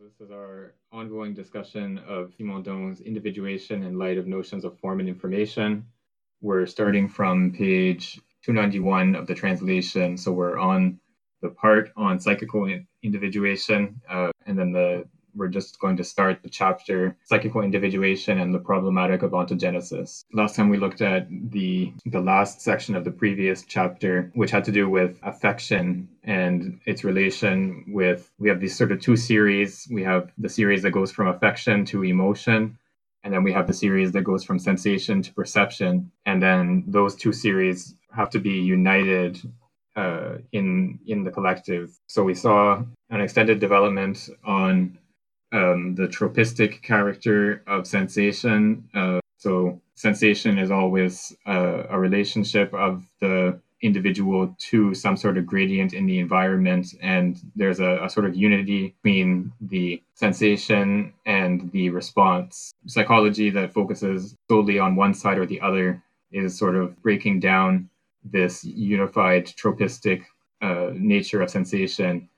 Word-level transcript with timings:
This 0.00 0.20
is 0.20 0.30
our 0.30 0.74
ongoing 0.92 1.34
discussion 1.34 1.98
of 2.06 2.32
Simondon's 2.38 3.00
individuation 3.00 3.82
in 3.82 3.98
light 3.98 4.16
of 4.16 4.28
notions 4.28 4.64
of 4.64 4.78
form 4.78 5.00
and 5.00 5.08
information. 5.08 5.84
We're 6.40 6.66
starting 6.66 7.08
from 7.08 7.52
page 7.52 8.20
291 8.44 9.16
of 9.16 9.26
the 9.26 9.34
translation. 9.34 10.16
So 10.16 10.30
we're 10.30 10.56
on 10.56 11.00
the 11.42 11.48
part 11.48 11.90
on 11.96 12.20
psychical 12.20 12.72
individuation, 13.02 14.00
uh, 14.08 14.30
and 14.46 14.56
then 14.56 14.70
the 14.70 15.04
we're 15.38 15.48
just 15.48 15.78
going 15.78 15.96
to 15.96 16.04
start 16.04 16.42
the 16.42 16.48
chapter 16.48 17.16
psychical 17.24 17.62
individuation 17.62 18.38
and 18.38 18.52
the 18.52 18.58
problematic 18.58 19.22
of 19.22 19.30
ontogenesis. 19.30 20.24
Last 20.32 20.56
time 20.56 20.68
we 20.68 20.76
looked 20.76 21.00
at 21.00 21.28
the 21.30 21.92
the 22.04 22.20
last 22.20 22.60
section 22.60 22.94
of 22.96 23.04
the 23.04 23.10
previous 23.10 23.62
chapter 23.62 24.30
which 24.34 24.50
had 24.50 24.64
to 24.64 24.72
do 24.72 24.88
with 24.88 25.18
affection 25.22 26.08
and 26.24 26.80
its 26.84 27.04
relation 27.04 27.84
with 27.88 28.30
we 28.38 28.48
have 28.48 28.60
these 28.60 28.76
sort 28.76 28.92
of 28.92 29.00
two 29.00 29.16
series. 29.16 29.88
We 29.90 30.02
have 30.02 30.30
the 30.36 30.48
series 30.48 30.82
that 30.82 30.90
goes 30.90 31.12
from 31.12 31.28
affection 31.28 31.84
to 31.86 32.04
emotion 32.04 32.78
and 33.24 33.34
then 33.34 33.42
we 33.42 33.52
have 33.52 33.66
the 33.66 33.74
series 33.74 34.12
that 34.12 34.22
goes 34.22 34.44
from 34.44 34.58
sensation 34.58 35.22
to 35.22 35.34
perception. 35.34 36.10
And 36.24 36.42
then 36.42 36.84
those 36.86 37.14
two 37.14 37.32
series 37.32 37.94
have 38.14 38.30
to 38.30 38.38
be 38.38 38.60
united 38.60 39.40
uh, 39.96 40.38
in 40.52 41.00
in 41.06 41.24
the 41.24 41.30
collective. 41.30 41.98
So 42.06 42.22
we 42.22 42.34
saw 42.34 42.82
an 43.10 43.20
extended 43.20 43.58
development 43.58 44.28
on 44.44 44.97
um, 45.52 45.94
the 45.94 46.06
tropistic 46.06 46.82
character 46.82 47.62
of 47.66 47.86
sensation. 47.86 48.88
Uh, 48.94 49.20
so, 49.38 49.80
sensation 49.94 50.58
is 50.58 50.70
always 50.70 51.34
uh, 51.46 51.84
a 51.88 51.98
relationship 51.98 52.72
of 52.74 53.04
the 53.20 53.58
individual 53.82 54.56
to 54.58 54.92
some 54.94 55.16
sort 55.16 55.38
of 55.38 55.46
gradient 55.46 55.92
in 55.92 56.06
the 56.06 56.18
environment, 56.18 56.94
and 57.00 57.40
there's 57.54 57.80
a, 57.80 58.04
a, 58.04 58.10
sort 58.10 58.26
of 58.26 58.34
unity 58.34 58.94
between 59.02 59.52
the 59.60 60.02
sensation 60.14 61.12
and 61.26 61.70
the 61.70 61.88
response. 61.90 62.72
Psychology 62.86 63.50
that 63.50 63.72
focuses 63.72 64.34
solely 64.50 64.78
on 64.78 64.96
one 64.96 65.14
side 65.14 65.38
or 65.38 65.46
the 65.46 65.60
other 65.60 66.02
is 66.32 66.58
sort 66.58 66.74
of 66.74 67.00
breaking 67.02 67.38
down 67.38 67.88
this 68.24 68.64
unified 68.64 69.46
tropistic 69.46 70.24
uh, 70.60 70.90
nature 70.94 71.40
of 71.40 71.50
sensation 71.50 72.28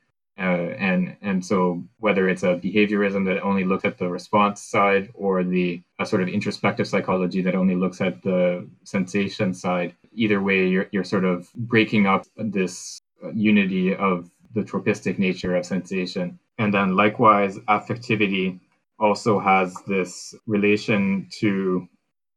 uh, 0.41 0.75
and 0.79 1.17
and 1.21 1.45
so 1.45 1.83
whether 1.99 2.29
it's 2.29 2.43
a 2.43 2.57
behaviorism 2.57 3.27
that 3.27 3.43
only 3.43 3.65
looks 3.65 3.85
at 3.85 3.99
the 3.99 4.09
response 4.09 4.63
side 4.63 5.11
or 5.15 5.45
the 5.45 5.83
a 5.99 6.07
sort 6.07 6.23
of 6.23 6.29
introspective 6.29 6.89
psychology 6.89 7.43
that 7.43 7.55
only 7.55 7.75
looks 7.77 8.01
at 8.01 8.23
the 8.23 8.67
sensation 8.85 9.53
side, 9.53 9.95
either 10.13 10.43
way, 10.43 10.67
you're 10.67 10.89
you're 10.93 11.05
sort 11.05 11.25
of 11.25 11.53
breaking 11.55 12.07
up 12.07 12.27
this 12.37 13.01
unity 13.35 13.95
of 13.95 14.31
the 14.55 14.63
tropistic 14.63 15.19
nature 15.19 15.55
of 15.57 15.67
sensation. 15.67 16.39
And 16.59 16.75
then 16.75 16.97
likewise, 16.97 17.59
affectivity 17.69 18.59
also 18.99 19.39
has 19.39 19.75
this 19.87 20.35
relation 20.47 21.29
to 21.41 21.89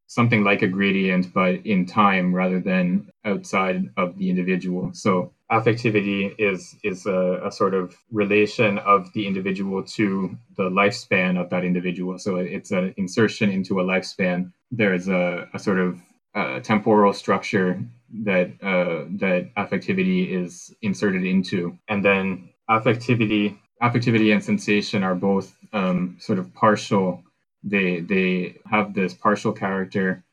something 0.08 0.44
like 0.44 0.62
a 0.62 0.68
gradient, 0.68 1.34
but 1.34 1.56
in 1.66 1.86
time 1.86 2.34
rather 2.36 2.60
than 2.60 3.10
outside 3.26 3.90
of 3.98 4.18
the 4.18 4.30
individual. 4.30 4.92
So 4.94 5.33
affectivity 5.54 6.34
is 6.40 6.76
is 6.84 7.06
a, 7.06 7.42
a, 7.46 7.52
sort 7.52 7.76
of 7.76 7.96
relation 8.12 8.80
of 8.80 9.14
the 9.14 9.28
individual 9.28 9.84
to 9.84 10.36
the 10.58 10.64
lifespan 10.64 11.40
of 11.40 11.50
that 11.52 11.64
individual. 11.64 12.18
So 12.18 12.38
it's 12.38 12.72
an 12.72 12.94
insertion 12.98 13.52
into 13.52 13.80
a 13.80 13.84
lifespan. 13.84 14.52
There's 14.72 15.08
a, 15.08 15.48
a 15.54 15.60
sort 15.60 15.80
of 15.80 16.00
uh, 16.34 16.60
temporal 16.62 17.14
structure 17.14 17.80
that 18.24 18.48
uh, 18.64 19.06
that 19.20 19.52
affectivity 19.56 20.22
is 20.42 20.74
inserted 20.82 21.24
into, 21.24 21.78
and 21.88 22.04
then 22.04 22.50
affectivity, 22.68 23.56
affectivity 23.82 24.34
and 24.34 24.44
sensation 24.44 25.04
are 25.04 25.16
both 25.16 25.56
um, 25.72 26.18
sort 26.20 26.40
of 26.40 26.52
partial. 26.56 27.24
They 27.64 28.00
they 28.00 28.58
have 28.66 28.96
this 28.96 29.14
partial 29.14 29.54
character 29.54 30.24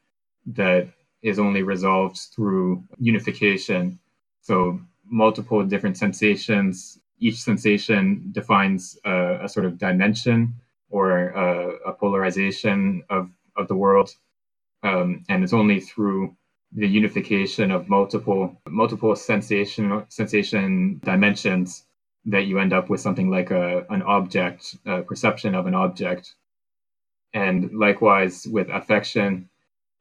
that 0.47 0.89
is 1.23 1.39
only 1.39 1.63
resolved 1.63 2.19
through 2.35 2.85
unification. 2.99 3.99
So 4.41 4.81
multiple 5.11 5.65
different 5.65 5.99
sensations. 5.99 6.99
Each 7.19 7.37
sensation 7.43 8.31
defines 8.33 8.99
a, 9.05 9.41
a 9.45 9.49
sort 9.49 9.67
of 9.67 9.79
dimension 9.79 10.55
or 10.89 11.29
a, 11.29 11.91
a, 11.91 11.93
polarization 11.93 13.03
of, 13.11 13.31
of 13.57 13.69
the 13.69 13.77
world. 13.77 14.15
Um, 14.83 15.25
and 15.29 15.45
it's 15.45 15.53
only 15.53 15.81
through 15.81 16.35
the 16.73 16.89
unification 16.89 17.71
of 17.71 17.89
multiple 17.89 18.57
multiple 18.69 19.17
sensation 19.17 20.05
sensation 20.09 21.01
dimensions 21.05 21.85
that 22.25 22.47
you 22.47 22.59
end 22.59 22.73
up 22.73 22.89
with 22.89 23.01
something 23.01 23.31
like 23.31 23.51
a, 23.51 23.85
an 23.91 24.03
object, 24.03 24.77
a 24.87 25.03
perception 25.03 25.55
of 25.55 25.67
an 25.67 25.75
object. 25.75 26.35
And 27.35 27.73
likewise 27.73 28.47
with 28.47 28.69
affection, 28.69 29.49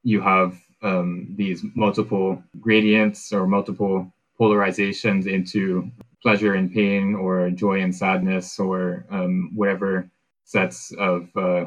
you 0.03 0.21
have 0.21 0.59
um, 0.81 1.33
these 1.35 1.63
multiple 1.75 2.41
gradients 2.59 3.33
or 3.33 3.47
multiple 3.47 4.11
polarizations 4.39 5.27
into 5.27 5.89
pleasure 6.21 6.53
and 6.53 6.73
pain 6.73 7.15
or 7.15 7.49
joy 7.49 7.81
and 7.81 7.95
sadness 7.95 8.59
or 8.59 9.05
um, 9.09 9.51
whatever 9.55 10.09
sets 10.45 10.91
of 10.97 11.29
uh, 11.35 11.65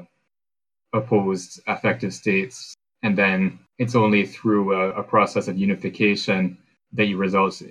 opposed 0.93 1.61
affective 1.67 2.13
states. 2.13 2.75
And 3.03 3.17
then 3.17 3.59
it's 3.79 3.95
only 3.95 4.27
through 4.27 4.75
a, 4.75 4.91
a 5.01 5.03
process 5.03 5.49
of 5.49 5.59
unification 5.59 6.59
that 6.95 7.07
you 7.07 7.17
result 7.17 7.63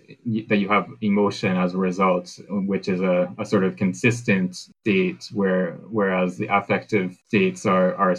that 0.50 0.58
you 0.58 0.68
have 0.68 0.88
emotion 1.02 1.56
as 1.56 1.74
a 1.74 1.78
result, 1.78 2.40
which 2.50 2.88
is 2.88 3.02
a, 3.02 3.34
a 3.38 3.46
sort 3.46 3.64
of 3.64 3.76
consistent 3.76 4.56
state, 4.56 5.30
where 5.32 5.74
whereas 5.90 6.38
the 6.38 6.48
affective 6.48 7.18
states 7.28 7.66
are 7.66 7.94
are 7.96 8.16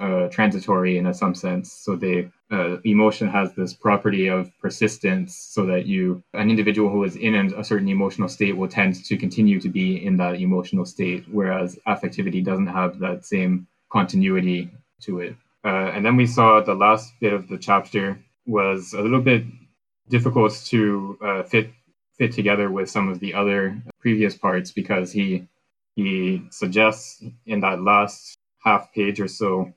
uh, 0.00 0.28
transitory 0.28 0.98
in 0.98 1.06
a 1.06 1.14
some 1.14 1.34
sense. 1.34 1.72
So 1.72 1.96
they 1.96 2.30
uh, 2.50 2.76
emotion 2.84 3.28
has 3.28 3.54
this 3.54 3.74
property 3.74 4.28
of 4.28 4.50
persistence, 4.60 5.36
so 5.36 5.66
that 5.66 5.86
you 5.86 6.22
an 6.34 6.48
individual 6.48 6.90
who 6.90 7.02
is 7.04 7.16
in 7.16 7.34
a 7.34 7.64
certain 7.64 7.88
emotional 7.88 8.28
state 8.28 8.56
will 8.56 8.68
tend 8.68 9.04
to 9.04 9.16
continue 9.16 9.60
to 9.60 9.68
be 9.68 10.04
in 10.04 10.16
that 10.18 10.36
emotional 10.36 10.84
state, 10.84 11.24
whereas 11.30 11.78
affectivity 11.88 12.44
doesn't 12.44 12.68
have 12.68 13.00
that 13.00 13.24
same 13.24 13.66
continuity 13.90 14.70
to 15.00 15.20
it. 15.20 15.36
Uh, 15.64 15.90
and 15.94 16.04
then 16.06 16.16
we 16.16 16.26
saw 16.26 16.60
the 16.60 16.74
last 16.74 17.12
bit 17.20 17.32
of 17.32 17.48
the 17.48 17.58
chapter 17.58 18.16
was 18.46 18.92
a 18.92 19.02
little 19.02 19.20
bit 19.20 19.42
difficult 20.08 20.52
to 20.66 21.18
uh, 21.22 21.42
fit 21.42 21.70
fit 22.18 22.32
together 22.32 22.70
with 22.70 22.88
some 22.88 23.08
of 23.08 23.20
the 23.20 23.34
other 23.34 23.76
previous 24.00 24.34
parts 24.36 24.72
because 24.72 25.12
he 25.12 25.46
he 25.94 26.42
suggests 26.50 27.22
in 27.46 27.60
that 27.60 27.82
last 27.82 28.36
half 28.64 28.92
page 28.92 29.20
or 29.20 29.28
so 29.28 29.72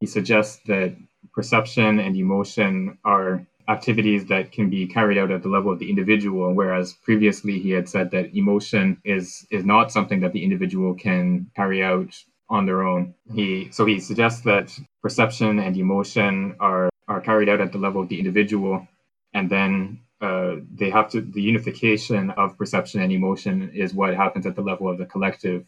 he 0.00 0.06
suggests 0.06 0.60
that 0.66 0.96
perception 1.32 1.98
and 1.98 2.16
emotion 2.16 2.98
are 3.04 3.46
activities 3.68 4.26
that 4.26 4.50
can 4.50 4.68
be 4.68 4.86
carried 4.86 5.18
out 5.18 5.30
at 5.30 5.42
the 5.42 5.48
level 5.48 5.72
of 5.72 5.78
the 5.78 5.88
individual 5.88 6.52
whereas 6.52 6.94
previously 7.04 7.58
he 7.58 7.70
had 7.70 7.88
said 7.88 8.10
that 8.10 8.34
emotion 8.34 9.00
is 9.04 9.46
is 9.50 9.64
not 9.64 9.92
something 9.92 10.20
that 10.20 10.32
the 10.32 10.42
individual 10.42 10.94
can 10.94 11.50
carry 11.54 11.82
out 11.82 12.12
on 12.52 12.66
their 12.66 12.82
own. 12.82 13.14
He 13.34 13.68
so 13.72 13.86
he 13.86 13.98
suggests 13.98 14.42
that 14.42 14.78
perception 15.02 15.58
and 15.58 15.76
emotion 15.76 16.54
are 16.60 16.90
are 17.08 17.20
carried 17.20 17.48
out 17.48 17.60
at 17.60 17.72
the 17.72 17.78
level 17.78 18.02
of 18.02 18.08
the 18.08 18.18
individual 18.18 18.86
and 19.34 19.50
then 19.50 20.00
uh, 20.20 20.56
they 20.74 20.90
have 20.90 21.10
to 21.10 21.20
the 21.20 21.42
unification 21.42 22.30
of 22.30 22.56
perception 22.56 23.00
and 23.02 23.12
emotion 23.12 23.70
is 23.74 23.94
what 23.94 24.14
happens 24.14 24.46
at 24.46 24.54
the 24.56 24.62
level 24.62 24.88
of 24.88 24.98
the 24.98 25.06
collective. 25.06 25.64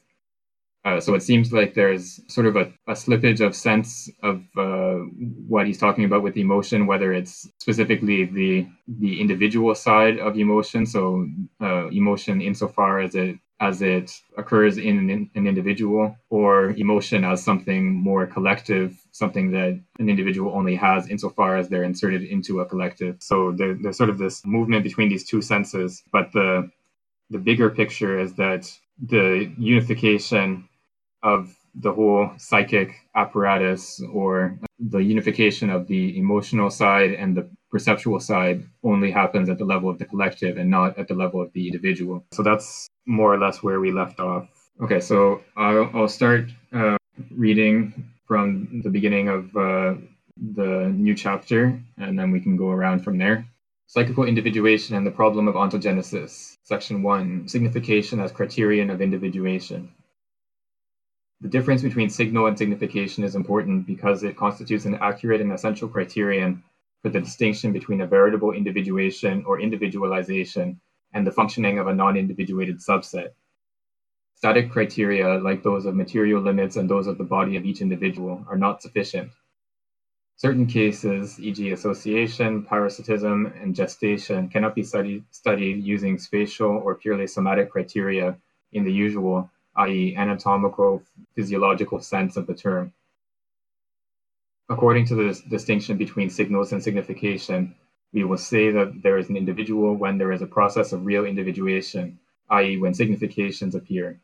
Uh, 0.84 1.00
so 1.00 1.14
it 1.14 1.22
seems 1.22 1.52
like 1.52 1.74
there's 1.74 2.20
sort 2.28 2.46
of 2.46 2.56
a, 2.56 2.72
a 2.88 2.92
slippage 2.92 3.40
of 3.40 3.56
sense 3.56 4.10
of 4.22 4.44
uh, 4.56 4.96
what 5.48 5.66
he's 5.66 5.78
talking 5.78 6.04
about 6.04 6.22
with 6.22 6.36
emotion, 6.36 6.86
whether 6.86 7.12
it's 7.12 7.48
specifically 7.58 8.26
the 8.26 8.66
the 8.86 9.20
individual 9.20 9.74
side 9.74 10.18
of 10.18 10.38
emotion, 10.38 10.86
so 10.86 11.26
uh, 11.60 11.88
emotion 11.88 12.42
insofar 12.42 13.00
as 13.00 13.14
it 13.14 13.36
as 13.68 13.80
it 13.80 14.08
occurs 14.36 14.76
in 14.78 14.94
an, 14.98 15.30
an, 15.34 15.46
individual, 15.46 16.16
or 16.28 16.70
emotion 16.84 17.24
as 17.24 17.42
something 17.42 17.82
more 18.10 18.26
collective, 18.26 18.88
something 19.12 19.50
that 19.52 19.72
an 19.98 20.08
individual 20.14 20.52
only 20.54 20.76
has 20.76 21.08
insofar 21.08 21.56
as 21.56 21.68
they're 21.68 21.90
inserted 21.92 22.22
into 22.22 22.60
a 22.60 22.66
collective. 22.66 23.16
So 23.20 23.52
there, 23.52 23.74
there's 23.74 23.96
sort 23.96 24.10
of 24.10 24.18
this 24.18 24.44
movement 24.44 24.82
between 24.84 25.08
these 25.08 25.24
two 25.24 25.42
senses, 25.42 26.02
but 26.12 26.32
the 26.32 26.70
the 27.30 27.38
bigger 27.38 27.70
picture 27.70 28.14
is 28.24 28.34
that 28.34 28.62
the 29.14 29.50
unification 29.56 30.68
of 31.22 31.56
the 31.74 31.92
whole 31.92 32.30
psychic 32.38 32.94
apparatus 33.14 34.02
or 34.12 34.58
the 34.78 35.02
unification 35.02 35.70
of 35.70 35.86
the 35.86 36.16
emotional 36.18 36.70
side 36.70 37.12
and 37.12 37.36
the 37.36 37.48
perceptual 37.70 38.20
side 38.20 38.64
only 38.84 39.10
happens 39.10 39.48
at 39.48 39.58
the 39.58 39.64
level 39.64 39.90
of 39.90 39.98
the 39.98 40.04
collective 40.04 40.56
and 40.56 40.70
not 40.70 40.96
at 40.98 41.08
the 41.08 41.14
level 41.14 41.42
of 41.42 41.52
the 41.52 41.66
individual. 41.66 42.24
So 42.32 42.42
that's 42.42 42.88
more 43.06 43.34
or 43.34 43.38
less 43.38 43.62
where 43.62 43.80
we 43.80 43.90
left 43.90 44.20
off. 44.20 44.48
Okay, 44.80 45.00
so 45.00 45.42
I'll, 45.56 45.90
I'll 45.94 46.08
start 46.08 46.50
uh, 46.72 46.96
reading 47.30 48.08
from 48.26 48.80
the 48.82 48.90
beginning 48.90 49.28
of 49.28 49.56
uh, 49.56 49.94
the 50.36 50.92
new 50.94 51.14
chapter, 51.14 51.80
and 51.98 52.18
then 52.18 52.30
we 52.30 52.40
can 52.40 52.56
go 52.56 52.70
around 52.70 53.00
from 53.04 53.18
there. 53.18 53.46
Psychical 53.86 54.24
individuation 54.24 54.96
and 54.96 55.06
the 55.06 55.10
problem 55.10 55.46
of 55.46 55.54
ontogenesis. 55.54 56.56
Section 56.62 57.02
1 57.02 57.48
Signification 57.48 58.20
as 58.20 58.32
criterion 58.32 58.90
of 58.90 59.00
individuation. 59.00 59.92
The 61.44 61.50
difference 61.50 61.82
between 61.82 62.08
signal 62.08 62.46
and 62.46 62.56
signification 62.56 63.22
is 63.22 63.34
important 63.34 63.86
because 63.86 64.22
it 64.22 64.34
constitutes 64.34 64.86
an 64.86 64.94
accurate 64.94 65.42
and 65.42 65.52
essential 65.52 65.88
criterion 65.90 66.62
for 67.02 67.10
the 67.10 67.20
distinction 67.20 67.70
between 67.70 68.00
a 68.00 68.06
veritable 68.06 68.52
individuation 68.52 69.44
or 69.44 69.60
individualization 69.60 70.80
and 71.12 71.26
the 71.26 71.30
functioning 71.30 71.78
of 71.78 71.86
a 71.86 71.94
non-individuated 71.94 72.78
subset. 72.78 73.32
Static 74.36 74.70
criteria, 74.70 75.34
like 75.34 75.62
those 75.62 75.84
of 75.84 75.94
material 75.94 76.40
limits 76.40 76.76
and 76.76 76.88
those 76.88 77.06
of 77.06 77.18
the 77.18 77.24
body 77.24 77.58
of 77.58 77.66
each 77.66 77.82
individual, 77.82 78.42
are 78.48 78.56
not 78.56 78.80
sufficient. 78.80 79.30
Certain 80.36 80.66
cases, 80.66 81.38
e.g., 81.38 81.72
association, 81.72 82.62
parasitism, 82.62 83.52
and 83.60 83.74
gestation, 83.74 84.48
cannot 84.48 84.74
be 84.74 84.82
studied, 84.82 85.22
studied 85.30 85.84
using 85.84 86.16
spatial 86.16 86.70
or 86.70 86.94
purely 86.94 87.26
somatic 87.26 87.70
criteria 87.70 88.34
in 88.72 88.82
the 88.82 88.92
usual, 88.92 89.50
i.e., 89.76 90.14
anatomical, 90.16 91.02
physiological 91.34 92.00
sense 92.00 92.36
of 92.36 92.46
the 92.46 92.54
term. 92.54 92.92
According 94.68 95.06
to 95.06 95.14
the 95.14 95.42
distinction 95.48 95.96
between 95.98 96.30
signals 96.30 96.72
and 96.72 96.82
signification, 96.82 97.74
we 98.12 98.24
will 98.24 98.38
say 98.38 98.70
that 98.70 99.02
there 99.02 99.18
is 99.18 99.28
an 99.28 99.36
individual 99.36 99.94
when 99.94 100.16
there 100.16 100.32
is 100.32 100.42
a 100.42 100.46
process 100.46 100.92
of 100.92 101.04
real 101.04 101.24
individuation, 101.24 102.18
i.e., 102.50 102.78
when 102.78 102.94
significations 102.94 103.74
appear. 103.74 104.20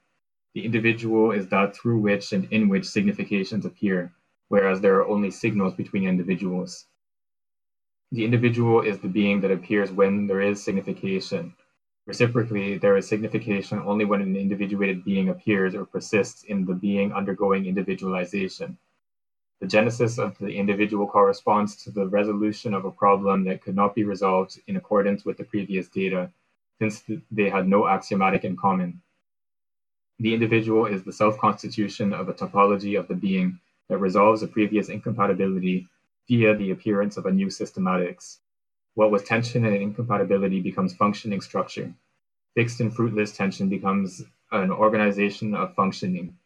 The 0.55 0.65
individual 0.65 1.33
is 1.33 1.49
that 1.49 1.77
through 1.77 1.99
which 1.99 2.33
and 2.33 2.47
in 2.53 2.69
which 2.69 2.87
significations 2.87 3.67
appear, 3.67 4.13
whereas 4.49 4.81
there 4.81 4.97
are 4.97 5.09
only 5.09 5.31
signals 5.31 5.75
between 5.75 6.09
individuals. 6.09 6.87
The 8.13 8.25
individual 8.25 8.81
is 8.81 8.99
the 8.99 9.09
being 9.09 9.41
that 9.43 9.53
appears 9.53 9.93
when 9.93 10.27
there 10.27 10.41
is 10.41 10.63
signification. 10.63 11.55
Reciprocally, 12.07 12.79
there 12.79 12.97
is 12.97 13.07
signification 13.07 13.79
only 13.79 14.05
when 14.05 14.21
an 14.21 14.35
individuated 14.35 15.05
being 15.05 15.29
appears 15.29 15.75
or 15.75 15.85
persists 15.85 16.45
in 16.45 16.65
the 16.65 16.75
being 16.75 17.13
undergoing 17.13 17.67
individualization. 17.67 18.79
The 19.61 19.67
genesis 19.67 20.19
of 20.19 20.39
the 20.39 20.57
individual 20.57 21.07
corresponds 21.07 21.77
to 21.85 21.91
the 21.91 22.09
resolution 22.09 22.73
of 22.73 22.87
a 22.87 22.91
problem 22.91 23.45
that 23.45 23.63
could 23.63 23.77
not 23.77 23.95
be 23.95 24.05
resolved 24.05 24.59
in 24.67 24.77
accordance 24.77 25.25
with 25.25 25.37
the 25.37 25.45
previous 25.45 25.89
data, 25.89 26.31
since 26.79 27.05
they 27.31 27.51
had 27.51 27.69
no 27.69 27.87
axiomatic 27.87 28.45
in 28.45 28.57
common. 28.57 29.03
The 30.19 30.33
individual 30.33 30.87
is 30.87 31.03
the 31.03 31.13
self-constitution 31.13 32.15
of 32.15 32.29
a 32.29 32.35
topology 32.35 32.99
of 32.99 33.07
the 33.09 33.15
being 33.15 33.59
that 33.89 33.99
resolves 33.99 34.43
a 34.43 34.49
previous 34.49 34.89
incompatibility 34.89 35.87
via 36.27 36.57
the 36.57 36.71
appearance 36.71 37.19
of 37.19 37.27
a 37.27 37.33
new 37.33 37.49
systematics. 37.49 38.39
What 38.95 39.11
was 39.11 39.23
tension 39.23 39.65
and 39.65 39.77
incompatibility 39.77 40.61
becomes 40.61 40.95
functioning 40.95 41.41
structure. 41.41 41.95
Fixed 42.55 42.81
and 42.81 42.95
fruitless 42.95 43.33
tension 43.33 43.69
becomes 43.69 44.23
an 44.51 44.73
organization 44.73 45.55
of 45.55 45.75
functioning. 45.75 46.37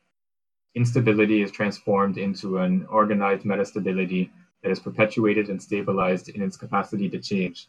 Instability 0.74 1.40
is 1.40 1.50
transformed 1.50 2.18
into 2.18 2.58
an 2.58 2.84
organized 2.90 3.44
metastability 3.44 4.30
that 4.62 4.70
is 4.70 4.78
perpetuated 4.78 5.48
and 5.48 5.62
stabilized 5.62 6.28
in 6.28 6.42
its 6.42 6.56
capacity 6.56 7.08
to 7.08 7.18
change. 7.18 7.68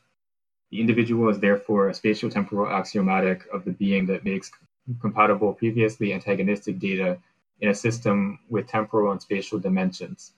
The 0.71 0.81
individual 0.81 1.29
is 1.29 1.39
therefore 1.39 1.87
a 1.87 1.93
spatio-temporal 1.93 2.67
axiomatic 2.67 3.45
of 3.53 3.63
the 3.63 3.71
being 3.71 4.05
that 4.07 4.25
makes 4.25 4.51
compatible 4.99 5.53
previously 5.53 6.13
antagonistic 6.13 6.79
data 6.79 7.17
in 7.61 7.69
a 7.69 7.75
system 7.75 8.39
with 8.49 8.67
temporal 8.67 9.11
and 9.11 9.21
spatial 9.21 9.57
dimensions. 9.57 10.33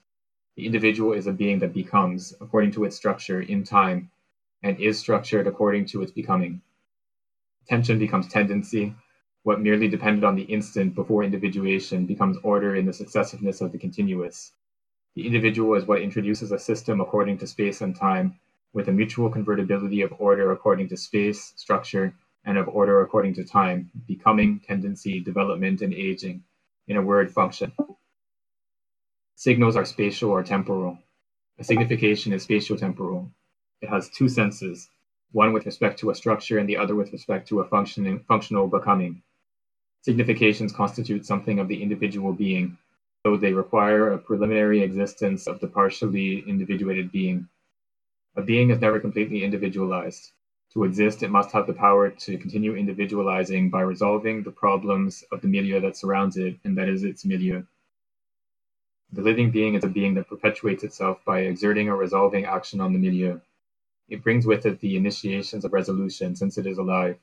The 0.56 0.64
individual 0.64 1.12
is 1.12 1.26
a 1.26 1.32
being 1.32 1.58
that 1.58 1.74
becomes, 1.74 2.34
according 2.40 2.70
to 2.72 2.84
its 2.84 2.96
structure, 2.96 3.40
in 3.40 3.64
time, 3.64 4.10
and 4.62 4.78
is 4.80 4.98
structured 4.98 5.46
according 5.46 5.86
to 5.86 6.02
its 6.02 6.12
becoming. 6.12 6.60
Tension 7.68 7.98
becomes 7.98 8.28
tendency, 8.28 8.94
what 9.42 9.60
merely 9.60 9.88
depended 9.88 10.24
on 10.24 10.34
the 10.34 10.42
instant 10.42 10.94
before 10.94 11.22
individuation 11.22 12.06
becomes 12.06 12.36
order 12.42 12.76
in 12.76 12.86
the 12.86 12.92
successiveness 12.92 13.60
of 13.60 13.72
the 13.72 13.78
continuous. 13.78 14.52
The 15.14 15.26
individual 15.26 15.74
is 15.74 15.84
what 15.86 16.02
introduces 16.02 16.52
a 16.52 16.58
system 16.58 17.00
according 17.00 17.38
to 17.38 17.46
space 17.46 17.80
and 17.80 17.94
time, 17.94 18.38
with 18.72 18.88
a 18.88 18.92
mutual 18.92 19.30
convertibility 19.30 20.02
of 20.02 20.12
order 20.18 20.52
according 20.52 20.88
to 20.88 20.96
space, 20.96 21.52
structure, 21.56 22.14
and 22.44 22.58
of 22.58 22.68
order 22.68 23.00
according 23.02 23.34
to 23.34 23.44
time, 23.44 23.90
becoming, 24.06 24.60
tendency, 24.60 25.20
development, 25.20 25.82
and 25.82 25.92
aging, 25.94 26.42
in 26.86 26.96
a 26.96 27.02
word 27.02 27.32
function. 27.32 27.72
Signals 29.34 29.76
are 29.76 29.84
spatial 29.84 30.30
or 30.30 30.42
temporal. 30.42 30.98
A 31.58 31.64
signification 31.64 32.32
is 32.32 32.46
spatio-temporal. 32.46 33.30
It 33.80 33.88
has 33.88 34.10
two 34.10 34.28
senses, 34.28 34.90
one 35.32 35.52
with 35.52 35.66
respect 35.66 36.00
to 36.00 36.10
a 36.10 36.14
structure 36.14 36.58
and 36.58 36.68
the 36.68 36.76
other 36.76 36.94
with 36.96 37.12
respect 37.12 37.48
to 37.48 37.60
a 37.60 37.68
functioning, 37.68 38.20
functional 38.26 38.66
becoming. 38.66 39.22
Significations 40.02 40.72
constitute 40.72 41.26
something 41.26 41.58
of 41.58 41.68
the 41.68 41.82
individual 41.82 42.32
being, 42.32 42.76
though 43.24 43.36
they 43.36 43.52
require 43.52 44.12
a 44.12 44.18
preliminary 44.18 44.80
existence 44.80 45.46
of 45.46 45.60
the 45.60 45.68
partially 45.68 46.40
individuated 46.48 47.12
being. 47.12 47.48
A 48.36 48.42
being 48.42 48.70
is 48.70 48.80
never 48.80 49.00
completely 49.00 49.44
individualized. 49.44 50.32
To 50.72 50.84
exist, 50.84 51.22
it 51.22 51.30
must 51.30 51.52
have 51.52 51.66
the 51.66 51.72
power 51.72 52.10
to 52.10 52.38
continue 52.38 52.74
individualizing 52.74 53.70
by 53.70 53.82
resolving 53.82 54.42
the 54.42 54.50
problems 54.50 55.24
of 55.32 55.40
the 55.40 55.48
milieu 55.48 55.80
that 55.80 55.96
surrounds 55.96 56.36
it, 56.36 56.58
and 56.64 56.76
that 56.78 56.88
is 56.88 57.04
its 57.04 57.24
milieu. 57.24 57.62
The 59.12 59.22
living 59.22 59.50
being 59.50 59.74
is 59.74 59.84
a 59.84 59.88
being 59.88 60.14
that 60.14 60.28
perpetuates 60.28 60.84
itself 60.84 61.24
by 61.24 61.40
exerting 61.40 61.88
or 61.88 61.96
resolving 61.96 62.44
action 62.44 62.80
on 62.80 62.92
the 62.92 62.98
milieu. 62.98 63.40
It 64.08 64.22
brings 64.22 64.46
with 64.46 64.64
it 64.66 64.80
the 64.80 64.96
initiations 64.96 65.64
of 65.64 65.72
resolution, 65.72 66.34
since 66.34 66.58
it 66.58 66.66
is 66.66 66.78
alive. 66.78 67.18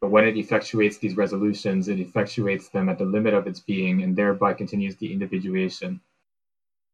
But 0.00 0.10
when 0.10 0.26
it 0.26 0.34
effectuates 0.34 0.98
these 0.98 1.16
resolutions, 1.16 1.88
it 1.88 1.98
effectuates 1.98 2.70
them 2.70 2.88
at 2.88 2.98
the 2.98 3.04
limit 3.04 3.34
of 3.34 3.46
its 3.46 3.60
being 3.60 4.02
and 4.02 4.16
thereby 4.16 4.54
continues 4.54 4.96
the 4.96 5.12
individuation. 5.12 6.00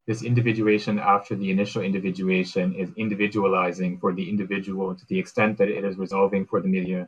This 0.07 0.23
individuation 0.23 0.99
after 0.99 1.35
the 1.35 1.51
initial 1.51 1.83
individuation 1.83 2.75
is 2.75 2.91
individualizing 2.97 3.99
for 3.99 4.13
the 4.13 4.29
individual 4.29 4.95
to 4.95 5.07
the 5.07 5.19
extent 5.19 5.59
that 5.59 5.69
it 5.69 5.85
is 5.85 5.97
resolving 5.97 6.47
for 6.47 6.61
the 6.61 6.69
milieu. 6.69 7.07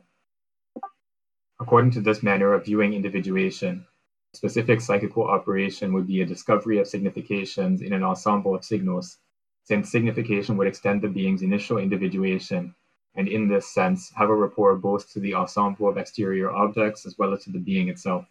According 1.61 1.91
to 1.91 2.01
this 2.01 2.23
manner 2.23 2.53
of 2.53 2.65
viewing 2.65 2.93
individuation, 2.93 3.85
specific 4.33 4.81
psychical 4.81 5.25
operation 5.25 5.93
would 5.93 6.07
be 6.07 6.21
a 6.21 6.25
discovery 6.25 6.79
of 6.79 6.87
significations 6.87 7.81
in 7.81 7.93
an 7.93 8.03
ensemble 8.03 8.55
of 8.55 8.65
signals, 8.65 9.17
since 9.63 9.91
signification 9.91 10.57
would 10.57 10.67
extend 10.67 11.01
the 11.01 11.07
being's 11.07 11.41
initial 11.41 11.77
individuation 11.77 12.73
and 13.15 13.27
in 13.27 13.47
this 13.47 13.73
sense 13.73 14.11
have 14.15 14.29
a 14.29 14.35
rapport 14.35 14.75
both 14.75 15.11
to 15.11 15.19
the 15.19 15.33
ensemble 15.33 15.89
of 15.89 15.97
exterior 15.97 16.51
objects 16.51 17.05
as 17.05 17.17
well 17.17 17.33
as 17.33 17.43
to 17.43 17.51
the 17.51 17.59
being 17.59 17.89
itself. 17.89 18.25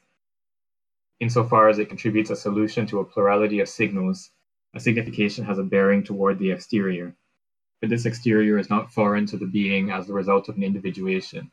Insofar 1.21 1.69
as 1.69 1.79
it 1.79 1.89
contributes 1.89 2.31
a 2.31 2.37
solution 2.37 2.87
to 2.87 3.01
a 3.01 3.05
plurality 3.05 3.61
of 3.61 3.69
signals, 3.69 4.31
a 4.75 4.81
signification 4.81 5.45
has 5.45 5.59
a 5.59 5.65
bearing 5.65 6.05
toward 6.05 6.39
the 6.39 6.51
exterior, 6.51 7.15
but 7.81 7.91
this 7.91 8.07
exterior 8.07 8.59
is 8.59 8.71
not 8.71 8.93
foreign 8.93 9.27
to 9.27 9.37
the 9.37 9.47
being 9.47 9.91
as 9.91 10.07
the 10.07 10.13
result 10.13 10.49
of 10.49 10.57
an 10.57 10.63
individuation. 10.63 11.51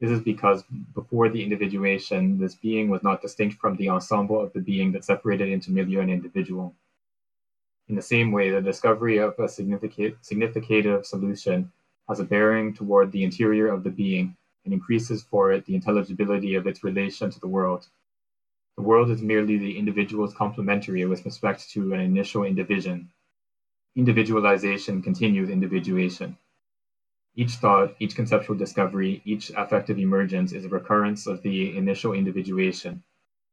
This 0.00 0.10
is 0.10 0.20
because 0.20 0.64
before 0.94 1.28
the 1.28 1.42
individuation, 1.42 2.38
this 2.38 2.54
being 2.54 2.90
was 2.90 3.02
not 3.02 3.22
distinct 3.22 3.60
from 3.60 3.76
the 3.76 3.88
ensemble 3.88 4.40
of 4.40 4.52
the 4.52 4.60
being 4.60 4.92
that 4.92 5.04
separated 5.04 5.48
into 5.48 5.72
milieu 5.72 6.00
and 6.00 6.10
individual. 6.10 6.74
In 7.92 7.96
the 7.96 8.00
same 8.00 8.32
way, 8.32 8.48
the 8.48 8.62
discovery 8.62 9.18
of 9.18 9.38
a 9.38 9.46
significant, 9.46 10.16
significative 10.22 11.04
solution 11.04 11.70
has 12.08 12.20
a 12.20 12.24
bearing 12.24 12.72
toward 12.72 13.12
the 13.12 13.22
interior 13.22 13.66
of 13.66 13.84
the 13.84 13.90
being 13.90 14.34
and 14.64 14.72
increases 14.72 15.22
for 15.24 15.52
it 15.52 15.66
the 15.66 15.74
intelligibility 15.74 16.54
of 16.54 16.66
its 16.66 16.82
relation 16.82 17.30
to 17.30 17.38
the 17.38 17.48
world. 17.48 17.86
The 18.76 18.82
world 18.82 19.10
is 19.10 19.20
merely 19.20 19.58
the 19.58 19.76
individual's 19.78 20.32
complementary 20.32 21.04
with 21.04 21.26
respect 21.26 21.68
to 21.72 21.92
an 21.92 22.00
initial 22.00 22.44
indivision. 22.44 23.10
Individualization 23.94 25.02
continues 25.02 25.50
individuation. 25.50 26.38
Each 27.36 27.56
thought, 27.56 27.94
each 27.98 28.16
conceptual 28.16 28.56
discovery, 28.56 29.20
each 29.26 29.50
affective 29.50 29.98
emergence 29.98 30.54
is 30.54 30.64
a 30.64 30.70
recurrence 30.70 31.26
of 31.26 31.42
the 31.42 31.76
initial 31.76 32.14
individuation. 32.14 33.02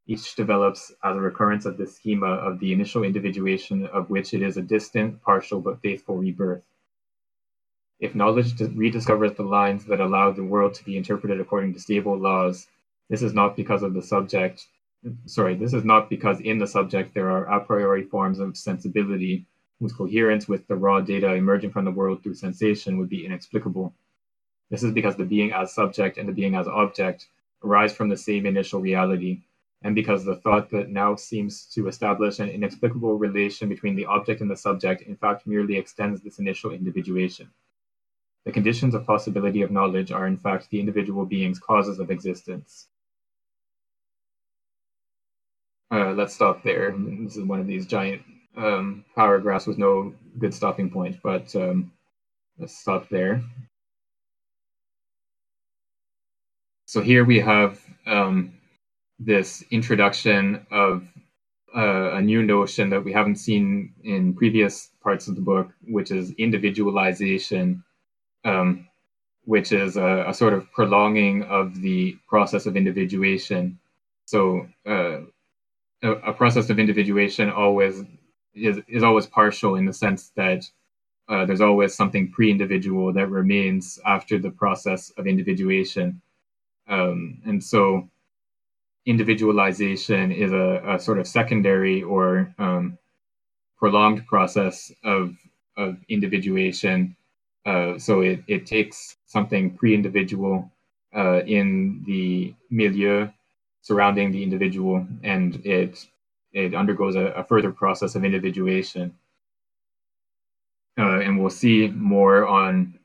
Each 0.10 0.34
develops 0.34 0.92
as 1.04 1.16
a 1.16 1.22
recurrence 1.22 1.68
of 1.68 1.78
the 1.78 1.86
schema 1.86 2.32
of 2.32 2.58
the 2.58 2.74
initial 2.74 3.04
individuation 3.04 3.86
of 3.86 4.10
which 4.10 4.34
it 4.34 4.42
is 4.42 4.58
a 4.58 4.64
distant, 4.64 5.22
partial, 5.22 5.62
but 5.62 5.82
faithful 5.82 6.18
rebirth. 6.18 6.64
If 8.00 8.16
knowledge 8.16 8.56
rediscovers 8.56 9.36
the 9.36 9.44
lines 9.44 9.86
that 9.86 10.00
allow 10.00 10.32
the 10.32 10.44
world 10.44 10.74
to 10.74 10.84
be 10.84 10.98
interpreted 10.98 11.40
according 11.40 11.76
to 11.76 11.80
stable 11.80 12.18
laws, 12.18 12.68
this 13.08 13.22
is 13.22 13.36
not 13.36 13.56
because 13.56 13.84
of 13.84 13.94
the 13.94 14.02
subject. 14.02 14.66
Sorry, 15.28 15.54
this 15.54 15.76
is 15.76 15.84
not 15.86 16.10
because 16.10 16.40
in 16.40 16.58
the 16.58 16.66
subject 16.66 17.14
there 17.14 17.30
are 17.30 17.46
a 17.46 17.64
priori 17.64 18.02
forms 18.02 18.40
of 18.40 18.58
sensibility 18.58 19.46
whose 19.80 19.94
coherence 19.94 20.48
with 20.48 20.66
the 20.66 20.76
raw 20.76 21.02
data 21.02 21.36
emerging 21.36 21.70
from 21.70 21.86
the 21.86 21.92
world 21.92 22.24
through 22.24 22.34
sensation 22.34 22.98
would 22.98 23.10
be 23.10 23.28
inexplicable. 23.28 23.94
This 24.72 24.82
is 24.82 24.92
because 24.92 25.18
the 25.18 25.24
being 25.24 25.54
as 25.54 25.72
subject 25.72 26.18
and 26.18 26.28
the 26.28 26.34
being 26.34 26.56
as 26.56 26.68
object 26.68 27.28
arise 27.64 27.94
from 27.94 28.10
the 28.10 28.18
same 28.18 28.48
initial 28.48 28.82
reality, 28.82 29.42
and 29.84 29.96
because 29.96 30.26
the 30.26 30.38
thought 30.38 30.70
that 30.72 30.90
now 30.90 31.16
seems 31.16 31.66
to 31.66 31.88
establish 31.88 32.40
an 32.40 32.50
inexplicable 32.50 33.18
relation 33.18 33.70
between 33.70 33.96
the 33.96 34.06
object 34.06 34.42
and 34.42 34.52
the 34.52 34.58
subject 34.58 35.04
in 35.04 35.16
fact 35.16 35.48
merely 35.48 35.78
extends 35.78 36.22
this 36.22 36.40
initial 36.40 36.72
individuation. 36.72 37.50
The 38.46 38.52
conditions 38.52 38.96
of 38.96 39.06
possibility 39.06 39.62
of 39.62 39.72
knowledge 39.72 40.12
are 40.12 40.28
in 40.28 40.38
fact 40.38 40.70
the 40.70 40.80
individual 40.80 41.26
being's 41.26 41.60
causes 41.60 42.00
of 42.00 42.12
existence. 42.12 42.88
uh, 45.92 46.14
let's 46.14 46.34
stop 46.34 46.64
there. 46.64 46.94
This 46.98 47.38
is 47.38 47.44
one 47.44 47.60
of 47.60 47.68
these 47.68 47.86
giant 47.86 48.22
um, 48.58 49.06
paragraphs 49.16 49.68
with 49.68 49.78
no 49.78 50.14
good 50.38 50.54
stopping 50.54 50.90
point, 50.90 51.18
but 51.24 51.56
um, 51.56 51.92
let's 52.58 52.78
stop 52.78 53.10
there. 53.10 53.44
So 56.86 57.02
here 57.02 57.24
we 57.24 57.40
have 57.40 57.80
um, 58.06 58.54
this 59.20 59.64
introduction 59.70 60.66
of 60.72 61.04
uh, 61.76 62.14
a 62.14 62.22
new 62.22 62.42
notion 62.42 62.90
that 62.90 63.04
we 63.04 63.14
haven't 63.14 63.36
seen 63.36 63.94
in 64.04 64.34
previous 64.34 64.90
parts 65.04 65.28
of 65.28 65.36
the 65.36 65.42
book, 65.42 65.70
which 65.88 66.10
is 66.10 66.32
individualization, 66.32 67.84
um, 68.46 68.88
which 69.46 69.72
is 69.72 69.98
a, 69.98 70.26
a, 70.28 70.34
sort 70.34 70.54
of 70.54 70.72
prolonging 70.72 71.44
of 71.44 71.82
the 71.82 72.18
process 72.28 72.66
of 72.66 72.76
individuation. 72.76 73.78
So 74.26 74.68
uh, 74.88 75.20
a, 76.02 76.12
a, 76.12 76.34
process 76.34 76.70
of 76.70 76.80
individuation 76.80 77.50
always 77.50 78.04
is, 78.54 78.80
is 78.88 79.04
always 79.04 79.28
partial 79.28 79.76
in 79.76 79.86
the 79.86 79.94
sense 79.94 80.32
that 80.36 80.64
uh, 81.28 81.46
there's 81.46 81.62
always 81.62 81.94
something 81.94 82.32
pre-individual 82.32 83.14
that 83.14 83.30
remains 83.30 84.00
after 84.06 84.40
the 84.40 84.50
process 84.50 85.12
of 85.18 85.28
individuation. 85.28 86.22
Um, 86.88 87.42
and 87.46 87.64
so 87.64 88.10
individualization 89.06 90.32
is 90.32 90.52
a, 90.52 90.82
a 90.88 91.00
sort 91.00 91.20
of 91.20 91.28
secondary 91.28 92.04
or 92.04 92.54
um, 92.60 92.98
prolonged 93.78 94.26
process 94.28 94.92
of, 95.04 95.36
of 95.78 95.98
individuation. 96.10 97.16
Uh, 97.66 97.98
so 97.98 98.22
it, 98.22 98.44
it 98.48 98.66
takes 98.66 99.18
something 99.26 99.72
pre-individual 99.76 100.72
uh, 101.16 101.42
in 101.42 102.04
the 102.06 102.54
milieu 102.70 103.28
surrounding 103.82 104.32
the 104.32 104.44
individual 104.44 105.08
and 105.24 105.66
it 105.66 106.06
it 106.52 106.74
undergoes 106.74 107.16
a, 107.16 107.28
a 107.28 107.44
further 107.44 107.72
process 107.72 108.16
of 108.16 108.24
individuation. 108.24 109.14
Uh, 110.98 111.20
and 111.20 111.40
we'll 111.40 111.50
see 111.50 111.88
more 111.88 112.48
on 112.48 112.98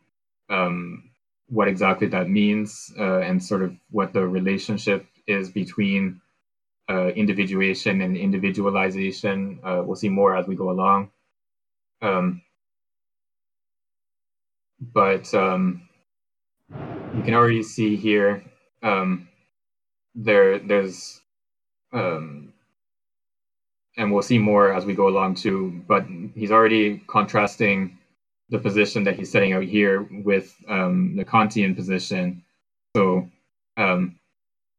um, 0.48 1.10
what 1.48 1.68
exactly 1.68 2.08
that 2.08 2.28
means 2.28 2.92
uh, 2.98 3.18
and 3.18 3.42
sort 3.42 3.62
of 3.62 3.76
what 3.90 4.12
the 4.12 4.26
relationship 4.26 5.06
is 5.26 5.50
between 5.50 6.20
uh, 6.88 7.08
individuation 7.08 8.02
and 8.02 8.16
individualization. 8.16 9.58
Uh, 9.64 9.82
we'll 9.84 9.96
see 9.96 10.08
more 10.08 10.36
as 10.36 10.46
we 10.46 10.54
go 10.54 10.70
along. 10.70 11.10
Um, 12.02 12.42
but 14.80 15.32
um, 15.34 15.88
you 16.70 17.22
can 17.22 17.34
already 17.34 17.62
see 17.62 17.96
here 17.96 18.42
um, 18.82 19.28
there 20.14 20.58
there's 20.58 21.20
um, 21.92 22.52
and 23.96 24.12
we'll 24.12 24.22
see 24.22 24.38
more 24.38 24.72
as 24.72 24.84
we 24.84 24.94
go 24.94 25.08
along 25.08 25.36
too. 25.36 25.82
But 25.86 26.06
he's 26.34 26.50
already 26.50 27.02
contrasting 27.06 27.98
the 28.50 28.58
position 28.58 29.04
that 29.04 29.16
he's 29.16 29.30
setting 29.30 29.52
out 29.52 29.64
here 29.64 30.02
with 30.24 30.54
um, 30.68 31.16
the 31.16 31.24
Kantian 31.24 31.74
position. 31.74 32.42
So 32.96 33.30
um, 33.76 34.18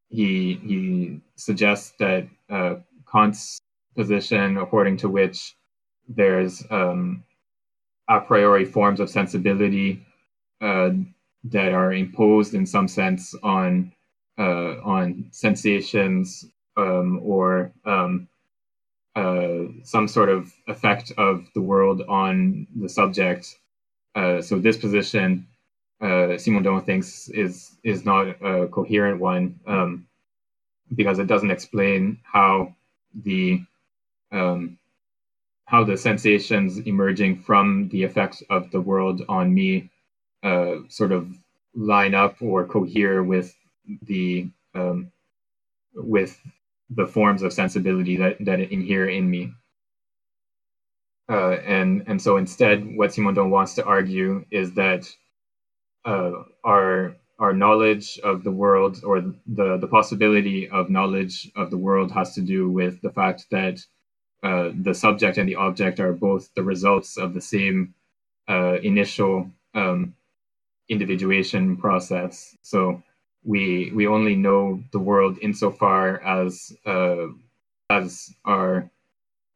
he 0.09 0.59
he 0.63 1.21
suggests 1.35 1.93
that 1.99 2.27
uh, 2.49 2.75
Kant's 3.11 3.59
position, 3.95 4.57
according 4.57 4.97
to 4.97 5.09
which 5.09 5.55
there's 6.07 6.63
um, 6.69 7.23
a 8.09 8.21
priori 8.21 8.65
forms 8.65 8.99
of 8.99 9.09
sensibility 9.09 10.05
uh, 10.61 10.89
that 11.45 11.73
are 11.73 11.93
imposed 11.93 12.53
in 12.53 12.65
some 12.65 12.87
sense 12.87 13.33
on 13.43 13.91
uh, 14.37 14.81
on 14.83 15.27
sensations 15.31 16.45
um, 16.77 17.19
or 17.23 17.71
um, 17.85 18.27
uh, 19.15 19.63
some 19.83 20.07
sort 20.07 20.29
of 20.29 20.51
effect 20.67 21.11
of 21.17 21.47
the 21.53 21.61
world 21.61 22.01
on 22.09 22.67
the 22.75 22.89
subject. 22.89 23.55
Uh, 24.13 24.41
so 24.41 24.59
this 24.59 24.77
position 24.77 25.47
uh, 26.01 26.35
Simondon 26.37 26.85
thinks 26.85 27.29
is 27.29 27.77
is 27.83 28.05
not 28.05 28.27
a 28.41 28.67
coherent 28.67 29.19
one 29.19 29.59
um, 29.65 30.07
because 30.95 31.19
it 31.19 31.27
doesn't 31.27 31.51
explain 31.51 32.19
how 32.23 32.75
the 33.13 33.61
um, 34.31 34.77
how 35.65 35.83
the 35.83 35.97
sensations 35.97 36.79
emerging 36.79 37.37
from 37.37 37.89
the 37.89 38.03
effects 38.03 38.43
of 38.49 38.69
the 38.71 38.81
world 38.81 39.23
on 39.29 39.53
me 39.53 39.89
uh, 40.43 40.75
sort 40.89 41.11
of 41.11 41.27
line 41.73 42.13
up 42.13 42.41
or 42.41 42.65
cohere 42.65 43.23
with 43.23 43.55
the 44.03 44.47
um, 44.73 45.11
with 45.93 46.39
the 46.89 47.07
forms 47.07 47.41
of 47.41 47.53
sensibility 47.53 48.17
that 48.17 48.37
that 48.45 48.59
inhere 48.59 49.07
in 49.07 49.29
me. 49.29 49.51
Uh, 51.27 51.53
and 51.65 52.03
and 52.07 52.21
so 52.21 52.37
instead, 52.37 52.85
what 52.95 53.09
Simondon 53.09 53.49
wants 53.49 53.73
to 53.75 53.85
argue 53.85 54.45
is 54.51 54.73
that 54.73 55.09
uh, 56.05 56.43
our 56.65 57.15
our 57.39 57.53
knowledge 57.53 58.19
of 58.19 58.43
the 58.43 58.51
world 58.51 59.01
or 59.03 59.21
the 59.47 59.77
the 59.77 59.87
possibility 59.87 60.69
of 60.69 60.89
knowledge 60.89 61.51
of 61.55 61.71
the 61.71 61.77
world 61.77 62.11
has 62.11 62.35
to 62.35 62.41
do 62.41 62.69
with 62.69 63.01
the 63.01 63.11
fact 63.11 63.47
that 63.51 63.79
uh, 64.43 64.71
the 64.81 64.93
subject 64.93 65.37
and 65.37 65.49
the 65.49 65.55
object 65.55 65.99
are 65.99 66.13
both 66.13 66.53
the 66.55 66.63
results 66.63 67.17
of 67.17 67.33
the 67.33 67.41
same 67.41 67.93
uh, 68.49 68.75
initial 68.83 69.51
um, 69.75 70.15
individuation 70.89 71.77
process. 71.77 72.57
So 72.61 73.03
we 73.43 73.91
we 73.95 74.07
only 74.07 74.35
know 74.35 74.83
the 74.91 74.99
world 74.99 75.39
insofar 75.41 76.21
as 76.23 76.71
uh, 76.85 77.27
as 77.89 78.33
our 78.45 78.89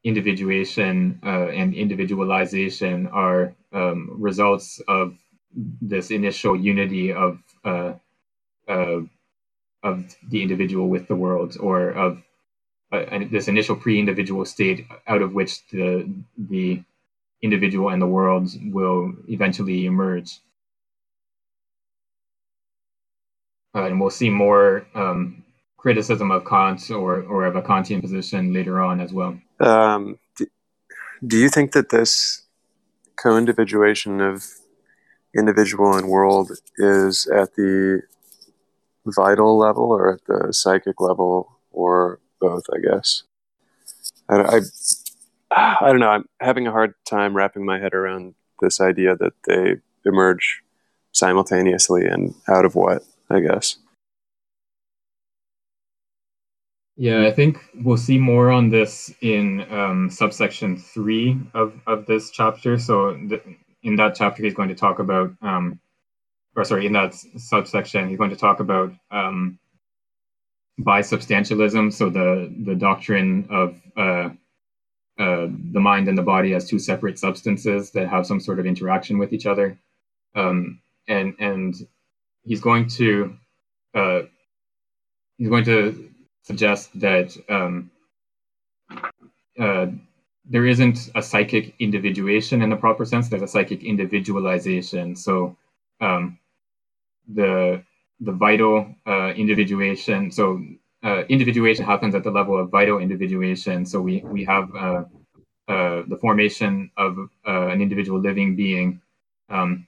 individuation 0.03 1.19
uh, 1.25 1.49
and 1.49 1.73
individualization 1.75 3.07
are 3.07 3.55
um, 3.73 4.09
results 4.19 4.81
of 4.87 5.15
this 5.53 6.11
initial 6.11 6.55
unity 6.55 7.13
of 7.13 7.39
uh, 7.65 7.93
uh, 8.67 9.01
of 9.83 10.15
the 10.29 10.41
individual 10.41 10.87
with 10.87 11.07
the 11.07 11.15
world, 11.15 11.57
or 11.59 11.89
of 11.89 12.21
uh, 12.91 13.19
this 13.31 13.47
initial 13.47 13.75
pre-individual 13.75 14.45
state 14.45 14.85
out 15.07 15.21
of 15.21 15.33
which 15.33 15.65
the 15.67 16.11
the 16.37 16.83
individual 17.41 17.89
and 17.89 18.01
the 18.01 18.07
world 18.07 18.49
will 18.65 19.13
eventually 19.27 19.85
emerge. 19.85 20.39
Uh, 23.75 23.85
and 23.85 23.99
we'll 23.99 24.09
see 24.09 24.29
more 24.29 24.85
um, 24.95 25.43
criticism 25.77 26.31
of 26.31 26.43
Kant 26.43 26.89
or, 26.91 27.21
or 27.21 27.45
of 27.45 27.55
a 27.55 27.61
Kantian 27.61 28.01
position 28.01 28.51
later 28.51 28.81
on 28.81 28.99
as 28.99 29.13
well. 29.13 29.39
Um, 29.59 30.17
do, 30.35 30.47
do 31.25 31.37
you 31.37 31.49
think 31.49 31.71
that 31.73 31.89
this 31.89 32.43
co-individuation 33.15 34.21
of 34.21 34.45
individual 35.37 35.95
and 35.95 36.09
world 36.09 36.51
is 36.77 37.27
at 37.27 37.55
the 37.55 38.01
vital 39.05 39.57
level 39.57 39.91
or 39.91 40.13
at 40.13 40.25
the 40.25 40.53
psychic 40.53 40.99
level 40.99 41.59
or 41.71 42.19
both, 42.39 42.63
I 42.73 42.79
guess. 42.79 43.23
I, 44.27 44.61
I, 45.51 45.77
I 45.85 45.91
don't 45.91 45.99
know. 45.99 46.09
I'm 46.09 46.25
having 46.39 46.67
a 46.67 46.71
hard 46.71 46.93
time 47.05 47.35
wrapping 47.35 47.65
my 47.65 47.79
head 47.79 47.93
around 47.93 48.35
this 48.61 48.81
idea 48.81 49.15
that 49.15 49.33
they 49.47 49.75
emerge 50.05 50.61
simultaneously 51.11 52.05
and 52.05 52.35
out 52.47 52.65
of 52.65 52.75
what, 52.75 53.03
I 53.29 53.39
guess. 53.39 53.77
Yeah, 56.95 57.25
I 57.25 57.31
think 57.31 57.57
we'll 57.81 57.95
see 57.95 58.17
more 58.17 58.51
on 58.51 58.69
this 58.69 59.13
in 59.21 59.65
um, 59.71 60.09
subsection 60.09 60.75
three 60.75 61.39
of, 61.53 61.73
of 61.87 62.05
this 62.07 62.29
chapter. 62.29 62.77
So, 62.77 63.15
th- 63.15 63.41
in 63.83 63.95
that 63.97 64.15
chapter, 64.15 64.43
he's 64.43 64.53
going 64.53 64.69
to 64.69 64.75
talk 64.75 64.99
about, 64.99 65.31
um, 65.41 65.79
or 66.55 66.63
sorry, 66.63 66.85
in 66.85 66.93
that 66.93 67.13
subsection, 67.13 68.09
he's 68.09 68.17
going 68.17 68.29
to 68.29 68.35
talk 68.35 68.59
about 68.59 68.93
um, 69.11 69.59
bisubstantialism. 70.79 71.93
So 71.93 72.09
the 72.09 72.53
the 72.65 72.75
doctrine 72.75 73.47
of 73.49 73.81
uh, 73.97 74.29
uh, 75.19 75.47
the 75.71 75.79
mind 75.79 76.07
and 76.07 76.17
the 76.17 76.23
body 76.23 76.53
as 76.53 76.67
two 76.67 76.79
separate 76.79 77.19
substances 77.19 77.91
that 77.91 78.07
have 78.09 78.25
some 78.25 78.39
sort 78.39 78.59
of 78.59 78.65
interaction 78.65 79.17
with 79.17 79.33
each 79.33 79.45
other, 79.45 79.77
um, 80.35 80.81
and 81.07 81.35
and 81.39 81.75
he's 82.43 82.61
going 82.61 82.87
to 82.87 83.35
uh, 83.93 84.21
he's 85.37 85.49
going 85.49 85.65
to 85.65 86.09
suggest 86.43 86.97
that 86.99 87.35
um, 87.49 87.91
uh, 89.59 89.87
there 90.49 90.65
isn't 90.65 91.11
a 91.15 91.21
psychic 91.21 91.75
individuation 91.79 92.61
in 92.63 92.69
the 92.69 92.75
proper 92.75 93.05
sense. 93.05 93.29
There's 93.29 93.43
a 93.43 93.47
psychic 93.47 93.83
individualization. 93.83 95.15
So 95.15 95.55
um, 96.01 96.39
the 97.27 97.83
the 98.19 98.31
vital 98.31 98.95
uh, 99.05 99.31
individuation. 99.35 100.31
So 100.31 100.61
uh, 101.03 101.23
individuation 101.29 101.85
happens 101.85 102.15
at 102.15 102.23
the 102.23 102.31
level 102.31 102.59
of 102.59 102.69
vital 102.69 102.97
individuation. 102.97 103.85
So 103.85 104.01
we 104.01 104.21
we 104.25 104.43
have 104.45 104.75
uh, 104.75 105.03
uh 105.67 106.03
the 106.07 106.17
formation 106.19 106.89
of 106.97 107.17
uh, 107.47 107.67
an 107.67 107.81
individual 107.81 108.19
living 108.19 108.55
being, 108.55 109.01
um, 109.49 109.85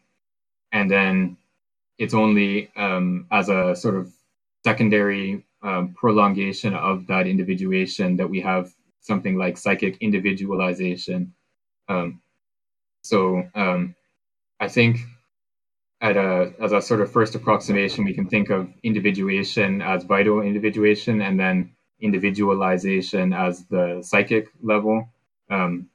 and 0.71 0.89
then 0.89 1.37
it's 1.97 2.13
only 2.13 2.71
um, 2.75 3.25
as 3.31 3.49
a 3.49 3.75
sort 3.75 3.95
of 3.95 4.13
secondary 4.63 5.43
um, 5.63 5.93
prolongation 5.93 6.73
of 6.75 7.07
that 7.07 7.25
individuation 7.27 8.15
that 8.17 8.29
we 8.29 8.41
have 8.41 8.71
something 9.01 9.37
like 9.37 9.57
psychic 9.57 9.97
individualization. 9.99 11.33
Um, 11.89 12.21
so 13.03 13.43
um, 13.55 13.95
I 14.59 14.67
think 14.67 14.99
at 15.99 16.17
a, 16.17 16.53
as 16.61 16.71
a 16.71 16.81
sort 16.81 17.01
of 17.01 17.11
first 17.11 17.35
approximation, 17.35 18.05
we 18.05 18.13
can 18.13 18.27
think 18.27 18.49
of 18.49 18.69
individuation 18.83 19.81
as 19.81 20.03
vital 20.03 20.41
individuation 20.41 21.21
and 21.21 21.39
then 21.39 21.75
individualization 21.99 23.33
as 23.33 23.65
the 23.65 24.01
psychic 24.03 24.47
level. 24.61 25.09
Um, 25.49 25.89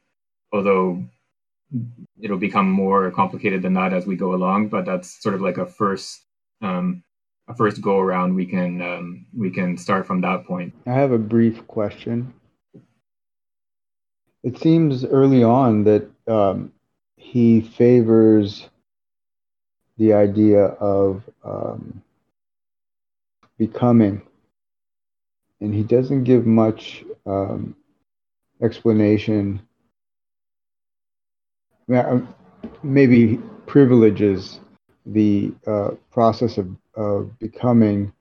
although 0.52 1.04
it'll 2.20 2.38
become 2.38 2.70
more 2.70 3.10
complicated 3.10 3.62
than 3.62 3.74
that 3.74 3.92
as 3.92 4.06
we 4.06 4.16
go 4.16 4.34
along, 4.34 4.68
but 4.68 4.84
that's 4.84 5.22
sort 5.22 5.34
of 5.34 5.40
like 5.40 5.58
a 5.58 5.66
first 5.66 6.24
um, 6.62 7.02
a 7.48 7.54
first 7.54 7.80
go 7.80 7.98
around. 7.98 8.34
We 8.34 8.46
can 8.46 8.80
um, 8.82 9.26
we 9.36 9.50
can 9.50 9.76
start 9.76 10.06
from 10.06 10.20
that 10.22 10.44
point. 10.44 10.74
I 10.86 10.92
have 10.92 11.12
a 11.12 11.18
brief 11.18 11.66
question. 11.66 12.32
It 14.46 14.58
seems 14.58 15.04
early 15.04 15.42
on 15.42 15.82
that 15.84 16.08
um, 16.28 16.72
he 17.16 17.60
favors 17.60 18.68
the 19.98 20.12
idea 20.12 20.66
of 20.66 21.24
um, 21.42 22.00
becoming, 23.58 24.22
and 25.60 25.74
he 25.74 25.82
doesn't 25.82 26.22
give 26.22 26.46
much 26.46 27.02
um, 27.26 27.74
explanation. 28.62 29.60
Maybe 32.84 33.40
privileges 33.66 34.60
the 35.06 35.52
uh, 35.66 35.90
process 36.12 36.56
of, 36.56 36.68
of 36.94 37.36
becoming 37.40 38.12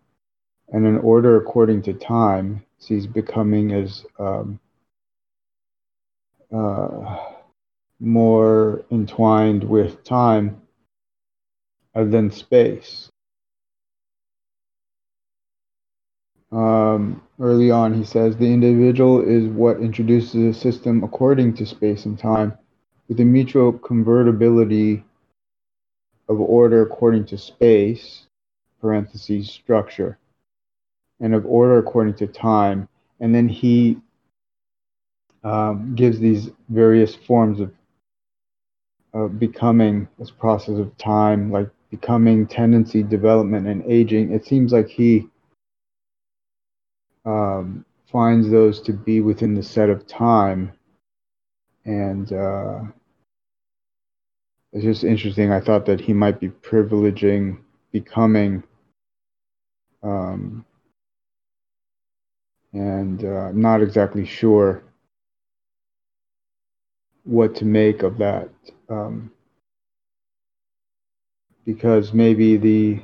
and 0.69 0.87
an 0.87 0.97
order 0.97 1.37
according 1.39 1.83
to 1.83 1.93
time 1.93 2.65
sees 2.79 3.05
becoming 3.05 3.73
as 3.73 4.03
um, 4.17 4.59
uh, 6.53 7.17
more 7.99 8.85
entwined 8.91 9.63
with 9.63 10.03
time 10.03 10.61
than 11.93 12.29
space. 12.31 13.09
Um, 16.51 17.21
early 17.39 17.71
on, 17.71 17.93
he 17.93 18.03
says 18.03 18.37
the 18.37 18.45
individual 18.45 19.21
is 19.21 19.47
what 19.47 19.79
introduces 19.79 20.55
a 20.55 20.59
system 20.59 21.03
according 21.03 21.53
to 21.55 21.65
space 21.65 22.05
and 22.05 22.17
time, 22.17 22.57
with 23.07 23.19
a 23.19 23.25
mutual 23.25 23.73
convertibility 23.73 25.03
of 26.29 26.39
order 26.39 26.81
according 26.81 27.25
to 27.25 27.37
space, 27.37 28.27
parentheses, 28.81 29.49
structure, 29.49 30.17
and 31.19 31.33
of 31.33 31.45
order 31.45 31.77
according 31.77 32.13
to 32.15 32.27
time. 32.27 32.87
And 33.19 33.33
then 33.33 33.47
he 33.47 33.97
um, 35.45 35.93
gives 35.95 36.19
these 36.19 36.49
various 36.69 37.15
forms 37.15 37.59
of, 37.59 37.71
of 39.13 39.39
becoming 39.39 40.07
this 40.17 40.31
process 40.31 40.79
of 40.79 40.97
time, 40.97 41.51
like 41.51 41.69
becoming, 41.91 42.47
tendency, 42.47 43.03
development, 43.03 43.67
and 43.67 43.83
aging. 43.85 44.33
It 44.33 44.45
seems 44.45 44.73
like 44.73 44.89
he 44.89 45.27
um, 47.25 47.85
finds 48.11 48.49
those 48.49 48.81
to 48.81 48.91
be 48.91 49.21
within 49.21 49.53
the 49.53 49.61
set 49.61 49.89
of 49.89 50.07
time. 50.07 50.71
And 51.85 52.33
uh, 52.33 52.79
it's 54.73 54.83
just 54.83 55.03
interesting. 55.03 55.51
I 55.51 55.61
thought 55.61 55.85
that 55.85 56.01
he 56.01 56.11
might 56.11 56.39
be 56.39 56.49
privileging 56.49 57.59
becoming. 57.91 58.63
Um, 60.01 60.65
and 62.73 63.23
uh, 63.23 63.49
I'm 63.49 63.61
not 63.61 63.83
exactly 63.83 64.25
sure 64.25 64.83
what 67.25 67.55
to 67.55 67.65
make 67.65 68.03
of 68.03 68.17
that. 68.19 68.49
Um, 68.87 69.31
because 71.65 72.13
maybe 72.13 72.57
the 72.57 73.01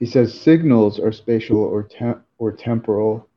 he 0.00 0.06
says 0.06 0.32
signals 0.32 0.98
are 0.98 1.12
spatial 1.12 1.58
or 1.58 1.88
or 2.38 2.52
temporal 2.52 3.28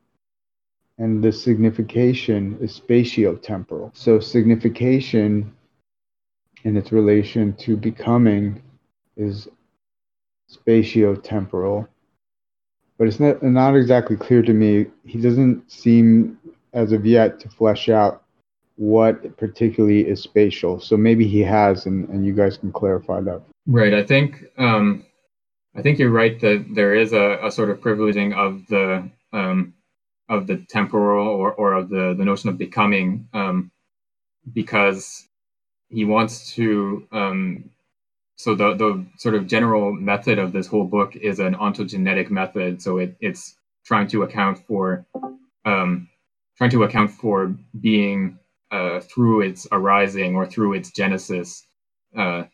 and 0.98 1.22
the 1.22 1.32
signification 1.32 2.56
is 2.60 2.80
spatio-temporal 2.80 3.90
so 3.94 4.18
signification 4.18 5.52
in 6.64 6.76
its 6.76 6.92
relation 6.92 7.52
to 7.54 7.76
becoming 7.76 8.62
is 9.16 9.48
spatio-temporal 10.50 11.86
but 12.98 13.08
it's 13.08 13.20
not, 13.20 13.42
not 13.42 13.76
exactly 13.76 14.16
clear 14.16 14.42
to 14.42 14.52
me 14.52 14.86
he 15.04 15.20
doesn't 15.20 15.70
seem 15.70 16.38
as 16.72 16.92
of 16.92 17.04
yet 17.04 17.38
to 17.38 17.48
flesh 17.50 17.88
out 17.88 18.21
what 18.82 19.36
particularly 19.36 20.00
is 20.08 20.20
spatial. 20.20 20.80
So 20.80 20.96
maybe 20.96 21.24
he 21.24 21.38
has 21.38 21.86
and, 21.86 22.08
and 22.08 22.26
you 22.26 22.32
guys 22.32 22.56
can 22.56 22.72
clarify 22.72 23.20
that. 23.20 23.40
Right. 23.64 23.94
I 23.94 24.02
think 24.02 24.42
um, 24.58 25.06
I 25.76 25.82
think 25.82 26.00
you're 26.00 26.10
right 26.10 26.38
that 26.40 26.66
there 26.74 26.92
is 26.92 27.12
a, 27.12 27.38
a 27.44 27.52
sort 27.52 27.70
of 27.70 27.78
privileging 27.78 28.34
of 28.34 28.66
the 28.66 29.08
um, 29.32 29.74
of 30.28 30.48
the 30.48 30.56
temporal 30.68 31.28
or, 31.28 31.52
or 31.52 31.74
of 31.74 31.90
the, 31.90 32.14
the 32.18 32.24
notion 32.24 32.48
of 32.48 32.58
becoming 32.58 33.28
um, 33.32 33.70
because 34.52 35.28
he 35.88 36.04
wants 36.04 36.52
to 36.54 37.06
um, 37.12 37.70
so 38.34 38.56
the, 38.56 38.74
the 38.74 39.06
sort 39.16 39.36
of 39.36 39.46
general 39.46 39.92
method 39.92 40.40
of 40.40 40.52
this 40.52 40.66
whole 40.66 40.86
book 40.86 41.14
is 41.14 41.38
an 41.38 41.54
ontogenetic 41.54 42.30
method. 42.30 42.82
So 42.82 42.98
it, 42.98 43.16
it's 43.20 43.54
trying 43.86 44.08
to 44.08 44.24
account 44.24 44.58
for 44.66 45.06
um, 45.64 46.08
trying 46.56 46.70
to 46.70 46.82
account 46.82 47.12
for 47.12 47.54
being 47.80 48.40
uh, 48.72 49.00
through 49.00 49.42
its 49.42 49.68
arising 49.72 50.34
or 50.34 50.46
through 50.46 50.74
its 50.74 50.90
genesis 50.90 51.66
uh, 52.16 52.44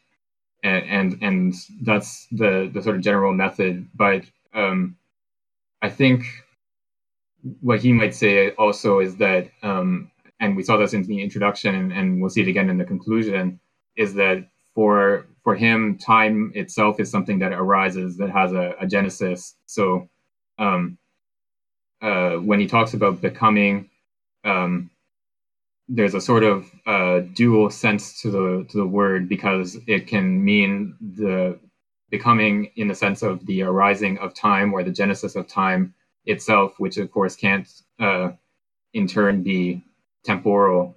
and 0.63 0.85
and, 0.85 1.23
and 1.23 1.55
that's 1.83 2.27
the 2.33 2.71
the 2.73 2.83
sort 2.83 2.97
of 2.97 3.03
general 3.03 3.33
method. 3.33 3.87
But 3.95 4.25
um, 4.55 4.97
I 5.83 5.89
think 5.89 6.25
what 7.61 7.81
he 7.81 7.93
might 7.93 8.15
say 8.15 8.51
also 8.53 8.99
is 9.01 9.17
that, 9.17 9.49
um, 9.63 10.11
and 10.41 10.57
we 10.57 10.63
saw 10.63 10.77
this 10.77 10.93
in 10.93 11.05
the 11.05 11.23
introduction, 11.23 11.75
and, 11.75 11.93
and 11.93 12.21
we'll 12.21 12.31
see 12.31 12.43
it 12.43 12.49
again 12.49 12.69
in 12.71 12.79
the 12.79 12.85
conclusion, 12.85 13.61
is 13.97 14.15
that 14.15 14.47
for 14.75 15.27
for 15.45 15.55
him, 15.55 15.99
time 15.99 16.53
itself 16.55 17.01
is 17.01 17.11
something 17.11 17.39
that 17.39 17.53
arises 17.53 18.17
that 18.19 18.31
has 18.31 18.53
a, 18.53 18.75
a 18.81 18.87
genesis. 18.87 19.55
So 19.67 20.09
um, 20.59 20.99
uh, 22.03 22.35
when 22.37 22.61
he 22.61 22.67
talks 22.67 22.95
about 22.95 23.21
becoming, 23.21 23.89
um, 24.45 24.91
there's 25.89 26.15
a 26.15 26.21
sort 26.21 26.45
of 26.45 26.71
uh, 26.87 27.21
dual 27.35 27.71
sense 27.71 28.21
to 28.23 28.31
the 28.31 28.67
to 28.71 28.77
the 28.77 28.87
word 28.87 29.29
because 29.29 29.79
it 29.87 30.07
can 30.07 30.45
mean 30.45 30.95
the 31.01 31.59
becoming 32.11 32.71
in 32.77 32.89
the 32.89 32.95
sense 32.95 33.23
of 33.23 33.45
the 33.47 33.63
arising 33.63 34.19
of 34.19 34.35
time 34.35 34.73
or 34.73 34.83
the 34.83 34.91
genesis 34.91 35.35
of 35.37 35.47
time 35.47 35.95
itself, 36.27 36.75
which 36.79 36.99
of 36.99 37.11
course 37.11 37.37
can't 37.37 37.69
uh, 38.01 38.31
in 38.93 39.07
turn 39.07 39.43
be 39.43 39.83
temporal, 40.25 40.97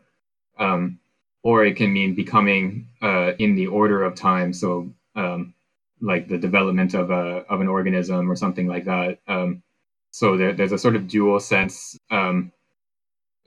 um, 0.59 0.99
or 1.43 1.65
it 1.65 1.75
can 1.75 1.91
mean 1.91 2.15
becoming 2.15 2.87
uh, 3.01 3.31
in 3.39 3.55
the 3.55 3.67
order 3.67 4.03
of 4.03 4.15
time. 4.15 4.53
So, 4.53 4.93
um, 5.15 5.53
like 6.01 6.27
the 6.27 6.37
development 6.37 6.93
of 6.95 7.11
a 7.11 7.45
of 7.49 7.61
an 7.61 7.67
organism 7.67 8.29
or 8.29 8.35
something 8.35 8.67
like 8.67 8.85
that. 8.85 9.19
Um, 9.27 9.63
so 10.11 10.35
there, 10.35 10.53
there's 10.53 10.73
a 10.73 10.77
sort 10.77 10.97
of 10.97 11.07
dual 11.07 11.39
sense 11.39 11.97
um, 12.09 12.51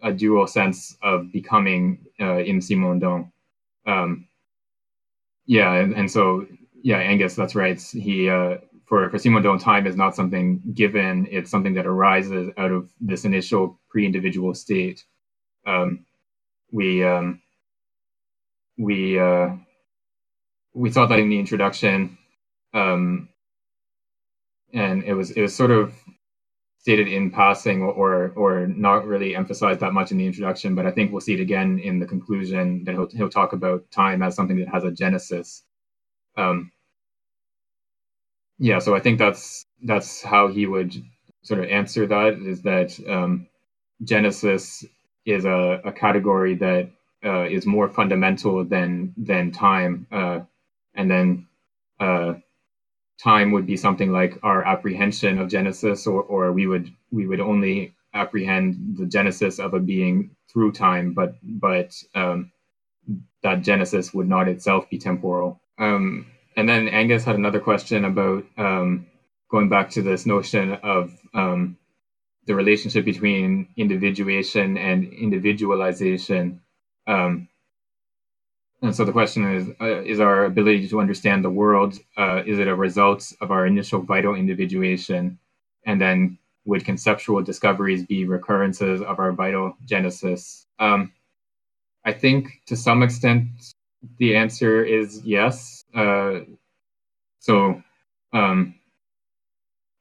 a 0.05 0.13
dual 0.13 0.47
sense 0.47 0.97
of 1.03 1.33
becoming 1.33 1.99
uh, 2.21 2.39
in 2.39 2.61
Simondon. 2.61 3.33
Um, 3.87 4.29
yeah, 5.47 5.73
and, 5.75 5.95
and, 5.95 6.11
so 6.11 6.47
yeah, 6.83 6.99
Angus, 6.99 7.35
that's 7.35 7.55
right. 7.55 7.81
He 7.81 8.29
uh, 8.29 8.59
for 8.87 9.11
for 9.11 9.17
Simondon, 9.19 9.61
time 9.61 9.87
is 9.87 9.97
not 9.97 10.15
something 10.15 10.63
given; 10.75 11.27
it's 11.31 11.51
something 11.51 11.75
that 11.75 11.87
arises 11.87 12.51
out 12.59 12.71
of 12.71 12.91
this 13.01 13.25
initial 13.25 13.81
pre-individual 13.89 14.55
state. 14.55 15.05
Um, 15.67 16.05
we 16.71 17.05
um, 17.05 17.41
we 18.79 19.19
uh, 19.19 19.51
we 20.75 20.91
saw 20.91 21.07
that 21.07 21.19
in 21.19 21.31
the 21.31 21.39
introduction, 21.39 22.19
um, 22.75 23.29
and 24.73 25.03
it 25.05 25.15
was 25.15 25.31
it 25.31 25.41
was 25.41 25.55
sort 25.55 25.71
of 25.71 25.95
stated 26.85 27.09
in 27.09 27.31
passing 27.31 27.83
or 27.83 28.35
or 28.37 28.67
not 28.67 29.07
really 29.07 29.35
emphasized 29.35 29.81
that 29.81 29.95
much 29.95 30.13
in 30.13 30.19
the 30.19 30.27
introduction, 30.27 30.75
but 30.75 30.85
I 30.85 30.91
think 30.91 31.11
we'll 31.11 31.23
see 31.23 31.33
it 31.33 31.41
again 31.41 31.79
in 31.79 31.99
the 31.99 32.05
conclusion 32.05 32.85
that 32.85 32.93
he'll 32.95 33.09
he'll 33.09 33.31
talk 33.31 33.55
about 33.55 33.91
time 33.91 34.23
as 34.23 34.37
something 34.37 34.59
that 34.59 34.69
has 34.69 34.85
a 34.85 34.91
genesis. 34.91 35.65
Um, 36.37 36.73
yeah, 38.59 38.81
so 38.81 38.95
I 38.95 39.01
think 39.01 39.19
that's 39.19 39.65
that's 39.83 40.23
how 40.23 40.49
he 40.49 40.67
would 40.67 40.95
sort 41.43 41.61
of 41.61 41.71
answer 41.71 42.07
that 42.07 42.35
is 42.35 42.61
that 42.63 43.01
um, 43.09 43.47
genesis 44.03 44.85
is 45.25 45.47
a, 45.47 45.81
a 45.87 45.93
category 45.93 46.55
that 46.57 46.91
uh, 47.25 47.45
is 47.45 47.65
more 47.65 47.89
fundamental 47.89 48.63
than 48.63 49.15
than 49.17 49.53
time, 49.53 50.07
uh, 50.13 50.41
and 50.95 51.11
then 51.11 51.47
uh, 51.99 52.35
time 53.23 53.53
would 53.53 53.67
be 53.67 53.77
something 53.77 54.13
like 54.13 54.39
our 54.43 54.65
apprehension 54.65 55.39
of 55.39 55.49
Genesis, 55.49 56.07
or, 56.07 56.23
or 56.23 56.53
we 56.53 56.67
would 56.67 56.91
we 57.11 57.27
would 57.27 57.41
only 57.41 57.95
apprehend 58.15 58.97
the 58.97 59.07
genesis 59.07 59.59
of 59.59 59.75
a 59.75 59.81
being 59.81 60.31
through 60.53 60.73
time, 60.73 61.13
but 61.13 61.35
but 61.43 61.93
um, 62.15 62.51
that 63.43 63.63
genesis 63.63 64.15
would 64.15 64.29
not 64.29 64.49
itself 64.49 64.89
be 64.89 64.99
temporal. 64.99 65.61
Um, 65.79 66.27
and 66.57 66.69
then 66.69 66.89
Angus 66.89 67.25
had 67.25 67.37
another 67.37 67.61
question 67.61 68.05
about 68.05 68.45
um, 68.57 69.07
going 69.51 69.69
back 69.69 69.91
to 69.91 70.03
this 70.03 70.25
notion 70.25 70.73
of 70.73 71.13
um, 71.35 71.77
the 72.47 72.55
relationship 72.55 73.05
between 73.05 73.69
individuation 73.77 74.79
and 74.79 75.13
individualization. 75.13 76.61
Um, 77.07 77.49
and 78.85 78.95
so 78.95 79.05
the 79.05 79.13
question 79.13 79.51
is: 79.55 79.71
uh, 79.81 80.03
Is 80.03 80.21
our 80.21 80.45
ability 80.45 80.89
to 80.89 81.01
understand 81.01 81.45
the 81.45 81.51
world 81.51 81.99
uh, 82.19 82.43
is 82.47 82.59
it 82.59 82.69
a 82.69 82.75
result 82.75 83.33
of 83.41 83.51
our 83.51 83.67
initial 83.67 84.03
vital 84.03 84.35
individuation, 84.35 85.39
and 85.87 86.01
then 86.01 86.39
would 86.67 86.85
conceptual 86.85 87.43
discoveries 87.43 88.05
be 88.05 88.25
recurrences 88.27 89.01
of 89.01 89.19
our 89.19 89.33
vital 89.33 89.77
genesis? 89.87 90.67
Um, 90.79 91.13
I 92.05 92.13
think 92.13 92.63
to 92.67 92.77
some 92.77 93.03
extent 93.03 93.49
the 94.19 94.37
answer 94.37 94.85
is 94.85 95.23
yes. 95.25 95.85
Uh, 95.95 96.41
so, 97.39 97.83
um, 98.33 98.75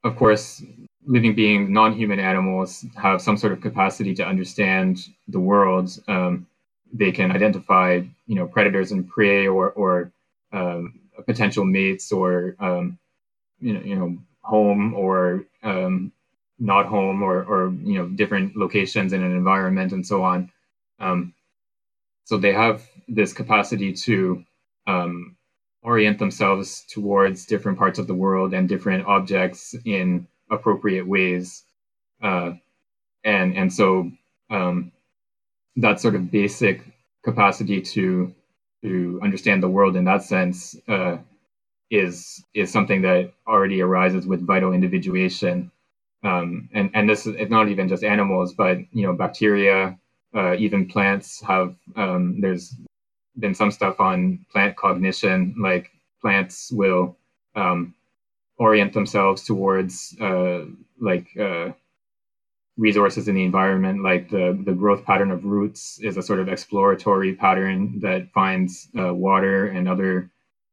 of 0.04 0.18
course, 0.18 0.62
living 1.06 1.36
beings, 1.36 1.70
non-human 1.70 2.20
animals, 2.20 2.86
have 2.96 3.22
some 3.22 3.38
sort 3.38 3.54
of 3.54 3.62
capacity 3.62 4.14
to 4.16 4.26
understand 4.26 5.00
the 5.30 5.40
world. 5.40 5.98
Um, 6.08 6.48
they 6.94 7.12
can 7.12 7.32
identify, 7.32 8.02
you 8.28 8.36
know, 8.36 8.48
predators 8.48 8.92
and 8.94 9.08
prey, 9.10 9.48
or 9.48 9.72
or 9.72 10.14
um, 10.54 11.02
potential 11.28 11.66
mates, 11.66 12.12
or 12.14 12.56
um, 12.60 13.00
you 13.62 13.74
know, 13.74 13.82
you 13.82 13.96
know, 13.96 14.18
home 14.42 14.94
or 14.96 15.46
um, 15.64 16.12
not 16.60 16.88
home, 16.88 17.24
or 17.24 17.44
or 17.44 17.74
you 17.84 18.00
know, 18.00 18.08
different 18.10 18.58
locations 18.58 19.14
in 19.14 19.24
an 19.24 19.36
environment, 19.36 19.94
and 19.94 20.06
so 20.08 20.24
on. 20.24 20.52
Um, 21.00 21.34
so 22.26 22.38
they 22.38 22.54
have 22.54 22.88
this 23.08 23.34
capacity 23.34 23.94
to 23.94 24.44
um, 24.88 25.36
orient 25.84 26.20
themselves 26.20 26.86
towards 26.90 27.46
different 27.46 27.78
parts 27.78 28.00
of 28.00 28.08
the 28.08 28.14
world 28.16 28.54
and 28.54 28.70
different 28.70 29.06
objects 29.08 29.76
in 29.86 30.28
appropriate 30.52 31.08
ways. 31.08 31.64
Uh, 32.24 32.54
and 33.26 33.58
and 33.58 33.74
so 33.74 34.12
um, 34.52 34.93
that 35.78 36.00
sort 36.00 36.16
of 36.16 36.32
basic 36.32 36.82
capacity 37.24 37.82
to 37.82 38.34
to 38.84 39.20
understand 39.24 39.64
the 39.64 39.70
world 39.70 39.96
in 39.96 40.06
that 40.06 40.24
sense 40.24 40.76
uh, 40.88 41.18
is 41.92 42.44
is 42.54 42.72
something 42.72 43.02
that 43.04 43.34
already 43.48 43.82
arises 43.82 44.28
with 44.28 44.46
vital 44.46 44.74
individuation. 44.74 45.72
Um, 46.24 46.70
and 46.74 46.90
and 46.94 47.10
this 47.10 47.28
is 47.28 47.50
not 47.50 47.70
even 47.70 47.88
just 47.90 48.04
animals, 48.04 48.54
but 48.54 48.78
you 48.94 49.06
know 49.08 49.14
bacteria, 49.14 49.98
uh, 50.36 50.56
even 50.56 50.88
plants 50.88 51.42
have 51.42 51.76
um, 51.96 52.42
there's 52.42 52.76
been 53.40 53.56
some 53.56 53.72
stuff 53.72 54.00
on 54.00 54.46
plant 54.52 54.76
cognition 54.78 55.56
like 55.60 55.92
plants 56.22 56.72
will 56.72 57.18
um, 57.56 57.94
orient 58.58 58.94
themselves 58.94 59.44
towards 59.44 60.16
uh, 60.22 60.66
like 61.00 61.28
uh, 61.40 61.70
resources 62.78 63.28
in 63.28 63.36
the 63.36 63.44
environment 63.44 64.04
like 64.04 64.30
the, 64.30 64.60
the 64.66 64.74
growth 64.74 65.06
pattern 65.06 65.30
of 65.32 65.46
roots 65.46 66.00
is 66.02 66.18
a 66.18 66.24
sort 66.24 66.40
of 66.40 66.48
exploratory 66.50 67.36
pattern 67.36 68.00
that 68.00 68.32
finds 68.34 68.90
uh, 68.98 69.14
water 69.14 69.68
and 69.68 69.88
other 69.88 70.32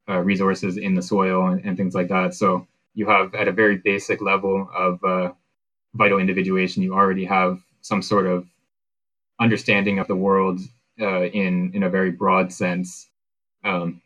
uh, 0.09 0.17
resources 0.17 0.77
in 0.77 0.95
the 0.95 1.01
soil 1.01 1.47
and, 1.47 1.63
and, 1.63 1.77
things 1.77 1.93
like 1.93 2.07
that. 2.07 2.33
So 2.33 2.67
you 2.95 3.07
have 3.07 3.35
at 3.35 3.47
a 3.47 3.51
very 3.51 3.77
basic 3.77 4.19
level 4.19 4.67
of 4.75 5.03
uh, 5.03 5.31
vital 5.93 6.19
individuation 6.19 6.83
you 6.83 6.93
already 6.93 7.25
have 7.25 7.59
some 7.81 8.01
sort 8.01 8.25
of 8.25 8.47
understanding 9.39 9.99
of 9.99 10.07
the 10.07 10.15
world 10.15 10.59
uh, 10.99 11.23
in 11.25 11.71
in 11.73 11.83
a 11.83 11.89
very 11.89 12.11
broad 12.11 12.51
sense, 12.51 13.09
um, 13.63 14.01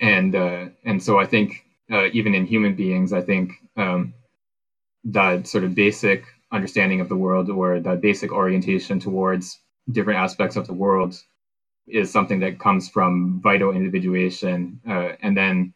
and 0.00 0.34
uh, 0.34 0.66
and 0.84 1.02
so 1.02 1.18
I 1.18 1.26
think 1.26 1.64
uh, 1.90 2.06
even 2.12 2.34
in 2.34 2.46
human 2.46 2.74
beings, 2.74 3.12
I 3.12 3.20
think 3.20 3.52
um, 3.76 4.14
that 5.04 5.46
sort 5.46 5.64
of 5.64 5.74
basic 5.74 6.24
understanding 6.52 7.00
of 7.00 7.08
the 7.08 7.16
world 7.16 7.50
or 7.50 7.80
that 7.80 8.00
basic 8.00 8.32
orientation 8.32 8.98
towards 8.98 9.60
different 9.90 10.18
aspects 10.18 10.56
of 10.56 10.66
the 10.66 10.72
world 10.72 11.14
is 11.86 12.10
something 12.10 12.40
that 12.40 12.58
comes 12.58 12.88
from 12.88 13.40
vital 13.40 13.72
individuation, 13.72 14.80
uh, 14.86 15.12
and 15.22 15.36
then 15.36 15.72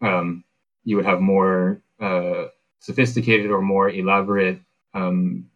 um, 0.00 0.44
you 0.84 0.96
would 0.96 1.04
have 1.04 1.20
more 1.20 1.82
uh, 2.00 2.46
sophisticated 2.78 3.50
or 3.50 3.60
more 3.60 3.90
elaborate 3.90 4.58
um, 4.94 5.50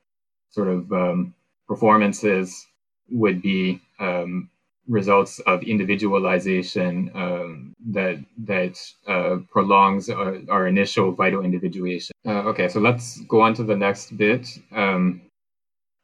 sort 0.51 0.69
of 0.69 0.93
um, 0.93 1.35
performances 1.67 2.67
would 3.11 3.41
be 3.43 3.81
um, 3.99 4.51
results 4.89 5.39
of 5.41 5.63
individualization 5.63 7.11
um, 7.15 7.75
that 7.87 8.23
that 8.39 8.79
uh, 9.09 9.37
prolongs 9.51 10.11
our, 10.11 10.39
our, 10.51 10.67
initial 10.67 11.13
vital 11.13 11.43
individuation. 11.43 12.15
Uh, 12.27 12.43
okay, 12.51 12.69
so 12.69 12.81
let's 12.81 13.21
go 13.23 13.41
on 13.41 13.55
to 13.55 13.65
the 13.65 13.77
next 13.77 14.17
bit. 14.17 14.47
Um, 14.73 15.23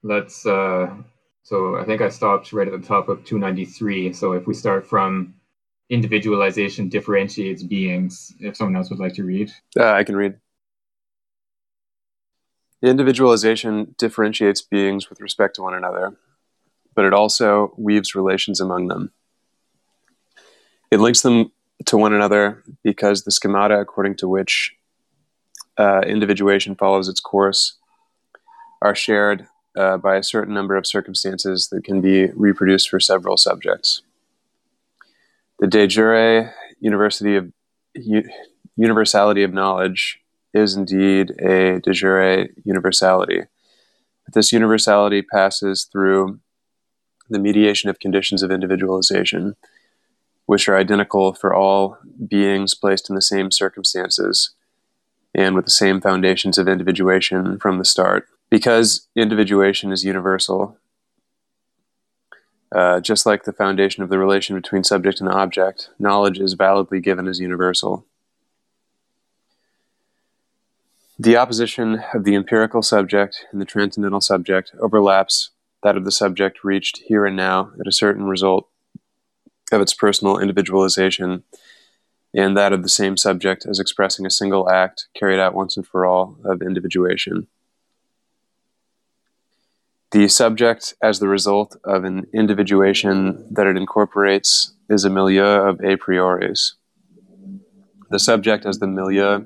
let's. 0.02 0.46
Uh, 0.46 0.94
so 1.42 1.76
I 1.76 1.84
think 1.84 2.00
I 2.00 2.08
stopped 2.08 2.52
right 2.52 2.68
at 2.68 2.80
the 2.80 2.86
top 2.86 3.08
of 3.08 3.24
293. 3.24 4.12
So 4.12 4.32
if 4.32 4.46
we 4.46 4.54
start 4.54 4.86
from 4.86 5.34
individualization 5.88 6.88
differentiates 6.88 7.62
beings, 7.62 8.32
if 8.40 8.56
someone 8.56 8.76
else 8.76 8.90
would 8.90 9.00
like 9.00 9.14
to 9.14 9.24
read, 9.24 9.50
I 9.94 10.04
can 10.04 10.16
read. 10.16 10.36
Individualization 12.82 13.94
differentiates 13.98 14.62
beings 14.62 15.10
with 15.10 15.20
respect 15.20 15.56
to 15.56 15.62
one 15.62 15.74
another, 15.74 16.16
but 16.94 17.04
it 17.04 17.12
also 17.12 17.72
weaves 17.76 18.14
relations 18.14 18.60
among 18.60 18.88
them. 18.88 19.12
It 20.90 21.00
links 21.00 21.22
them 21.22 21.52
to 21.86 21.96
one 21.96 22.12
another 22.12 22.62
because 22.82 23.22
the 23.22 23.30
schemata 23.30 23.78
according 23.78 24.16
to 24.16 24.28
which 24.28 24.74
uh, 25.78 26.02
individuation 26.06 26.74
follows 26.74 27.08
its 27.08 27.20
course 27.20 27.78
are 28.82 28.94
shared 28.94 29.46
uh, 29.76 29.96
by 29.96 30.16
a 30.16 30.22
certain 30.22 30.52
number 30.52 30.76
of 30.76 30.86
circumstances 30.86 31.68
that 31.70 31.84
can 31.84 32.00
be 32.00 32.26
reproduced 32.34 32.88
for 32.88 33.00
several 33.00 33.36
subjects. 33.36 34.02
The 35.58 35.66
de 35.66 35.86
jure 35.86 36.52
university 36.80 37.36
of, 37.36 37.52
universality 38.76 39.42
of 39.42 39.52
knowledge 39.52 40.18
is 40.54 40.74
indeed 40.74 41.30
a 41.40 41.80
de 41.80 41.92
jure 41.92 42.46
universality. 42.64 43.42
But 44.24 44.34
this 44.34 44.52
universality 44.52 45.22
passes 45.22 45.84
through 45.84 46.40
the 47.30 47.38
mediation 47.38 47.88
of 47.88 48.00
conditions 48.00 48.42
of 48.42 48.50
individualization, 48.50 49.56
which 50.46 50.68
are 50.68 50.76
identical 50.76 51.32
for 51.32 51.54
all 51.54 51.98
beings 52.28 52.74
placed 52.74 53.08
in 53.08 53.14
the 53.14 53.22
same 53.22 53.50
circumstances 53.50 54.50
and 55.34 55.54
with 55.54 55.64
the 55.64 55.70
same 55.70 56.00
foundations 56.00 56.58
of 56.58 56.68
individuation 56.68 57.58
from 57.58 57.78
the 57.78 57.84
start. 57.84 58.26
Because 58.50 59.06
individuation 59.14 59.92
is 59.92 60.04
universal, 60.04 60.76
uh, 62.74 63.00
just 63.00 63.26
like 63.26 63.44
the 63.44 63.52
foundation 63.52 64.02
of 64.02 64.10
the 64.10 64.18
relation 64.18 64.56
between 64.56 64.84
subject 64.84 65.20
and 65.20 65.28
object, 65.28 65.90
knowledge 65.98 66.38
is 66.38 66.54
validly 66.54 67.00
given 67.00 67.28
as 67.28 67.38
universal. 67.38 68.04
The 71.18 71.36
opposition 71.36 72.02
of 72.14 72.24
the 72.24 72.34
empirical 72.34 72.82
subject 72.82 73.44
and 73.52 73.60
the 73.60 73.66
transcendental 73.66 74.20
subject 74.20 74.72
overlaps 74.80 75.50
that 75.82 75.96
of 75.96 76.04
the 76.04 76.12
subject 76.12 76.62
reached 76.64 76.98
here 77.06 77.24
and 77.26 77.36
now 77.36 77.70
at 77.80 77.86
a 77.86 77.92
certain 77.92 78.24
result 78.24 78.68
of 79.72 79.80
its 79.80 79.94
personal 79.94 80.38
individualization, 80.38 81.44
and 82.34 82.56
that 82.56 82.72
of 82.72 82.82
the 82.82 82.88
same 82.88 83.16
subject 83.16 83.66
as 83.66 83.78
expressing 83.78 84.26
a 84.26 84.30
single 84.30 84.68
act 84.68 85.06
carried 85.14 85.40
out 85.40 85.54
once 85.54 85.76
and 85.76 85.86
for 85.86 86.04
all 86.04 86.36
of 86.44 86.62
individuation. 86.62 87.46
The 90.10 90.26
subject, 90.26 90.94
as 91.00 91.20
the 91.20 91.28
result 91.28 91.76
of 91.84 92.02
an 92.02 92.26
individuation 92.32 93.46
that 93.52 93.68
it 93.68 93.76
incorporates, 93.76 94.72
is 94.88 95.04
a 95.04 95.10
milieu 95.10 95.44
of 95.44 95.78
a 95.80 95.96
prioris. 95.96 96.72
The 98.10 98.18
subject, 98.18 98.66
as 98.66 98.80
the 98.80 98.88
milieu 98.88 99.44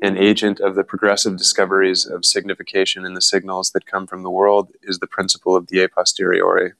an 0.00 0.16
agent 0.16 0.60
of 0.60 0.74
the 0.74 0.84
progressive 0.84 1.36
discoveries 1.36 2.06
of 2.06 2.24
signification 2.24 3.04
in 3.04 3.14
the 3.14 3.20
signals 3.20 3.70
that 3.72 3.86
come 3.86 4.06
from 4.06 4.22
the 4.22 4.30
world 4.30 4.70
is 4.82 4.98
the 4.98 5.06
principle 5.06 5.56
of 5.56 5.66
the 5.68 5.82
a 5.82 5.88
posteriori. 5.88 6.72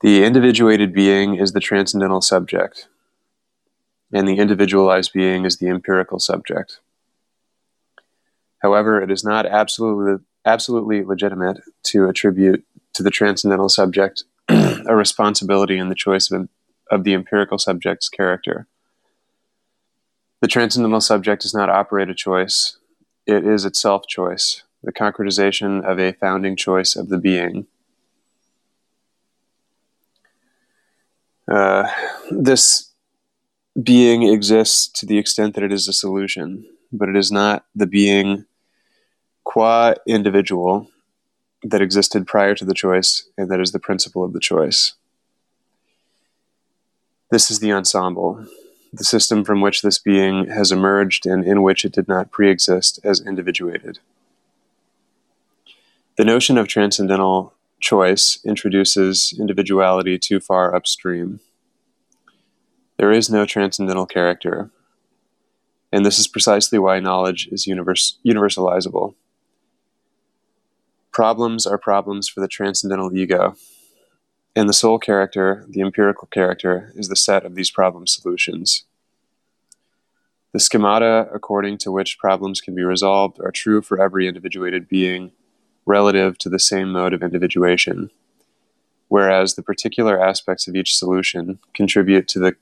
The 0.00 0.24
individuated 0.24 0.92
being 0.92 1.36
is 1.36 1.52
the 1.52 1.60
transcendental 1.60 2.20
subject, 2.20 2.88
and 4.12 4.28
the 4.28 4.38
individualized 4.38 5.12
being 5.12 5.44
is 5.44 5.56
the 5.56 5.68
empirical 5.68 6.18
subject. 6.18 6.80
However, 8.60 9.00
it 9.00 9.10
is 9.10 9.24
not 9.24 9.46
absolutely, 9.46 10.24
absolutely 10.44 11.04
legitimate 11.04 11.60
to 11.84 12.08
attribute 12.08 12.64
to 12.94 13.02
the 13.02 13.10
transcendental 13.10 13.68
subject 13.68 14.24
a 14.48 14.94
responsibility 14.94 15.78
in 15.78 15.88
the 15.88 15.94
choice 15.94 16.30
of, 16.30 16.48
of 16.90 17.04
the 17.04 17.14
empirical 17.14 17.58
subject's 17.58 18.08
character 18.08 18.66
The 20.40 20.48
transcendental 20.48 21.00
subject 21.00 21.42
does 21.42 21.54
not 21.54 21.68
operate 21.68 22.08
a 22.08 22.14
choice, 22.14 22.78
it 23.26 23.44
is 23.44 23.64
itself 23.64 24.06
choice, 24.06 24.62
the 24.82 24.92
concretization 24.92 25.84
of 25.84 25.98
a 25.98 26.12
founding 26.12 26.56
choice 26.56 26.96
of 26.96 27.08
the 27.08 27.18
being. 27.18 27.66
Uh, 31.50 31.88
this 32.30 32.92
being 33.82 34.22
exists 34.22 34.88
to 34.88 35.06
the 35.06 35.18
extent 35.18 35.54
that 35.54 35.64
it 35.64 35.72
is 35.72 35.88
a 35.88 35.92
solution, 35.92 36.64
but 36.92 37.08
it 37.08 37.16
is 37.16 37.32
not 37.32 37.64
the 37.74 37.86
being 37.86 38.44
qua 39.44 39.94
individual 40.06 40.90
that 41.62 41.82
existed 41.82 42.26
prior 42.26 42.54
to 42.54 42.64
the 42.64 42.74
choice 42.74 43.28
and 43.36 43.50
that 43.50 43.60
is 43.60 43.72
the 43.72 43.78
principle 43.78 44.22
of 44.22 44.32
the 44.32 44.40
choice. 44.40 44.94
This 47.30 47.50
is 47.50 47.58
the 47.60 47.72
ensemble, 47.72 48.46
the 48.92 49.04
system 49.04 49.44
from 49.44 49.60
which 49.60 49.82
this 49.82 49.98
being 49.98 50.46
has 50.48 50.72
emerged 50.72 51.26
and 51.26 51.44
in 51.44 51.62
which 51.62 51.84
it 51.84 51.92
did 51.92 52.08
not 52.08 52.30
pre 52.30 52.50
exist 52.50 52.98
as 53.04 53.20
individuated. 53.20 53.98
The 56.16 56.24
notion 56.24 56.58
of 56.58 56.68
transcendental 56.68 57.54
choice 57.80 58.40
introduces 58.44 59.34
individuality 59.38 60.18
too 60.18 60.40
far 60.40 60.74
upstream. 60.74 61.40
There 62.96 63.12
is 63.12 63.30
no 63.30 63.46
transcendental 63.46 64.06
character, 64.06 64.70
and 65.92 66.04
this 66.04 66.18
is 66.18 66.26
precisely 66.26 66.78
why 66.78 66.98
knowledge 66.98 67.48
is 67.52 67.66
universe, 67.66 68.18
universalizable. 68.26 69.14
Problems 71.12 71.66
are 71.66 71.78
problems 71.78 72.28
for 72.28 72.40
the 72.40 72.48
transcendental 72.48 73.16
ego, 73.16 73.54
and 74.58 74.68
the 74.68 74.74
sole 74.74 74.98
character, 74.98 75.64
the 75.68 75.80
empirical 75.80 76.26
character, 76.26 76.92
is 76.96 77.08
the 77.08 77.14
set 77.14 77.46
of 77.46 77.54
these 77.54 77.70
problem 77.70 78.08
solutions. 78.08 78.84
The 80.52 80.58
schemata 80.58 81.28
according 81.32 81.78
to 81.78 81.92
which 81.92 82.18
problems 82.18 82.60
can 82.60 82.74
be 82.74 82.82
resolved 82.82 83.38
are 83.40 83.52
true 83.52 83.82
for 83.82 84.02
every 84.02 84.26
individuated 84.26 84.88
being 84.88 85.30
relative 85.86 86.38
to 86.38 86.48
the 86.48 86.58
same 86.58 86.90
mode 86.90 87.12
of 87.12 87.22
individuation, 87.22 88.10
whereas 89.06 89.54
the 89.54 89.62
particular 89.62 90.20
aspects 90.20 90.66
of 90.66 90.74
each 90.74 90.96
solution 90.96 91.60
contribute 91.72 92.26
to 92.28 92.40
the 92.40 92.56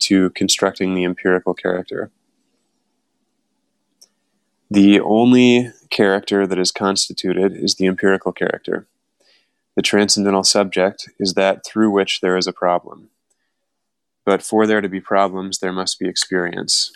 to 0.00 0.28
constructing 0.30 0.94
the 0.94 1.04
empirical 1.04 1.54
character. 1.54 2.10
The 4.70 5.00
only 5.00 5.72
character 5.88 6.46
that 6.46 6.58
is 6.58 6.70
constituted 6.70 7.56
is 7.56 7.76
the 7.76 7.86
empirical 7.86 8.32
character. 8.32 8.86
The 9.80 9.92
transcendental 9.96 10.44
subject 10.44 11.08
is 11.18 11.32
that 11.32 11.64
through 11.64 11.90
which 11.90 12.20
there 12.20 12.36
is 12.36 12.46
a 12.46 12.52
problem. 12.52 13.08
But 14.26 14.42
for 14.42 14.66
there 14.66 14.82
to 14.82 14.90
be 14.90 15.00
problems, 15.00 15.60
there 15.60 15.72
must 15.72 15.98
be 15.98 16.06
experience. 16.06 16.92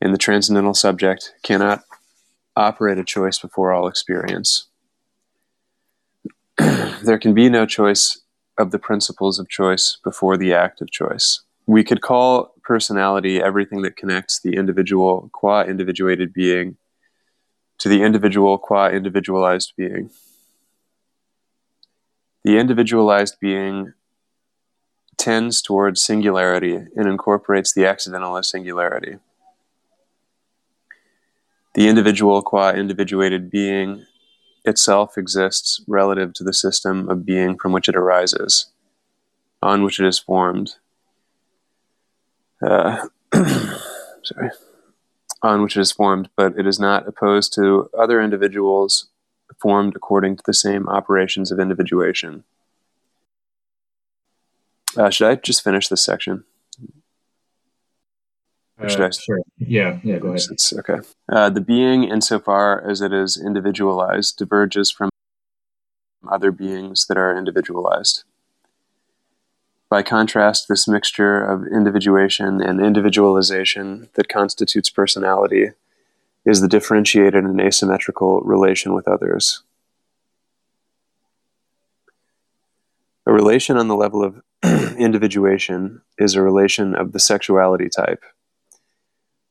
And 0.00 0.14
the 0.14 0.16
transcendental 0.16 0.72
subject 0.72 1.34
cannot 1.42 1.82
operate 2.56 2.96
a 2.96 3.04
choice 3.04 3.38
before 3.38 3.72
all 3.72 3.88
experience. 3.88 4.68
there 6.56 7.18
can 7.18 7.34
be 7.34 7.50
no 7.50 7.66
choice 7.66 8.22
of 8.56 8.70
the 8.70 8.78
principles 8.78 9.38
of 9.38 9.50
choice 9.50 9.98
before 10.02 10.38
the 10.38 10.54
act 10.54 10.80
of 10.80 10.90
choice. 10.90 11.42
We 11.66 11.84
could 11.84 12.00
call 12.00 12.54
personality 12.62 13.38
everything 13.38 13.82
that 13.82 13.98
connects 13.98 14.40
the 14.40 14.56
individual 14.56 15.28
qua 15.34 15.64
individuated 15.64 16.32
being 16.32 16.78
to 17.80 17.90
the 17.90 18.02
individual 18.02 18.56
qua 18.56 18.88
individualized 18.88 19.74
being. 19.76 20.08
The 22.42 22.58
individualized 22.58 23.38
being 23.38 23.92
tends 25.18 25.60
towards 25.60 26.02
singularity 26.02 26.74
and 26.74 27.06
incorporates 27.06 27.74
the 27.74 27.86
accidental 27.86 28.38
as 28.38 28.48
singularity. 28.48 29.18
The 31.74 31.88
individual 31.88 32.40
qua 32.42 32.70
individuated 32.70 33.50
being 33.50 34.06
itself 34.64 35.18
exists 35.18 35.82
relative 35.86 36.32
to 36.34 36.44
the 36.44 36.54
system 36.54 37.08
of 37.10 37.26
being 37.26 37.58
from 37.58 37.72
which 37.72 37.88
it 37.88 37.96
arises, 37.96 38.70
on 39.62 39.82
which 39.82 40.00
it 40.00 40.06
is 40.06 40.18
formed. 40.18 40.76
Uh, 42.66 43.06
sorry, 43.34 44.50
on 45.42 45.62
which 45.62 45.76
it 45.76 45.80
is 45.80 45.92
formed, 45.92 46.30
but 46.34 46.58
it 46.58 46.66
is 46.66 46.80
not 46.80 47.06
opposed 47.06 47.52
to 47.54 47.90
other 47.96 48.22
individuals 48.22 49.09
formed 49.60 49.96
according 49.96 50.36
to 50.36 50.42
the 50.46 50.54
same 50.54 50.88
operations 50.88 51.50
of 51.50 51.58
individuation. 51.58 52.44
Uh, 54.96 55.10
should 55.10 55.28
I 55.28 55.36
just 55.36 55.62
finish 55.62 55.88
this 55.88 56.04
section? 56.04 56.44
Uh, 58.78 58.88
sure. 58.88 59.40
Yeah, 59.58 60.00
yeah, 60.02 60.18
go 60.18 60.28
ahead. 60.28 60.40
It's, 60.50 60.72
okay. 60.72 60.98
Uh, 61.30 61.50
the 61.50 61.60
being, 61.60 62.04
insofar 62.04 62.80
as 62.88 63.00
it 63.00 63.12
is 63.12 63.36
individualized, 63.36 64.38
diverges 64.38 64.90
from 64.90 65.10
other 66.30 66.50
beings 66.50 67.06
that 67.06 67.18
are 67.18 67.36
individualized. 67.36 68.24
By 69.90 70.02
contrast, 70.02 70.68
this 70.68 70.86
mixture 70.86 71.42
of 71.42 71.66
individuation 71.66 72.62
and 72.62 72.80
individualization 72.80 74.08
that 74.14 74.28
constitutes 74.28 74.88
personality 74.88 75.70
is 76.44 76.60
the 76.60 76.68
differentiated 76.68 77.44
and 77.44 77.60
asymmetrical 77.60 78.40
relation 78.40 78.94
with 78.94 79.06
others. 79.06 79.62
A 83.26 83.32
relation 83.32 83.76
on 83.76 83.88
the 83.88 83.96
level 83.96 84.24
of 84.24 84.42
individuation 84.98 86.02
is 86.18 86.34
a 86.34 86.42
relation 86.42 86.94
of 86.94 87.12
the 87.12 87.20
sexuality 87.20 87.88
type. 87.88 88.22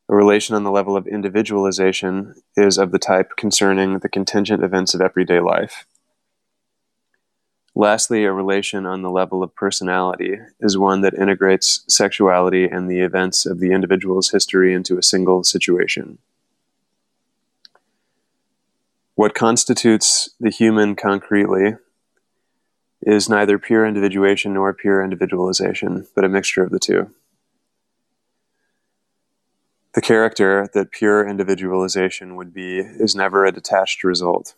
A 0.08 0.14
relation 0.14 0.56
on 0.56 0.64
the 0.64 0.72
level 0.72 0.96
of 0.96 1.06
individualization 1.06 2.34
is 2.56 2.78
of 2.78 2.90
the 2.90 2.98
type 2.98 3.36
concerning 3.36 4.00
the 4.00 4.08
contingent 4.08 4.64
events 4.64 4.92
of 4.92 5.00
everyday 5.00 5.38
life. 5.38 5.86
Lastly, 7.76 8.24
a 8.24 8.32
relation 8.32 8.84
on 8.84 9.02
the 9.02 9.10
level 9.10 9.42
of 9.44 9.54
personality 9.54 10.36
is 10.58 10.76
one 10.76 11.02
that 11.02 11.14
integrates 11.14 11.84
sexuality 11.88 12.64
and 12.64 12.90
the 12.90 13.00
events 13.00 13.46
of 13.46 13.60
the 13.60 13.70
individual's 13.70 14.30
history 14.30 14.74
into 14.74 14.98
a 14.98 15.02
single 15.02 15.44
situation. 15.44 16.18
What 19.20 19.34
constitutes 19.34 20.30
the 20.40 20.48
human 20.48 20.96
concretely 20.96 21.76
is 23.02 23.28
neither 23.28 23.58
pure 23.58 23.84
individuation 23.84 24.54
nor 24.54 24.72
pure 24.72 25.04
individualization, 25.04 26.06
but 26.14 26.24
a 26.24 26.28
mixture 26.30 26.62
of 26.62 26.70
the 26.70 26.78
two. 26.78 27.10
The 29.92 30.00
character 30.00 30.70
that 30.72 30.90
pure 30.90 31.28
individualization 31.28 32.34
would 32.36 32.54
be 32.54 32.78
is 32.78 33.14
never 33.14 33.44
a 33.44 33.52
detached 33.52 34.04
result. 34.04 34.54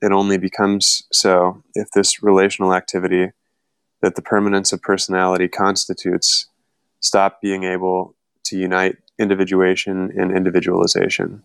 It 0.00 0.10
only 0.10 0.38
becomes 0.38 1.02
so 1.12 1.62
if 1.74 1.90
this 1.90 2.22
relational 2.22 2.72
activity 2.72 3.32
that 4.00 4.14
the 4.14 4.22
permanence 4.22 4.72
of 4.72 4.80
personality 4.80 5.48
constitutes 5.48 6.46
stop 7.00 7.42
being 7.42 7.64
able 7.64 8.14
to 8.44 8.56
unite 8.56 8.96
individuation 9.18 10.10
and 10.18 10.34
individualization. 10.34 11.42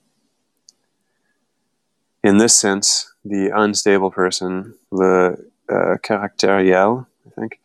In 2.24 2.38
this 2.38 2.56
sense, 2.56 3.14
the 3.26 3.52
unstable 3.54 4.10
person, 4.10 4.76
the 4.92 5.36
uh, 5.70 5.98
caractériel, 6.02 7.06
I 7.28 7.30
think, 7.38 7.60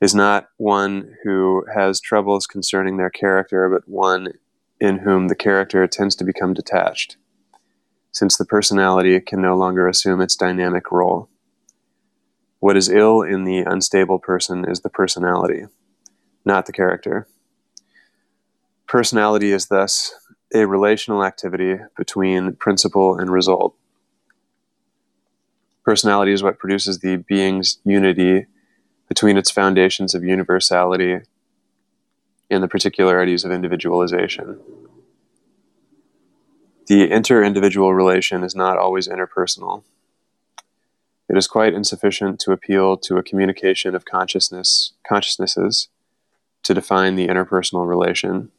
is 0.00 0.12
not 0.12 0.48
one 0.56 1.14
who 1.22 1.64
has 1.72 2.00
troubles 2.00 2.48
concerning 2.48 2.96
their 2.96 3.10
character, 3.10 3.68
but 3.68 3.88
one 3.88 4.32
in 4.80 4.98
whom 4.98 5.28
the 5.28 5.36
character 5.36 5.86
tends 5.86 6.16
to 6.16 6.24
become 6.24 6.52
detached, 6.52 7.16
since 8.10 8.36
the 8.36 8.44
personality 8.44 9.20
can 9.20 9.40
no 9.40 9.56
longer 9.56 9.86
assume 9.86 10.20
its 10.20 10.34
dynamic 10.34 10.90
role. 10.90 11.28
What 12.58 12.76
is 12.76 12.88
ill 12.88 13.22
in 13.22 13.44
the 13.44 13.58
unstable 13.58 14.18
person 14.18 14.64
is 14.68 14.80
the 14.80 14.90
personality, 14.90 15.66
not 16.44 16.66
the 16.66 16.72
character. 16.72 17.28
Personality 18.88 19.52
is 19.52 19.66
thus 19.66 20.12
a 20.52 20.66
relational 20.66 21.24
activity 21.24 21.76
between 21.96 22.56
principle 22.56 23.16
and 23.16 23.30
result. 23.30 23.76
Personality 25.84 26.32
is 26.32 26.42
what 26.42 26.58
produces 26.58 27.00
the 27.00 27.16
being's 27.16 27.78
unity 27.84 28.46
between 29.08 29.36
its 29.36 29.50
foundations 29.50 30.14
of 30.14 30.24
universality 30.24 31.20
and 32.50 32.62
the 32.62 32.68
particularities 32.68 33.44
of 33.44 33.50
individualization. 33.50 34.60
The 36.86 37.10
inter 37.10 37.42
individual 37.42 37.94
relation 37.94 38.44
is 38.44 38.54
not 38.54 38.78
always 38.78 39.08
interpersonal. 39.08 39.84
It 41.28 41.36
is 41.36 41.46
quite 41.46 41.72
insufficient 41.72 42.40
to 42.40 42.52
appeal 42.52 42.96
to 42.98 43.16
a 43.16 43.22
communication 43.22 43.94
of 43.94 44.04
consciousness, 44.04 44.92
consciousnesses 45.06 45.88
to 46.62 46.74
define 46.74 47.16
the 47.16 47.28
interpersonal 47.28 47.88
relation. 47.88 48.50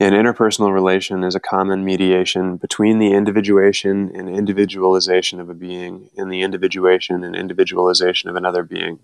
An 0.00 0.12
interpersonal 0.12 0.72
relation 0.72 1.24
is 1.24 1.34
a 1.34 1.40
common 1.40 1.84
mediation 1.84 2.56
between 2.56 3.00
the 3.00 3.12
individuation 3.12 4.12
and 4.14 4.28
individualization 4.28 5.40
of 5.40 5.50
a 5.50 5.54
being 5.54 6.08
and 6.16 6.30
the 6.30 6.42
individuation 6.42 7.24
and 7.24 7.34
individualization 7.34 8.30
of 8.30 8.36
another 8.36 8.62
being. 8.62 9.00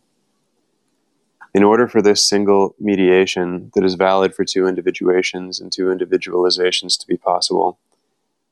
In 1.52 1.64
order 1.64 1.88
for 1.88 2.00
this 2.00 2.22
single 2.22 2.76
mediation 2.78 3.72
that 3.74 3.84
is 3.84 3.94
valid 3.94 4.36
for 4.36 4.44
two 4.44 4.68
individuations 4.68 5.58
and 5.58 5.72
two 5.72 5.86
individualizations 5.86 6.96
to 7.00 7.06
be 7.08 7.16
possible, 7.16 7.76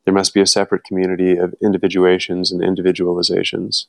there 0.04 0.14
must 0.14 0.34
be 0.34 0.40
a 0.40 0.46
separate 0.46 0.82
community 0.82 1.36
of 1.36 1.54
individuations 1.62 2.50
and 2.50 2.60
individualizations. 2.60 3.86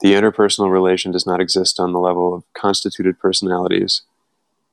The 0.00 0.14
interpersonal 0.14 0.70
relation 0.70 1.12
does 1.12 1.26
not 1.26 1.40
exist 1.40 1.78
on 1.78 1.92
the 1.92 2.00
level 2.00 2.32
of 2.32 2.44
constituted 2.54 3.18
personalities, 3.18 4.02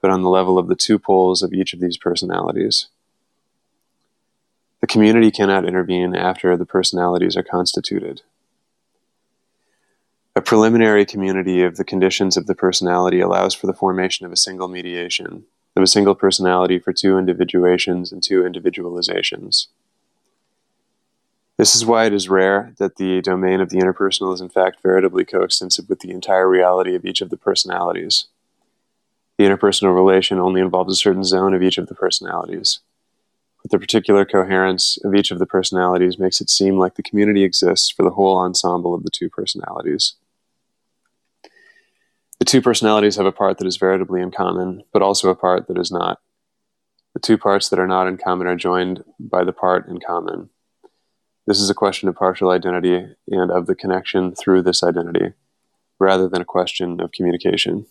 but 0.01 0.11
on 0.11 0.23
the 0.23 0.29
level 0.29 0.57
of 0.57 0.67
the 0.67 0.75
two 0.75 0.99
poles 0.99 1.41
of 1.41 1.53
each 1.53 1.73
of 1.73 1.79
these 1.79 1.97
personalities. 1.97 2.87
The 4.81 4.87
community 4.87 5.29
cannot 5.29 5.65
intervene 5.65 6.15
after 6.15 6.57
the 6.57 6.65
personalities 6.65 7.37
are 7.37 7.43
constituted. 7.43 8.23
A 10.35 10.41
preliminary 10.41 11.05
community 11.05 11.61
of 11.61 11.77
the 11.77 11.83
conditions 11.83 12.35
of 12.35 12.47
the 12.47 12.55
personality 12.55 13.19
allows 13.19 13.53
for 13.53 13.67
the 13.67 13.73
formation 13.73 14.25
of 14.25 14.31
a 14.31 14.37
single 14.37 14.67
mediation, 14.67 15.43
of 15.75 15.83
a 15.83 15.87
single 15.87 16.15
personality 16.15 16.79
for 16.79 16.93
two 16.93 17.17
individuations 17.17 18.11
and 18.11 18.23
two 18.23 18.41
individualizations. 18.41 19.67
This 21.57 21.75
is 21.75 21.85
why 21.85 22.05
it 22.05 22.13
is 22.13 22.27
rare 22.27 22.73
that 22.79 22.95
the 22.95 23.21
domain 23.21 23.61
of 23.61 23.69
the 23.69 23.77
interpersonal 23.77 24.33
is 24.33 24.41
in 24.41 24.49
fact 24.49 24.81
veritably 24.81 25.25
coextensive 25.25 25.87
with 25.89 25.99
the 25.99 26.09
entire 26.09 26.49
reality 26.49 26.95
of 26.95 27.05
each 27.05 27.21
of 27.21 27.29
the 27.29 27.37
personalities. 27.37 28.25
The 29.41 29.47
interpersonal 29.47 29.95
relation 29.95 30.37
only 30.37 30.61
involves 30.61 30.93
a 30.93 30.95
certain 30.95 31.23
zone 31.23 31.55
of 31.55 31.63
each 31.63 31.79
of 31.79 31.87
the 31.87 31.95
personalities. 31.95 32.81
But 33.63 33.71
the 33.71 33.79
particular 33.79 34.23
coherence 34.23 34.99
of 35.03 35.15
each 35.15 35.31
of 35.31 35.39
the 35.39 35.47
personalities 35.47 36.19
makes 36.19 36.41
it 36.41 36.49
seem 36.51 36.77
like 36.77 36.93
the 36.93 37.01
community 37.01 37.43
exists 37.43 37.89
for 37.89 38.03
the 38.03 38.11
whole 38.11 38.37
ensemble 38.37 38.93
of 38.93 39.01
the 39.01 39.09
two 39.09 39.31
personalities. 39.31 40.13
The 42.37 42.45
two 42.45 42.61
personalities 42.61 43.15
have 43.15 43.25
a 43.25 43.31
part 43.31 43.57
that 43.57 43.65
is 43.65 43.77
veritably 43.77 44.21
in 44.21 44.29
common, 44.29 44.83
but 44.93 45.01
also 45.01 45.31
a 45.31 45.35
part 45.35 45.67
that 45.69 45.79
is 45.79 45.91
not. 45.91 46.19
The 47.15 47.19
two 47.19 47.39
parts 47.39 47.67
that 47.69 47.79
are 47.79 47.87
not 47.87 48.05
in 48.05 48.17
common 48.17 48.45
are 48.45 48.55
joined 48.55 49.03
by 49.19 49.43
the 49.43 49.53
part 49.53 49.87
in 49.87 49.99
common. 50.05 50.51
This 51.47 51.59
is 51.59 51.71
a 51.71 51.73
question 51.73 52.07
of 52.07 52.13
partial 52.13 52.51
identity 52.51 53.07
and 53.27 53.49
of 53.49 53.65
the 53.65 53.73
connection 53.73 54.35
through 54.35 54.61
this 54.61 54.83
identity, 54.83 55.33
rather 55.97 56.29
than 56.29 56.43
a 56.43 56.45
question 56.45 57.01
of 57.01 57.11
communication. 57.11 57.87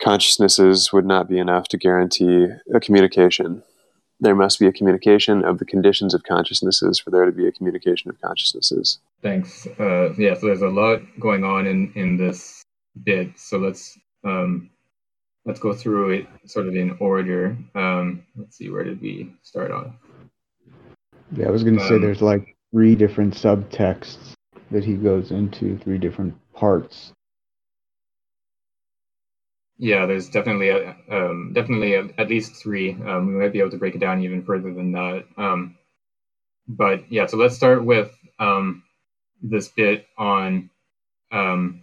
Consciousnesses 0.00 0.92
would 0.92 1.06
not 1.06 1.28
be 1.28 1.38
enough 1.38 1.68
to 1.68 1.78
guarantee 1.78 2.48
a 2.74 2.80
communication. 2.80 3.62
There 4.20 4.34
must 4.34 4.58
be 4.58 4.66
a 4.66 4.72
communication 4.72 5.44
of 5.44 5.58
the 5.58 5.64
conditions 5.64 6.14
of 6.14 6.22
consciousnesses 6.22 6.98
for 6.98 7.10
there 7.10 7.24
to 7.24 7.32
be 7.32 7.46
a 7.46 7.52
communication 7.52 8.10
of 8.10 8.20
consciousnesses. 8.20 8.98
Thanks. 9.20 9.66
Uh, 9.78 10.12
yeah, 10.14 10.34
so 10.34 10.46
there's 10.46 10.62
a 10.62 10.68
lot 10.68 11.00
going 11.18 11.44
on 11.44 11.66
in, 11.66 11.92
in 11.94 12.16
this 12.16 12.62
bit. 13.04 13.38
So 13.38 13.58
let's 13.58 13.98
um, 14.24 14.70
let's 15.44 15.60
go 15.60 15.72
through 15.72 16.10
it 16.10 16.26
sort 16.46 16.68
of 16.68 16.76
in 16.76 16.96
order. 17.00 17.56
Um, 17.74 18.24
let's 18.36 18.56
see, 18.56 18.70
where 18.70 18.84
did 18.84 19.00
we 19.00 19.34
start 19.42 19.70
on? 19.70 19.94
Yeah, 21.32 21.48
I 21.48 21.50
was 21.50 21.64
going 21.64 21.76
to 21.76 21.82
um, 21.82 21.88
say 21.88 21.98
there's 21.98 22.22
like 22.22 22.56
three 22.70 22.94
different 22.94 23.34
subtexts 23.34 24.34
that 24.70 24.84
he 24.84 24.94
goes 24.94 25.30
into, 25.30 25.78
three 25.78 25.98
different 25.98 26.34
parts. 26.54 27.12
Yeah, 29.78 30.06
there's 30.06 30.28
definitely 30.28 30.68
a, 30.68 30.96
um, 31.10 31.52
definitely 31.52 31.94
a, 31.94 32.08
at 32.18 32.28
least 32.28 32.56
three. 32.56 32.92
Um, 32.92 33.26
we 33.26 33.34
might 33.34 33.52
be 33.52 33.60
able 33.60 33.70
to 33.70 33.78
break 33.78 33.94
it 33.94 33.98
down 33.98 34.22
even 34.22 34.42
further 34.44 34.72
than 34.72 34.92
that. 34.92 35.24
Um, 35.36 35.76
but 36.68 37.10
yeah, 37.10 37.26
so 37.26 37.36
let's 37.36 37.56
start 37.56 37.84
with 37.84 38.16
um, 38.38 38.84
this 39.42 39.68
bit 39.68 40.06
on 40.18 40.70
um, 41.32 41.82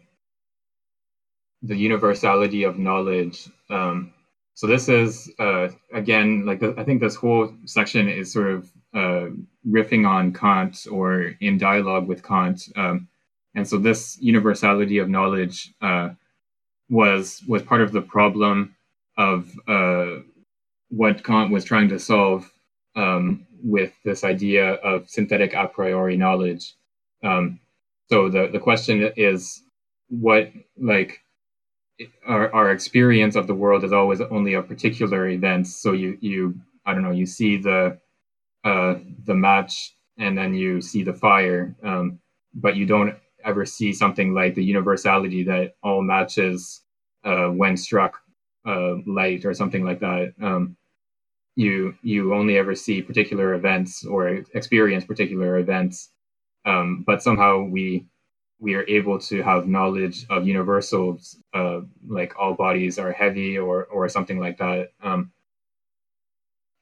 the 1.61 1.75
universality 1.75 2.63
of 2.63 2.79
knowledge. 2.79 3.49
Um, 3.69 4.13
so 4.53 4.67
this 4.67 4.89
is 4.89 5.31
uh, 5.39 5.69
again 5.93 6.45
like 6.45 6.59
the, 6.59 6.73
I 6.77 6.83
think 6.83 7.01
this 7.01 7.15
whole 7.15 7.53
section 7.65 8.09
is 8.09 8.31
sort 8.31 8.51
of 8.51 8.71
uh, 8.93 9.27
riffing 9.67 10.07
on 10.07 10.33
Kant 10.33 10.87
or 10.91 11.35
in 11.39 11.57
dialogue 11.57 12.07
with 12.07 12.23
Kant, 12.23 12.61
and 13.55 13.67
so 13.67 13.77
this 13.77 14.17
universality 14.21 14.97
of 14.99 15.09
knowledge 15.09 15.73
uh, 15.81 16.09
was 16.89 17.43
was 17.47 17.63
part 17.63 17.81
of 17.81 17.91
the 17.91 18.01
problem 18.01 18.75
of 19.17 19.51
uh, 19.67 20.17
what 20.89 21.23
Kant 21.23 21.51
was 21.51 21.63
trying 21.65 21.89
to 21.89 21.99
solve 21.99 22.51
um, 22.95 23.45
with 23.63 23.93
this 24.05 24.23
idea 24.23 24.73
of 24.75 25.09
synthetic 25.09 25.53
a 25.53 25.67
priori 25.67 26.17
knowledge. 26.17 26.73
Um, 27.23 27.59
so 28.09 28.29
the 28.29 28.47
the 28.51 28.59
question 28.59 29.11
is 29.17 29.63
what 30.09 30.51
like 30.77 31.21
our, 32.27 32.53
our 32.53 32.71
experience 32.71 33.35
of 33.35 33.47
the 33.47 33.55
world 33.55 33.83
is 33.83 33.93
always 33.93 34.21
only 34.21 34.55
a 34.55 34.63
particular 34.63 35.29
event. 35.29 35.67
So 35.67 35.93
you 35.93 36.17
you 36.21 36.55
I 36.85 36.93
don't 36.93 37.03
know 37.03 37.11
you 37.11 37.25
see 37.25 37.57
the 37.57 37.99
uh, 38.65 38.95
the 39.25 39.35
match 39.35 39.95
and 40.17 40.37
then 40.37 40.53
you 40.55 40.81
see 40.81 41.03
the 41.03 41.13
fire, 41.13 41.75
um, 41.83 42.19
but 42.53 42.75
you 42.77 42.85
don't 42.85 43.15
ever 43.45 43.65
see 43.65 43.93
something 43.93 44.33
like 44.33 44.55
the 44.55 44.63
universality 44.63 45.43
that 45.43 45.75
all 45.83 46.01
matches 46.01 46.81
uh, 47.23 47.47
when 47.47 47.77
struck 47.77 48.19
uh, 48.67 48.95
light 49.05 49.45
or 49.45 49.53
something 49.53 49.83
like 49.85 49.99
that. 49.99 50.33
Um, 50.41 50.77
you 51.55 51.95
you 52.03 52.33
only 52.33 52.57
ever 52.57 52.75
see 52.75 53.01
particular 53.01 53.53
events 53.55 54.05
or 54.05 54.29
experience 54.53 55.05
particular 55.05 55.57
events, 55.59 56.11
um, 56.65 57.03
but 57.05 57.23
somehow 57.23 57.63
we 57.63 58.05
we 58.59 58.75
are 58.75 58.85
able 58.87 59.19
to 59.19 59.41
have 59.43 59.67
knowledge 59.67 60.25
of 60.29 60.47
universals, 60.47 61.37
uh, 61.53 61.81
like 62.07 62.37
all 62.39 62.53
bodies 62.53 62.99
are 62.99 63.11
heavy 63.11 63.57
or 63.57 63.85
or 63.85 64.09
something 64.09 64.39
like 64.39 64.57
that. 64.59 64.91
Um, 65.03 65.31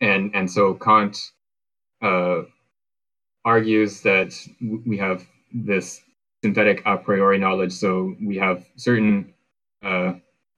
and 0.01 0.31
and 0.35 0.49
so 0.49 0.73
Kant 0.75 1.17
uh, 2.01 2.41
argues 3.45 4.01
that 4.01 4.33
we 4.85 4.97
have 4.97 5.25
this 5.53 6.01
synthetic 6.47 6.81
a 6.85 6.97
priori 6.97 7.37
knowledge. 7.39 7.73
So 7.73 8.15
we 8.21 8.37
have 8.37 8.65
certain 8.77 9.33
uh, 9.83 10.13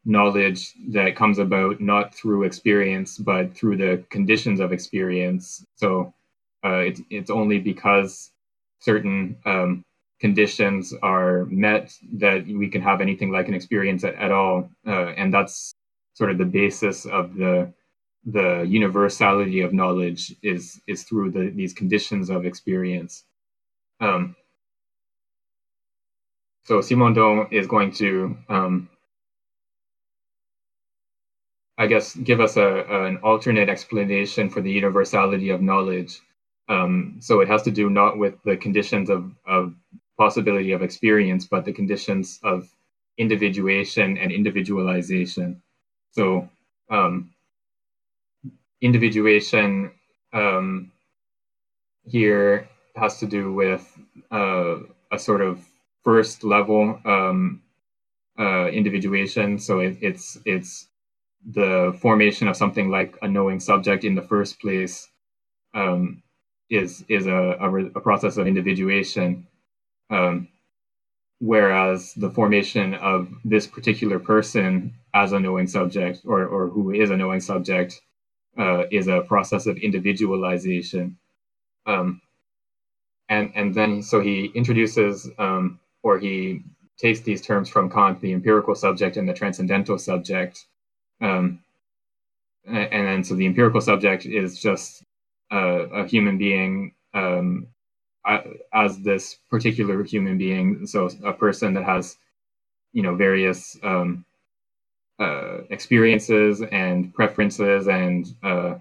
knowledge 0.06 0.73
that 0.89 1.15
comes 1.15 1.39
about 1.39 1.82
not 1.82 2.15
through 2.15 2.43
experience, 2.43 3.17
but 3.17 3.56
through 3.56 3.78
the 3.78 4.04
conditions 4.10 4.60
of 4.60 4.71
experience. 4.73 5.65
So 5.75 6.13
uh, 6.63 6.82
it's 6.89 7.02
it's 7.10 7.32
only 7.32 7.60
because 7.60 8.32
certain 8.80 9.38
um, 9.45 9.84
conditions 10.19 10.93
are 11.02 11.45
met 11.45 11.93
that 12.13 12.45
we 12.47 12.69
can 12.69 12.82
have 12.82 13.02
anything 13.02 13.32
like 13.32 13.47
an 13.47 13.54
experience 13.54 14.04
at, 14.04 14.15
at 14.15 14.32
all 14.32 14.69
uh, 14.88 15.10
and 15.17 15.34
that's 15.34 15.73
sort 16.13 16.32
of 16.32 16.38
the 16.38 16.45
basis 16.45 17.06
of 17.06 17.36
the 17.36 17.73
the 18.25 18.65
universality 18.67 19.62
of 19.62 19.73
knowledge 19.73 20.36
is 20.43 20.82
is 20.88 21.04
through 21.04 21.32
the, 21.32 21.52
these 21.56 21.73
conditions 21.73 22.30
of 22.30 22.45
experience 22.45 23.23
um, 24.02 24.36
so 26.65 26.79
Simondon 26.79 27.51
is 27.51 27.67
going 27.67 27.91
to 27.93 28.37
um, 28.49 28.89
I 31.77 31.87
guess 31.87 32.15
give 32.15 32.41
us 32.41 32.57
a, 32.57 32.85
an 33.05 33.17
alternate 33.23 33.69
explanation 33.69 34.49
for 34.49 34.61
the 34.61 34.71
universality 34.71 35.49
of 35.49 35.61
knowledge 35.61 36.19
um, 36.69 37.15
so 37.19 37.41
it 37.41 37.47
has 37.47 37.63
to 37.63 37.71
do 37.71 37.89
not 37.89 38.17
with 38.17 38.35
the 38.43 38.55
conditions 38.55 39.09
of, 39.09 39.31
of 39.45 39.73
possibility 40.17 40.71
of 40.71 40.83
experience, 40.83 41.47
but 41.47 41.65
the 41.65 41.73
conditions 41.73 42.39
of 42.43 42.69
individuation 43.17 44.17
and 44.17 44.31
individualization. 44.31 45.61
So, 46.11 46.47
um, 46.89 47.31
individuation 48.81 49.91
um, 50.31 50.91
here 52.05 52.69
has 52.95 53.19
to 53.19 53.25
do 53.25 53.51
with 53.51 53.97
uh, 54.31 54.77
a 55.11 55.17
sort 55.17 55.41
of 55.41 55.65
first 56.03 56.43
level 56.43 56.99
um, 57.05 57.62
uh, 58.38 58.67
individuation. 58.67 59.59
So 59.59 59.79
it, 59.79 59.97
it's 60.01 60.38
it's 60.45 60.88
the 61.45 61.97
formation 62.01 62.47
of 62.47 62.57
something 62.57 62.89
like 62.89 63.17
a 63.21 63.27
knowing 63.27 63.60
subject 63.60 64.04
in 64.04 64.15
the 64.15 64.21
first 64.21 64.60
place 64.60 65.10
um, 65.73 66.21
is 66.69 67.04
is 67.08 67.27
a, 67.27 67.58
a, 67.60 67.85
a, 67.95 68.02
process 68.02 68.37
of 68.37 68.47
individuation. 68.47 69.47
Um, 70.10 70.50
whereas 71.39 72.13
the 72.15 72.29
formation 72.29 72.93
of 72.95 73.29
this 73.45 73.65
particular 73.65 74.19
person 74.19 74.93
as 75.13 75.31
a 75.31 75.39
knowing 75.39 75.67
subject 75.67 76.21
or, 76.25 76.45
or 76.45 76.67
who 76.67 76.91
is 76.91 77.10
a 77.10 77.17
knowing 77.17 77.39
subject 77.39 78.02
uh, 78.58 78.83
is 78.91 79.08
a 79.08 79.21
process 79.21 79.65
of 79.65 79.77
individualization. 79.77 81.17
Um, 81.85 82.21
and, 83.29 83.52
and 83.56 83.73
then, 83.73 84.04
so 84.04 84.19
he 84.19 84.45
introduces 84.54 85.29
um, 85.37 85.79
or 86.04 86.19
he 86.19 86.63
takes 86.97 87.21
these 87.21 87.41
terms 87.41 87.69
from 87.69 87.89
Kant, 87.89 88.19
the 88.21 88.33
empirical 88.33 88.75
subject 88.75 89.17
and 89.17 89.27
the 89.27 89.33
transcendental 89.33 89.97
subject. 89.97 90.65
Um, 91.21 91.60
and 92.65 93.08
then, 93.08 93.23
so 93.23 93.35
the 93.35 93.45
empirical 93.45 93.81
subject 93.81 94.25
is 94.25 94.60
just 94.60 95.04
uh, 95.52 95.87
a 95.89 96.08
human 96.08 96.37
being 96.37 96.93
um, 97.13 97.67
as 98.73 99.00
this 99.00 99.37
particular 99.50 100.04
human 100.04 100.37
being. 100.37 100.85
So 100.85 101.10
a 101.23 101.33
person 101.33 101.73
that 101.73 101.85
has, 101.85 102.17
you 102.93 103.02
know, 103.02 103.15
various 103.15 103.77
um, 103.81 104.25
uh, 105.19 105.60
experiences 105.69 106.62
and 106.71 107.13
preferences 107.13 107.87
and 107.87 108.27
uh, 108.43 108.75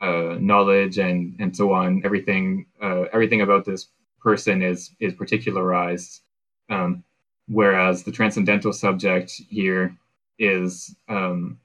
uh, 0.00 0.36
knowledge 0.38 0.98
and 0.98 1.36
and 1.40 1.56
so 1.56 1.72
on. 1.72 2.02
Everything 2.04 2.66
uh, 2.82 3.04
everything 3.12 3.40
about 3.40 3.64
this 3.64 3.88
person 4.20 4.62
is 4.62 4.90
is 5.00 5.14
particularized, 5.14 6.22
um, 6.68 7.04
whereas 7.48 8.02
the 8.02 8.12
transcendental 8.12 8.72
subject 8.72 9.30
here 9.48 9.96
is 10.38 10.94
um, 11.08 11.58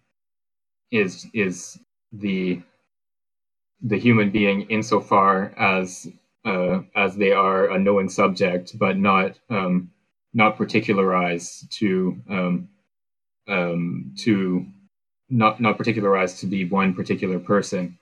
is 0.92 1.28
is 1.34 1.80
the 2.12 2.62
the 3.82 3.98
human 3.98 4.30
being 4.30 4.62
insofar 4.70 5.54
as 5.58 6.08
uh, 6.46 6.82
as 6.96 7.16
they 7.16 7.32
are 7.32 7.72
a 7.72 7.80
knowing 7.80 8.10
subject, 8.10 8.78
but 8.78 8.98
not 8.98 9.40
um, 9.50 9.92
not 10.34 10.58
particularized 10.58 11.72
to 11.72 12.22
um, 12.30 12.70
um, 13.48 14.14
to 14.18 14.66
not 15.30 15.60
not 15.60 15.78
particularized 15.78 16.40
to 16.40 16.48
be 16.48 16.66
one 16.66 16.94
particular 16.94 17.40
person. 17.40 17.98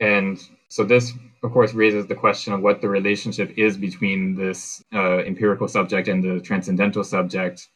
And 0.00 0.42
so 0.68 0.82
this, 0.84 1.12
of 1.42 1.52
course, 1.52 1.74
raises 1.74 2.06
the 2.06 2.14
question 2.14 2.52
of 2.52 2.60
what 2.60 2.80
the 2.80 2.88
relationship 2.88 3.58
is 3.58 3.76
between 3.76 4.36
this 4.36 4.82
uh, 4.94 5.18
empirical 5.18 5.66
subject 5.66 6.08
and 6.08 6.22
the 6.22 6.40
transcendental 6.40 7.02
subject. 7.02 7.68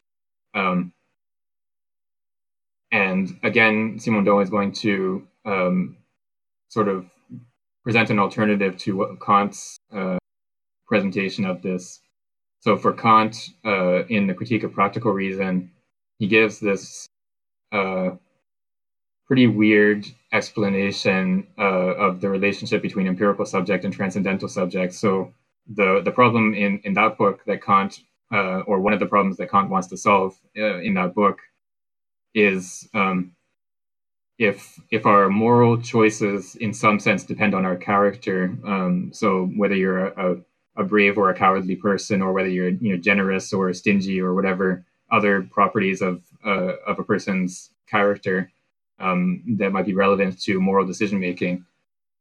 Um, 0.54 0.92
and 2.92 3.38
again, 3.42 3.98
Simondon 3.98 4.42
is 4.42 4.50
going 4.50 4.72
to 4.72 5.26
um, 5.44 5.96
sort 6.68 6.88
of 6.88 7.06
present 7.82 8.10
an 8.10 8.18
alternative 8.18 8.76
to 8.78 8.96
what 8.96 9.20
Kant's 9.20 9.78
uh, 9.92 10.18
presentation 10.86 11.44
of 11.44 11.62
this. 11.62 12.00
So 12.60 12.76
for 12.76 12.92
Kant, 12.92 13.36
uh, 13.64 14.04
in 14.06 14.26
the 14.26 14.34
Critique 14.34 14.62
of 14.62 14.72
Practical 14.72 15.12
Reason, 15.12 15.70
he 16.18 16.26
gives 16.26 16.58
this 16.60 17.08
uh, 17.72 18.10
pretty 19.26 19.46
weird 19.46 20.06
explanation 20.32 21.46
uh, 21.58 21.62
of 21.62 22.20
the 22.20 22.28
relationship 22.28 22.82
between 22.82 23.06
empirical 23.06 23.44
subject 23.44 23.84
and 23.84 23.92
transcendental 23.92 24.48
subject. 24.48 24.94
So 24.94 25.32
the 25.68 26.00
the 26.04 26.12
problem 26.12 26.54
in 26.54 26.80
in 26.84 26.94
that 26.94 27.18
book 27.18 27.44
that 27.46 27.62
Kant, 27.62 28.00
uh, 28.32 28.60
or 28.60 28.80
one 28.80 28.92
of 28.92 29.00
the 29.00 29.06
problems 29.06 29.36
that 29.38 29.50
Kant 29.50 29.70
wants 29.70 29.88
to 29.88 29.96
solve 29.96 30.38
uh, 30.56 30.78
in 30.78 30.94
that 30.94 31.14
book, 31.14 31.38
is 32.34 32.88
um, 32.94 33.32
if 34.38 34.78
if 34.90 35.06
our 35.06 35.28
moral 35.28 35.80
choices 35.80 36.54
in 36.56 36.72
some 36.72 37.00
sense 37.00 37.24
depend 37.24 37.54
on 37.54 37.64
our 37.64 37.76
character. 37.76 38.56
Um, 38.64 39.10
so 39.12 39.46
whether 39.56 39.74
you're 39.74 40.06
a, 40.06 40.36
a 40.76 40.84
brave 40.84 41.18
or 41.18 41.30
a 41.30 41.34
cowardly 41.34 41.76
person, 41.76 42.22
or 42.22 42.32
whether 42.32 42.48
you're 42.48 42.70
you 42.70 42.94
know 42.94 42.98
generous 42.98 43.52
or 43.52 43.72
stingy 43.72 44.20
or 44.20 44.34
whatever 44.34 44.84
other 45.10 45.42
properties 45.50 46.00
of 46.00 46.22
uh, 46.44 46.76
of 46.86 46.98
a 47.00 47.04
person's 47.04 47.70
character 47.88 48.50
um, 48.98 49.42
that 49.58 49.72
might 49.72 49.86
be 49.86 49.94
relevant 49.94 50.40
to 50.42 50.60
moral 50.60 50.86
decision 50.86 51.20
making. 51.20 51.64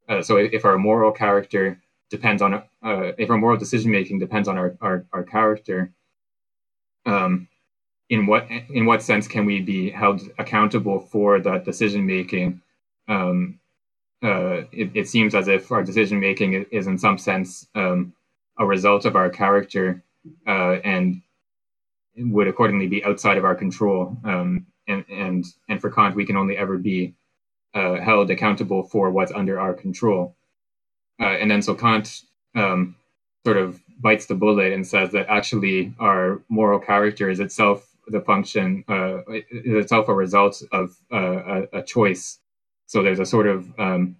Uh, 0.08 0.22
so 0.22 0.38
if 0.38 0.66
our 0.66 0.78
moral 0.78 1.12
character 1.12 1.80
depends 2.10 2.42
on, 2.42 2.54
uh, 2.54 2.62
if 3.18 3.30
our 3.30 3.38
moral 3.38 3.58
decision 3.58 3.92
making 3.92 4.20
depends 4.20 4.48
on 4.48 4.58
our, 4.58 4.76
our, 4.82 5.06
our 5.12 5.24
character, 5.24 5.92
um, 7.06 7.48
in 8.10 8.28
what 8.28 8.48
in 8.70 8.86
what 8.86 9.02
sense 9.02 9.28
can 9.28 9.46
we 9.46 9.62
be 9.62 9.90
held 9.90 10.22
accountable 10.38 11.00
for 11.00 11.40
that 11.40 11.66
decision 11.66 12.06
making? 12.06 12.62
Um, 13.08 13.60
uh, 14.24 14.64
it, 14.72 14.92
it, 14.94 15.08
seems 15.08 15.36
as 15.36 15.48
if 15.48 15.72
our 15.72 15.84
decision 15.84 16.20
making 16.20 16.66
is, 16.72 16.88
in 16.88 16.98
some 16.98 17.18
sense 17.18 17.68
um, 17.76 18.14
a 18.58 18.66
result 18.66 19.06
of 19.06 19.16
our 19.16 19.30
character 19.30 20.02
uh, 20.48 20.78
and 20.84 21.22
would 22.18 22.48
accordingly 22.48 22.88
be 22.88 23.04
outside 23.04 23.38
of 23.38 23.46
our 23.46 23.56
control. 23.56 24.18
Um, 24.24 24.66
and 24.88 25.06
and 25.10 25.46
and 25.70 25.82
for 25.82 25.90
Kant, 25.90 26.16
we 26.16 26.26
can 26.26 26.38
only 26.38 26.58
ever 26.58 26.78
be 26.78 27.14
uh, 27.74 27.96
held 27.96 28.32
accountable 28.32 28.84
for 28.84 29.12
what's 29.12 29.32
under 29.32 29.60
our 29.60 29.74
control. 29.74 30.36
Uh, 31.20 31.26
and 31.26 31.50
then 31.50 31.62
so 31.62 31.76
Kant 31.76 32.22
um, 32.56 32.96
sort 33.46 33.58
of 33.58 33.82
bites 34.00 34.26
the 34.26 34.36
bullet 34.36 34.74
and 34.74 34.86
says 34.86 35.12
that 35.12 35.28
actually 35.30 35.94
our 36.00 36.42
moral 36.50 36.80
character 36.80 37.30
is 37.30 37.40
itself 37.40 37.88
the 38.08 38.22
function, 38.22 38.84
uh, 38.88 39.20
is 39.30 39.84
itself 39.84 40.08
a 40.10 40.14
result 40.14 40.62
of 40.72 40.96
uh, 41.12 41.18
a, 41.74 41.80
a, 41.80 41.84
choice. 41.84 42.40
So 42.86 43.02
there's 43.02 43.20
a 43.20 43.26
sort 43.26 43.48
of 43.48 43.68
um, 43.80 44.16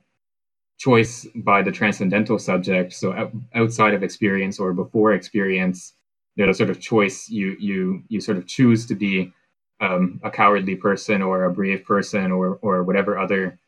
choice 0.78 1.28
by 1.36 1.62
the 1.62 1.72
transcendental 1.72 2.40
subject. 2.40 2.94
So 2.94 3.32
outside 3.54 3.94
of 3.94 4.04
experience 4.04 4.60
or 4.60 4.74
before 4.74 5.14
experience, 5.14 5.94
there's 6.36 6.50
a 6.50 6.54
sort 6.58 6.70
of 6.70 6.80
choice 6.80 7.30
you 7.30 7.56
you 7.60 8.04
you 8.10 8.20
sort 8.20 8.38
of 8.38 8.48
choose 8.48 8.86
to 8.88 8.96
be 8.96 9.32
um, 9.80 10.20
a 10.24 10.32
cowardly 10.32 10.76
person 10.76 11.22
or 11.22 11.44
a 11.44 11.54
brave 11.54 11.86
person 11.86 12.32
or 12.32 12.60
or 12.62 12.84
whatever 12.84 13.18
other 13.18 13.60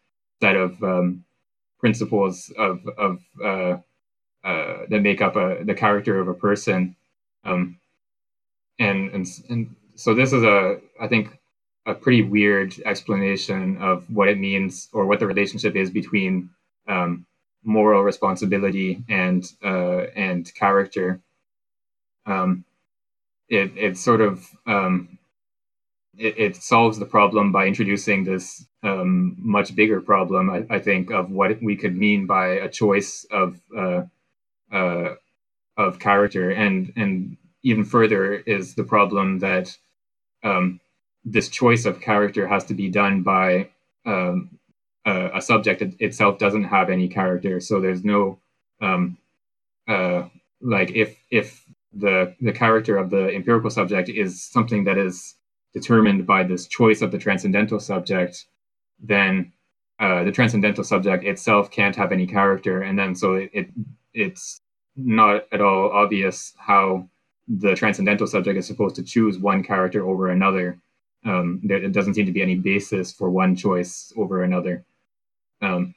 set 0.42 0.56
of 0.56 0.82
um, 0.84 1.26
principles 1.80 2.52
of 2.58 2.88
of 2.98 3.20
uh, 3.44 3.78
uh, 4.44 4.86
that 4.90 5.02
make 5.02 5.22
up 5.22 5.36
a, 5.36 5.64
the 5.64 5.74
character 5.74 6.20
of 6.20 6.28
a 6.28 6.34
person. 6.34 6.96
Um, 7.44 7.80
and 8.80 9.10
and 9.12 9.28
and 9.50 9.76
so 9.96 10.14
this 10.14 10.34
is 10.34 10.44
a 10.44 10.80
I 11.00 11.08
think 11.08 11.38
a 11.86 11.94
pretty 11.94 12.22
weird 12.22 12.76
explanation 12.86 13.78
of 13.78 14.04
what 14.10 14.28
it 14.28 14.38
means 14.38 14.90
or 14.92 15.06
what 15.06 15.20
the 15.20 15.28
relationship 15.28 15.76
is 15.76 15.90
between 15.90 16.50
um, 16.88 17.26
moral 17.64 18.04
responsibility 18.04 19.04
and 19.10 19.46
uh, 19.64 20.04
and 20.16 20.54
character. 20.54 21.22
Um, 22.26 22.66
it 23.50 23.72
it 23.78 23.98
sort 23.98 24.22
of 24.22 24.46
um, 24.66 25.18
it, 26.18 26.38
it, 26.38 26.56
solves 26.56 27.00
the 27.00 27.06
problem 27.06 27.52
by 27.52 27.68
introducing 27.68 28.24
this 28.24 28.66
um, 28.84 29.36
much 29.40 29.76
bigger 29.76 30.02
problem, 30.02 30.50
I, 30.50 30.66
I, 30.70 30.80
think, 30.80 31.12
of 31.12 31.30
what 31.32 31.62
we 31.62 31.76
could 31.76 31.96
mean 31.96 32.26
by 32.26 32.48
a 32.48 32.70
choice 32.70 33.26
of 33.32 33.60
uh, 33.76 34.04
uh, 34.72 35.16
of 35.78 36.00
character, 36.00 36.50
and 36.50 36.92
and 36.96 37.38
even 37.64 37.86
further 37.86 38.34
is 38.34 38.76
the 38.76 38.84
problem 38.84 39.40
that 39.40 39.78
um, 40.44 40.80
this 41.24 41.50
choice 41.50 41.86
of 41.86 42.02
character 42.02 42.48
has 42.48 42.66
to 42.66 42.74
be 42.74 42.90
done 42.90 43.22
by 43.22 43.70
um, 44.06 44.58
a, 45.06 45.38
a, 45.38 45.42
subject 45.42 45.82
it, 45.82 45.96
itself 46.00 46.40
doesn't 46.40 46.64
have 46.66 46.90
any 46.90 47.08
character, 47.08 47.60
so 47.60 47.80
there's 47.80 48.04
no 48.04 48.40
um, 48.82 49.18
uh, 49.88 50.24
like 50.62 50.92
if 50.92 51.18
if 51.32 51.64
the 51.94 52.36
the 52.42 52.52
character 52.52 52.98
of 52.98 53.10
the 53.10 53.30
empirical 53.34 53.70
subject 53.70 54.10
is 54.10 54.44
something 54.44 54.84
that 54.84 54.98
is 54.98 55.36
determined 55.80 56.26
by 56.26 56.44
this 56.44 56.68
choice 56.68 57.02
of 57.02 57.12
the 57.12 57.18
transcendental 57.18 57.80
subject, 57.80 58.46
then 59.00 59.52
uh, 60.00 60.24
the 60.24 60.32
transcendental 60.32 60.84
subject 60.84 61.24
itself 61.24 61.70
can't 61.72 61.96
have 61.96 62.12
any 62.12 62.28
character, 62.28 62.82
and 62.82 62.98
then 63.00 63.16
so 63.16 63.36
it, 63.36 63.50
it 63.54 63.68
it's 64.14 64.62
not 64.96 65.46
at 65.52 65.62
all 65.62 65.92
obvious 65.92 66.54
how 66.58 67.08
the 67.48 67.76
transcendental 67.76 68.28
subject 68.28 68.58
is 68.58 68.68
supposed 68.68 68.96
to 68.96 69.04
choose 69.04 69.38
one 69.38 69.64
character 69.64 70.08
over 70.08 70.30
another. 70.30 70.80
Um, 71.26 71.62
there 71.64 71.84
it 71.84 71.94
doesn't 71.94 72.16
seem 72.16 72.26
to 72.26 72.32
be 72.32 72.42
any 72.42 72.56
basis 72.56 73.12
for 73.12 73.30
one 73.30 73.56
choice 73.56 74.14
over 74.16 74.44
another. 74.44 74.86
Um, 75.62 75.94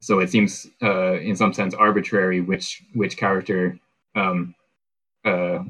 so 0.00 0.20
it 0.20 0.30
seems, 0.30 0.66
uh, 0.82 1.14
in 1.14 1.34
some 1.36 1.52
sense, 1.52 1.74
arbitrary 1.74 2.40
which 2.40 2.82
which 2.94 3.16
character 3.16 3.78
um, 4.14 4.54
uh, 5.24 5.60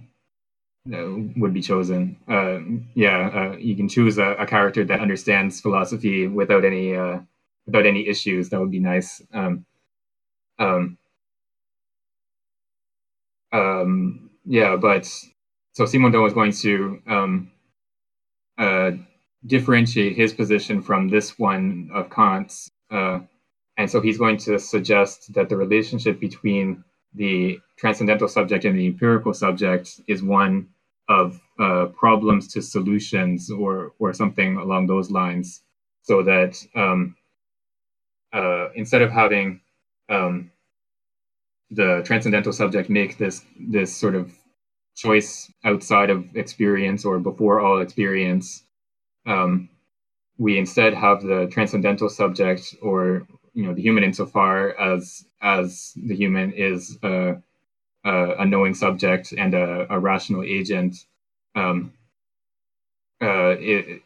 would 0.88 1.52
be 1.52 1.62
chosen. 1.62 2.16
Uh, 2.28 2.58
yeah, 2.94 3.30
uh, 3.52 3.56
you 3.56 3.76
can 3.76 3.88
choose 3.88 4.18
a, 4.18 4.32
a, 4.34 4.46
character 4.46 4.84
that 4.84 5.00
understands 5.00 5.60
philosophy 5.60 6.26
without 6.26 6.64
any 6.64 6.94
uh, 6.94 7.18
without 7.66 7.86
any 7.86 8.06
issues. 8.08 8.48
That 8.50 8.60
would 8.60 8.70
be 8.70 8.80
nice. 8.80 9.20
Um, 9.32 9.66
um, 10.58 10.98
um, 13.52 14.30
yeah, 14.44 14.76
but 14.76 15.04
so 15.72 15.84
Simondon 15.84 16.22
was 16.22 16.32
going 16.32 16.52
to 16.52 17.02
um, 17.06 17.50
uh, 18.58 18.92
differentiate 19.44 20.16
his 20.16 20.32
position 20.32 20.82
from 20.82 21.08
this 21.08 21.38
one 21.38 21.90
of 21.92 22.10
Kant's, 22.10 22.70
uh, 22.90 23.20
and 23.76 23.90
so 23.90 24.00
he's 24.00 24.18
going 24.18 24.36
to 24.38 24.58
suggest 24.58 25.34
that 25.34 25.48
the 25.48 25.56
relationship 25.56 26.20
between 26.20 26.84
the 27.14 27.58
transcendental 27.76 28.28
subject 28.28 28.64
and 28.64 28.78
the 28.78 28.86
empirical 28.86 29.34
subject 29.34 30.00
is 30.06 30.22
one 30.22 30.68
of 31.08 31.40
uh, 31.58 31.86
problems 31.86 32.48
to 32.48 32.62
solutions 32.62 33.50
or 33.50 33.92
or 33.98 34.12
something 34.12 34.56
along 34.56 34.86
those 34.86 35.10
lines, 35.10 35.62
so 36.02 36.22
that 36.22 36.56
um, 36.74 37.16
uh, 38.32 38.68
instead 38.74 39.02
of 39.02 39.10
having 39.10 39.60
um, 40.08 40.50
the 41.70 42.02
transcendental 42.04 42.52
subject 42.52 42.90
make 42.90 43.18
this 43.18 43.42
this 43.58 43.96
sort 43.96 44.14
of 44.14 44.32
choice 44.94 45.52
outside 45.64 46.10
of 46.10 46.24
experience 46.36 47.04
or 47.04 47.18
before 47.18 47.60
all 47.60 47.80
experience, 47.80 48.62
um, 49.26 49.68
we 50.38 50.58
instead 50.58 50.94
have 50.94 51.22
the 51.22 51.46
transcendental 51.50 52.08
subject 52.08 52.74
or 52.82 53.26
you 53.54 53.64
know 53.64 53.74
the 53.74 53.82
human 53.82 54.04
insofar 54.04 54.78
as 54.78 55.24
as 55.42 55.92
the 55.96 56.14
human 56.14 56.52
is 56.52 56.98
uh, 57.02 57.34
a 58.08 58.46
knowing 58.46 58.74
subject 58.74 59.32
and 59.36 59.54
a, 59.54 59.86
a 59.92 59.98
rational 59.98 60.42
agent, 60.42 60.96
um, 61.54 61.92
uh, 63.20 63.56
it, 63.58 64.02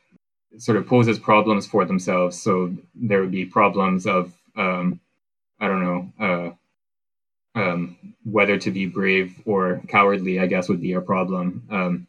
sort 0.59 0.79
of 0.79 0.87
poses 0.87 1.19
problems 1.19 1.67
for 1.67 1.85
themselves. 1.85 2.41
So 2.41 2.75
there 2.95 3.21
would 3.21 3.31
be 3.31 3.45
problems 3.45 4.07
of 4.07 4.33
um, 4.57 5.01
I 5.61 5.69
don't 5.69 5.85
know 5.85 6.57
uh, 7.55 7.61
um, 7.61 7.97
whether 8.25 8.59
to 8.59 8.71
be 8.71 8.87
brave 8.87 9.41
or 9.45 9.81
cowardly. 9.89 10.41
I 10.41 10.47
guess 10.47 10.69
would 10.69 10.81
be 10.81 10.95
a 10.95 11.01
problem, 11.01 11.67
um, 11.71 12.07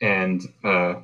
and 0.00 0.42
uh, 0.62 0.94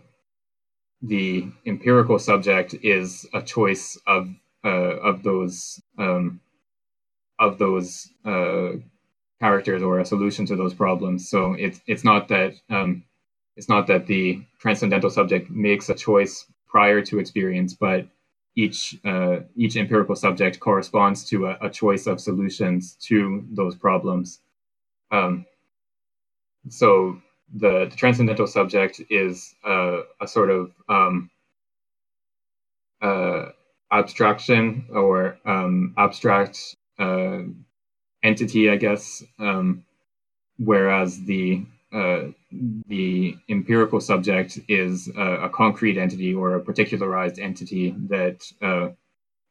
the 1.03 1.49
empirical 1.67 2.19
subject 2.19 2.75
is 2.83 3.27
a 3.33 3.43
choice 3.43 3.99
of 4.07 4.29
uh, 4.65 4.69
of 4.69 5.23
those 5.23 5.81
um, 5.99 6.41
of 7.39 7.59
those 7.59 8.09
uh, 8.25 8.73
characters 9.41 9.83
or 9.83 9.99
a 9.99 10.05
solution 10.05 10.47
to 10.47 10.57
those 10.57 10.75
problems. 10.75 11.29
So 11.29 11.55
it's 11.55 11.81
it's 11.87 12.05
not 12.05 12.29
that 12.29 12.55
um, 12.69 13.05
it's 13.57 13.69
not 13.69 13.87
that 13.89 14.07
the 14.07 14.43
transcendental 14.59 15.11
subject 15.11 15.51
makes 15.51 15.89
a 15.89 15.95
choice 15.95 16.47
prior 16.69 17.03
to 17.03 17.19
experience, 17.19 17.75
but 17.75 18.07
each 18.57 18.99
uh, 19.05 19.41
each 19.57 19.77
empirical 19.77 20.17
subject 20.17 20.61
corresponds 20.61 21.25
to 21.25 21.47
a, 21.47 21.59
a, 21.63 21.71
choice 21.71 22.07
of 22.07 22.21
solutions 22.21 22.95
to 23.01 23.45
those 23.51 23.77
problems. 23.77 24.41
Um, 25.11 25.47
so 26.69 27.21
the, 27.55 27.87
the, 27.91 27.97
transcendental 27.97 28.47
subject 28.47 29.01
is 29.09 29.55
uh, 29.65 30.01
a 30.21 30.27
sort 30.27 30.51
of 30.51 30.73
um, 30.89 31.31
uh, 33.01 33.47
abstraction 33.91 34.87
or 34.93 35.39
um, 35.45 35.95
abstract 35.97 36.77
uh, 36.99 37.41
entity, 38.23 38.71
I 38.71 38.77
guess, 38.77 39.23
um, 39.39 39.85
whereas 40.59 41.23
the 41.25 41.65
uh, 41.93 42.29
the 42.87 43.37
empirical 43.49 44.01
subject 44.01 44.61
is 44.69 45.09
a, 45.17 45.47
a, 45.47 45.49
concrete 45.49 45.99
entity 45.99 46.33
or 46.33 46.55
a 46.55 46.61
particularized 46.61 47.41
entity 47.41 47.97
that 48.09 48.45
uh, 48.63 48.91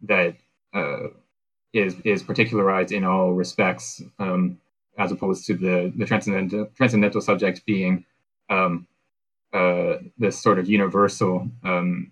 that 0.04 0.36
uh, 0.74 1.08
is 1.74 1.96
is 2.06 2.24
particularized 2.24 2.94
in 2.94 3.04
all 3.04 3.34
respects, 3.34 4.02
um, 4.20 4.58
as 4.98 5.12
opposed 5.12 5.46
to 5.48 5.54
the 5.54 5.92
the 5.98 6.06
transcendental 6.06 6.70
transcendental 6.76 7.22
subject 7.22 7.66
being 7.66 8.06
um, 8.50 8.88
uh, 9.54 9.96
this 10.18 10.42
sort 10.42 10.60
of 10.60 10.70
universal 10.70 11.48
um, 11.64 12.12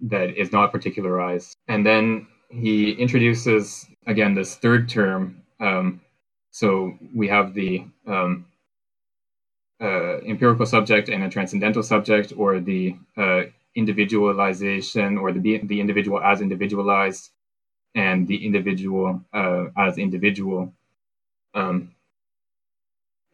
that 0.00 0.36
is 0.36 0.52
not 0.52 0.70
particularized. 0.70 1.56
And 1.68 1.84
then 1.84 2.26
he 2.50 2.92
introduces 2.92 3.86
again 4.06 4.34
this 4.34 4.56
third 4.56 4.88
term. 4.88 5.42
Um, 5.60 6.00
so 6.50 6.98
we 7.14 7.28
have 7.28 7.54
the 7.54 7.84
um, 8.06 8.46
uh, 9.80 10.18
empirical 10.20 10.66
subject 10.66 11.08
and 11.08 11.22
a 11.22 11.28
transcendental 11.28 11.82
subject, 11.82 12.32
or 12.36 12.60
the 12.60 12.96
uh, 13.16 13.42
individualization, 13.74 15.18
or 15.18 15.32
the 15.32 15.58
the 15.64 15.80
individual 15.80 16.20
as 16.20 16.40
individualized, 16.40 17.30
and 17.94 18.26
the 18.26 18.44
individual 18.44 19.20
uh, 19.32 19.66
as 19.76 19.98
individual. 19.98 20.72
Um, 21.54 21.94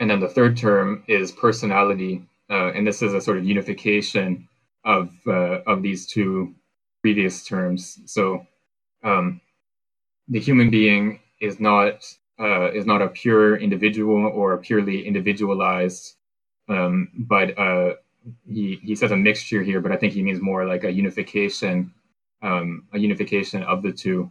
and 0.01 0.11
then 0.11 0.21
the 0.21 0.29
third 0.29 0.57
term 0.57 1.05
is 1.09 1.33
personality, 1.33 2.23
uh, 2.51 2.73
and 2.73 2.87
this 2.87 3.01
is 3.01 3.15
a 3.15 3.21
sort 3.21 3.39
of 3.39 3.45
unification 3.45 4.49
of 4.85 5.11
uh, 5.27 5.61
of 5.67 5.83
these 5.83 6.07
two 6.07 6.55
previous 7.01 7.45
terms. 7.45 7.99
So 8.07 8.47
um, 9.03 9.41
the 10.29 10.41
human 10.41 10.71
being 10.71 11.21
is 11.45 11.61
not 11.61 11.97
uh, 12.41 12.71
is 12.73 12.87
not 12.87 13.03
a 13.03 13.09
pure 13.09 13.57
individual 13.57 14.27
or 14.27 14.53
a 14.53 14.59
purely 14.59 15.07
individualized 15.07 16.17
um, 16.69 17.09
but 17.15 17.59
uh, 17.59 17.95
he 18.49 18.81
he 18.83 18.95
says 18.95 19.11
a 19.11 19.17
mixture 19.17 19.63
here, 19.63 19.81
but 19.81 19.93
I 19.93 19.97
think 19.97 20.13
he 20.13 20.23
means 20.23 20.41
more 20.41 20.67
like 20.67 20.85
a 20.85 20.93
unification, 20.93 21.93
um, 22.43 22.85
a 22.93 22.99
unification 22.99 23.63
of 23.63 23.83
the 23.83 23.93
two. 23.93 24.31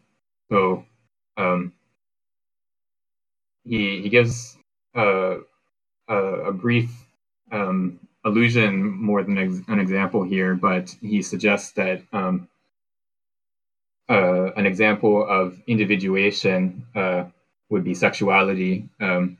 So 0.52 0.86
um, 1.38 1.74
he 3.64 4.02
he 4.02 4.10
gives 4.10 4.58
uh, 4.96 5.38
a, 6.08 6.16
a, 6.16 6.52
brief 6.52 6.92
um, 7.52 8.00
allusion 8.26 8.90
more 8.90 9.24
than 9.24 9.38
ex- 9.38 9.62
an 9.68 9.80
example 9.80 10.24
here, 10.24 10.56
but 10.56 10.96
he 11.02 11.22
suggests 11.22 11.72
that 11.74 12.02
um, 12.14 12.48
uh, 14.10 14.52
an 14.56 14.66
example 14.66 15.26
of 15.28 15.60
individuation 15.68 16.86
uh, 16.96 17.26
would 17.70 17.84
be 17.84 17.94
sexuality. 17.94 18.90
Um, 19.00 19.38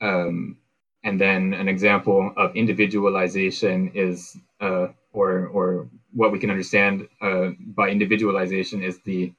um, 0.00 0.56
and 1.02 1.20
then 1.20 1.54
an 1.54 1.68
example 1.68 2.32
of 2.36 2.54
individualization 2.56 3.92
is, 3.94 4.36
uh, 4.60 4.88
or 5.12 5.46
or 5.46 5.88
what 6.12 6.32
we 6.32 6.38
can 6.38 6.50
understand 6.50 7.08
uh, 7.22 7.50
by 7.58 7.88
individualization 7.88 8.82
is 8.82 8.98
the 9.04 9.32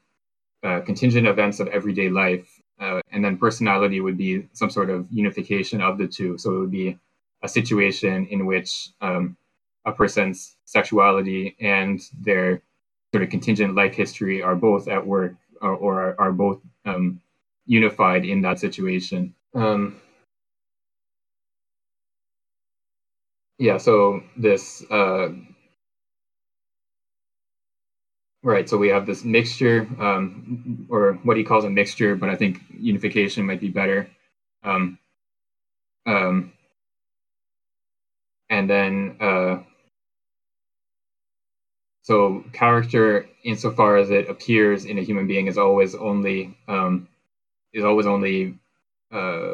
uh, 0.63 0.79
contingent 0.81 1.27
events 1.27 1.59
of 1.59 1.67
everyday 1.67 2.09
life, 2.09 2.47
uh, 2.79 3.01
and 3.11 3.23
then 3.23 3.37
personality 3.37 3.99
would 3.99 4.17
be 4.17 4.47
some 4.53 4.69
sort 4.69 4.89
of 4.89 5.07
unification 5.11 5.81
of 5.81 5.97
the 5.97 6.07
two. 6.07 6.37
So 6.37 6.55
it 6.55 6.59
would 6.59 6.71
be 6.71 6.97
a 7.43 7.47
situation 7.47 8.27
in 8.27 8.45
which 8.45 8.89
um, 9.01 9.37
a 9.85 9.91
person's 9.91 10.55
sexuality 10.65 11.55
and 11.59 11.99
their 12.19 12.61
sort 13.13 13.23
of 13.23 13.29
contingent 13.29 13.75
life 13.75 13.93
history 13.93 14.41
are 14.41 14.55
both 14.55 14.87
at 14.87 15.05
work 15.05 15.35
or, 15.61 15.75
or 15.75 16.01
are, 16.01 16.15
are, 16.19 16.31
both 16.31 16.59
um, 16.85 17.21
unified 17.65 18.25
in 18.25 18.41
that 18.41 18.59
situation. 18.59 19.35
Um, 19.53 19.99
yeah, 23.59 23.77
so 23.77 24.23
this 24.37 24.83
uh, 24.89 25.29
right, 28.43 28.67
so 28.69 28.77
we 28.77 28.89
have 28.89 29.05
this 29.05 29.23
mixture, 29.23 29.87
um, 29.99 30.87
or 30.89 31.13
what 31.23 31.37
he 31.37 31.43
calls 31.43 31.65
a 31.65 31.69
mixture, 31.69 32.15
but 32.15 32.29
I 32.29 32.35
think 32.35 32.61
unification 32.71 33.45
might 33.45 33.61
be 33.61 33.69
better. 33.69 34.09
Um, 34.63 34.97
um, 36.05 36.53
and 38.49 38.69
then 38.69 39.17
uh, 39.19 39.59
so 42.01 42.43
character, 42.53 43.27
insofar 43.43 43.97
as 43.97 44.09
it 44.09 44.29
appears 44.29 44.85
in 44.85 44.97
a 44.97 45.03
human 45.03 45.27
being, 45.27 45.47
is 45.47 45.57
always 45.57 45.93
only 45.95 46.57
um, 46.67 47.07
is 47.73 47.83
always 47.83 48.07
only 48.07 48.55
uh, 49.11 49.53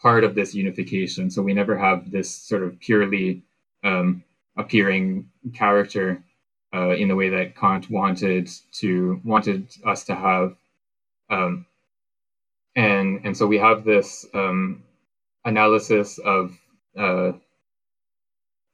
part 0.00 0.24
of 0.24 0.34
this 0.34 0.54
unification. 0.54 1.30
So 1.30 1.42
we 1.42 1.54
never 1.54 1.76
have 1.76 2.10
this 2.10 2.30
sort 2.30 2.62
of 2.62 2.78
purely 2.80 3.42
um, 3.82 4.22
appearing 4.56 5.30
character 5.54 6.22
uh, 6.74 6.90
in 6.90 7.08
the 7.08 7.14
way 7.14 7.30
that 7.30 7.56
Kant 7.56 7.88
wanted 7.90 8.50
to 8.72 9.20
wanted 9.24 9.68
us 9.84 10.04
to 10.04 10.14
have. 10.14 10.54
Um, 11.30 11.66
and 12.74 13.20
and 13.24 13.36
so 13.36 13.46
we 13.46 13.56
have 13.58 13.84
this 13.84 14.26
um, 14.34 14.82
analysis 15.46 16.18
of 16.18 16.58
uh, 16.98 17.32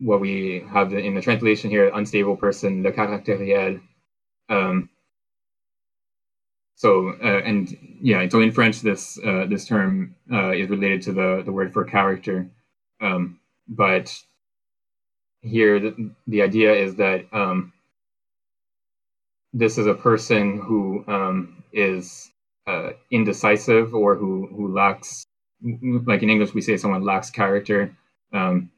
what 0.02 0.20
we 0.20 0.64
have 0.72 0.92
in 0.92 1.14
the 1.14 1.22
translation 1.22 1.70
here, 1.70 1.90
unstable 1.94 2.36
person, 2.36 2.82
le 2.82 2.92
caractériel. 2.92 3.80
Um, 4.48 4.90
so 6.76 7.10
uh, 7.22 7.42
and 7.44 7.76
yeah, 8.02 8.28
so 8.28 8.40
in 8.40 8.52
French, 8.52 8.80
this 8.80 9.18
uh, 9.24 9.46
this 9.46 9.66
term 9.66 10.16
uh, 10.32 10.50
is 10.50 10.68
related 10.68 11.02
to 11.02 11.12
the 11.12 11.42
the 11.44 11.52
word 11.52 11.72
for 11.72 11.84
character, 11.84 12.50
um, 13.00 13.38
but 13.68 14.12
here 15.42 15.78
the, 15.80 16.10
the 16.26 16.42
idea 16.42 16.72
is 16.74 16.96
that 16.96 17.26
um, 17.32 17.72
this 19.52 19.78
is 19.78 19.86
a 19.86 19.94
person 19.94 20.60
who 20.60 21.04
um, 21.08 21.62
is 21.72 22.32
uh, 22.66 22.90
indecisive 23.12 23.94
or 23.94 24.16
who 24.16 24.48
who 24.48 24.74
lacks, 24.74 25.24
like 25.62 26.24
in 26.24 26.30
English, 26.30 26.54
we 26.54 26.62
say 26.62 26.76
someone 26.76 27.04
lacks 27.04 27.30
character. 27.30 27.96
Um, 28.32 28.71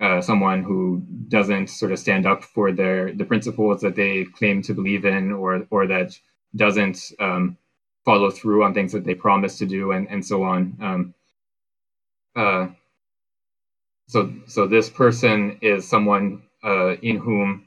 uh, 0.00 0.20
someone 0.20 0.62
who 0.62 1.02
doesn't 1.28 1.68
sort 1.68 1.92
of 1.92 1.98
stand 1.98 2.26
up 2.26 2.44
for 2.44 2.72
their 2.72 3.12
the 3.12 3.24
principles 3.24 3.80
that 3.80 3.96
they 3.96 4.24
claim 4.24 4.62
to 4.62 4.74
believe 4.74 5.04
in, 5.04 5.32
or 5.32 5.66
or 5.70 5.86
that 5.86 6.18
doesn't 6.56 7.12
um, 7.20 7.56
follow 8.04 8.30
through 8.30 8.64
on 8.64 8.74
things 8.74 8.92
that 8.92 9.04
they 9.04 9.14
promise 9.14 9.58
to 9.58 9.66
do 9.66 9.92
and, 9.92 10.08
and 10.08 10.24
so 10.24 10.42
on. 10.42 10.76
Um, 10.80 11.14
uh, 12.36 12.66
so, 14.08 14.32
so 14.46 14.66
this 14.66 14.90
person 14.90 15.58
is 15.62 15.88
someone 15.88 16.42
uh, 16.62 16.96
in 16.96 17.16
whom 17.16 17.66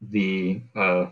the 0.00 0.62
uh, 0.74 1.06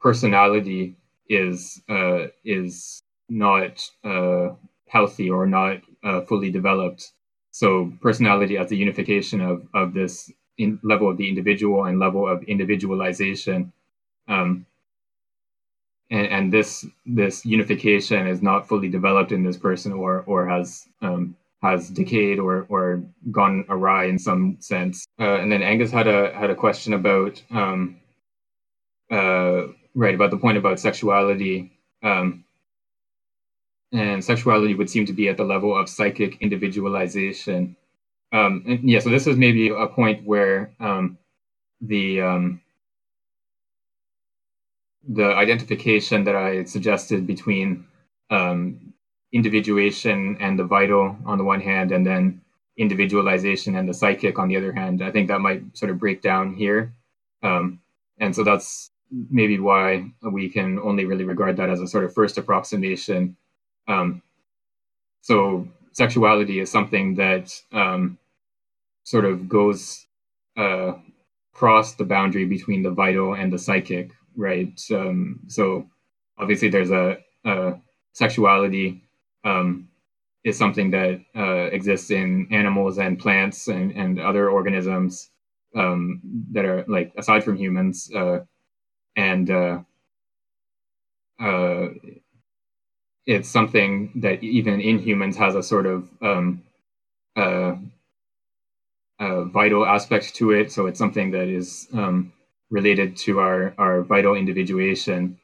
personality 0.00 0.96
is 1.28 1.80
uh, 1.88 2.26
is 2.44 3.02
not 3.28 3.88
uh, 4.04 4.50
healthy 4.88 5.30
or 5.30 5.46
not 5.46 5.80
uh, 6.04 6.22
fully 6.22 6.50
developed. 6.50 7.12
So, 7.52 7.92
personality 8.02 8.58
as 8.58 8.70
the 8.70 8.76
unification 8.76 9.40
of 9.40 9.68
of 9.74 9.94
this 9.94 10.32
level 10.82 11.10
of 11.10 11.16
the 11.16 11.28
individual 11.28 11.84
and 11.86 11.98
level 11.98 12.28
of 12.28 12.42
individualization 12.44 13.72
um, 14.28 14.66
and, 16.10 16.26
and 16.28 16.52
this 16.52 16.86
this 17.06 17.44
unification 17.44 18.26
is 18.26 18.42
not 18.42 18.68
fully 18.68 18.88
developed 18.88 19.32
in 19.32 19.42
this 19.42 19.56
person 19.56 19.92
or 19.92 20.22
or 20.26 20.46
has 20.46 20.86
um, 21.00 21.36
has 21.62 21.88
decayed 21.90 22.38
or 22.38 22.66
or 22.68 23.02
gone 23.30 23.64
awry 23.68 24.04
in 24.06 24.18
some 24.18 24.56
sense. 24.60 25.06
Uh, 25.18 25.36
and 25.36 25.50
then 25.50 25.62
Angus 25.62 25.90
had 25.90 26.06
a 26.06 26.32
had 26.34 26.50
a 26.50 26.54
question 26.54 26.92
about 26.92 27.42
um, 27.50 27.96
uh, 29.10 29.62
right 29.94 30.14
about 30.14 30.30
the 30.30 30.38
point 30.38 30.58
about 30.58 30.80
sexuality. 30.80 31.72
Um, 32.02 32.44
and 33.92 34.24
sexuality 34.24 34.74
would 34.74 34.90
seem 34.90 35.06
to 35.06 35.12
be 35.12 35.28
at 35.28 35.36
the 35.36 35.44
level 35.44 35.76
of 35.76 35.88
psychic 35.88 36.40
individualization. 36.40 37.76
Um, 38.32 38.64
and 38.66 38.88
yeah, 38.88 39.00
so 39.00 39.10
this 39.10 39.26
is 39.26 39.36
maybe 39.36 39.68
a 39.68 39.86
point 39.86 40.24
where 40.24 40.72
um, 40.80 41.18
the 41.80 42.22
um, 42.22 42.60
the 45.08 45.26
identification 45.26 46.24
that 46.24 46.36
I 46.36 46.64
suggested 46.64 47.26
between 47.26 47.84
um, 48.30 48.94
individuation 49.32 50.36
and 50.40 50.58
the 50.58 50.64
vital 50.64 51.16
on 51.26 51.38
the 51.38 51.44
one 51.44 51.60
hand, 51.60 51.92
and 51.92 52.06
then 52.06 52.40
individualization 52.78 53.76
and 53.76 53.88
the 53.88 53.94
psychic 53.94 54.38
on 54.38 54.48
the 54.48 54.56
other 54.56 54.72
hand, 54.72 55.02
I 55.02 55.10
think 55.10 55.28
that 55.28 55.40
might 55.40 55.76
sort 55.76 55.90
of 55.90 55.98
break 55.98 56.22
down 56.22 56.54
here. 56.54 56.92
Um, 57.42 57.80
and 58.18 58.34
so 58.34 58.44
that's 58.44 58.90
maybe 59.30 59.58
why 59.58 60.10
we 60.22 60.48
can 60.48 60.78
only 60.78 61.04
really 61.04 61.24
regard 61.24 61.56
that 61.58 61.68
as 61.68 61.80
a 61.80 61.86
sort 61.86 62.04
of 62.04 62.14
first 62.14 62.38
approximation. 62.38 63.36
Um, 63.88 64.22
so 65.20 65.68
sexuality 65.92 66.60
is 66.60 66.70
something 66.70 67.14
that 67.16 67.52
um, 67.72 68.18
sort 69.04 69.24
of 69.24 69.48
goes 69.48 70.06
uh, 70.56 70.92
across 71.54 71.94
the 71.94 72.04
boundary 72.04 72.44
between 72.44 72.82
the 72.82 72.90
vital 72.90 73.34
and 73.34 73.52
the 73.52 73.58
psychic, 73.58 74.10
right? 74.36 74.80
Um, 74.90 75.40
so 75.48 75.88
obviously, 76.38 76.68
there's 76.68 76.90
a, 76.90 77.18
a 77.44 77.74
sexuality 78.12 79.02
um, 79.44 79.88
is 80.44 80.58
something 80.58 80.90
that 80.90 81.20
uh, 81.36 81.68
exists 81.72 82.10
in 82.10 82.48
animals 82.50 82.98
and 82.98 83.18
plants 83.18 83.68
and, 83.68 83.92
and 83.92 84.20
other 84.20 84.50
organisms 84.50 85.30
um, 85.76 86.20
that 86.52 86.64
are 86.64 86.84
like 86.88 87.12
aside 87.16 87.44
from 87.44 87.56
humans, 87.56 88.10
uh, 88.14 88.40
and 89.16 89.50
uh, 89.50 89.78
uh 91.40 91.88
it's 93.26 93.48
something 93.48 94.12
that 94.16 94.42
even 94.42 94.80
in 94.80 94.98
humans 94.98 95.36
has 95.36 95.54
a 95.54 95.62
sort 95.62 95.86
of 95.86 96.08
um, 96.22 96.62
uh, 99.18 99.44
vital 99.44 99.86
aspect 99.86 100.34
to 100.36 100.50
it. 100.50 100.72
So 100.72 100.86
it's 100.86 100.98
something 100.98 101.30
that 101.32 101.48
is 101.48 101.88
um, 101.92 102.32
related 102.70 103.16
to 103.18 103.40
our, 103.40 103.74
our 103.78 104.02
vital 104.02 104.34
individuation. 104.34 105.38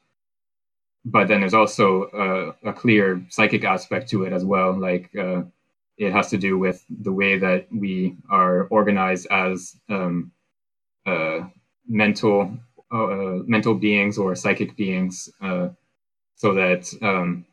But 1.05 1.29
then 1.29 1.41
there's 1.41 1.55
also 1.55 2.55
a, 2.65 2.71
a 2.71 2.73
clear 2.73 3.25
psychic 3.31 3.65
aspect 3.65 4.11
to 4.11 4.25
it 4.25 4.33
as 4.33 4.45
well. 4.45 4.79
Like 4.79 5.11
uh, 5.17 5.43
it 5.97 6.13
has 6.13 6.31
to 6.31 6.39
do 6.39 6.59
with 6.59 6.85
the 6.89 7.13
way 7.13 7.39
that 7.39 7.69
we 7.73 8.17
are 8.31 8.65
organized 8.65 9.27
as 9.31 9.77
um, 9.89 10.33
uh, 11.07 11.49
mental 11.89 12.59
uh, 12.93 13.41
mental 13.47 13.75
beings 13.75 14.19
or 14.19 14.35
psychic 14.37 14.77
beings, 14.77 15.29
uh, 15.43 15.69
so 16.37 16.55
that 16.55 16.89
um, 17.03 17.47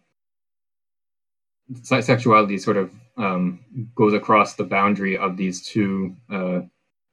sexuality 1.84 2.58
sort 2.58 2.78
of 2.78 2.92
um, 3.18 3.60
goes 3.96 4.14
across 4.14 4.56
the 4.56 4.64
boundary 4.64 5.18
of 5.18 5.38
these 5.38 5.66
two 5.66 6.16
uh, 6.30 6.62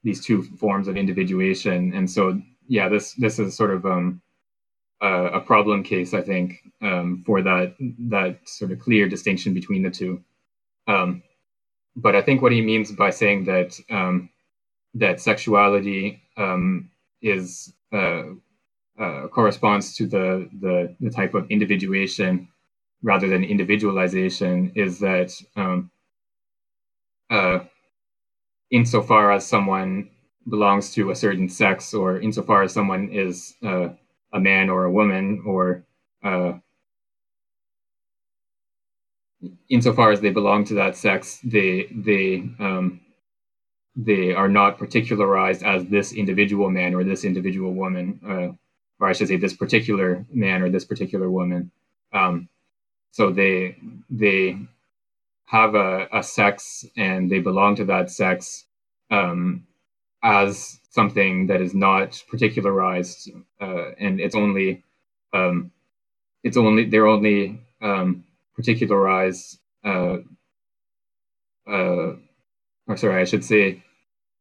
these 0.03 0.25
two 0.25 0.43
forms 0.43 0.89
of 0.89 0.97
individuation, 0.97 1.95
and 1.95 2.11
so 2.11 2.41
yeah, 2.69 2.89
this 2.89 3.15
this 3.15 3.39
is 3.39 3.57
sort 3.57 3.71
of 3.71 3.87
um, 3.87 4.21
uh, 5.03 5.31
a 5.33 5.41
problem 5.41 5.83
case, 5.83 6.15
I 6.15 6.23
think, 6.23 6.63
um, 6.81 7.23
for 7.27 7.43
that 7.43 7.75
that 8.11 8.39
sort 8.49 8.73
of 8.73 8.79
clear 8.79 9.09
distinction 9.09 9.55
between 9.55 9.83
the 9.83 9.91
two. 9.91 10.23
Um, 10.87 11.23
but 11.97 12.17
I 12.17 12.23
think 12.23 12.43
what 12.43 12.53
he 12.53 12.63
means 12.63 12.93
by 12.93 13.11
saying 13.11 13.45
that 13.45 13.79
um, 13.91 14.31
that 14.95 15.21
sexuality 15.21 16.23
um, 16.37 16.91
is 17.21 17.73
uh, 17.93 18.25
uh, 18.99 19.29
corresponds 19.29 19.97
to 19.97 20.07
the, 20.07 20.49
the 20.61 20.95
the 21.01 21.11
type 21.11 21.35
of 21.35 21.51
individuation 21.51 22.49
rather 23.03 23.29
than 23.29 23.45
individualization 23.45 24.73
is 24.75 25.01
that 25.01 25.33
um, 25.57 25.91
uh, 27.31 27.61
insofar 28.71 29.33
as 29.33 29.47
someone 29.47 30.11
belongs 30.49 30.93
to 30.95 31.11
a 31.11 31.17
certain 31.17 31.49
sex 31.49 31.95
or 31.95 32.21
insofar 32.21 32.63
as 32.63 32.73
someone 32.73 33.09
is 33.11 33.55
uh, 33.65 33.89
a 34.33 34.41
man 34.41 34.71
or 34.71 34.85
a 34.85 34.91
woman 34.93 35.43
or 35.47 35.85
uh, 36.25 36.53
insofar 39.69 40.13
as 40.13 40.21
they 40.21 40.31
belong 40.31 40.65
to 40.65 40.75
that 40.75 40.97
sex 40.97 41.41
they 41.45 41.89
they 41.95 42.45
um, 42.59 43.01
they 43.97 44.33
are 44.33 44.49
not 44.49 44.79
particularized 44.79 45.63
as 45.63 45.85
this 45.87 46.13
individual 46.13 46.71
man 46.71 46.95
or 46.95 47.05
this 47.05 47.25
individual 47.25 47.75
woman 47.75 48.21
uh, 48.27 48.49
or 49.01 49.09
i 49.09 49.13
should 49.13 49.29
say 49.29 49.37
this 49.37 49.55
particular 49.55 50.25
man 50.33 50.63
or 50.63 50.71
this 50.71 50.85
particular 50.85 51.31
woman. 51.31 51.71
Um, 52.13 52.49
so 53.13 53.31
they 53.31 53.77
they 54.11 54.59
have 55.47 55.75
a, 55.75 56.09
a 56.13 56.23
sex 56.23 56.85
and 56.97 57.31
they 57.31 57.39
belong 57.39 57.77
to 57.77 57.85
that 57.85 58.11
sex 58.11 58.65
um, 59.11 59.67
as 60.25 60.81
something 60.91 61.47
that 61.47 61.61
is 61.61 61.75
not 61.75 62.23
particularized 62.31 63.31
uh, 63.61 63.91
and 64.01 64.21
it's 64.21 64.35
only 64.35 64.83
um, 65.35 65.71
it's 66.43 66.57
only 66.57 66.87
they're 66.87 67.07
only 67.07 67.61
um, 67.83 68.25
particularized 68.57 69.59
uh, 69.85 70.19
uh, 71.69 72.13
or 72.87 72.97
sorry 72.97 73.21
I 73.21 73.25
should 73.25 73.45
say 73.45 73.83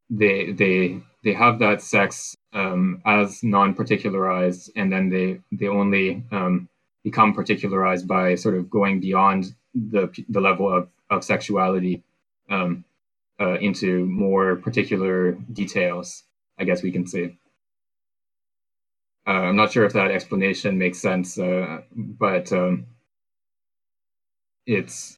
they 0.10 0.52
they 0.52 1.02
they 1.24 1.34
have 1.34 1.60
that 1.60 1.82
sex 1.82 2.36
um, 2.54 3.02
as 3.06 3.44
non-particularized 3.44 4.72
and 4.76 4.92
then 4.92 5.10
they 5.10 5.42
they 5.52 5.68
only 5.68 6.24
um, 6.32 6.70
become 7.04 7.34
particularized 7.34 8.08
by 8.08 8.36
sort 8.36 8.56
of 8.56 8.70
going 8.70 9.00
beyond 9.00 9.54
the 9.74 10.10
the 10.30 10.42
level 10.42 10.72
of 10.72 10.90
of 11.10 11.24
sexuality 11.24 12.04
um, 12.50 12.84
uh, 13.40 13.58
into 13.60 14.06
more 14.06 14.56
particular 14.58 15.34
details. 15.54 16.24
I 16.60 16.64
guess 16.64 16.84
we 16.84 16.92
can 16.92 17.08
say. 17.08 17.38
Uh, 19.28 19.32
I'm 19.32 19.56
not 19.56 19.72
sure 19.72 19.86
if 19.86 19.94
that 19.94 20.12
explanation 20.12 20.78
makes 20.78 21.00
sense, 21.00 21.38
uh, 21.38 21.82
but 21.96 22.52
um, 22.52 22.88
it's 24.66 25.18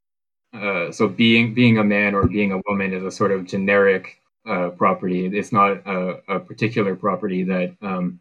uh, 0.54 0.92
so 0.92 1.08
being 1.08 1.54
being 1.54 1.78
a 1.78 1.84
man 1.84 2.14
or 2.16 2.28
being 2.28 2.52
a 2.52 2.62
woman 2.68 2.94
is 2.94 3.04
a 3.04 3.12
sort 3.12 3.32
of 3.32 3.46
generic 3.46 4.20
uh, 4.48 4.70
property. 4.70 5.26
It's 5.26 5.52
not 5.52 5.72
a, 5.86 6.22
a 6.28 6.40
particular 6.40 6.96
property 6.96 7.44
that 7.44 7.76
um, 7.82 8.20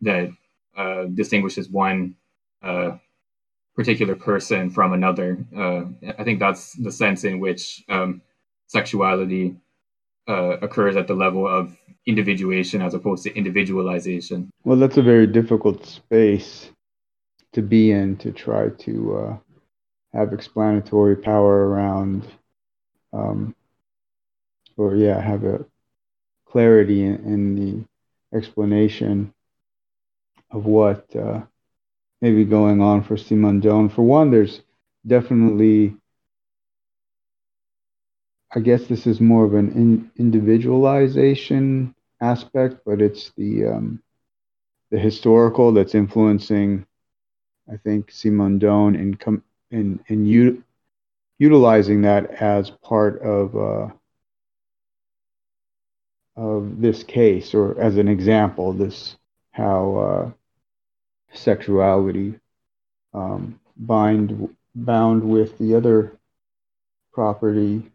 that 0.00 0.30
uh, 0.76 1.04
distinguishes 1.04 1.68
one 1.68 2.16
uh, 2.62 2.92
particular 3.74 4.14
person 4.14 4.70
from 4.70 4.92
another. 4.92 5.38
Uh, 5.56 5.84
I 6.18 6.24
think 6.24 6.38
that's 6.38 6.74
the 6.74 6.92
sense 6.92 7.24
in 7.24 7.40
which 7.40 7.82
um, 7.88 8.22
sexuality 8.66 9.56
uh, 10.28 10.58
occurs 10.62 10.96
at 10.96 11.06
the 11.06 11.14
level 11.14 11.46
of 11.46 11.76
individuation 12.06 12.82
as 12.82 12.94
opposed 12.94 13.24
to 13.24 13.34
individualization. 13.34 14.50
Well, 14.64 14.76
that's 14.76 14.96
a 14.96 15.02
very 15.02 15.26
difficult 15.26 15.86
space 15.86 16.70
to 17.52 17.62
be 17.62 17.90
in 17.90 18.16
to 18.18 18.32
try 18.32 18.68
to 18.68 19.16
uh, 19.16 19.36
have 20.12 20.32
explanatory 20.32 21.16
power 21.16 21.68
around, 21.68 22.26
um, 23.12 23.54
or 24.76 24.94
yeah, 24.94 25.20
have 25.20 25.44
a 25.44 25.64
clarity 26.46 27.04
in, 27.04 27.14
in 27.24 27.54
the 27.54 28.36
explanation 28.36 29.32
of 30.50 30.66
what 30.66 31.04
uh, 31.16 31.40
may 32.20 32.32
be 32.32 32.44
going 32.44 32.80
on 32.80 33.02
for 33.02 33.16
Simondon. 33.16 33.90
For 33.90 34.02
one, 34.02 34.30
there's 34.30 34.60
definitely, 35.06 35.96
I 38.54 38.60
guess 38.60 38.86
this 38.86 39.06
is 39.06 39.20
more 39.20 39.44
of 39.44 39.54
an 39.54 39.72
in, 39.72 40.10
individualization 40.16 41.94
aspect, 42.20 42.80
but 42.84 43.00
it's 43.00 43.30
the 43.36 43.66
um, 43.66 44.02
the 44.90 44.98
historical 44.98 45.72
that's 45.72 45.94
influencing, 45.94 46.86
I 47.72 47.76
think, 47.76 48.10
Simondon 48.10 48.98
in 48.98 49.14
com- 49.14 49.44
in 49.70 50.00
in 50.08 50.26
u- 50.26 50.62
utilizing 51.38 52.02
that 52.02 52.30
as 52.42 52.70
part 52.70 53.22
of. 53.22 53.56
Uh, 53.56 53.94
of 56.36 56.80
this 56.80 57.02
case, 57.02 57.54
or 57.54 57.78
as 57.78 57.98
an 57.98 58.08
example, 58.08 58.72
this 58.72 59.16
how 59.50 59.96
uh, 59.96 60.30
sexuality 61.32 62.34
um, 63.12 63.60
bind 63.76 64.54
bound 64.74 65.28
with 65.28 65.58
the 65.58 65.74
other 65.74 66.18
property. 67.12 67.90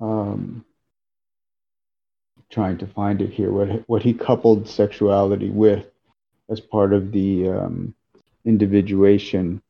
Um, 0.00 0.64
trying 2.50 2.78
to 2.78 2.86
find 2.86 3.20
it 3.22 3.30
here. 3.30 3.52
What 3.52 3.88
what 3.88 4.02
he 4.02 4.12
coupled 4.12 4.68
sexuality 4.68 5.50
with 5.50 5.86
as 6.48 6.60
part 6.60 6.92
of 6.92 7.12
the 7.12 7.48
um, 7.48 7.94
individuation 8.44 9.62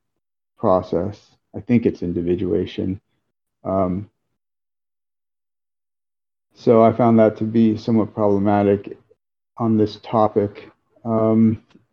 process. 0.58 1.18
I 1.54 1.60
think 1.60 1.84
it's 1.84 2.02
individuation. 2.02 3.00
Um, 3.64 4.10
so 6.54 6.82
I 6.82 6.92
found 6.92 7.18
that 7.18 7.36
to 7.38 7.44
be 7.44 7.76
somewhat 7.76 8.14
problematic 8.14 8.96
on 9.56 9.76
this 9.76 9.96
topic 9.96 10.70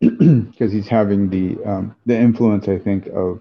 because 0.00 0.72
he's 0.72 0.88
having 0.88 1.28
the 1.28 1.58
um, 1.64 1.96
the 2.06 2.16
influence, 2.16 2.68
I 2.68 2.78
think, 2.78 3.06
of 3.08 3.40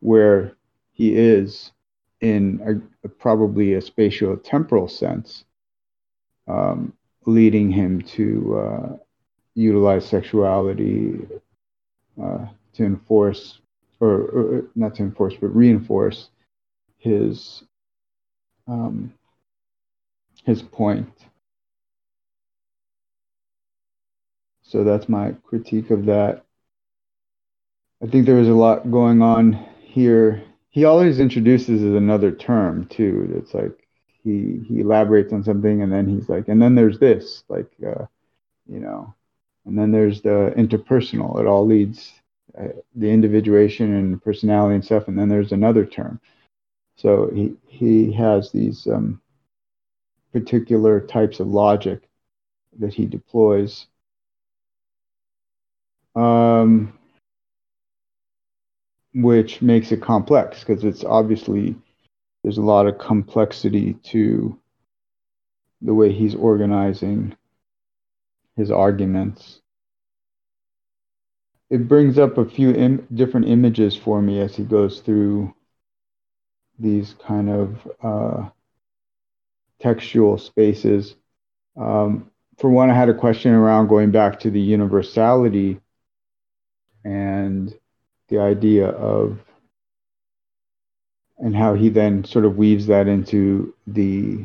where 0.00 0.56
he 0.92 1.14
is 1.14 1.72
in 2.20 2.60
a, 2.64 3.06
a, 3.06 3.10
probably 3.10 3.74
a 3.74 3.80
spatial 3.82 4.36
temporal 4.38 4.88
sense, 4.88 5.44
um, 6.48 6.94
leading 7.26 7.70
him 7.70 8.00
to 8.00 8.58
uh, 8.58 8.96
utilize 9.54 10.06
sexuality 10.06 11.18
uh, 12.22 12.46
to 12.74 12.84
enforce, 12.84 13.58
or, 14.00 14.10
or, 14.10 14.64
not 14.74 14.94
to 14.94 15.02
enforce, 15.02 15.34
but 15.38 15.54
reinforce 15.54 16.30
his 16.98 17.62
um, 18.66 19.12
his 20.44 20.62
point. 20.62 21.12
So 24.68 24.82
that's 24.82 25.08
my 25.08 25.32
critique 25.44 25.90
of 25.90 26.06
that. 26.06 26.44
I 28.02 28.06
think 28.06 28.26
there 28.26 28.34
was 28.34 28.48
a 28.48 28.54
lot 28.54 28.90
going 28.90 29.22
on 29.22 29.52
here. 29.80 30.42
He 30.70 30.84
always 30.84 31.20
introduces 31.20 31.82
another 31.82 32.32
term 32.32 32.86
too. 32.88 33.32
It's 33.36 33.54
like 33.54 33.86
he 34.22 34.60
he 34.66 34.80
elaborates 34.80 35.32
on 35.32 35.44
something 35.44 35.82
and 35.82 35.92
then 35.92 36.08
he's 36.08 36.28
like, 36.28 36.48
and 36.48 36.60
then 36.60 36.74
there's 36.74 36.98
this, 36.98 37.44
like, 37.48 37.70
uh, 37.86 38.06
you 38.66 38.80
know, 38.80 39.14
and 39.64 39.78
then 39.78 39.92
there's 39.92 40.20
the 40.20 40.52
interpersonal. 40.56 41.40
It 41.40 41.46
all 41.46 41.64
leads 41.64 42.12
uh, 42.58 42.68
the 42.96 43.10
individuation 43.10 43.94
and 43.94 44.22
personality 44.22 44.74
and 44.74 44.84
stuff, 44.84 45.08
and 45.08 45.18
then 45.18 45.28
there's 45.28 45.52
another 45.52 45.86
term. 45.86 46.20
So 46.96 47.30
he 47.32 47.54
he 47.66 48.12
has 48.12 48.50
these 48.50 48.86
um, 48.88 49.20
particular 50.32 51.00
types 51.00 51.40
of 51.40 51.46
logic 51.46 52.08
that 52.78 52.92
he 52.92 53.06
deploys. 53.06 53.86
Um, 56.16 56.92
which 59.14 59.62
makes 59.62 59.92
it 59.92 60.02
complex 60.02 60.60
because 60.60 60.84
it's 60.84 61.04
obviously 61.04 61.74
there's 62.42 62.58
a 62.58 62.62
lot 62.62 62.86
of 62.86 62.98
complexity 62.98 63.94
to 64.04 64.58
the 65.80 65.94
way 65.94 66.12
he's 66.12 66.34
organizing 66.34 67.34
his 68.56 68.70
arguments. 68.70 69.60
It 71.70 71.88
brings 71.88 72.18
up 72.18 72.38
a 72.38 72.48
few 72.48 72.72
Im- 72.72 73.06
different 73.14 73.48
images 73.48 73.96
for 73.96 74.20
me 74.20 74.40
as 74.40 74.54
he 74.54 74.64
goes 74.64 75.00
through 75.00 75.54
these 76.78 77.14
kind 77.26 77.50
of 77.50 77.92
uh, 78.02 78.48
textual 79.80 80.38
spaces. 80.38 81.16
Um, 81.76 82.30
for 82.58 82.70
one, 82.70 82.90
I 82.90 82.94
had 82.94 83.08
a 83.08 83.14
question 83.14 83.52
around 83.52 83.88
going 83.88 84.10
back 84.10 84.40
to 84.40 84.50
the 84.50 84.60
universality 84.60 85.80
and 87.06 87.72
the 88.28 88.40
idea 88.40 88.88
of, 88.88 89.38
and 91.38 91.54
how 91.54 91.74
he 91.74 91.88
then 91.88 92.24
sort 92.24 92.44
of 92.44 92.56
weaves 92.56 92.88
that 92.88 93.06
into 93.06 93.72
the 93.86 94.44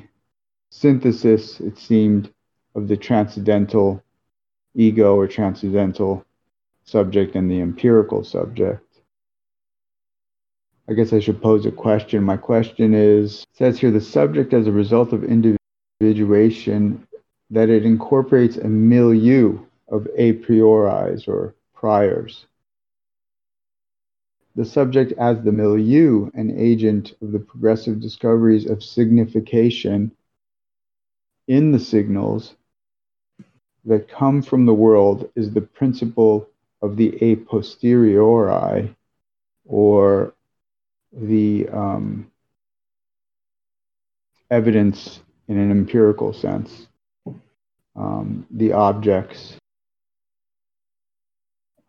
synthesis, 0.70 1.60
it 1.60 1.80
seemed, 1.80 2.32
of 2.76 2.88
the 2.88 2.96
transcendental 2.96 4.04
ego 4.76 5.16
or 5.16 5.28
transcendental 5.28 6.24
subject 6.86 7.36
and 7.36 7.50
the 7.50 7.60
empirical 7.60 8.24
subject. 8.24 8.86
I 10.88 10.94
guess 10.94 11.14
I 11.14 11.20
should 11.20 11.42
pose 11.42 11.66
a 11.66 11.72
question. 11.72 12.24
My 12.24 12.38
question 12.38 12.94
is 12.94 13.44
says 13.54 13.80
here 13.80 13.92
the 13.92 14.02
subject 14.02 14.54
as 14.54 14.68
a 14.68 14.72
result 14.72 15.14
of 15.14 15.24
individuation 15.24 17.08
that 17.50 17.70
it 17.70 17.86
incorporates 17.86 18.58
a 18.58 18.68
milieu 18.68 19.60
of 19.88 20.08
a 20.16 20.34
prioris 20.34 21.28
or 21.28 21.56
priors. 21.74 22.46
The 24.56 24.66
subject 24.66 25.14
as 25.14 25.42
the 25.42 25.52
milieu, 25.52 26.30
an 26.34 26.58
agent 26.60 27.14
of 27.22 27.32
the 27.32 27.40
progressive 27.40 28.02
discoveries 28.02 28.70
of 28.70 28.84
signification 28.84 30.12
in 31.48 31.72
the 31.72 31.80
signals 31.80 32.56
that 33.86 34.10
come 34.10 34.42
from 34.42 34.66
the 34.66 34.74
world, 34.74 35.30
is 35.36 35.52
the 35.52 35.62
principle 35.62 36.48
of 36.82 36.98
the 36.98 37.18
a 37.24 37.38
posteriori 37.38 38.94
or 39.66 40.34
the 41.14 41.68
um, 41.70 42.30
evidence 44.50 45.22
in 45.48 45.58
an 45.58 45.72
empirical 45.72 46.34
sense, 46.34 46.88
um, 47.96 48.46
the 48.52 48.74
objects, 48.74 49.56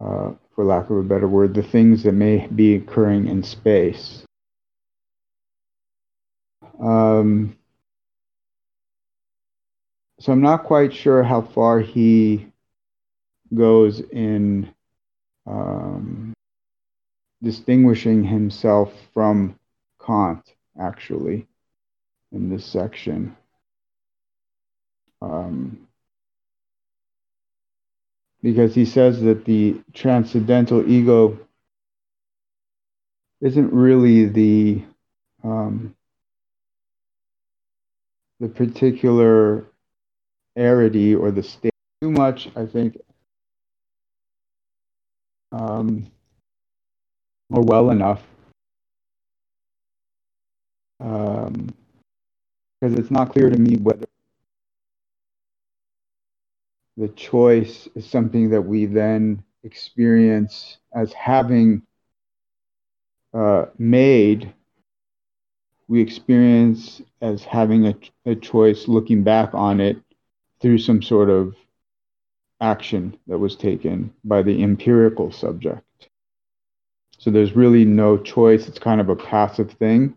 uh, 0.00 0.32
for 0.54 0.64
lack 0.64 0.90
of 0.90 0.96
a 0.96 1.02
better 1.02 1.28
word, 1.28 1.54
the 1.54 1.62
things 1.62 2.02
that 2.02 2.12
may 2.12 2.46
be 2.46 2.74
occurring 2.74 3.26
in 3.26 3.42
space. 3.42 4.24
Um, 6.80 7.56
so 10.20 10.32
I'm 10.32 10.42
not 10.42 10.64
quite 10.64 10.92
sure 10.92 11.22
how 11.22 11.42
far 11.42 11.80
he 11.80 12.46
goes 13.54 14.00
in 14.00 14.72
um, 15.46 16.32
distinguishing 17.42 18.24
himself 18.24 18.92
from 19.12 19.58
Kant, 20.04 20.54
actually, 20.80 21.46
in 22.30 22.48
this 22.50 22.64
section. 22.64 23.36
Um, 25.20 25.88
because 28.42 28.74
he 28.74 28.84
says 28.84 29.20
that 29.22 29.44
the 29.44 29.80
transcendental 29.92 30.88
ego 30.90 31.38
isn't 33.40 33.72
really 33.72 34.26
the 34.26 34.82
um, 35.44 35.94
the 38.40 38.48
particular 38.48 39.64
arity 40.58 41.18
or 41.18 41.30
the 41.30 41.42
state 41.42 41.72
too 42.00 42.10
much. 42.10 42.48
I 42.56 42.66
think 42.66 42.98
um, 45.52 46.06
or 47.50 47.62
well 47.62 47.90
enough 47.90 48.22
because 50.98 51.48
um, 51.48 51.74
it's 52.80 53.10
not 53.10 53.30
clear 53.32 53.50
to 53.50 53.58
me 53.58 53.76
whether 53.76 54.06
the 56.96 57.08
choice 57.08 57.88
is 57.94 58.08
something 58.08 58.50
that 58.50 58.62
we 58.62 58.86
then 58.86 59.42
experience 59.64 60.78
as 60.94 61.12
having 61.12 61.82
uh, 63.34 63.66
made 63.78 64.52
we 65.88 66.00
experience 66.00 67.02
as 67.20 67.44
having 67.44 67.86
a, 67.86 67.94
a 68.26 68.34
choice 68.34 68.88
looking 68.88 69.22
back 69.22 69.54
on 69.54 69.80
it 69.80 69.96
through 70.60 70.78
some 70.78 71.02
sort 71.02 71.28
of 71.28 71.54
action 72.60 73.16
that 73.26 73.38
was 73.38 73.56
taken 73.56 74.12
by 74.24 74.42
the 74.42 74.62
empirical 74.62 75.30
subject 75.32 75.84
so 77.22 77.30
there's 77.30 77.54
really 77.54 77.84
no 77.84 78.18
choice. 78.18 78.66
It's 78.66 78.80
kind 78.80 79.00
of 79.00 79.08
a 79.08 79.14
passive 79.14 79.70
thing 79.74 80.16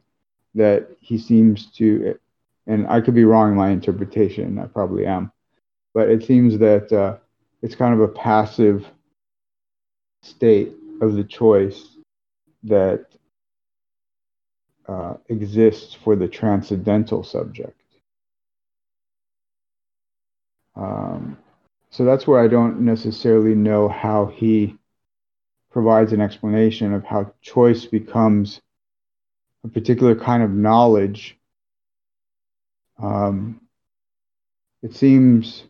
that 0.56 0.88
he 1.02 1.20
seems 1.20 1.68
to, 1.74 2.18
and 2.66 2.88
I 2.88 3.00
could 3.00 3.14
be 3.14 3.26
wrong 3.26 3.52
in 3.52 3.56
my 3.56 3.70
interpretation. 3.70 4.58
I 4.58 4.66
probably 4.66 5.06
am, 5.06 5.32
but 5.96 6.10
it 6.10 6.26
seems 6.26 6.60
that 6.60 6.92
uh, 6.92 7.16
it's 7.62 7.74
kind 7.74 7.94
of 7.94 8.02
a 8.02 8.10
passive 8.10 8.86
state 10.22 10.74
of 11.02 11.16
the 11.16 11.24
choice 11.24 11.96
that 12.64 13.06
uh, 14.90 15.14
exists 15.30 15.96
for 15.96 16.18
the 16.18 16.28
transcendental 16.28 17.24
subject. 17.24 17.80
Um, 20.76 21.38
so 21.92 22.04
that's 22.04 22.28
where 22.28 22.44
I 22.44 22.50
don't 22.50 22.82
necessarily 22.82 23.56
know 23.56 23.88
how 23.88 24.26
he 24.26 24.76
provides 25.72 26.12
an 26.12 26.20
explanation 26.20 26.94
of 26.94 27.06
how 27.06 27.32
choice 27.42 27.86
becomes 27.86 28.60
a 29.64 29.70
particular 29.70 30.14
kind 30.14 30.44
of 30.44 30.52
knowledge. 30.52 31.38
Um, 33.02 33.62
it 34.84 34.94
seems 34.94 35.64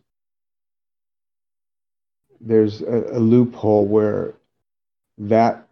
there's 2.40 2.82
a, 2.82 3.04
a 3.12 3.18
loophole 3.18 3.86
where 3.86 4.34
that 5.18 5.66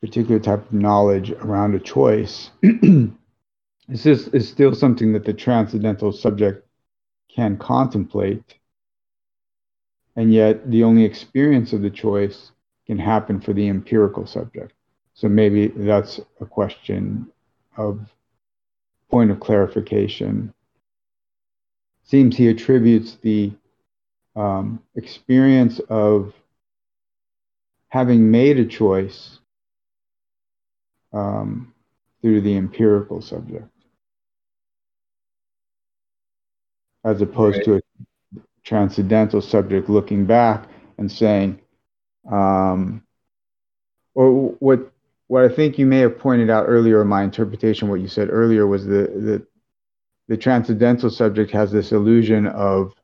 particular 0.00 0.40
type 0.40 0.66
of 0.66 0.72
knowledge 0.72 1.30
around 1.30 1.74
a 1.74 1.80
choice 1.80 2.50
is, 2.62 4.06
is 4.06 4.48
still 4.48 4.74
something 4.74 5.12
that 5.12 5.24
the 5.24 5.32
transcendental 5.32 6.12
subject 6.12 6.66
can 7.34 7.56
contemplate. 7.56 8.42
And 10.16 10.32
yet, 10.32 10.70
the 10.70 10.84
only 10.84 11.04
experience 11.04 11.72
of 11.72 11.82
the 11.82 11.90
choice 11.90 12.52
can 12.86 12.98
happen 12.98 13.40
for 13.40 13.52
the 13.52 13.68
empirical 13.68 14.26
subject. 14.26 14.72
So 15.14 15.28
maybe 15.28 15.68
that's 15.68 16.20
a 16.40 16.46
question 16.46 17.28
of 17.76 18.00
point 19.10 19.30
of 19.30 19.40
clarification 19.40 20.54
seems 22.04 22.36
he 22.36 22.48
attributes 22.48 23.18
the 23.22 23.52
um, 24.36 24.82
experience 24.94 25.80
of 25.88 26.32
having 27.88 28.30
made 28.30 28.58
a 28.58 28.64
choice 28.64 29.38
um, 31.12 31.74
through 32.22 32.40
the 32.40 32.56
empirical 32.56 33.20
subject, 33.20 33.68
as 37.04 37.20
opposed 37.20 37.58
right. 37.58 37.64
to 37.64 37.74
a 37.76 38.40
transcendental 38.64 39.40
subject 39.40 39.88
looking 39.88 40.26
back 40.26 40.68
and 40.98 41.10
saying, 41.10 41.58
um, 42.30 43.02
or 44.14 44.54
what 44.60 44.92
what 45.26 45.44
I 45.44 45.54
think 45.54 45.78
you 45.78 45.86
may 45.86 45.98
have 46.00 46.18
pointed 46.18 46.50
out 46.50 46.66
earlier 46.66 47.00
in 47.02 47.08
my 47.08 47.22
interpretation, 47.22 47.88
what 47.88 48.00
you 48.00 48.08
said 48.08 48.28
earlier 48.30 48.66
was 48.66 48.84
the 48.84 48.92
the 48.92 49.46
the 50.28 50.36
transcendental 50.36 51.10
subject 51.10 51.50
has 51.50 51.72
this 51.72 51.90
illusion 51.90 52.46
of 52.46 52.94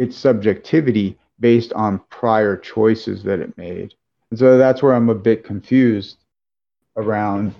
its 0.00 0.16
subjectivity 0.16 1.18
based 1.40 1.74
on 1.74 2.00
prior 2.08 2.56
choices 2.56 3.22
that 3.22 3.38
it 3.38 3.56
made. 3.58 3.92
And 4.30 4.38
so 4.38 4.56
that's 4.56 4.82
where 4.82 4.94
I'm 4.94 5.10
a 5.10 5.14
bit 5.14 5.44
confused 5.44 6.16
around 6.96 7.54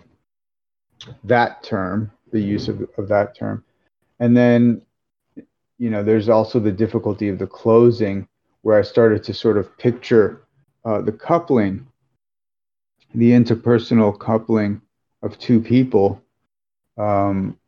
that 1.25 1.63
term, 1.63 2.11
the 2.33 2.41
use 2.41 2.67
of, 2.69 2.89
of 2.97 3.09
that 3.09 3.37
term. 3.37 3.63
And 4.21 4.35
then, 4.35 4.81
you 5.79 5.91
know, 5.91 6.03
there's 6.03 6.31
also 6.31 6.59
the 6.59 6.73
difficulty 6.73 7.29
of 7.29 7.39
the 7.39 7.47
closing 7.47 8.27
where 8.63 8.79
I 8.79 8.83
started 8.83 9.23
to 9.25 9.35
sort 9.35 9.59
of 9.59 9.77
picture 9.77 10.41
uh, 10.87 11.03
the 11.03 11.13
coupling, 11.13 11.87
the 13.15 13.33
interpersonal 13.33 14.19
coupling 14.19 14.81
of 15.23 15.39
two 15.39 15.61
people, 15.61 16.23
um, 16.97 17.59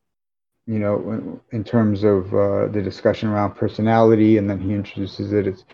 you 0.67 0.79
know, 0.79 1.41
in 1.51 1.65
terms 1.65 2.05
of 2.05 2.33
uh, 2.35 2.69
the 2.69 2.81
discussion 2.83 3.29
around 3.29 3.55
personality, 3.55 4.39
and 4.39 4.49
then 4.49 4.61
he 4.61 4.73
introduces 4.75 5.33
it 5.33 5.47
as 5.47 5.65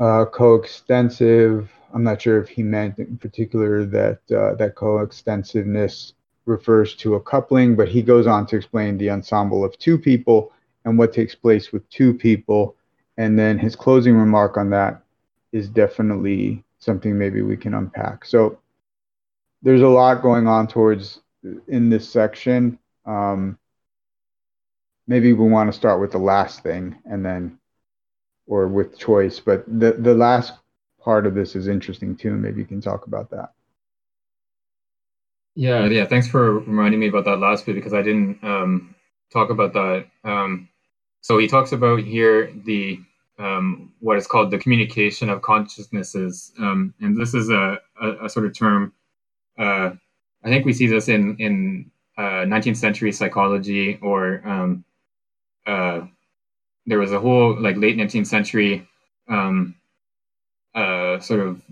uh, 0.00 0.24
coextensive. 0.26 1.70
I'm 1.94 2.02
not 2.02 2.20
sure 2.20 2.40
if 2.40 2.48
he 2.48 2.62
meant 2.62 2.98
in 2.98 3.18
particular 3.18 3.84
that 3.86 4.20
uh, 4.30 4.54
that 4.56 4.74
coextensiveness 4.74 6.14
refers 6.46 6.94
to 6.96 7.14
a 7.14 7.20
coupling, 7.20 7.76
but 7.76 7.88
he 7.88 8.02
goes 8.02 8.26
on 8.26 8.46
to 8.46 8.56
explain 8.56 8.98
the 8.98 9.10
ensemble 9.10 9.64
of 9.64 9.78
two 9.78 9.98
people 9.98 10.52
and 10.84 10.98
what 10.98 11.12
takes 11.12 11.34
place 11.34 11.72
with 11.72 11.88
two 11.88 12.12
people. 12.12 12.76
And 13.16 13.38
then 13.38 13.58
his 13.58 13.76
closing 13.76 14.16
remark 14.16 14.56
on 14.56 14.70
that 14.70 15.02
is 15.52 15.68
definitely 15.68 16.64
something 16.78 17.16
maybe 17.16 17.42
we 17.42 17.56
can 17.56 17.74
unpack. 17.74 18.24
So 18.24 18.58
there's 19.62 19.82
a 19.82 19.88
lot 19.88 20.22
going 20.22 20.48
on 20.48 20.66
towards 20.66 21.20
in 21.68 21.88
this 21.88 22.08
section. 22.08 22.78
Um, 23.04 23.58
maybe 25.06 25.32
we 25.32 25.48
want 25.48 25.70
to 25.70 25.76
start 25.76 26.00
with 26.00 26.12
the 26.12 26.18
last 26.18 26.62
thing 26.62 26.98
and 27.04 27.24
then, 27.24 27.58
or 28.46 28.68
with 28.68 28.98
choice. 28.98 29.40
But 29.40 29.64
the 29.66 29.92
the 29.92 30.14
last 30.14 30.54
part 31.00 31.26
of 31.26 31.34
this 31.34 31.56
is 31.56 31.68
interesting 31.68 32.16
too. 32.16 32.32
Maybe 32.32 32.60
you 32.60 32.66
can 32.66 32.80
talk 32.80 33.06
about 33.06 33.30
that. 33.30 33.52
Yeah, 35.54 35.84
yeah. 35.86 36.06
Thanks 36.06 36.28
for 36.28 36.60
reminding 36.60 37.00
me 37.00 37.08
about 37.08 37.26
that 37.26 37.36
last 37.36 37.66
bit 37.66 37.74
because 37.74 37.92
I 37.92 38.02
didn't 38.02 38.42
um, 38.42 38.94
talk 39.32 39.50
about 39.50 39.74
that. 39.74 40.06
Um, 40.24 40.68
so 41.20 41.38
he 41.38 41.46
talks 41.46 41.72
about 41.72 42.00
here 42.00 42.52
the 42.64 43.00
um, 43.38 43.92
what 44.00 44.16
is 44.16 44.26
called 44.26 44.50
the 44.50 44.58
communication 44.58 45.28
of 45.28 45.42
consciousnesses, 45.42 46.52
um, 46.58 46.94
and 47.00 47.16
this 47.16 47.34
is 47.34 47.50
a, 47.50 47.80
a, 48.00 48.26
a 48.26 48.28
sort 48.28 48.46
of 48.46 48.56
term. 48.56 48.92
Uh, 49.58 49.90
I 50.44 50.48
think 50.48 50.64
we 50.64 50.72
see 50.72 50.86
this 50.86 51.08
in 51.08 51.36
in 51.38 51.90
uh, 52.18 52.44
19th 52.44 52.76
century 52.76 53.12
psychology, 53.12 53.98
or 54.02 54.42
um, 54.46 54.84
uh, 55.66 56.02
there 56.86 56.98
was 56.98 57.12
a 57.12 57.20
whole 57.20 57.60
like 57.60 57.76
late 57.76 57.96
19th 57.96 58.26
century 58.26 58.88
um, 59.28 59.74
uh, 60.74 61.18
sort 61.20 61.40
of 61.40 61.62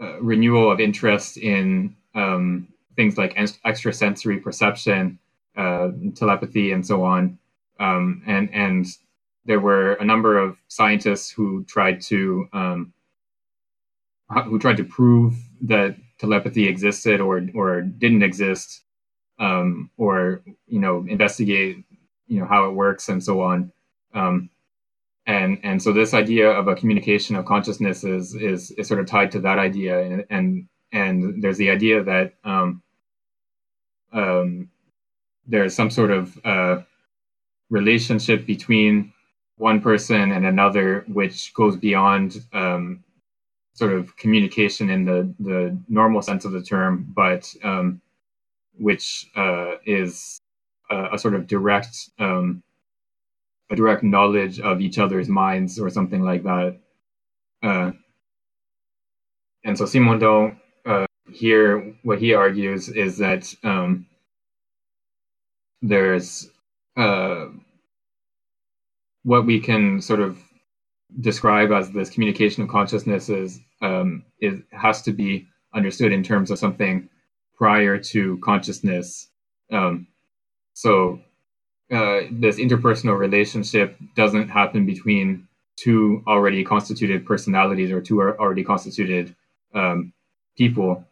uh, 0.00 0.20
renewal 0.20 0.70
of 0.70 0.80
interest 0.80 1.36
in 1.36 1.94
um, 2.14 2.68
things 2.96 3.16
like 3.16 3.36
extrasensory 3.64 4.38
perception, 4.38 5.18
uh, 5.56 5.88
telepathy, 6.14 6.72
and 6.72 6.86
so 6.86 7.04
on. 7.04 7.38
Um, 7.78 8.22
and 8.26 8.52
and 8.52 8.86
there 9.44 9.60
were 9.60 9.94
a 9.94 10.04
number 10.04 10.38
of 10.38 10.56
scientists 10.68 11.30
who 11.30 11.64
tried 11.64 12.00
to 12.02 12.48
um, 12.52 12.92
who 14.44 14.58
tried 14.58 14.76
to 14.78 14.84
prove 14.84 15.34
that 15.62 15.96
telepathy 16.18 16.68
existed 16.68 17.20
or 17.20 17.46
or 17.54 17.82
didn't 17.82 18.22
exist, 18.22 18.82
um, 19.38 19.90
or 19.96 20.42
you 20.66 20.80
know 20.80 21.04
investigate 21.08 21.84
you 22.26 22.40
know 22.40 22.46
how 22.46 22.68
it 22.68 22.72
works 22.72 23.08
and 23.08 23.22
so 23.22 23.40
on. 23.40 23.72
Um, 24.14 24.50
and 25.26 25.58
and 25.62 25.82
so 25.82 25.92
this 25.92 26.14
idea 26.14 26.50
of 26.50 26.68
a 26.68 26.74
communication 26.74 27.36
of 27.36 27.44
consciousness 27.44 28.04
is 28.04 28.34
is, 28.34 28.70
is 28.72 28.88
sort 28.88 29.00
of 29.00 29.06
tied 29.06 29.30
to 29.32 29.40
that 29.40 29.58
idea, 29.58 30.00
and 30.00 30.24
and, 30.30 30.68
and 30.92 31.42
there's 31.42 31.58
the 31.58 31.70
idea 31.70 32.02
that 32.02 32.34
um, 32.44 32.82
um, 34.12 34.68
there's 35.46 35.74
some 35.74 35.90
sort 35.90 36.10
of 36.10 36.38
uh, 36.44 36.82
relationship 37.70 38.46
between 38.46 39.12
one 39.56 39.80
person 39.80 40.32
and 40.32 40.44
another, 40.46 41.04
which 41.08 41.54
goes 41.54 41.76
beyond 41.76 42.44
um, 42.52 43.02
sort 43.74 43.92
of 43.92 44.16
communication 44.16 44.90
in 44.90 45.04
the, 45.04 45.34
the 45.40 45.78
normal 45.88 46.20
sense 46.20 46.44
of 46.44 46.52
the 46.52 46.62
term, 46.62 47.06
but 47.14 47.52
um, 47.62 48.00
which 48.78 49.26
uh, 49.36 49.76
is 49.86 50.40
a, 50.90 51.14
a, 51.14 51.18
sort 51.18 51.34
of 51.34 51.46
direct 51.46 51.96
um, 52.18 52.62
a 53.70 53.76
direct 53.76 54.02
knowledge 54.02 54.60
of 54.60 54.80
each 54.80 54.98
other's 54.98 55.28
minds 55.28 55.78
or 55.78 55.88
something 55.90 56.22
like 56.22 56.42
that. 56.42 56.78
Uh, 57.62 57.92
and 59.64 59.78
so 59.78 59.84
Simondon 59.84 60.56
uh, 60.84 61.06
here, 61.32 61.94
what 62.02 62.18
he 62.18 62.34
argues 62.34 62.88
is 62.88 63.18
that 63.18 63.52
um, 63.62 64.06
there's 65.80 66.50
uh, 66.96 67.46
what 69.22 69.46
we 69.46 69.60
can 69.60 70.00
sort 70.00 70.20
of 70.20 70.38
describe 71.20 71.72
as 71.72 71.90
this 71.90 72.10
communication 72.10 72.62
of 72.62 72.68
consciousnesses 72.68 73.60
um, 73.80 74.24
is 74.40 74.60
has 74.70 75.02
to 75.02 75.12
be 75.12 75.46
understood 75.74 76.12
in 76.12 76.22
terms 76.22 76.50
of 76.50 76.58
something 76.58 77.08
prior 77.62 77.96
to 77.96 78.38
consciousness. 78.38 79.28
Um, 79.70 80.08
so 80.72 81.20
uh, 81.92 82.22
this 82.32 82.56
interpersonal 82.56 83.16
relationship 83.16 83.96
doesn't 84.16 84.48
happen 84.48 84.84
between 84.84 85.46
two 85.76 86.24
already 86.26 86.64
constituted 86.64 87.24
personalities 87.24 87.92
or 87.92 88.00
two 88.00 88.20
already 88.20 88.64
constituted 88.64 89.36
um, 89.76 90.12
people. 90.58 91.04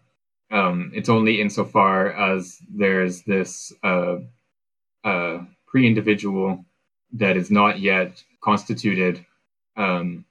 Um, 0.51 0.90
it's 0.92 1.09
only 1.09 1.40
insofar 1.40 2.12
as 2.14 2.59
there's 2.68 3.22
this 3.22 3.72
uh, 3.84 4.16
uh, 5.05 5.38
pre-individual 5.68 6.64
that 7.12 7.36
is 7.36 7.53
not 7.53 7.78
yet 7.78 8.24
constituted 8.40 9.24
um, 9.76 10.24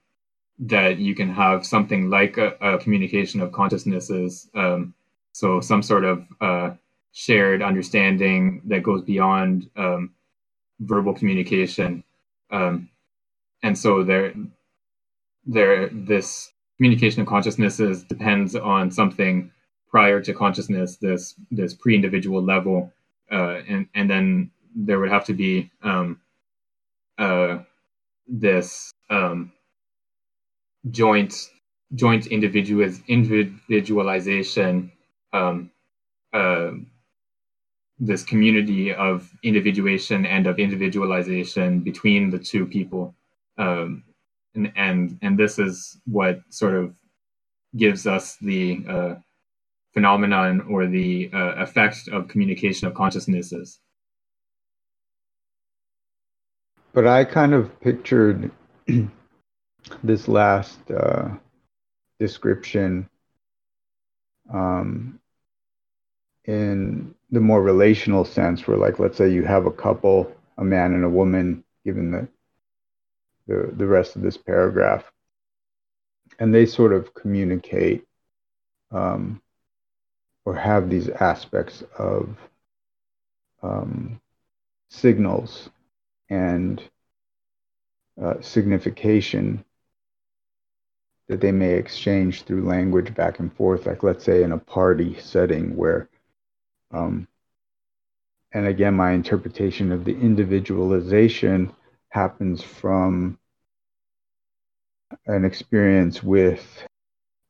that 0.59 0.97
you 0.97 1.15
can 1.15 1.30
have 1.30 1.65
something 1.65 2.09
like 2.09 2.38
a, 2.38 2.57
a 2.59 2.78
communication 2.78 3.39
of 3.39 3.53
consciousnesses 3.53 4.49
um, 4.53 4.93
so 5.34 5.62
some 5.62 5.82
sort 5.82 6.04
of 6.04 6.26
uh, 6.42 6.72
shared 7.12 7.62
understanding 7.62 8.62
that 8.66 8.84
goes 8.84 9.02
beyond 9.02 9.70
um, 9.76 10.12
verbal 10.80 11.14
communication. 11.14 12.04
Um, 12.52 12.90
and 13.64 13.78
so 13.78 14.04
there 14.04 14.34
there 15.46 15.90
this 15.90 16.52
communication 16.78 17.22
of 17.22 17.28
consciousnesses 17.28 18.04
depends 18.04 18.56
on 18.56 18.92
something 18.92 19.52
prior 19.90 20.22
to 20.22 20.34
consciousness 20.34 20.98
this 20.98 21.36
this 21.52 21.74
pre-individual 21.74 22.42
level 22.42 22.92
uh, 23.32 23.62
and 23.68 23.88
and 23.96 24.10
then 24.10 24.52
there 24.76 25.00
would 25.00 25.10
have 25.10 25.26
to 25.26 25.34
be 25.34 25.70
um, 25.84 26.20
uh, 27.18 27.60
this 28.28 28.92
um, 29.10 29.52
joint 30.92 31.50
joint 31.96 32.28
individual 32.28 32.90
individualization 33.08 34.92
um, 35.34 35.72
uh, 36.34 36.72
this 38.00 38.24
community 38.24 38.94
of 38.94 39.30
individuation 39.44 40.26
and 40.26 40.48
of 40.48 40.58
individualization 40.58 41.82
between 41.82 42.30
the 42.30 42.40
two 42.40 42.66
people. 42.66 43.14
Um, 43.58 44.04
and, 44.56 44.72
and 44.76 45.20
and 45.22 45.38
this 45.38 45.60
is 45.60 46.00
what 46.06 46.42
sort 46.50 46.76
of 46.76 46.96
gives 47.76 48.08
us 48.08 48.38
the 48.38 48.84
uh, 48.88 49.16
phenomenon 49.94 50.62
or 50.70 50.88
the 50.88 51.30
uh, 51.34 51.56
effect 51.58 52.08
of 52.12 52.28
communication 52.28 52.88
of 52.88 52.94
consciousnesses. 52.94 53.80
But 56.94 57.06
I 57.06 57.24
kind 57.24 57.54
of 57.54 57.80
pictured 57.82 58.52
this 60.04 60.28
last 60.28 60.80
uh, 60.90 61.30
description 62.20 63.08
um, 64.54 65.20
in 66.45 67.14
the 67.30 67.39
more 67.39 67.62
relational 67.62 68.26
sense, 68.26 68.68
where, 68.68 68.78
like, 68.78 69.00
let's 69.00 69.18
say 69.18 69.30
you 69.30 69.43
have 69.43 69.66
a 69.66 69.72
couple, 69.72 70.32
a 70.58 70.64
man 70.64 70.93
and 70.93 71.04
a 71.04 71.10
woman 71.10 71.64
given 71.86 72.12
the, 72.12 72.28
the, 73.47 73.72
the 73.76 73.86
rest 73.86 74.16
of 74.16 74.22
this 74.22 74.38
paragraph. 74.38 75.04
And 76.39 76.54
they 76.54 76.66
sort 76.66 76.93
of 76.93 77.14
communicate 77.14 78.08
um, 78.91 79.41
or 80.45 80.56
have 80.56 80.89
these 80.89 81.10
aspects 81.10 81.84
of 81.97 82.36
um, 83.62 84.20
signals 84.89 85.70
and 86.30 86.82
uh, 88.22 88.36
signification 88.41 89.64
that 91.30 91.40
they 91.40 91.52
may 91.52 91.76
exchange 91.76 92.44
through 92.44 92.66
language 92.66 93.14
back 93.14 93.40
and 93.40 93.54
forth, 93.54 93.86
like 93.86 94.04
let's 94.04 94.26
say 94.26 94.44
in 94.44 94.52
a 94.52 94.58
party 94.58 95.18
setting 95.20 95.78
where, 95.78 96.10
um, 96.92 97.28
and 98.52 98.66
again, 98.66 98.96
my 98.96 99.12
interpretation 99.12 99.92
of 99.92 100.04
the 100.06 100.20
individualization 100.20 101.72
happens 102.10 102.64
from 102.64 103.38
an 105.28 105.46
experience 105.46 106.24
with 106.24 106.84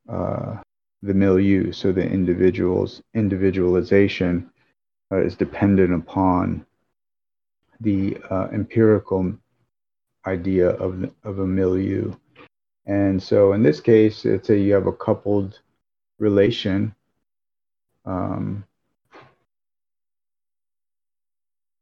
uh, 0.10 0.58
the 1.02 1.14
milieu. 1.14 1.72
So 1.72 1.94
the 1.94 2.06
individual's 2.06 3.02
individualization 3.14 4.52
uh, 5.10 5.24
is 5.24 5.36
dependent 5.36 5.94
upon 5.94 6.66
the 7.80 8.18
uh, 8.30 8.50
empirical 8.52 9.34
idea 10.26 10.72
of, 10.72 11.10
of 11.24 11.40
a 11.40 11.48
milieu. 11.48 12.14
And 12.90 13.22
so 13.22 13.54
in 13.54 13.62
this 13.62 13.80
case, 13.80 14.26
let's 14.26 14.48
say 14.48 14.60
you 14.60 14.74
have 14.74 14.88
a 14.88 14.92
coupled 14.92 15.60
relation. 16.18 16.96
Um, 18.04 18.66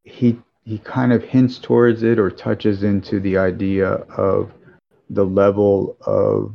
he 0.04 0.38
he 0.66 0.80
kind 0.80 1.14
of 1.14 1.24
hints 1.24 1.60
towards 1.60 2.04
it 2.04 2.20
or 2.20 2.30
touches 2.30 2.84
into 2.84 3.22
the 3.22 3.38
idea 3.38 3.88
of 3.88 4.52
the 5.10 5.24
level 5.24 5.96
of 6.02 6.54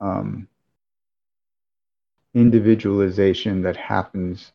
um, 0.00 0.48
individualization 2.32 3.60
that 3.60 3.76
happens 3.76 4.52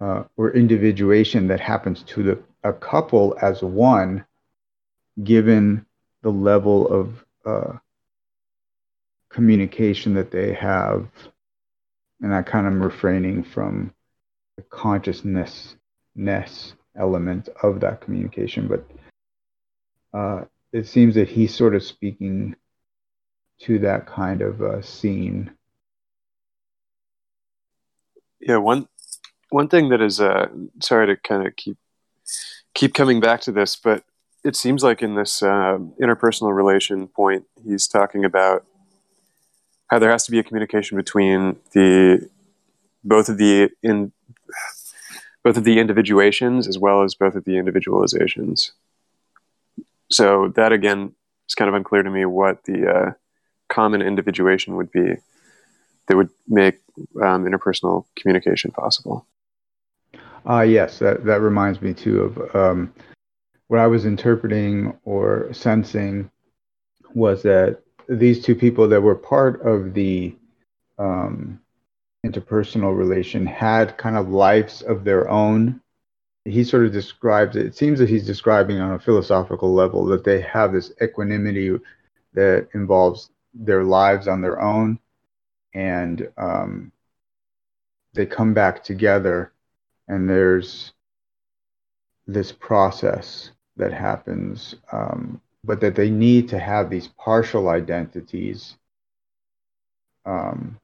uh, 0.00 0.24
or 0.36 0.50
individuation 0.50 1.46
that 1.46 1.60
happens 1.60 2.02
to 2.02 2.24
the, 2.24 2.42
a 2.64 2.72
couple 2.72 3.36
as 3.40 3.62
one, 3.62 4.24
given 5.22 5.86
the 6.22 6.30
level 6.30 6.88
of 6.88 7.24
uh, 7.46 7.78
communication 9.34 10.14
that 10.14 10.30
they 10.30 10.54
have. 10.54 11.08
And 12.20 12.32
I 12.32 12.42
kind 12.42 12.66
of 12.66 12.74
refraining 12.74 13.42
from 13.42 13.92
the 14.56 14.62
consciousness 14.62 15.74
ness 16.14 16.74
element 16.96 17.48
of 17.62 17.80
that 17.80 18.00
communication, 18.00 18.68
but 18.68 18.88
uh, 20.16 20.44
it 20.72 20.86
seems 20.86 21.16
that 21.16 21.28
he's 21.28 21.52
sort 21.52 21.74
of 21.74 21.82
speaking 21.82 22.54
to 23.62 23.80
that 23.80 24.06
kind 24.06 24.42
of 24.42 24.62
uh, 24.62 24.80
scene. 24.80 25.50
Yeah, 28.40 28.58
one 28.58 28.86
one 29.50 29.68
thing 29.68 29.88
that 29.88 30.00
is 30.00 30.20
uh, 30.20 30.46
sorry 30.80 31.08
to 31.08 31.16
kind 31.16 31.46
of 31.46 31.56
keep 31.56 31.76
keep 32.74 32.94
coming 32.94 33.20
back 33.20 33.40
to 33.42 33.52
this, 33.52 33.74
but 33.74 34.04
it 34.44 34.54
seems 34.54 34.84
like 34.84 35.02
in 35.02 35.16
this 35.16 35.42
uh, 35.42 35.78
interpersonal 36.00 36.54
relation 36.54 37.08
point, 37.08 37.44
he's 37.64 37.88
talking 37.88 38.24
about 38.24 38.64
how 39.88 39.98
there 39.98 40.10
has 40.10 40.24
to 40.24 40.30
be 40.30 40.38
a 40.38 40.42
communication 40.42 40.96
between 40.96 41.56
the 41.72 42.28
both 43.02 43.28
of 43.28 43.38
the 43.38 43.70
in 43.82 44.12
both 45.42 45.56
of 45.56 45.64
the 45.64 45.78
individuations 45.78 46.66
as 46.66 46.78
well 46.78 47.02
as 47.02 47.14
both 47.14 47.34
of 47.34 47.44
the 47.44 47.52
individualizations. 47.52 48.70
So 50.10 50.48
that 50.56 50.72
again 50.72 51.14
is 51.48 51.54
kind 51.54 51.68
of 51.68 51.74
unclear 51.74 52.02
to 52.02 52.10
me 52.10 52.24
what 52.24 52.64
the 52.64 52.88
uh, 52.88 53.12
common 53.68 54.02
individuation 54.02 54.76
would 54.76 54.90
be 54.90 55.16
that 56.06 56.16
would 56.16 56.30
make 56.48 56.80
um, 57.22 57.44
interpersonal 57.44 58.04
communication 58.16 58.70
possible. 58.70 59.26
Uh, 60.48 60.60
yes, 60.60 60.98
that, 60.98 61.24
that 61.24 61.40
reminds 61.40 61.80
me 61.80 61.94
too 61.94 62.20
of 62.22 62.54
um, 62.54 62.92
what 63.68 63.80
I 63.80 63.86
was 63.86 64.04
interpreting 64.04 64.96
or 65.04 65.48
sensing 65.52 66.30
was 67.14 67.42
that 67.42 67.80
these 68.08 68.42
two 68.44 68.54
people 68.54 68.88
that 68.88 69.00
were 69.00 69.14
part 69.14 69.62
of 69.62 69.94
the 69.94 70.34
um, 70.98 71.60
interpersonal 72.24 72.96
relation 72.96 73.46
had 73.46 73.96
kind 73.98 74.16
of 74.16 74.28
lives 74.28 74.82
of 74.82 75.04
their 75.04 75.28
own. 75.28 75.80
He 76.44 76.64
sort 76.64 76.84
of 76.84 76.92
describes 76.92 77.56
it. 77.56 77.66
It 77.66 77.76
seems 77.76 77.98
that 77.98 78.08
he's 78.08 78.26
describing 78.26 78.80
on 78.80 78.92
a 78.92 78.98
philosophical 78.98 79.72
level 79.72 80.04
that 80.06 80.24
they 80.24 80.40
have 80.42 80.72
this 80.72 80.92
equanimity 81.02 81.78
that 82.34 82.68
involves 82.74 83.30
their 83.54 83.84
lives 83.84 84.28
on 84.28 84.40
their 84.40 84.60
own, 84.60 84.98
and 85.72 86.28
um, 86.36 86.92
they 88.12 88.26
come 88.26 88.52
back 88.52 88.82
together 88.82 89.52
and 90.08 90.28
there's 90.28 90.92
this 92.26 92.52
process 92.52 93.50
that 93.76 93.92
happens, 93.92 94.76
um, 94.92 95.40
but 95.64 95.80
that 95.80 95.94
they 95.94 96.10
need 96.10 96.48
to 96.50 96.58
have 96.58 96.90
these 96.90 97.08
partial 97.08 97.68
identities 97.68 98.76
um, 100.26 100.78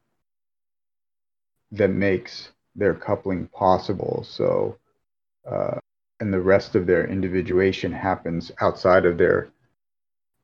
that 1.72 1.90
makes 1.90 2.50
their 2.74 2.94
coupling 2.94 3.46
possible. 3.48 4.24
So, 4.26 4.78
uh, 5.50 5.78
and 6.20 6.32
the 6.32 6.40
rest 6.40 6.74
of 6.74 6.86
their 6.86 7.06
individuation 7.06 7.92
happens 7.92 8.50
outside 8.60 9.04
of 9.04 9.18
their 9.18 9.48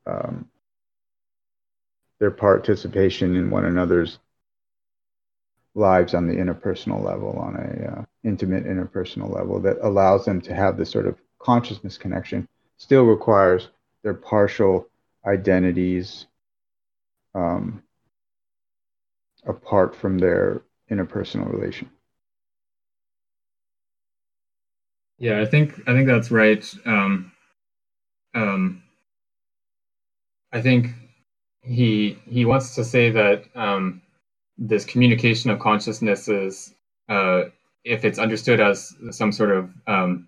um, 0.05 0.47
their 2.19 2.31
participation 2.31 3.35
in 3.35 3.49
one 3.49 3.65
another's 3.65 4.19
lives 5.75 6.13
on 6.15 6.27
the 6.27 6.33
interpersonal 6.33 7.03
level, 7.03 7.37
on 7.37 7.55
a 7.55 7.99
uh, 7.99 8.05
intimate 8.23 8.65
interpersonal 8.65 9.31
level 9.33 9.59
that 9.59 9.77
allows 9.83 10.25
them 10.25 10.41
to 10.41 10.55
have 10.55 10.77
this 10.77 10.89
sort 10.89 11.05
of 11.05 11.17
consciousness 11.39 11.97
connection. 11.97 12.47
Still 12.77 13.03
requires 13.03 13.69
their 14.03 14.13
partial 14.13 14.87
identities 15.25 16.27
um, 17.35 17.83
apart 19.45 19.95
from 19.95 20.17
their 20.17 20.61
interpersonal 20.89 21.51
relation. 21.51 21.89
Yeah, 25.19 25.41
I 25.41 25.45
think 25.45 25.73
I 25.87 25.93
think 25.93 26.07
that's 26.07 26.31
right. 26.31 26.63
Um, 26.85 27.31
um, 28.35 28.83
I 30.51 30.61
think 30.61 30.87
he 31.61 32.17
he 32.25 32.45
wants 32.45 32.75
to 32.75 32.83
say 32.83 33.09
that 33.11 33.43
um, 33.55 34.01
this 34.57 34.85
communication 34.85 35.49
of 35.49 35.59
consciousness 35.59 36.27
is, 36.27 36.73
uh, 37.09 37.45
if 37.83 38.05
it's 38.05 38.19
understood 38.19 38.59
as 38.59 38.95
some 39.11 39.31
sort 39.31 39.51
of 39.51 39.69
um, 39.87 40.27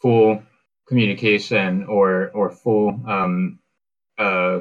full 0.00 0.42
communication 0.90 1.84
or 1.84 2.30
or 2.34 2.50
full 2.50 2.88
um, 3.06 3.60
uh, 4.18 4.58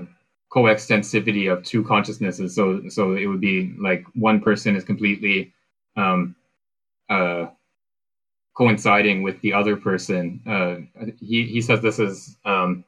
coextensivity 0.54 1.52
of 1.52 1.64
two 1.64 1.84
consciousnesses. 1.84 2.56
So 2.56 2.88
so 2.90 3.14
it 3.14 3.26
would 3.26 3.42
be 3.42 3.74
like 3.80 4.06
one 4.14 4.40
person 4.40 4.76
is 4.76 4.84
completely 4.84 5.54
um, 5.98 6.36
uh, 7.10 7.48
coinciding 8.56 9.24
with 9.24 9.42
the 9.42 9.54
other 9.54 9.76
person. 9.76 10.42
Uh, 10.48 10.76
he 11.20 11.46
he 11.46 11.62
says 11.62 11.82
this 11.82 11.98
is 11.98 12.38
um, 12.46 12.86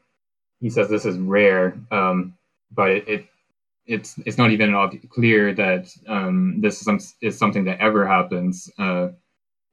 he 0.61 0.69
says 0.69 0.87
this 0.89 1.05
is 1.05 1.17
rare, 1.17 1.75
um, 1.91 2.35
but 2.71 2.91
it, 2.91 3.09
it 3.09 3.25
it's 3.87 4.19
it's 4.27 4.37
not 4.37 4.51
even 4.51 4.71
clear 5.09 5.53
that 5.55 5.89
um, 6.07 6.61
this 6.61 6.75
is, 6.79 6.85
some, 6.85 6.99
is, 7.21 7.39
something 7.39 7.65
that 7.65 7.79
ever 7.79 8.07
happens. 8.07 8.69
Uh, 8.77 9.09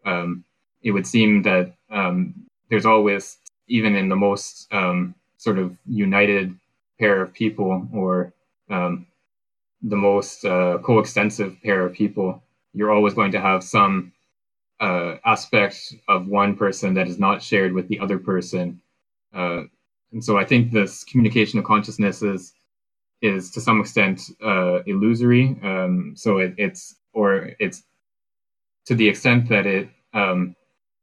um, 0.06 0.44
it 0.82 0.92
would 0.92 1.06
seem 1.06 1.42
that 1.42 1.74
um, 1.90 2.48
there's 2.70 2.86
always, 2.86 3.37
even 3.68 3.96
in 3.96 4.08
the 4.08 4.16
most 4.16 4.72
um, 4.72 5.14
sort 5.36 5.58
of 5.58 5.76
united 5.86 6.54
pair 6.98 7.22
of 7.22 7.32
people, 7.32 7.86
or 7.92 8.32
um, 8.70 9.06
the 9.82 9.96
most 9.96 10.44
uh, 10.44 10.78
coextensive 10.82 11.56
pair 11.62 11.86
of 11.86 11.92
people, 11.92 12.42
you're 12.74 12.92
always 12.92 13.14
going 13.14 13.32
to 13.32 13.40
have 13.40 13.62
some 13.62 14.12
uh, 14.80 15.16
aspect 15.24 15.94
of 16.08 16.26
one 16.26 16.56
person 16.56 16.94
that 16.94 17.08
is 17.08 17.18
not 17.18 17.42
shared 17.42 17.72
with 17.72 17.88
the 17.88 17.98
other 18.00 18.18
person. 18.18 18.80
Uh, 19.34 19.62
and 20.12 20.24
so 20.24 20.38
I 20.38 20.44
think 20.44 20.72
this 20.72 21.04
communication 21.04 21.58
of 21.58 21.64
consciousness 21.64 22.22
is 22.22 22.52
is 23.20 23.50
to 23.50 23.60
some 23.60 23.80
extent 23.80 24.22
uh, 24.44 24.80
illusory. 24.86 25.56
Um, 25.62 26.14
so 26.16 26.38
it, 26.38 26.54
it's 26.56 26.96
or 27.12 27.50
it's 27.58 27.82
to 28.86 28.94
the 28.94 29.08
extent 29.08 29.48
that 29.48 29.66
it 29.66 29.88
um, 30.14 30.54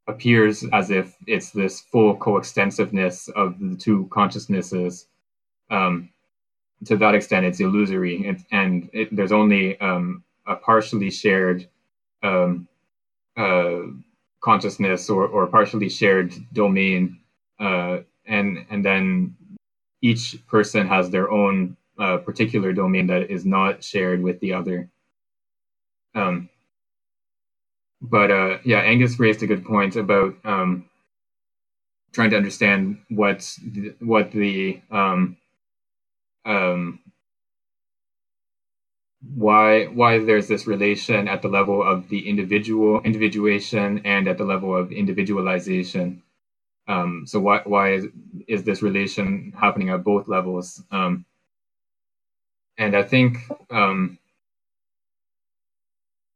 appears 0.08 0.64
as 0.72 0.92
if 0.92 1.16
it's 1.28 1.52
this 1.52 1.82
full 1.82 2.16
coextensiveness 2.16 3.28
of 3.30 3.60
the 3.60 3.76
two 3.76 4.08
consciousnesses. 4.12 5.08
Um, 5.70 6.10
to 6.86 6.98
that 6.98 7.16
extent, 7.16 7.46
it's 7.46 7.60
illusory, 7.60 8.28
and, 8.28 8.46
and 8.52 8.90
it, 8.94 9.16
there's 9.16 9.32
only 9.32 9.80
um, 9.80 10.24
a 10.46 10.56
partially 10.56 11.10
shared 11.10 11.68
um, 12.22 12.68
uh, 13.38 13.80
consciousness 14.42 15.10
or, 15.10 15.28
or 15.28 15.48
partially 15.48 15.90
shared 15.90 16.34
domain 16.54 17.20
uh, 17.60 18.00
and 18.26 18.66
and 18.70 18.84
then 18.84 19.36
each 20.02 20.46
person 20.48 20.88
has 20.88 21.10
their 21.10 21.32
own 21.32 21.78
uh, 21.98 22.18
particular 22.18 22.74
domain 22.74 23.08
that 23.08 23.32
is 23.32 23.46
not 23.46 23.84
shared 23.84 24.22
with 24.22 24.40
the 24.40 24.54
other. 24.54 24.90
Um, 26.14 26.50
but 28.02 28.32
uh, 28.32 28.58
yeah, 28.66 28.80
Angus 28.80 29.20
raised 29.20 29.44
a 29.44 29.48
good 29.48 29.66
point 29.66 29.96
about 29.96 30.36
um, 30.46 30.86
trying 32.14 32.32
to 32.32 32.38
understand 32.38 33.00
what's 33.10 33.58
the, 33.58 33.94
what 34.00 34.32
the 34.32 34.82
um, 34.92 35.38
um, 36.46 37.00
why 39.36 39.86
why 39.88 40.20
there's 40.20 40.48
this 40.48 40.68
relation 40.68 41.28
at 41.28 41.42
the 41.42 41.48
level 41.50 41.84
of 41.84 42.10
the 42.10 42.28
individual 42.30 43.02
individuation 43.02 44.02
and 44.06 44.28
at 44.28 44.38
the 44.38 44.46
level 44.46 44.76
of 44.76 44.92
individualization. 44.92 46.22
Um, 46.88 47.26
so 47.28 47.40
why 47.40 47.62
why 47.66 47.94
is, 47.94 48.08
is 48.48 48.64
this 48.64 48.82
relation 48.82 49.54
happening 49.60 49.90
at 49.90 50.04
both 50.04 50.28
levels? 50.28 50.84
Um, 50.92 51.26
and 52.78 52.96
I 52.96 53.04
think 53.04 53.38
um, 53.72 54.20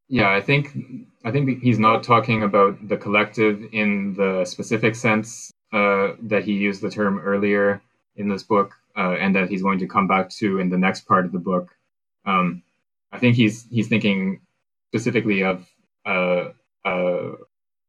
yeah, 0.09 0.31
I 0.31 0.41
think 0.41 0.75
I 1.23 1.31
think 1.31 1.61
he's 1.61 1.79
not 1.79 2.03
talking 2.03 2.43
about 2.43 2.87
the 2.87 2.97
collective 2.97 3.61
in 3.73 4.13
the 4.13 4.45
specific 4.45 4.95
sense 4.95 5.51
uh, 5.73 6.13
that 6.23 6.43
he 6.45 6.53
used 6.53 6.81
the 6.81 6.89
term 6.89 7.19
earlier 7.19 7.81
in 8.15 8.29
this 8.29 8.43
book, 8.43 8.73
uh, 8.97 9.15
and 9.19 9.35
that 9.35 9.49
he's 9.49 9.61
going 9.61 9.79
to 9.79 9.87
come 9.87 10.07
back 10.07 10.29
to 10.29 10.59
in 10.59 10.69
the 10.69 10.77
next 10.77 11.01
part 11.01 11.25
of 11.25 11.31
the 11.31 11.39
book. 11.39 11.75
Um, 12.25 12.63
I 13.11 13.19
think 13.19 13.35
he's 13.35 13.67
he's 13.69 13.87
thinking 13.87 14.41
specifically 14.87 15.43
of 15.43 15.67
a, 16.05 16.51
a 16.85 17.31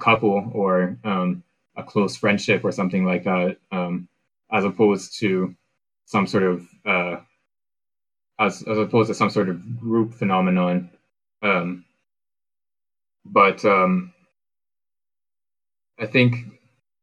couple 0.00 0.50
or 0.52 0.98
um, 1.04 1.42
a 1.76 1.82
close 1.82 2.16
friendship 2.16 2.64
or 2.64 2.72
something 2.72 3.04
like 3.04 3.24
that, 3.24 3.56
um, 3.70 4.08
as 4.50 4.64
opposed 4.64 5.18
to 5.20 5.54
some 6.04 6.26
sort 6.26 6.42
of 6.42 6.66
uh, 6.84 7.16
as 8.38 8.62
as 8.62 8.78
opposed 8.78 9.08
to 9.08 9.14
some 9.14 9.30
sort 9.30 9.48
of 9.48 9.78
group 9.78 10.14
phenomenon. 10.14 10.90
Um, 11.42 11.84
but 13.24 13.64
um, 13.64 14.12
I 15.98 16.06
think 16.06 16.36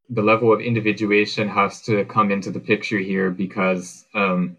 the 0.10 0.22
level 0.22 0.54
of 0.54 0.62
individuation 0.62 1.48
has 1.50 1.82
to 1.84 2.06
come 2.06 2.32
into 2.32 2.52
the 2.52 2.60
picture 2.60 2.98
here 2.98 3.30
because 3.30 4.06
um, 4.14 4.58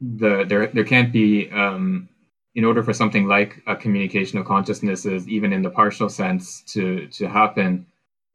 the 0.00 0.44
there 0.48 0.66
there 0.68 0.84
can't 0.84 1.12
be 1.12 1.50
um, 1.50 2.08
in 2.54 2.64
order 2.64 2.82
for 2.82 2.92
something 2.92 3.26
like 3.26 3.62
a 3.66 3.76
communication 3.76 4.38
of 4.38 4.46
consciousnesses, 4.46 5.28
even 5.28 5.52
in 5.52 5.62
the 5.62 5.70
partial 5.70 6.08
sense, 6.08 6.62
to 6.62 7.06
to 7.08 7.28
happen, 7.28 7.86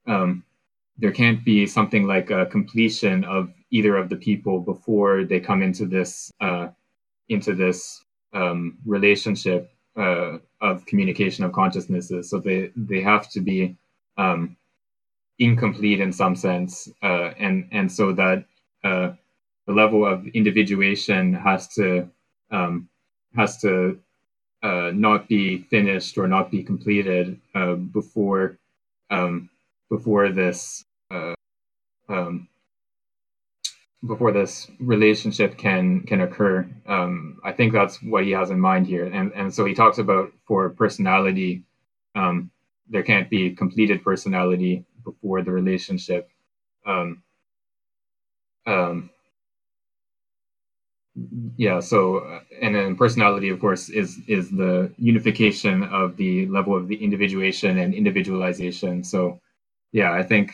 um, 0.08 0.44
there 0.98 1.12
can't 1.12 1.44
be 1.44 1.66
something 1.66 2.06
like 2.06 2.30
a 2.30 2.46
completion 2.46 3.24
of 3.26 3.52
either 3.72 3.98
of 3.98 4.10
the 4.10 4.16
people 4.16 4.60
before 4.60 5.24
they 5.26 5.40
come 5.40 5.64
into 5.64 5.86
this 5.86 6.32
uh, 6.40 6.68
into 7.30 7.54
this 7.54 8.04
um, 8.34 8.78
relationship 8.86 9.72
uh, 9.98 10.38
of 10.62 10.86
communication 10.86 11.44
of 11.44 11.54
consciousnesses. 11.54 12.30
So 12.30 12.40
they 12.40 12.72
they 12.76 13.02
have 13.02 13.30
to 13.32 13.42
be 13.42 13.78
um, 14.18 14.58
incomplete 15.40 16.00
in 16.00 16.12
some 16.14 16.36
sense, 16.36 16.90
uh, 17.04 17.32
and 17.40 17.68
and 17.72 17.92
so 17.92 18.14
that 18.14 18.46
uh, 18.84 19.12
the 19.68 19.74
level 19.74 20.06
of 20.06 20.28
individuation 20.28 21.34
has 21.34 21.68
to 21.76 22.10
um, 22.52 22.90
has 23.36 23.58
to 23.62 24.00
uh, 24.64 24.92
not 24.94 25.28
be 25.28 25.60
finished 25.70 26.18
or 26.18 26.28
not 26.28 26.52
be 26.52 26.64
completed 26.64 27.40
uh, 27.56 27.76
before 27.76 28.58
um, 29.10 29.50
before 29.90 30.30
this 30.30 30.86
uh, 31.10 31.34
um, 32.10 32.48
before 34.08 34.32
this 34.32 34.70
relationship 34.80 35.58
can 35.58 36.02
can 36.02 36.22
occur. 36.22 36.68
Um, 36.88 37.40
I 37.44 37.52
think 37.52 37.74
that's 37.74 38.02
what 38.02 38.24
he 38.24 38.32
has 38.32 38.50
in 38.50 38.60
mind 38.60 38.88
here, 38.88 39.06
and 39.06 39.32
and 39.34 39.54
so 39.54 39.66
he 39.66 39.74
talks 39.74 40.00
about 40.00 40.32
for 40.48 40.70
personality, 40.70 41.64
um, 42.16 42.52
there 42.90 43.04
can't 43.04 43.30
be 43.30 43.52
completed 43.52 44.04
personality 44.04 44.86
before 45.04 45.42
the 45.44 45.52
relationship. 45.52 46.30
Um, 46.86 47.24
um, 48.66 49.10
yeah. 51.58 51.80
So, 51.80 52.20
uh, 52.20 52.40
and 52.62 52.76
then 52.76 52.96
personality, 52.96 53.50
of 53.50 53.60
course, 53.60 53.90
is 53.90 54.20
is 54.28 54.50
the 54.50 54.92
unification 54.98 55.84
of 55.84 56.18
the 56.18 56.48
level 56.48 56.76
of 56.76 56.88
the 56.88 56.96
individuation 56.96 57.78
and 57.78 57.94
individualization. 57.94 59.04
So, 59.04 59.42
yeah, 59.92 60.12
I 60.14 60.24
think 60.24 60.54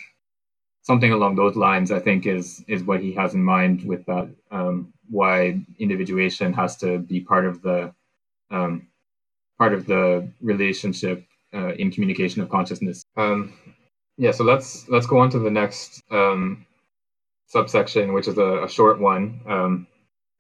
something 0.88 1.12
along 1.12 1.36
those 1.36 1.58
lines, 1.58 1.92
I 1.92 2.00
think, 2.00 2.26
is 2.26 2.64
is 2.68 2.82
what 2.90 3.02
he 3.02 3.12
has 3.14 3.34
in 3.34 3.44
mind 3.44 3.84
with 3.92 4.06
that. 4.06 4.28
Um, 4.52 4.94
why 5.10 5.60
individuation 5.80 6.54
has 6.54 6.78
to 6.78 7.00
be 7.00 7.20
part 7.32 7.46
of 7.46 7.62
the 7.62 7.94
um, 8.50 8.88
part 9.58 9.74
of 9.74 9.86
the 9.86 10.04
relationship 10.42 11.26
uh, 11.54 11.74
in 11.82 11.92
communication 11.92 12.42
of 12.42 12.50
consciousness. 12.50 13.04
Um, 13.18 13.54
yeah, 14.18 14.32
so 14.32 14.44
let's 14.46 14.88
let's 14.88 15.08
go 15.08 15.18
on 15.20 15.30
to 15.32 15.40
the 15.40 15.52
next 15.52 16.02
um, 16.10 16.66
subsection, 17.48 18.14
which 18.14 18.28
is 18.28 18.38
a, 18.38 18.64
a 18.64 18.70
short 18.70 19.00
one. 19.00 19.42
Um, 19.46 19.88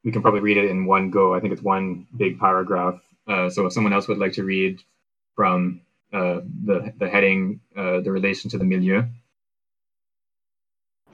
we 0.05 0.11
can 0.13 0.21
probably 0.21 0.39
read 0.39 0.57
it 0.57 0.71
in 0.71 0.85
one 0.85 1.11
go. 1.11 1.35
I 1.35 1.39
think 1.41 1.51
it's 1.53 1.61
one 1.75 2.07
big 2.15 2.39
paragraph. 2.39 3.01
Uh, 3.27 3.49
so 3.49 3.65
if 3.65 3.73
someone 3.73 3.93
else 3.93 4.07
would 4.07 4.23
like 4.23 4.33
to 4.33 4.43
read 4.43 4.81
from 5.35 5.81
uh, 6.13 6.39
the 6.69 6.93
the 7.01 7.09
heading, 7.09 7.59
uh, 7.75 7.99
the 7.99 8.11
relation 8.11 8.49
to 8.51 8.57
the 8.57 8.69
milieu. 8.73 9.03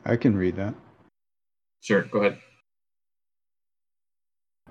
I 0.06 0.18
can 0.18 0.36
read 0.36 0.58
that. 0.58 0.76
Sure, 1.82 2.02
go 2.04 2.20
ahead. 2.20 2.38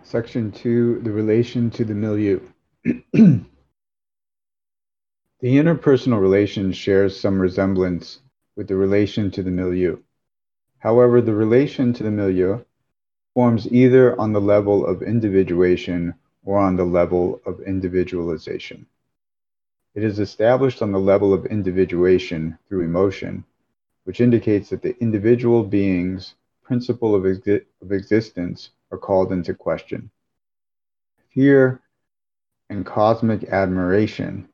Section 0.03 0.53
2 0.53 1.01
The 1.01 1.11
relation 1.11 1.71
to 1.71 1.85
the 1.85 1.95
milieu. 1.95 2.41
the 2.85 3.45
interpersonal 5.43 6.21
relation 6.21 6.73
shares 6.73 7.19
some 7.19 7.41
resemblance 7.41 8.21
with 8.57 8.69
the 8.69 8.77
relation 8.77 9.31
to 9.31 9.43
the 9.43 9.51
milieu. 9.51 9.99
However, 10.79 11.23
the 11.23 11.35
relation 11.35 11.95
to 11.95 12.03
the 12.03 12.11
milieu 12.11 12.65
forms 13.33 13.73
either 13.73 14.21
on 14.21 14.35
the 14.35 14.41
level 14.41 14.85
of 14.85 15.03
individuation 15.03 16.15
or 16.45 16.59
on 16.59 16.77
the 16.77 16.85
level 16.85 17.41
of 17.47 17.61
individualization. 17.61 18.85
It 19.95 20.05
is 20.05 20.19
established 20.19 20.83
on 20.83 20.93
the 20.93 21.01
level 21.01 21.33
of 21.33 21.47
individuation 21.47 22.59
through 22.69 22.83
emotion 22.83 23.45
which 24.05 24.21
indicates 24.21 24.71
that 24.71 24.83
the 24.83 24.97
individual 25.01 25.63
being's 25.65 26.35
principle 26.63 27.15
of, 27.15 27.23
exi- 27.23 27.65
of 27.81 27.93
existence 27.93 28.71
are 28.91 28.99
called 28.99 29.33
into 29.33 29.55
question. 29.55 30.11
Fear 31.35 31.81
and 32.71 32.85
cosmic 32.85 33.45
admiration 33.45 34.49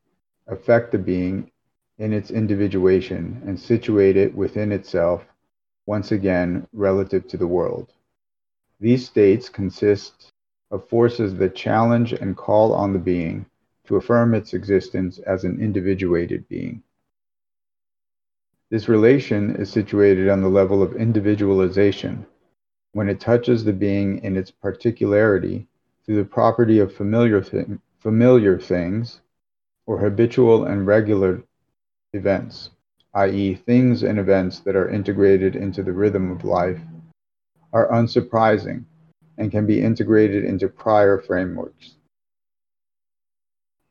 affect 0.47 0.93
the 0.93 0.99
being 0.99 1.51
in 1.99 2.13
its 2.13 2.31
individuation 2.31 3.43
and 3.47 3.59
situate 3.59 4.17
it 4.17 4.35
within 4.35 4.73
itself, 4.73 5.25
once 5.87 6.13
again 6.13 6.67
relative 6.73 7.27
to 7.29 7.37
the 7.37 7.47
world. 7.47 7.93
These 8.81 9.07
states 9.07 9.49
consist 9.49 10.31
of 10.71 10.89
forces 10.89 11.35
that 11.37 11.55
challenge 11.55 12.13
and 12.13 12.37
call 12.37 12.73
on 12.75 12.93
the 12.93 12.99
being 12.99 13.47
to 13.87 13.97
affirm 13.97 14.35
its 14.35 14.53
existence 14.55 15.19
as 15.19 15.45
an 15.45 15.61
individuated 15.61 16.47
being. 16.49 16.83
This 18.71 18.87
relation 18.87 19.57
is 19.57 19.71
situated 19.71 20.29
on 20.29 20.43
the 20.43 20.49
level 20.49 20.83
of 20.83 20.95
individualization 20.95 22.27
when 22.93 23.09
it 23.09 23.19
touches 23.19 23.65
the 23.65 23.73
being 23.73 24.23
in 24.23 24.37
its 24.37 24.51
particularity 24.51 25.67
through 26.05 26.17
the 26.17 26.25
property 26.25 26.79
of 26.79 26.93
familiar, 26.93 27.43
familiar 27.99 28.59
things 28.59 29.23
or 29.87 29.99
habitual 29.99 30.65
and 30.65 30.87
regular 30.87 31.43
events, 32.13 32.71
i.e., 33.15 33.55
things 33.55 34.03
and 34.03 34.19
events 34.19 34.61
that 34.61 34.77
are 34.77 34.91
integrated 34.91 35.57
into 35.57 35.83
the 35.83 35.93
rhythm 35.93 36.31
of 36.31 36.45
life, 36.45 36.81
are 37.73 37.91
unsurprising 37.91 38.85
and 39.39 39.51
can 39.51 39.65
be 39.65 39.81
integrated 39.81 40.45
into 40.45 40.69
prior 40.69 41.19
frameworks. 41.19 41.95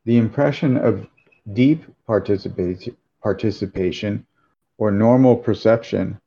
The 0.04 0.18
impression 0.18 0.76
of 0.76 1.08
deep 1.52 1.84
participation 2.06 4.24
or 4.78 4.90
normal 4.90 5.36
perception 5.36 6.18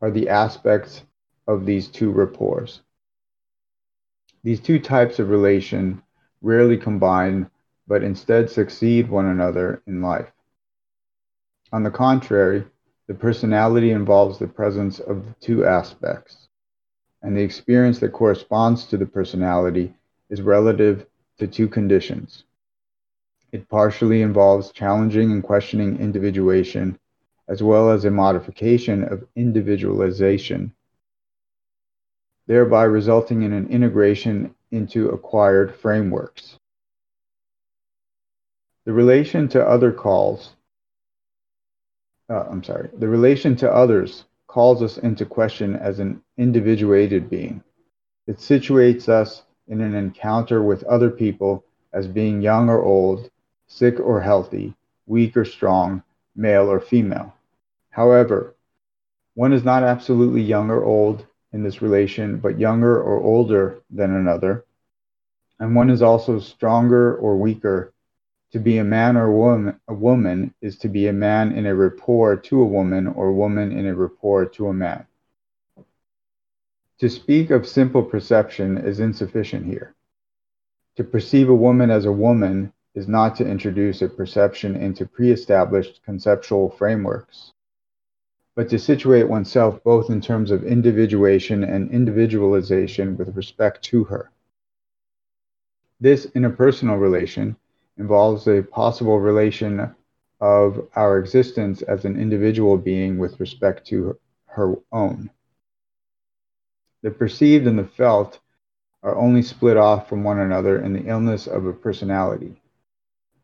are 0.00 0.10
the 0.10 0.28
aspects 0.28 1.02
of 1.48 1.66
these 1.66 1.88
two 1.88 2.12
rapports. 2.12 2.80
These 4.44 4.60
two 4.60 4.78
types 4.78 5.18
of 5.18 5.30
relation 5.30 6.02
rarely 6.42 6.76
combine, 6.76 7.50
but 7.86 8.02
instead 8.02 8.48
succeed 8.48 9.08
one 9.08 9.26
another 9.26 9.82
in 9.86 10.00
life. 10.00 10.30
On 11.72 11.82
the 11.82 11.90
contrary, 11.90 12.64
the 13.06 13.14
personality 13.14 13.90
involves 13.90 14.38
the 14.38 14.46
presence 14.46 15.00
of 15.00 15.26
the 15.26 15.34
two 15.40 15.64
aspects, 15.66 16.48
and 17.22 17.36
the 17.36 17.42
experience 17.42 17.98
that 17.98 18.12
corresponds 18.12 18.86
to 18.86 18.96
the 18.96 19.06
personality 19.06 19.94
is 20.30 20.42
relative 20.42 21.06
to 21.38 21.46
two 21.46 21.68
conditions. 21.68 22.44
It 23.52 23.68
partially 23.68 24.22
involves 24.22 24.70
challenging 24.70 25.32
and 25.32 25.42
questioning 25.42 25.98
individuation 25.98 26.98
as 27.50 27.64
well 27.64 27.90
as 27.90 28.04
a 28.04 28.10
modification 28.10 29.02
of 29.02 29.26
individualization, 29.34 30.72
thereby 32.46 32.84
resulting 32.84 33.42
in 33.42 33.52
an 33.52 33.66
integration 33.68 34.54
into 34.70 35.08
acquired 35.08 35.74
frameworks. 35.74 36.56
The 38.84 38.92
relation 38.92 39.48
to 39.48 39.66
other 39.66 39.90
calls, 39.90 40.50
uh, 42.28 42.44
I'm 42.48 42.62
sorry, 42.62 42.88
the 42.96 43.08
relation 43.08 43.56
to 43.56 43.70
others 43.70 44.26
calls 44.46 44.80
us 44.80 44.98
into 44.98 45.26
question 45.26 45.74
as 45.74 45.98
an 45.98 46.22
individuated 46.38 47.28
being. 47.28 47.64
It 48.28 48.36
situates 48.36 49.08
us 49.08 49.42
in 49.66 49.80
an 49.80 49.96
encounter 49.96 50.62
with 50.62 50.84
other 50.84 51.10
people 51.10 51.64
as 51.92 52.06
being 52.06 52.42
young 52.42 52.68
or 52.68 52.80
old, 52.80 53.28
sick 53.66 53.98
or 53.98 54.20
healthy, 54.20 54.72
weak 55.06 55.36
or 55.36 55.44
strong, 55.44 56.04
male 56.36 56.70
or 56.70 56.78
female. 56.78 57.34
However, 58.00 58.56
one 59.34 59.52
is 59.52 59.62
not 59.62 59.82
absolutely 59.82 60.40
young 60.40 60.70
or 60.70 60.82
old 60.82 61.26
in 61.52 61.62
this 61.62 61.82
relation, 61.82 62.38
but 62.38 62.58
younger 62.58 62.98
or 62.98 63.20
older 63.20 63.82
than 63.90 64.14
another. 64.14 64.64
And 65.58 65.76
one 65.76 65.90
is 65.90 66.00
also 66.00 66.38
stronger 66.38 67.14
or 67.14 67.36
weaker. 67.36 67.92
To 68.52 68.58
be 68.58 68.78
a 68.78 68.84
man 68.84 69.18
or 69.18 69.30
woman, 69.30 69.78
a 69.86 69.92
woman 69.92 70.54
is 70.62 70.78
to 70.78 70.88
be 70.88 71.08
a 71.08 71.12
man 71.12 71.52
in 71.52 71.66
a 71.66 71.74
rapport 71.74 72.36
to 72.36 72.62
a 72.62 72.64
woman 72.64 73.06
or 73.06 73.34
woman 73.34 73.70
in 73.70 73.86
a 73.86 73.94
rapport 73.94 74.46
to 74.46 74.68
a 74.68 74.72
man. 74.72 75.04
To 77.00 77.10
speak 77.10 77.50
of 77.50 77.66
simple 77.66 78.02
perception 78.02 78.78
is 78.78 78.98
insufficient 78.98 79.66
here. 79.66 79.94
To 80.96 81.04
perceive 81.04 81.50
a 81.50 81.62
woman 81.66 81.90
as 81.90 82.06
a 82.06 82.12
woman 82.26 82.72
is 82.94 83.08
not 83.08 83.36
to 83.36 83.46
introduce 83.46 84.00
a 84.00 84.08
perception 84.08 84.74
into 84.74 85.04
pre 85.04 85.30
established 85.30 86.00
conceptual 86.06 86.70
frameworks 86.70 87.52
but 88.54 88.68
to 88.68 88.78
situate 88.78 89.28
oneself 89.28 89.82
both 89.84 90.10
in 90.10 90.20
terms 90.20 90.50
of 90.50 90.64
individuation 90.64 91.64
and 91.64 91.90
individualization 91.90 93.16
with 93.16 93.34
respect 93.36 93.82
to 93.82 94.04
her. 94.04 94.30
This 96.00 96.26
interpersonal 96.28 97.00
relation 97.00 97.56
involves 97.98 98.46
a 98.48 98.62
possible 98.62 99.20
relation 99.20 99.94
of 100.40 100.88
our 100.96 101.18
existence 101.18 101.82
as 101.82 102.04
an 102.04 102.18
individual 102.18 102.78
being 102.78 103.18
with 103.18 103.38
respect 103.38 103.86
to 103.88 104.18
her 104.46 104.74
own. 104.90 105.30
The 107.02 107.10
perceived 107.10 107.66
and 107.66 107.78
the 107.78 107.84
felt 107.84 108.40
are 109.02 109.16
only 109.16 109.42
split 109.42 109.76
off 109.76 110.08
from 110.08 110.24
one 110.24 110.40
another 110.40 110.82
in 110.82 110.92
the 110.92 111.06
illness 111.06 111.46
of 111.46 111.66
a 111.66 111.72
personality. 111.72 112.60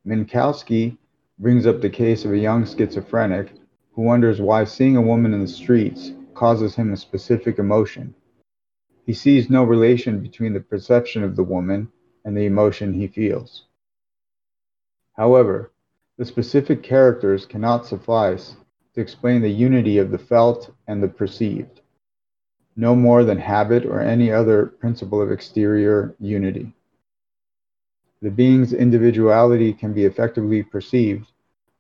Minkowski 0.06 0.96
brings 1.38 1.66
up 1.66 1.80
the 1.80 1.90
case 1.90 2.24
of 2.24 2.32
a 2.32 2.38
young 2.38 2.66
schizophrenic 2.66 3.52
who 3.96 4.02
wonders 4.02 4.42
why 4.42 4.62
seeing 4.62 4.94
a 4.94 5.00
woman 5.00 5.32
in 5.32 5.40
the 5.40 5.48
streets 5.48 6.12
causes 6.34 6.74
him 6.74 6.92
a 6.92 6.96
specific 6.96 7.58
emotion. 7.58 8.14
He 9.06 9.14
sees 9.14 9.48
no 9.48 9.64
relation 9.64 10.20
between 10.20 10.52
the 10.52 10.60
perception 10.60 11.24
of 11.24 11.34
the 11.34 11.42
woman 11.42 11.90
and 12.22 12.36
the 12.36 12.44
emotion 12.44 12.92
he 12.92 13.08
feels. 13.08 13.64
However, 15.14 15.72
the 16.18 16.26
specific 16.26 16.82
characters 16.82 17.46
cannot 17.46 17.86
suffice 17.86 18.56
to 18.94 19.00
explain 19.00 19.40
the 19.40 19.48
unity 19.48 19.96
of 19.96 20.10
the 20.10 20.18
felt 20.18 20.70
and 20.86 21.02
the 21.02 21.08
perceived, 21.08 21.80
no 22.76 22.94
more 22.94 23.24
than 23.24 23.38
habit 23.38 23.86
or 23.86 24.00
any 24.00 24.30
other 24.30 24.66
principle 24.66 25.22
of 25.22 25.32
exterior 25.32 26.14
unity. 26.20 26.74
The 28.20 28.30
being's 28.30 28.74
individuality 28.74 29.72
can 29.72 29.94
be 29.94 30.04
effectively 30.04 30.62
perceived 30.62 31.32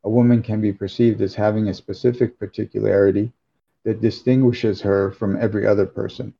a 0.06 0.08
woman 0.08 0.40
can 0.40 0.60
be 0.60 0.72
perceived 0.72 1.20
as 1.20 1.34
having 1.34 1.66
a 1.66 1.74
specific 1.74 2.38
particularity 2.38 3.32
that 3.82 4.00
distinguishes 4.00 4.80
her 4.80 5.10
from 5.10 5.36
every 5.36 5.66
other 5.66 5.84
person. 5.84 6.32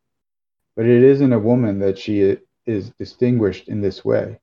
But 0.76 0.86
it 0.86 1.02
isn't 1.02 1.32
a 1.32 1.40
woman 1.40 1.80
that 1.80 1.98
she 1.98 2.38
is 2.64 2.90
distinguished 2.90 3.68
in 3.68 3.80
this 3.80 4.04
way. 4.04 4.38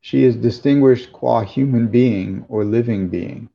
She 0.00 0.24
is 0.24 0.36
distinguished 0.36 1.12
qua 1.12 1.42
human 1.42 1.88
being 1.88 2.46
or 2.48 2.64
living 2.64 3.08
being. 3.08 3.50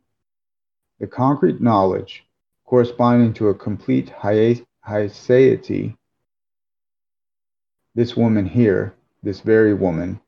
The 0.99 1.07
concrete 1.07 1.59
knowledge 1.59 2.23
corresponding 2.63 3.33
to 3.33 3.49
a 3.49 3.55
complete 3.55 4.09
haecceity, 4.09 5.97
this 7.95 8.15
woman 8.15 8.45
here, 8.45 8.93
this 9.23 9.39
very 9.39 9.73
woman, 9.73 10.21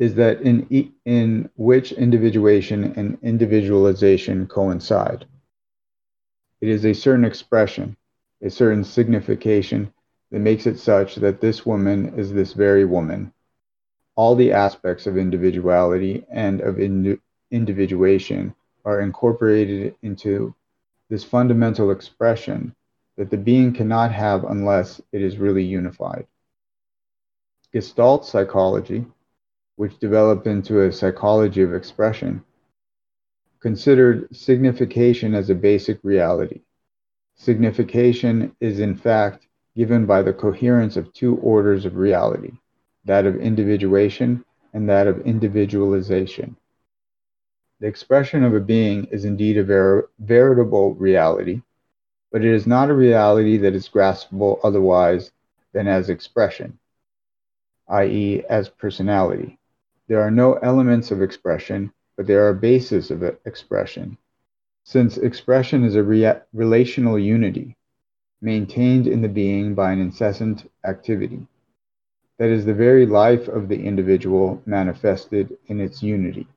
is 0.00 0.14
that 0.14 0.40
in, 0.40 0.66
in 1.04 1.50
which 1.56 1.92
individuation 1.92 2.94
and 2.96 3.18
individualization 3.22 4.46
coincide. 4.46 5.26
It 6.62 6.70
is 6.70 6.86
a 6.86 6.94
certain 6.94 7.26
expression, 7.26 7.98
a 8.40 8.48
certain 8.48 8.82
signification 8.82 9.92
that 10.30 10.40
makes 10.40 10.66
it 10.66 10.78
such 10.78 11.16
that 11.16 11.42
this 11.42 11.66
woman 11.66 12.18
is 12.18 12.32
this 12.32 12.54
very 12.54 12.86
woman. 12.86 13.30
All 14.16 14.34
the 14.34 14.52
aspects 14.52 15.06
of 15.06 15.18
individuality 15.18 16.24
and 16.30 16.62
of 16.62 16.78
in, 16.80 17.20
individuation 17.50 18.54
are 18.86 19.02
incorporated 19.02 19.94
into 20.00 20.54
this 21.10 21.24
fundamental 21.24 21.90
expression 21.90 22.74
that 23.18 23.30
the 23.30 23.36
being 23.36 23.74
cannot 23.74 24.12
have 24.12 24.44
unless 24.44 24.98
it 25.12 25.20
is 25.20 25.36
really 25.36 25.64
unified. 25.64 26.26
Gestalt 27.70 28.24
psychology 28.24 29.04
which 29.80 29.98
developed 29.98 30.46
into 30.46 30.82
a 30.82 30.92
psychology 30.92 31.62
of 31.62 31.72
expression, 31.72 32.44
considered 33.60 34.28
signification 34.30 35.34
as 35.34 35.48
a 35.48 35.54
basic 35.54 35.98
reality. 36.02 36.60
Signification 37.36 38.54
is, 38.60 38.78
in 38.78 38.94
fact, 38.94 39.46
given 39.74 40.04
by 40.04 40.20
the 40.20 40.34
coherence 40.34 40.98
of 40.98 41.10
two 41.14 41.36
orders 41.36 41.86
of 41.86 41.96
reality 41.96 42.52
that 43.06 43.24
of 43.24 43.36
individuation 43.36 44.44
and 44.74 44.86
that 44.86 45.06
of 45.06 45.22
individualization. 45.22 46.54
The 47.80 47.86
expression 47.86 48.44
of 48.44 48.54
a 48.54 48.60
being 48.60 49.06
is 49.06 49.24
indeed 49.24 49.56
a 49.56 49.64
ver- 49.64 50.10
veritable 50.18 50.94
reality, 50.96 51.62
but 52.30 52.44
it 52.44 52.52
is 52.52 52.66
not 52.66 52.90
a 52.90 52.94
reality 53.08 53.56
that 53.56 53.74
is 53.74 53.88
graspable 53.88 54.60
otherwise 54.62 55.32
than 55.72 55.88
as 55.88 56.10
expression, 56.10 56.78
i.e., 57.88 58.44
as 58.50 58.68
personality. 58.68 59.56
There 60.10 60.22
are 60.22 60.30
no 60.32 60.54
elements 60.54 61.12
of 61.12 61.22
expression, 61.22 61.92
but 62.16 62.26
there 62.26 62.44
are 62.48 62.52
bases 62.52 63.12
of 63.12 63.22
expression. 63.44 64.18
Since 64.82 65.18
expression 65.18 65.84
is 65.84 65.94
a 65.94 66.02
relational 66.52 67.16
unity, 67.16 67.76
maintained 68.40 69.06
in 69.06 69.22
the 69.22 69.28
being 69.28 69.72
by 69.76 69.92
an 69.92 70.00
incessant 70.00 70.68
activity, 70.84 71.46
that 72.38 72.50
is 72.50 72.64
the 72.64 72.74
very 72.74 73.06
life 73.06 73.46
of 73.46 73.68
the 73.68 73.86
individual 73.86 74.60
manifested 74.66 75.56
in 75.68 75.78
its 75.78 76.02
unity. 76.02 76.48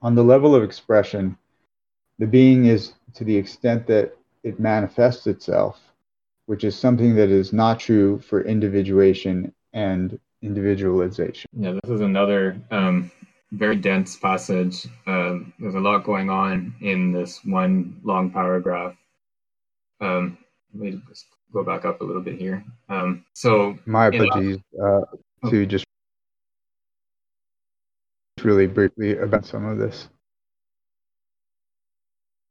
On 0.00 0.16
the 0.16 0.24
level 0.24 0.52
of 0.52 0.64
expression, 0.64 1.38
the 2.18 2.26
being 2.26 2.64
is 2.64 2.94
to 3.14 3.22
the 3.22 3.36
extent 3.36 3.86
that 3.86 4.16
it 4.42 4.58
manifests 4.58 5.28
itself, 5.28 5.80
which 6.46 6.64
is 6.64 6.74
something 6.74 7.14
that 7.14 7.28
is 7.28 7.52
not 7.52 7.78
true 7.78 8.18
for 8.18 8.40
individuation 8.40 9.54
and 9.72 10.18
individualization. 10.42 11.48
Yeah, 11.56 11.72
this 11.82 11.90
is 11.90 12.00
another 12.00 12.60
um, 12.70 13.10
very 13.52 13.76
dense 13.76 14.16
passage. 14.16 14.86
Uh, 15.06 15.36
there's 15.58 15.74
a 15.74 15.80
lot 15.80 16.04
going 16.04 16.30
on 16.30 16.74
in 16.80 17.12
this 17.12 17.44
one 17.44 18.00
long 18.02 18.30
paragraph. 18.30 18.94
Um, 20.00 20.38
let 20.74 20.82
me 20.82 21.00
just 21.08 21.26
go 21.52 21.62
back 21.62 21.84
up 21.84 22.00
a 22.00 22.04
little 22.04 22.22
bit 22.22 22.38
here. 22.38 22.64
Um, 22.88 23.24
so, 23.34 23.78
my 23.86 24.06
apologies 24.06 24.58
uh, 24.82 25.00
oh. 25.44 25.50
to 25.50 25.66
just 25.66 25.84
really 28.42 28.66
briefly 28.66 29.16
about 29.18 29.46
some 29.46 29.64
of 29.64 29.78
this. 29.78 30.08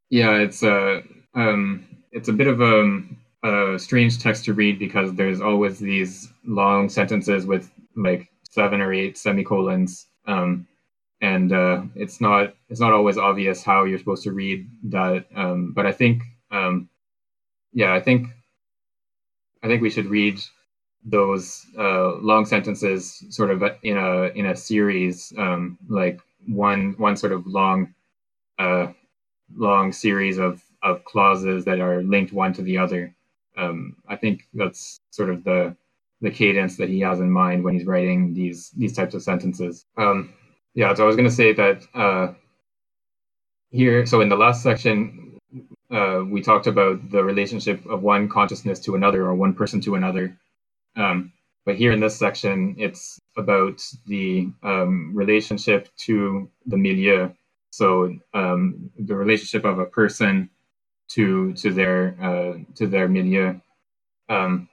Yeah, 0.09 0.35
it's 0.37 0.63
a 0.63 1.03
um, 1.33 1.87
it's 2.11 2.29
a 2.29 2.33
bit 2.33 2.47
of 2.47 2.61
a, 2.61 3.01
a 3.43 3.79
strange 3.79 4.19
text 4.19 4.45
to 4.45 4.53
read 4.53 4.77
because 4.77 5.13
there's 5.13 5.41
always 5.41 5.79
these 5.79 6.29
long 6.45 6.89
sentences 6.89 7.45
with 7.45 7.71
like 7.95 8.29
seven 8.49 8.81
or 8.81 8.93
eight 8.93 9.17
semicolons. 9.17 10.07
Um, 10.25 10.67
and 11.21 11.53
uh, 11.53 11.83
it's 11.95 12.19
not 12.19 12.55
it's 12.69 12.79
not 12.79 12.93
always 12.93 13.17
obvious 13.17 13.63
how 13.63 13.83
you're 13.83 13.99
supposed 13.99 14.23
to 14.23 14.31
read 14.31 14.67
that. 14.85 15.25
Um, 15.35 15.71
but 15.73 15.85
I 15.85 15.91
think 15.91 16.23
um, 16.51 16.89
yeah, 17.73 17.93
I 17.93 17.99
think 17.99 18.27
I 19.63 19.67
think 19.67 19.81
we 19.81 19.89
should 19.89 20.07
read 20.07 20.39
those 21.03 21.65
uh, 21.77 22.15
long 22.17 22.45
sentences 22.45 23.23
sort 23.29 23.51
of 23.51 23.63
in 23.83 23.97
a 23.97 24.27
in 24.29 24.47
a 24.47 24.55
series, 24.55 25.33
um, 25.37 25.77
like 25.87 26.19
one 26.47 26.95
one 26.97 27.15
sort 27.15 27.33
of 27.33 27.45
long 27.45 27.93
uh, 28.59 28.87
long 29.55 29.91
series 29.91 30.37
of 30.37 30.63
of 30.83 31.03
clauses 31.05 31.65
that 31.65 31.79
are 31.79 32.01
linked 32.01 32.33
one 32.33 32.53
to 32.53 32.61
the 32.63 32.77
other. 32.77 33.13
Um, 33.57 33.97
I 34.07 34.15
think 34.15 34.47
that's 34.53 34.99
sort 35.11 35.29
of 35.29 35.43
the 35.43 35.75
the 36.21 36.31
cadence 36.31 36.77
that 36.77 36.89
he 36.89 36.99
has 37.01 37.19
in 37.19 37.31
mind 37.31 37.63
when 37.63 37.73
he's 37.73 37.85
writing 37.85 38.33
these 38.33 38.71
these 38.77 38.93
types 38.93 39.13
of 39.15 39.23
sentences. 39.23 39.85
Um, 39.97 40.33
yeah, 40.73 40.93
so 40.93 41.03
I 41.03 41.07
was 41.07 41.15
going 41.15 41.29
to 41.29 41.35
say 41.35 41.53
that 41.53 41.83
uh, 41.93 42.33
here, 43.71 44.05
so 44.05 44.21
in 44.21 44.29
the 44.29 44.37
last 44.37 44.63
section, 44.63 45.37
uh, 45.91 46.21
we 46.29 46.41
talked 46.41 46.67
about 46.67 47.09
the 47.11 47.23
relationship 47.23 47.85
of 47.85 48.01
one 48.03 48.29
consciousness 48.29 48.79
to 48.81 48.95
another 48.95 49.25
or 49.25 49.35
one 49.35 49.53
person 49.53 49.81
to 49.81 49.95
another. 49.95 50.37
Um, 50.95 51.33
but 51.65 51.75
here 51.75 51.91
in 51.91 51.99
this 51.99 52.17
section, 52.17 52.75
it's 52.77 53.19
about 53.37 53.81
the 54.07 54.49
um, 54.63 55.11
relationship 55.13 55.89
to 56.05 56.49
the 56.65 56.77
milieu. 56.77 57.29
So 57.71 58.15
um, 58.33 58.89
the 58.97 59.15
relationship 59.15 59.65
of 59.65 59.79
a 59.79 59.85
person 59.85 60.49
to 61.11 61.53
to 61.53 61.73
their 61.73 62.15
uh, 62.21 62.53
to 62.75 62.87
their 62.87 63.07
milieu. 63.07 63.59
Um, 64.29 64.69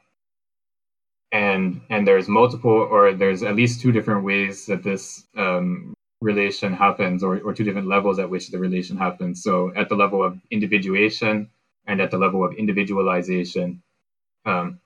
and 1.33 1.81
and 1.91 2.07
there's 2.07 2.29
multiple 2.29 2.71
or 2.71 3.13
there's 3.13 3.43
at 3.43 3.57
least 3.57 3.81
two 3.81 3.93
different 3.93 4.25
ways 4.25 4.67
that 4.67 4.83
this 4.83 5.25
um, 5.37 5.95
relation 6.21 6.73
happens 6.73 7.23
or, 7.23 7.39
or 7.41 7.55
two 7.55 7.65
different 7.65 7.87
levels 7.89 8.19
at 8.19 8.31
which 8.31 8.49
the 8.51 8.59
relation 8.59 8.97
happens. 8.97 9.43
So 9.43 9.73
at 9.77 9.89
the 9.89 9.95
level 9.97 10.23
of 10.23 10.39
individuation 10.51 11.51
and 11.87 12.01
at 12.01 12.11
the 12.11 12.19
level 12.19 12.45
of 12.45 12.55
individualization. 12.55 13.83
Um, 14.45 14.81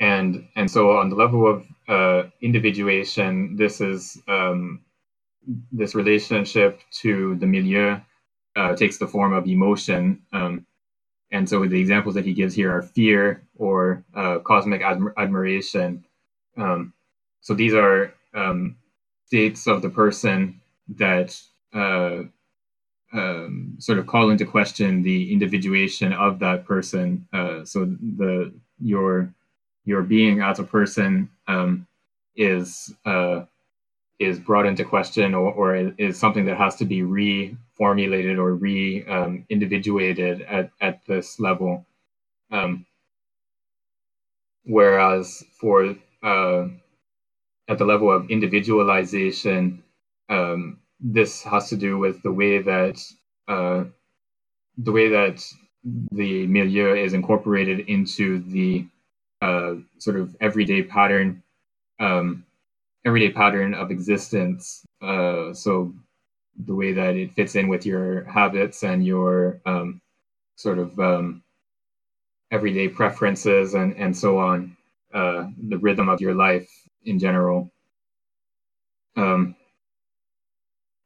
and 0.00 0.48
and 0.56 0.70
so 0.70 0.96
on 0.98 1.10
the 1.10 1.16
level 1.16 1.46
of 1.48 1.66
uh, 1.88 2.28
individuation 2.40 3.56
this 3.56 3.80
is 3.80 4.20
um, 4.28 4.80
this 5.72 5.94
relationship 5.94 6.80
to 6.92 7.36
the 7.36 7.46
milieu 7.46 7.98
uh, 8.56 8.76
takes 8.76 8.98
the 8.98 9.06
form 9.06 9.32
of 9.32 9.46
emotion 9.46 10.22
um, 10.32 10.66
and 11.30 11.48
so 11.48 11.66
the 11.66 11.80
examples 11.80 12.14
that 12.14 12.24
he 12.24 12.32
gives 12.32 12.54
here 12.54 12.74
are 12.74 12.82
fear 12.82 13.42
or 13.56 14.04
uh, 14.14 14.38
cosmic 14.38 14.82
adm- 14.82 15.12
admiration. 15.16 16.04
Um, 16.56 16.92
so 17.40 17.54
these 17.54 17.74
are 17.74 18.14
um, 18.34 18.76
states 19.26 19.66
of 19.66 19.82
the 19.82 19.90
person 19.90 20.60
that 20.96 21.38
uh, 21.74 22.22
um, 23.12 23.76
sort 23.78 23.98
of 23.98 24.06
call 24.06 24.30
into 24.30 24.44
question 24.44 25.02
the 25.02 25.32
individuation 25.32 26.12
of 26.12 26.38
that 26.40 26.64
person. 26.64 27.26
Uh, 27.32 27.64
so 27.64 27.84
the 27.84 28.52
your 28.80 29.32
your 29.84 30.02
being 30.02 30.40
as 30.40 30.58
a 30.58 30.64
person 30.64 31.30
um, 31.46 31.86
is 32.36 32.94
uh, 33.06 33.44
is 34.18 34.40
brought 34.40 34.66
into 34.66 34.84
question 34.84 35.34
or, 35.34 35.52
or 35.52 35.76
is 35.98 36.18
something 36.18 36.46
that 36.46 36.56
has 36.56 36.76
to 36.76 36.84
be 36.84 37.02
reformulated 37.02 38.38
or 38.38 38.54
re 38.54 39.04
um, 39.06 39.44
individuated 39.48 40.42
at, 40.42 40.70
at 40.80 41.04
this 41.06 41.38
level. 41.38 41.86
Um, 42.50 42.86
whereas 44.64 45.44
for 45.60 45.94
uh, 46.22 46.68
at 47.68 47.78
the 47.78 47.84
level 47.84 48.10
of 48.10 48.30
individualization, 48.30 49.84
um, 50.28 50.80
this 51.00 51.42
has 51.42 51.68
to 51.68 51.76
do 51.76 51.98
with 51.98 52.22
the 52.22 52.32
way 52.32 52.60
that 52.60 53.00
uh, 53.46 53.84
the 54.78 54.92
way 54.92 55.08
that 55.08 55.44
the 56.12 56.46
milieu 56.46 56.94
is 56.94 57.12
incorporated 57.14 57.80
into 57.88 58.40
the 58.40 58.86
uh, 59.40 59.74
sort 59.98 60.16
of 60.18 60.34
everyday 60.40 60.82
pattern 60.82 61.42
um, 62.00 62.44
everyday 63.08 63.32
pattern 63.32 63.72
of 63.72 63.90
existence. 63.90 64.84
Uh, 65.00 65.54
so 65.54 65.94
the 66.66 66.74
way 66.74 66.92
that 66.92 67.16
it 67.16 67.32
fits 67.32 67.54
in 67.54 67.66
with 67.68 67.86
your 67.86 68.24
habits 68.24 68.82
and 68.84 69.06
your 69.06 69.60
um, 69.64 70.00
sort 70.56 70.78
of 70.78 70.98
um, 71.00 71.42
everyday 72.50 72.86
preferences 72.86 73.74
and, 73.74 73.96
and 73.96 74.14
so 74.14 74.38
on, 74.38 74.76
uh, 75.14 75.46
the 75.68 75.78
rhythm 75.78 76.08
of 76.08 76.20
your 76.20 76.34
life 76.34 76.68
in 77.04 77.18
general. 77.18 77.70
Um, 79.16 79.56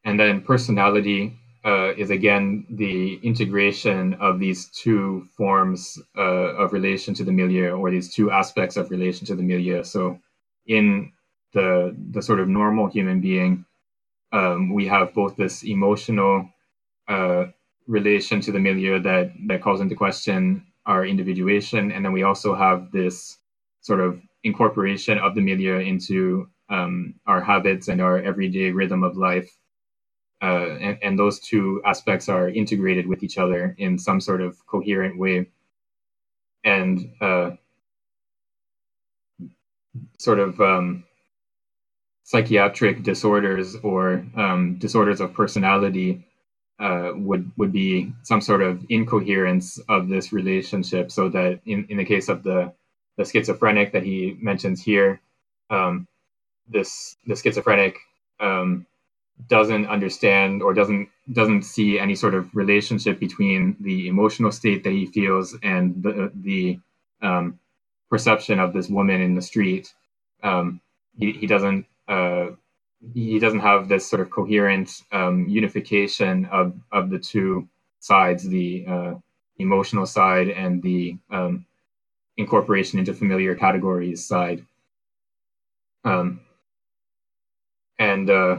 and 0.04 0.18
then 0.18 0.40
personality 0.40 1.38
uh, 1.64 1.92
is 1.96 2.10
again 2.10 2.66
the 2.70 3.20
integration 3.22 4.14
of 4.14 4.40
these 4.40 4.66
two 4.70 5.28
forms 5.36 5.98
uh, 6.18 6.50
of 6.62 6.72
relation 6.72 7.14
to 7.14 7.22
the 7.22 7.30
milieu 7.30 7.70
or 7.70 7.90
these 7.92 8.12
two 8.12 8.32
aspects 8.32 8.76
of 8.76 8.90
relation 8.90 9.24
to 9.28 9.36
the 9.36 9.42
milieu. 9.42 9.84
So 9.84 10.18
in 10.66 11.12
the 11.52 11.94
the 12.10 12.22
sort 12.22 12.40
of 12.40 12.48
normal 12.48 12.88
human 12.88 13.20
being, 13.20 13.64
um, 14.32 14.72
we 14.72 14.86
have 14.86 15.14
both 15.14 15.36
this 15.36 15.62
emotional 15.64 16.48
uh, 17.08 17.46
relation 17.86 18.40
to 18.40 18.52
the 18.52 18.58
milieu 18.58 19.00
that 19.00 19.32
that 19.46 19.62
calls 19.62 19.80
into 19.80 19.94
question 19.94 20.66
our 20.86 21.04
individuation, 21.04 21.92
and 21.92 22.04
then 22.04 22.12
we 22.12 22.22
also 22.22 22.54
have 22.54 22.90
this 22.92 23.38
sort 23.80 24.00
of 24.00 24.20
incorporation 24.44 25.18
of 25.18 25.34
the 25.34 25.40
milieu 25.40 25.78
into 25.78 26.48
um, 26.68 27.14
our 27.26 27.40
habits 27.40 27.88
and 27.88 28.00
our 28.00 28.18
everyday 28.18 28.70
rhythm 28.70 29.04
of 29.04 29.16
life. 29.16 29.50
Uh, 30.42 30.76
and, 30.80 30.98
and, 31.02 31.18
those 31.18 31.38
two 31.38 31.80
aspects 31.84 32.28
are 32.28 32.48
integrated 32.48 33.06
with 33.06 33.22
each 33.22 33.38
other 33.38 33.76
in 33.78 33.96
some 33.96 34.20
sort 34.20 34.40
of 34.40 34.56
coherent 34.66 35.16
way. 35.16 35.46
And 36.64 37.12
uh, 37.20 37.50
sort 40.18 40.40
of 40.40 40.60
um, 40.60 41.04
psychiatric 42.24 43.02
disorders 43.02 43.76
or 43.82 44.24
um, 44.36 44.76
disorders 44.78 45.20
of 45.20 45.34
personality 45.34 46.24
uh, 46.78 47.12
would 47.14 47.50
would 47.56 47.72
be 47.72 48.12
some 48.22 48.40
sort 48.40 48.62
of 48.62 48.84
incoherence 48.88 49.78
of 49.88 50.08
this 50.08 50.32
relationship. 50.32 51.10
So 51.12 51.28
that 51.30 51.60
in, 51.66 51.86
in 51.88 51.96
the 51.98 52.04
case 52.04 52.28
of 52.28 52.42
the 52.42 52.72
the 53.16 53.24
schizophrenic 53.24 53.92
that 53.92 54.02
he 54.02 54.36
mentions 54.40 54.82
here, 54.82 55.20
um, 55.70 56.08
this 56.68 57.16
the 57.26 57.36
schizophrenic 57.36 57.98
um, 58.40 58.86
doesn't 59.48 59.86
understand 59.86 60.62
or 60.62 60.74
doesn't 60.74 61.08
doesn't 61.32 61.62
see 61.62 61.98
any 61.98 62.14
sort 62.14 62.34
of 62.34 62.54
relationship 62.54 63.20
between 63.20 63.76
the 63.80 64.08
emotional 64.08 64.50
state 64.52 64.84
that 64.84 64.92
he 64.92 65.06
feels 65.06 65.56
and 65.62 66.02
the 66.02 66.32
the 66.34 66.78
um, 67.22 67.58
perception 68.10 68.58
of 68.58 68.72
this 68.72 68.88
woman 68.88 69.20
in 69.20 69.34
the 69.34 69.42
street. 69.42 69.92
Um, 70.42 70.80
he, 71.16 71.32
he 71.32 71.46
doesn't 71.46 71.86
uh, 72.08 72.46
he 73.14 73.38
doesn't 73.38 73.60
have 73.60 73.88
this 73.88 74.08
sort 74.08 74.22
of 74.22 74.30
coherent 74.30 75.02
um, 75.12 75.46
unification 75.48 76.46
of 76.46 76.74
of 76.92 77.10
the 77.10 77.18
two 77.18 77.68
sides, 78.00 78.48
the 78.48 78.84
uh, 78.88 79.14
emotional 79.58 80.06
side 80.06 80.48
and 80.48 80.82
the 80.82 81.16
um, 81.30 81.66
incorporation 82.36 82.98
into 82.98 83.14
familiar 83.14 83.54
categories 83.54 84.26
side. 84.26 84.64
Um, 86.04 86.40
and 87.98 88.28
uh, 88.28 88.58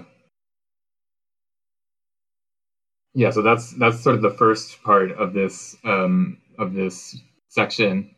yeah, 3.13 3.31
so 3.31 3.41
that's 3.41 3.71
that's 3.73 4.01
sort 4.01 4.15
of 4.15 4.21
the 4.21 4.31
first 4.31 4.81
part 4.83 5.11
of 5.11 5.33
this 5.33 5.75
um, 5.83 6.37
of 6.57 6.73
this 6.73 7.17
section. 7.49 8.15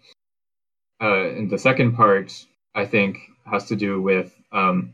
Uh, 1.02 1.28
and 1.28 1.50
the 1.50 1.58
second 1.58 1.94
part, 1.96 2.32
I 2.74 2.86
think, 2.86 3.18
has 3.46 3.66
to 3.66 3.76
do 3.76 4.02
with 4.02 4.34
um, 4.52 4.94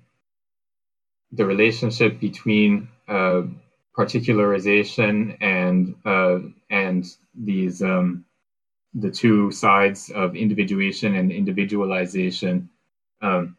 the 1.32 1.45
relationship 1.45 2.20
between 2.20 2.90
uh, 3.08 3.44
particularization 3.98 5.38
and 5.41 5.95
uh, 6.06 6.40
and 6.70 7.06
these 7.36 7.82
um, 7.82 8.26
the 8.94 9.12
two 9.12 9.52
sides 9.52 10.10
of 10.10 10.36
individuation 10.36 11.16
and 11.16 11.32
individualization, 11.32 12.70
um, 13.22 13.56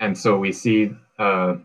and 0.00 0.16
so 0.16 0.38
we 0.38 0.52
see 0.52 0.92
uh, 1.18 1.56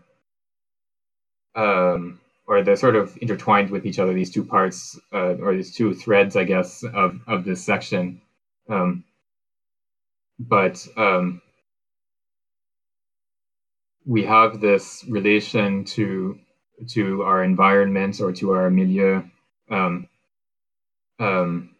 um, 1.54 2.20
or 2.46 2.62
they're 2.62 2.76
sort 2.76 2.96
of 2.96 3.16
intertwined 3.20 3.70
with 3.70 3.86
each 3.86 3.98
other. 3.98 4.14
These 4.14 4.30
two 4.30 4.44
parts 4.44 4.98
uh, 5.12 5.34
or 5.36 5.54
these 5.54 5.74
two 5.74 5.94
threads, 5.94 6.36
I 6.36 6.44
guess, 6.44 6.84
of 6.84 7.20
of 7.26 7.44
this 7.44 7.64
section. 7.64 8.20
Um, 8.68 9.04
but 10.38 10.86
um, 10.96 11.40
we 14.06 14.22
have 14.24 14.60
this 14.60 15.04
relation 15.08 15.84
to 15.84 16.38
to 16.88 17.22
our 17.22 17.42
environment 17.42 18.20
or 18.20 18.32
to 18.32 18.52
our 18.52 18.70
milieu 18.70 19.22
um, 19.70 20.08
um, 21.18 21.70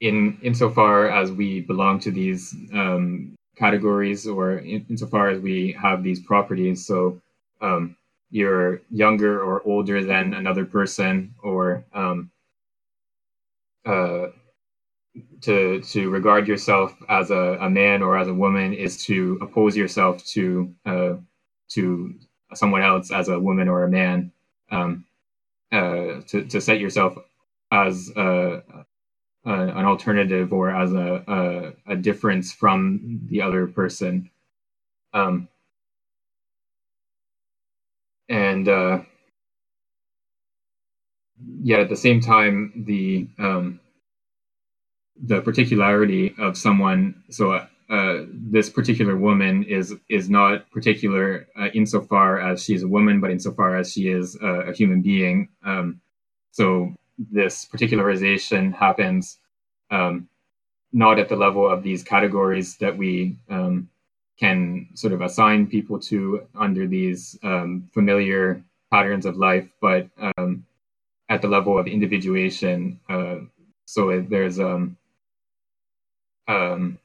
in 0.00 0.38
insofar 0.42 1.08
as 1.08 1.32
we 1.32 1.60
belong 1.60 1.98
to 2.00 2.10
these 2.10 2.54
um, 2.74 3.34
categories 3.56 4.26
or 4.26 4.58
in, 4.58 4.84
insofar 4.90 5.30
as 5.30 5.40
we 5.40 5.72
have 5.80 6.02
these 6.02 6.20
properties. 6.20 6.86
So 6.86 7.20
um, 7.60 7.96
you're 8.30 8.82
younger 8.90 9.40
or 9.42 9.62
older 9.62 10.04
than 10.04 10.34
another 10.34 10.64
person 10.64 11.34
or 11.42 11.84
um, 11.94 12.30
uh, 13.86 14.26
to 15.42 15.80
to 15.80 16.10
regard 16.10 16.48
yourself 16.48 16.94
as 17.08 17.30
a, 17.30 17.58
a 17.60 17.70
man 17.70 18.02
or 18.02 18.18
as 18.18 18.28
a 18.28 18.34
woman 18.34 18.72
is 18.72 19.04
to 19.04 19.38
oppose 19.40 19.76
yourself 19.76 20.24
to 20.26 20.74
uh, 20.86 21.14
to 21.70 22.14
someone 22.54 22.82
else 22.82 23.10
as 23.12 23.28
a 23.28 23.38
woman 23.38 23.68
or 23.68 23.84
a 23.84 23.90
man 23.90 24.32
um, 24.70 25.04
uh, 25.72 26.22
to 26.26 26.44
to 26.48 26.60
set 26.60 26.80
yourself 26.80 27.16
as 27.72 28.10
a, 28.16 28.62
a, 29.44 29.52
an 29.52 29.84
alternative 29.84 30.52
or 30.52 30.70
as 30.70 30.92
a, 30.92 31.74
a, 31.86 31.92
a 31.92 31.96
difference 31.96 32.52
from 32.52 33.20
the 33.28 33.42
other 33.42 33.66
person. 33.66 34.30
Um, 35.12 35.48
and 38.28 38.68
uh, 38.68 39.00
yet 41.62 41.80
at 41.80 41.88
the 41.88 41.96
same 41.96 42.20
time, 42.20 42.84
the 42.86 43.28
um, 43.38 43.80
the 45.22 45.40
particularity 45.40 46.34
of 46.38 46.56
someone. 46.56 47.22
So 47.30 47.66
uh, 47.90 48.24
this 48.30 48.68
particular 48.68 49.16
woman 49.16 49.64
is 49.64 49.94
is 50.08 50.28
not 50.28 50.70
particular 50.70 51.46
uh, 51.58 51.68
insofar 51.74 52.38
as 52.38 52.62
she 52.62 52.74
is 52.74 52.82
a 52.82 52.88
woman, 52.88 53.20
but 53.20 53.30
insofar 53.30 53.76
as 53.76 53.92
she 53.92 54.08
is 54.08 54.36
a, 54.42 54.70
a 54.70 54.72
human 54.74 55.00
being. 55.00 55.48
Um, 55.64 56.00
so 56.52 56.94
this 57.18 57.64
particularization 57.64 58.74
happens 58.74 59.38
um, 59.90 60.28
not 60.92 61.18
at 61.18 61.30
the 61.30 61.36
level 61.36 61.66
of 61.66 61.82
these 61.82 62.02
categories 62.02 62.76
that 62.76 62.96
we 62.96 63.36
um, 63.48 63.88
can 64.38 64.88
sort 64.94 65.14
of 65.14 65.22
assign 65.22 65.66
people 65.66 65.98
to 65.98 66.46
under 66.54 66.86
these 66.86 67.38
um, 67.42 67.88
familiar 67.94 68.62
patterns 68.92 69.24
of 69.24 69.36
life, 69.36 69.68
but 69.80 70.08
um, 70.36 70.66
at 71.30 71.40
the 71.40 71.48
level 71.48 71.78
of 71.78 71.86
individuation. 71.86 73.00
Uh, 73.08 73.36
so 73.86 74.20
there's 74.28 74.60
um, 74.60 74.97
um, 76.48 76.98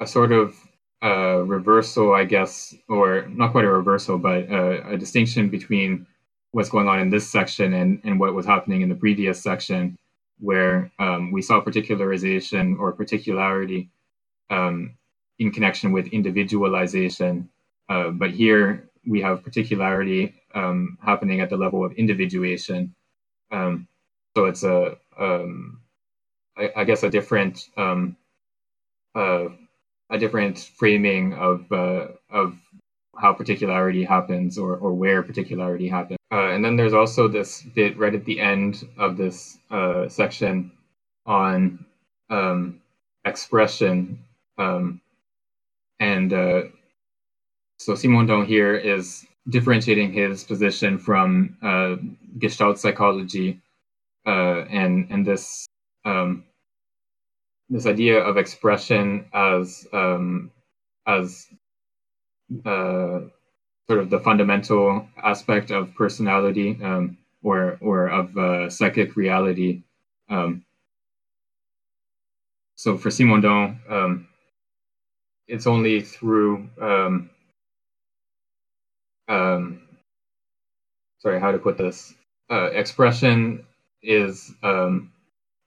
a 0.00 0.06
sort 0.06 0.32
of 0.32 0.54
uh, 1.02 1.42
reversal, 1.44 2.12
I 2.12 2.24
guess, 2.24 2.74
or 2.88 3.26
not 3.28 3.52
quite 3.52 3.64
a 3.64 3.70
reversal, 3.70 4.18
but 4.18 4.50
uh, 4.50 4.82
a 4.88 4.96
distinction 4.96 5.48
between 5.48 6.06
what's 6.52 6.70
going 6.70 6.88
on 6.88 6.98
in 6.98 7.10
this 7.10 7.30
section 7.30 7.74
and, 7.74 8.00
and 8.04 8.18
what 8.18 8.34
was 8.34 8.46
happening 8.46 8.82
in 8.82 8.88
the 8.88 8.94
previous 8.94 9.40
section, 9.42 9.96
where 10.40 10.90
um, 10.98 11.30
we 11.30 11.42
saw 11.42 11.60
particularization 11.60 12.78
or 12.78 12.92
particularity 12.92 13.90
um, 14.50 14.94
in 15.38 15.52
connection 15.52 15.92
with 15.92 16.08
individualization. 16.08 17.48
Uh, 17.88 18.10
but 18.10 18.30
here 18.30 18.88
we 19.06 19.20
have 19.20 19.44
particularity 19.44 20.34
um, 20.54 20.98
happening 21.02 21.40
at 21.40 21.50
the 21.50 21.56
level 21.56 21.84
of 21.84 21.92
individuation. 21.92 22.94
Um, 23.50 23.86
so 24.36 24.46
it's 24.46 24.64
a, 24.64 24.96
um, 25.18 25.80
I, 26.58 26.72
I, 26.76 26.84
guess, 26.84 27.02
a 27.02 27.10
different, 27.10 27.68
um, 27.76 28.16
uh, 29.14 29.46
a 30.10 30.18
different 30.18 30.58
framing 30.58 31.34
of 31.34 31.70
uh, 31.70 32.08
of 32.30 32.56
how 33.18 33.32
particularity 33.32 34.04
happens 34.04 34.58
or, 34.58 34.76
or 34.76 34.92
where 34.92 35.22
particularity 35.22 35.88
happens. 35.88 36.18
Uh, 36.30 36.48
and 36.50 36.64
then 36.64 36.76
there's 36.76 36.94
also 36.94 37.26
this 37.26 37.62
bit 37.62 37.98
right 37.98 38.14
at 38.14 38.24
the 38.24 38.40
end 38.40 38.86
of 38.96 39.16
this 39.16 39.58
uh, 39.70 40.08
section 40.08 40.70
on 41.26 41.84
um, 42.30 42.80
expression. 43.24 44.22
Um, 44.56 45.00
and 46.00 46.32
uh, 46.32 46.62
so 47.78 47.94
Simondon 47.94 48.46
here 48.46 48.74
is 48.74 49.26
differentiating 49.48 50.12
his 50.12 50.44
position 50.44 50.98
from 50.98 51.56
uh, 51.62 51.96
Gestalt 52.38 52.78
psychology 52.78 53.60
uh, 54.26 54.64
and 54.70 55.06
and 55.10 55.26
this 55.26 55.66
um, 56.04 56.44
this 57.70 57.86
idea 57.86 58.20
of 58.20 58.36
expression 58.36 59.26
as 59.32 59.86
um, 59.92 60.50
as 61.06 61.48
uh, 62.64 63.20
sort 63.86 64.00
of 64.00 64.10
the 64.10 64.20
fundamental 64.20 65.06
aspect 65.22 65.70
of 65.70 65.94
personality 65.94 66.78
um, 66.82 67.16
or 67.42 67.78
or 67.80 68.08
of 68.08 68.36
uh, 68.36 68.70
psychic 68.70 69.16
reality. 69.16 69.82
Um, 70.28 70.64
so 72.76 72.96
for 72.96 73.10
Simondon, 73.10 73.78
um, 73.90 74.28
it's 75.46 75.66
only 75.66 76.00
through 76.00 76.68
um, 76.80 77.30
um, 79.28 79.80
sorry, 81.18 81.40
how 81.40 81.52
to 81.52 81.58
put 81.58 81.76
this? 81.78 82.14
Uh, 82.50 82.70
expression 82.72 83.64
is 84.02 84.54
um, 84.62 85.12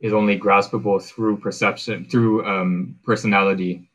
is 0.02 0.14
only 0.14 0.38
graspable 0.40 1.02
through 1.02 1.38
perception, 1.38 2.06
through 2.06 2.45
um, 2.45 2.99
personality. 3.03 3.90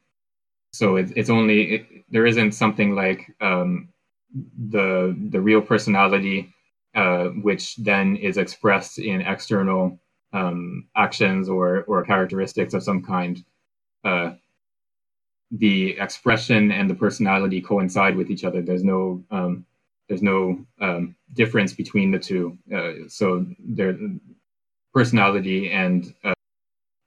So 0.72 0.96
it, 0.96 1.12
it's 1.16 1.30
only 1.30 1.74
it, 1.74 1.86
there 2.10 2.26
isn't 2.26 2.52
something 2.52 2.94
like 2.94 3.34
um, 3.40 3.88
the 4.70 5.16
the 5.30 5.40
real 5.40 5.62
personality, 5.62 6.52
uh, 6.94 7.26
which 7.42 7.76
then 7.76 8.16
is 8.16 8.38
expressed 8.38 8.98
in 8.98 9.20
external 9.22 9.98
um, 10.32 10.88
actions 10.96 11.48
or 11.48 11.84
or 11.84 12.04
characteristics 12.04 12.74
of 12.74 12.82
some 12.82 13.02
kind. 13.02 13.44
Uh, 14.04 14.32
the 15.52 15.98
expression 15.98 16.72
and 16.72 16.90
the 16.90 16.94
personality 16.94 17.60
coincide 17.60 18.16
with 18.16 18.30
each 18.30 18.44
other. 18.44 18.62
There's 18.62 18.84
no 18.84 19.24
um, 19.30 19.64
there's 20.08 20.22
no 20.22 20.64
um, 20.80 21.16
difference 21.34 21.72
between 21.72 22.10
the 22.10 22.18
two. 22.18 22.58
Uh, 22.74 23.08
so 23.08 23.46
their 23.58 23.96
personality 24.96 25.70
and 25.70 26.14
uh, 26.24 26.32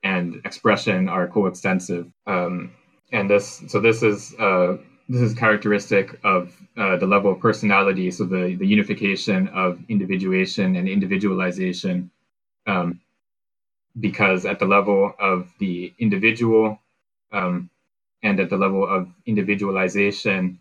and 0.04 0.42
expression 0.46 1.10
are 1.10 1.28
coextensive. 1.28 2.06
Um, 2.28 2.72
and 3.12 3.28
this 3.28 3.64
so 3.68 3.80
this 3.80 4.04
is 4.04 4.36
uh, 4.40 4.78
this 5.10 5.22
is 5.22 5.34
characteristic 5.34 6.20
of 6.24 6.56
uh, 6.78 6.98
the 6.98 7.08
level 7.08 7.32
of 7.32 7.40
personality. 7.40 8.12
So 8.12 8.26
the 8.26 8.56
the 8.62 8.68
unification 8.68 9.48
of 9.50 9.80
individuation 9.90 10.76
and 10.76 10.88
individualization. 10.88 12.12
Um, 12.68 13.02
because 14.00 14.46
at 14.46 14.60
the 14.60 14.66
level 14.78 15.14
of 15.20 15.52
the 15.58 15.92
individual, 15.98 16.80
um, 17.32 17.70
and 18.22 18.40
at 18.40 18.50
the 18.50 18.56
level 18.66 18.88
of 18.88 19.10
individualization, 19.26 20.60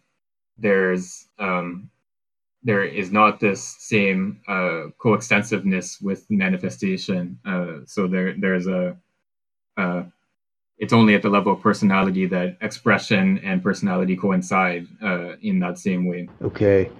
there's 0.56 1.28
um, 1.38 1.90
there 2.62 2.84
is 2.84 3.12
not 3.12 3.40
this 3.40 3.76
same 3.78 4.40
uh, 4.48 4.86
coextensiveness 4.98 6.00
with 6.00 6.26
manifestation. 6.30 7.38
Uh, 7.44 7.78
so 7.86 8.06
there 8.06 8.34
there's 8.38 8.66
a 8.66 8.96
uh, 9.76 10.02
it's 10.78 10.92
only 10.92 11.14
at 11.14 11.22
the 11.22 11.28
level 11.28 11.52
of 11.52 11.60
personality 11.60 12.26
that 12.26 12.56
expression 12.60 13.38
and 13.38 13.62
personality 13.62 14.16
coincide 14.16 14.86
uh, 15.02 15.36
in 15.42 15.58
that 15.60 15.78
same 15.78 16.06
way. 16.06 16.28
Okay. 16.42 16.90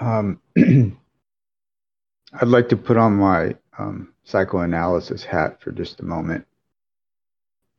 Um, 0.00 0.40
I'd 0.56 2.48
like 2.48 2.68
to 2.68 2.76
put 2.76 2.96
on 2.96 3.14
my 3.14 3.56
um, 3.78 4.12
psychoanalysis 4.24 5.24
hat 5.24 5.62
for 5.62 5.72
just 5.72 6.00
a 6.00 6.04
moment 6.04 6.46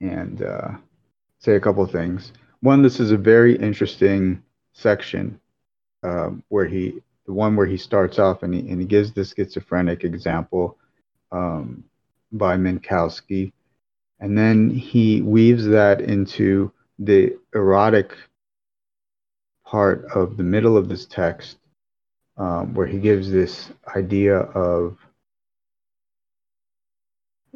and 0.02 0.42
uh, 0.42 0.70
say 1.38 1.56
a 1.56 1.60
couple 1.60 1.86
things. 1.86 2.34
One, 2.62 2.82
this 2.82 3.00
is 3.00 3.12
a 3.12 3.18
very 3.18 3.56
interesting 3.56 4.42
section 4.74 5.40
um, 6.04 6.44
where 6.50 6.66
he, 6.66 7.02
the 7.26 7.34
one 7.34 7.56
where 7.56 7.66
he 7.66 7.78
starts 7.78 8.20
off 8.20 8.44
and 8.44 8.54
he, 8.54 8.60
and 8.62 8.80
he 8.80 8.86
gives 8.88 9.12
the 9.12 9.24
schizophrenic 9.24 10.04
example 10.04 10.78
um, 11.32 11.84
by 12.32 12.58
Minkowski. 12.58 13.52
And 14.20 14.38
then 14.38 14.70
he 14.70 15.22
weaves 15.22 15.66
that 15.66 16.02
into 16.02 16.72
the 16.98 17.38
erotic 17.54 18.12
part 19.66 20.06
of 20.14 20.36
the 20.36 20.44
middle 20.44 20.76
of 20.76 20.90
this 20.90 21.06
text, 21.06 21.58
um, 22.38 22.74
where 22.74 22.88
he 22.88 22.98
gives 23.00 23.32
this 23.32 23.70
idea 23.96 24.38
of 24.38 24.98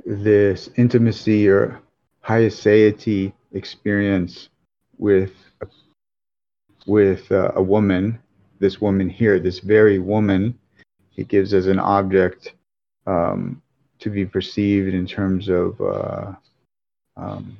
this 0.05 0.69
intimacy 0.75 1.47
or 1.47 1.81
haecceity 2.25 3.33
experience 3.51 4.49
with 4.97 5.31
with 6.85 7.31
uh, 7.31 7.51
a 7.55 7.63
woman, 7.63 8.19
this 8.63 8.79
woman 8.79 9.09
here, 9.09 9.39
this 9.39 9.59
very 9.59 9.99
woman, 9.99 10.57
he 11.09 11.23
gives 11.25 11.53
as 11.53 11.67
an 11.67 11.79
object 11.79 12.53
um, 13.05 13.61
to 13.99 14.09
be 14.09 14.25
perceived 14.25 14.93
in 14.93 15.05
terms 15.05 15.49
of 15.49 15.79
uh, 15.81 16.31
um, 17.17 17.57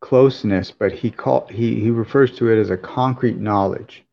closeness, 0.00 0.70
but 0.70 0.92
he 0.92 1.10
call, 1.10 1.46
he 1.48 1.80
he 1.80 1.90
refers 1.90 2.36
to 2.36 2.48
it 2.50 2.58
as 2.58 2.70
a 2.70 2.76
concrete 2.76 3.38
knowledge 3.38 4.04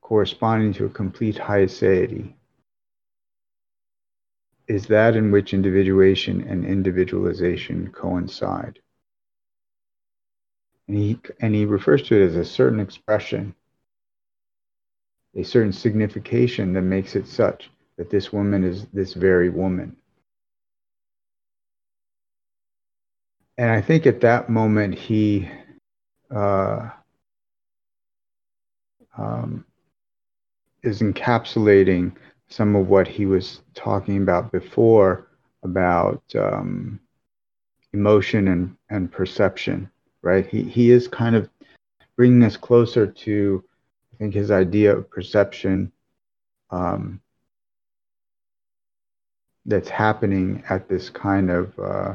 corresponding 0.00 0.72
to 0.74 0.84
a 0.84 0.88
complete 0.90 1.36
haecceity 1.36 2.34
is 4.68 4.86
that 4.86 5.16
in 5.16 5.30
which 5.30 5.52
individuation 5.52 6.46
and 6.48 6.64
individualization 6.64 7.90
coincide. 7.90 8.78
And 10.88 10.96
he, 10.96 11.18
and 11.40 11.54
he 11.54 11.64
refers 11.64 12.02
to 12.04 12.20
it 12.20 12.26
as 12.26 12.36
a 12.36 12.44
certain 12.44 12.80
expression, 12.80 13.54
a 15.34 15.42
certain 15.42 15.72
signification 15.72 16.72
that 16.74 16.82
makes 16.82 17.16
it 17.16 17.26
such 17.26 17.70
that 17.96 18.10
this 18.10 18.32
woman 18.32 18.64
is 18.64 18.86
this 18.92 19.14
very 19.14 19.48
woman. 19.48 19.96
And 23.56 23.70
I 23.70 23.80
think 23.80 24.06
at 24.06 24.20
that 24.22 24.48
moment 24.48 24.94
he 24.96 25.48
uh, 26.34 26.90
um, 29.16 29.64
is 30.82 31.00
encapsulating 31.00 32.12
some 32.48 32.76
of 32.76 32.88
what 32.88 33.08
he 33.08 33.26
was 33.26 33.60
talking 33.74 34.18
about 34.18 34.52
before 34.52 35.28
about 35.62 36.22
um, 36.34 37.00
emotion 37.92 38.48
and, 38.48 38.76
and 38.90 39.10
perception, 39.10 39.90
right? 40.24 40.46
He, 40.46 40.62
he 40.62 40.90
is 40.90 41.06
kind 41.06 41.36
of 41.36 41.48
bringing 42.16 42.42
us 42.42 42.56
closer 42.56 43.06
to, 43.06 43.64
I 44.12 44.16
think, 44.16 44.34
his 44.34 44.50
idea 44.50 44.96
of 44.96 45.10
perception 45.10 45.92
um, 46.70 47.20
that's 49.66 49.88
happening 49.88 50.62
at 50.68 50.88
this 50.88 51.10
kind 51.10 51.50
of 51.50 51.78
uh, 51.78 52.14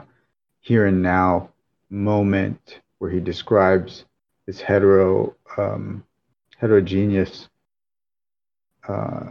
here 0.60 0.88
and 0.88 1.02
now 1.02 1.50
moment 1.90 2.80
where 2.98 3.10
he 3.10 3.20
describes 3.20 4.06
this 4.46 4.60
hetero 4.60 5.36
um, 5.58 6.04
heterogeneous 6.58 7.48
uh, 8.88 9.30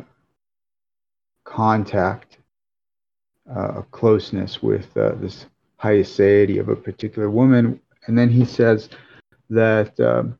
contact, 1.44 2.38
uh, 3.54 3.82
closeness 3.90 4.62
with 4.62 4.96
uh, 4.96 5.12
this 5.16 5.46
haecceity 5.82 6.60
of 6.60 6.68
a 6.68 6.76
particular 6.76 7.30
woman. 7.30 7.80
And 8.08 8.18
then 8.18 8.30
he 8.30 8.44
says 8.44 8.88
that 9.50 9.98
um, 10.00 10.38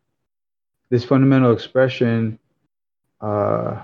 this 0.88 1.04
fundamental 1.04 1.52
expression 1.52 2.38
uh, 3.20 3.82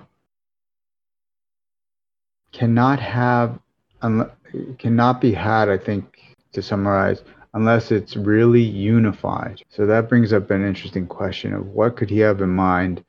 cannot 2.51 2.99
have, 2.99 3.61
un- 4.01 4.31
cannot 4.79 5.21
be 5.21 5.33
had, 5.33 5.69
I 5.69 5.77
think, 5.77 6.19
to 6.53 6.63
summarize, 6.63 7.23
unless 7.53 7.91
it's 7.91 8.17
really 8.17 8.63
unified. 8.63 9.63
So 9.69 9.85
that 9.87 10.09
brings 10.09 10.33
up 10.33 10.51
an 10.51 10.67
interesting 10.67 11.07
question 11.07 11.53
of 11.53 11.67
what 11.67 11.97
could 11.97 12.09
he 12.09 12.21
have 12.21 12.41
in 12.41 12.51
mind 12.51 13.05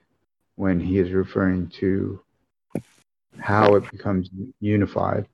when 0.56 0.80
he 0.80 1.00
is 1.00 1.12
referring 1.12 1.70
to 1.80 2.20
how 3.40 3.76
it 3.76 3.90
becomes 3.92 4.30
unified 4.60 5.26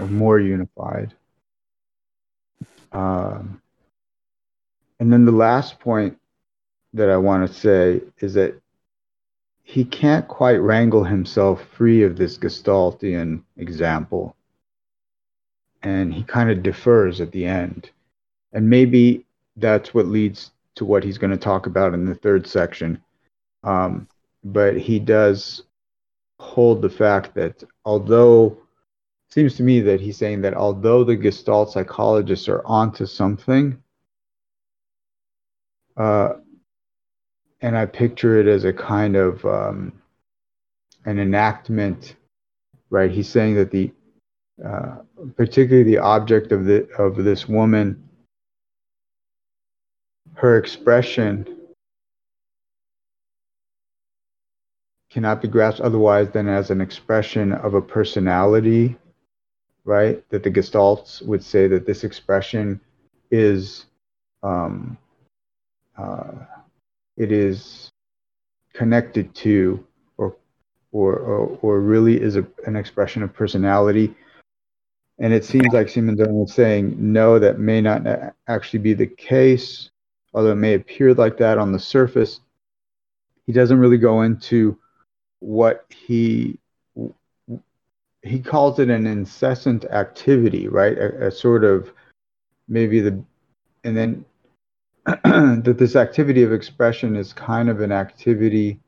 or 0.00 0.08
more 0.08 0.40
unified. 0.40 1.14
Um, 2.92 3.61
and 5.02 5.12
then 5.12 5.24
the 5.24 5.32
last 5.32 5.80
point 5.80 6.16
that 6.92 7.10
I 7.10 7.16
want 7.16 7.44
to 7.44 7.52
say 7.52 8.02
is 8.20 8.34
that 8.34 8.54
he 9.64 9.84
can't 9.84 10.28
quite 10.28 10.58
wrangle 10.58 11.02
himself 11.02 11.64
free 11.76 12.04
of 12.04 12.16
this 12.16 12.38
Gestaltian 12.38 13.42
example. 13.56 14.36
And 15.82 16.14
he 16.14 16.22
kind 16.22 16.52
of 16.52 16.62
defers 16.62 17.20
at 17.20 17.32
the 17.32 17.46
end. 17.46 17.90
And 18.52 18.70
maybe 18.70 19.26
that's 19.56 19.92
what 19.92 20.06
leads 20.06 20.52
to 20.76 20.84
what 20.84 21.02
he's 21.02 21.18
going 21.18 21.32
to 21.32 21.36
talk 21.36 21.66
about 21.66 21.94
in 21.94 22.04
the 22.04 22.14
third 22.14 22.46
section. 22.46 23.02
Um, 23.64 24.06
but 24.44 24.78
he 24.78 25.00
does 25.00 25.64
hold 26.38 26.80
the 26.80 26.90
fact 26.90 27.34
that 27.34 27.64
although 27.84 28.56
seems 29.30 29.56
to 29.56 29.64
me 29.64 29.80
that 29.80 30.00
he's 30.00 30.16
saying 30.16 30.42
that 30.42 30.54
although 30.54 31.02
the 31.02 31.16
Gestalt 31.16 31.72
psychologists 31.72 32.48
are 32.48 32.64
onto 32.64 33.04
something, 33.04 33.81
uh, 35.96 36.34
and 37.60 37.76
I 37.76 37.86
picture 37.86 38.40
it 38.40 38.46
as 38.46 38.64
a 38.64 38.72
kind 38.72 39.16
of 39.16 39.44
um, 39.44 39.92
an 41.04 41.18
enactment, 41.18 42.16
right? 42.90 43.10
He's 43.10 43.28
saying 43.28 43.54
that 43.56 43.70
the 43.70 43.92
uh, 44.64 44.96
particularly 45.36 45.82
the 45.82 45.98
object 45.98 46.52
of 46.52 46.64
the 46.66 46.88
of 46.98 47.16
this 47.24 47.48
woman, 47.48 48.08
her 50.34 50.56
expression 50.58 51.46
cannot 55.12 55.42
be 55.42 55.48
grasped 55.48 55.82
otherwise 55.82 56.30
than 56.30 56.48
as 56.48 56.70
an 56.70 56.80
expression 56.80 57.52
of 57.52 57.74
a 57.74 57.82
personality, 57.82 58.96
right? 59.84 60.24
That 60.30 60.42
the 60.42 60.50
Gestalts 60.50 61.20
would 61.26 61.44
say 61.44 61.66
that 61.68 61.86
this 61.86 62.02
expression 62.02 62.80
is, 63.30 63.84
um, 64.42 64.96
uh, 65.96 66.32
it 67.16 67.32
is 67.32 67.90
connected 68.72 69.34
to, 69.36 69.84
or 70.16 70.36
or 70.92 71.16
or, 71.16 71.58
or 71.62 71.80
really 71.80 72.20
is 72.20 72.36
a, 72.36 72.46
an 72.66 72.76
expression 72.76 73.22
of 73.22 73.32
personality. 73.32 74.14
And 75.18 75.32
it 75.32 75.44
seems 75.44 75.72
like 75.72 75.86
Simondon 75.86 76.32
was 76.32 76.52
saying, 76.52 76.96
no, 76.98 77.38
that 77.38 77.58
may 77.58 77.80
not 77.80 78.06
actually 78.48 78.80
be 78.80 78.94
the 78.94 79.06
case, 79.06 79.90
although 80.34 80.52
it 80.52 80.56
may 80.56 80.74
appear 80.74 81.14
like 81.14 81.36
that 81.38 81.58
on 81.58 81.70
the 81.70 81.78
surface. 81.78 82.40
He 83.46 83.52
doesn't 83.52 83.78
really 83.78 83.98
go 83.98 84.22
into 84.22 84.78
what 85.40 85.84
he 85.90 86.58
he 88.22 88.38
calls 88.38 88.78
it 88.78 88.88
an 88.88 89.06
incessant 89.06 89.84
activity, 89.86 90.68
right? 90.68 90.96
A, 90.96 91.26
a 91.26 91.30
sort 91.30 91.64
of 91.64 91.92
maybe 92.68 93.00
the 93.00 93.22
and 93.84 93.96
then 93.96 94.24
that 95.06 95.76
this 95.78 95.96
activity 95.96 96.42
of 96.42 96.52
expression 96.52 97.16
is 97.16 97.32
kind 97.32 97.68
of 97.68 97.80
an 97.80 97.90
activity. 97.90 98.78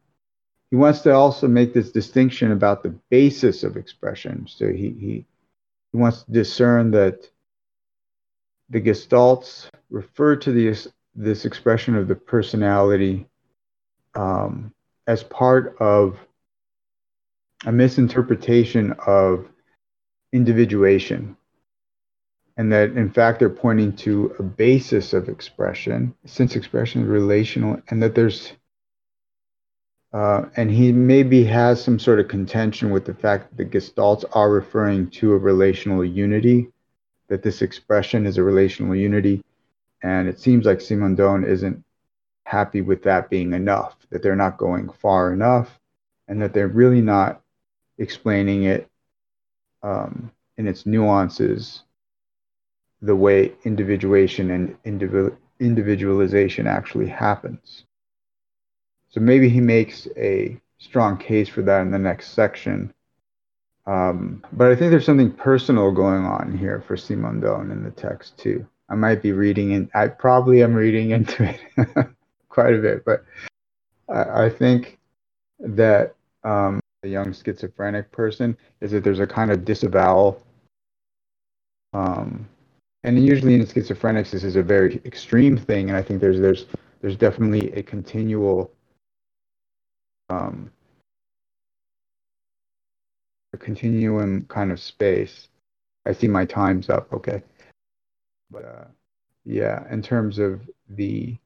He 0.71 0.77
wants 0.77 1.01
to 1.03 1.13
also 1.13 1.49
make 1.49 1.75
this 1.75 1.91
distinction 1.91 2.53
about 2.53 2.83
the 2.83 2.95
basis 3.11 3.65
of 3.65 3.77
expression. 3.77 4.47
So 4.49 4.69
he 4.69 4.91
he 4.99 5.27
he 5.93 5.99
wants 5.99 6.23
to 6.23 6.33
discern 6.33 6.91
that 6.93 7.29
the 8.71 8.81
gestalts 8.81 9.69
refer 9.91 10.37
to 10.37 10.53
this 10.53 10.89
this 11.17 11.45
expression 11.45 11.97
of 11.97 12.09
the 12.09 12.17
personality 12.17 13.27
um, 14.15 14.73
as 15.07 15.23
part 15.25 15.77
of 15.81 16.19
a 17.67 17.73
misinterpretation 17.73 18.95
of 19.07 19.49
individuation 20.33 21.37
and 22.57 22.73
that 22.73 22.91
in 22.93 23.11
fact 23.11 23.39
they're 23.39 23.51
pointing 23.51 23.95
to 23.95 24.35
a 24.39 24.43
basis 24.43 25.13
of 25.13 25.29
expression 25.29 26.15
since 26.25 26.57
expression 26.57 27.03
is 27.03 27.09
relational 27.09 27.81
and 27.89 28.03
that 28.03 28.15
there's 28.15 28.53
uh, 30.13 30.45
and 30.57 30.71
he 30.71 30.93
maybe 30.93 31.43
has 31.43 31.83
some 31.83 31.99
sort 31.99 32.21
of 32.21 32.29
contention 32.29 32.91
with 32.91 33.05
the 33.05 33.15
fact 33.15 33.51
that 33.51 33.57
the 33.57 33.79
gestalts 33.79 34.25
are 34.33 34.51
referring 34.51 35.11
to 35.11 35.33
a 35.33 35.39
relational 35.39 36.05
unity 36.05 36.69
that 37.29 37.43
this 37.43 37.63
expression 37.63 38.27
is 38.27 38.39
a 38.39 38.43
relational 38.43 38.95
unity 38.95 39.43
and 40.03 40.29
it 40.29 40.39
seems 40.39 40.67
like 40.67 40.79
simondon 40.79 41.47
isn't 41.47 41.83
happy 42.45 42.81
with 42.81 43.03
that 43.03 43.29
being 43.31 43.53
enough 43.53 43.97
that 44.11 44.23
they're 44.23 44.37
not 44.37 44.59
going 44.59 44.89
far 45.01 45.33
enough 45.33 45.81
and 46.29 46.41
that 46.41 46.53
they're 46.53 46.69
really 46.69 47.01
not 47.01 47.41
explaining 47.99 48.65
it 48.65 48.89
um, 49.83 50.31
in 50.57 50.67
its 50.67 50.87
nuances, 50.87 51.83
the 53.05 53.15
way 53.15 53.53
individuation 53.65 54.51
and 54.51 54.77
individual, 54.85 55.37
individualization 55.61 56.67
actually 56.67 57.07
happens. 57.07 57.85
So 59.11 59.21
maybe 59.21 59.49
he 59.49 59.61
makes 59.61 60.09
a 60.17 60.59
strong 60.79 61.19
case 61.19 61.49
for 61.49 61.63
that 61.63 61.83
in 61.83 61.91
the 61.91 61.99
next 61.99 62.31
section. 62.31 62.93
Um, 63.87 64.43
but 64.53 64.73
I 64.73 64.77
think 64.77 64.91
there's 64.91 65.05
something 65.05 65.31
personal 65.31 65.93
going 65.93 66.25
on 66.25 66.57
here 66.57 66.83
for 66.87 66.97
Simondon 66.97 67.71
in 67.71 67.85
the 67.85 67.91
text 67.91 68.39
too. 68.39 68.67
I 68.89 68.95
might 68.95 69.23
be 69.23 69.33
reading 69.33 69.73
in, 69.73 69.91
I 69.95 70.09
probably 70.09 70.63
am 70.63 70.75
reading 70.75 71.11
into 71.11 71.45
it 71.45 71.61
quite 72.49 72.75
a 72.75 72.79
bit, 72.79 73.05
but 73.05 73.25
I, 74.09 74.47
I 74.47 74.51
think 74.51 74.99
that 75.61 76.15
um, 76.43 76.81
a 77.03 77.09
young 77.09 77.35
schizophrenic 77.35 78.11
person 78.13 78.57
is 78.81 78.93
that 78.93 79.05
there's 79.05 79.21
a 79.21 79.27
kind 79.27 79.51
of 79.51 79.65
disavowal. 79.65 80.43
Um, 81.93 82.49
and 83.05 83.25
usually 83.25 83.55
in 83.55 83.61
schizophrenics, 83.67 84.31
this 84.31 84.45
is 84.45 84.57
a 84.57 84.63
very 84.63 85.01
extreme 85.05 85.59
thing, 85.59 85.91
and 85.91 85.97
I 85.97 86.03
think 86.03 86.21
there's 86.21 86.41
there's 86.41 86.65
there's 87.03 87.17
definitely 87.17 87.71
a 87.73 87.83
continual 87.83 88.73
um, 90.31 90.71
a 93.53 93.59
continuum 93.59 94.47
kind 94.49 94.73
of 94.73 94.81
space. 94.81 95.49
I 96.07 96.13
see 96.13 96.29
my 96.29 96.47
time's 96.47 96.89
up. 96.89 97.13
Okay, 97.13 97.43
but 98.51 98.65
uh, 98.65 98.85
yeah, 99.45 99.85
in 99.93 100.01
terms 100.01 100.39
of 100.39 100.63
the 100.89 101.37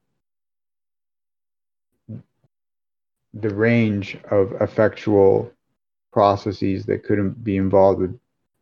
the 3.33 3.53
range 3.53 4.17
of 4.31 4.53
effectual 4.61 5.51
processes 6.11 6.85
that 6.85 7.03
could 7.03 7.43
be 7.43 7.57
involved 7.57 7.99
with 7.99 8.19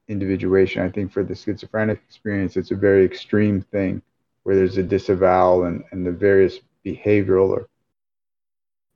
individuation. 0.07 0.81
I 0.81 0.89
think 0.89 1.11
for 1.11 1.23
the 1.23 1.35
schizophrenic 1.35 2.01
experience, 2.07 2.57
it's 2.57 2.71
a 2.71 2.75
very 2.75 3.03
extreme 3.05 3.61
thing 3.61 4.01
where 4.43 4.55
there's 4.55 4.77
a 4.77 4.83
disavowal 4.83 5.65
and, 5.65 5.83
and 5.91 6.05
the 6.05 6.11
various 6.11 6.59
behavioral 6.85 7.49
or 7.49 7.67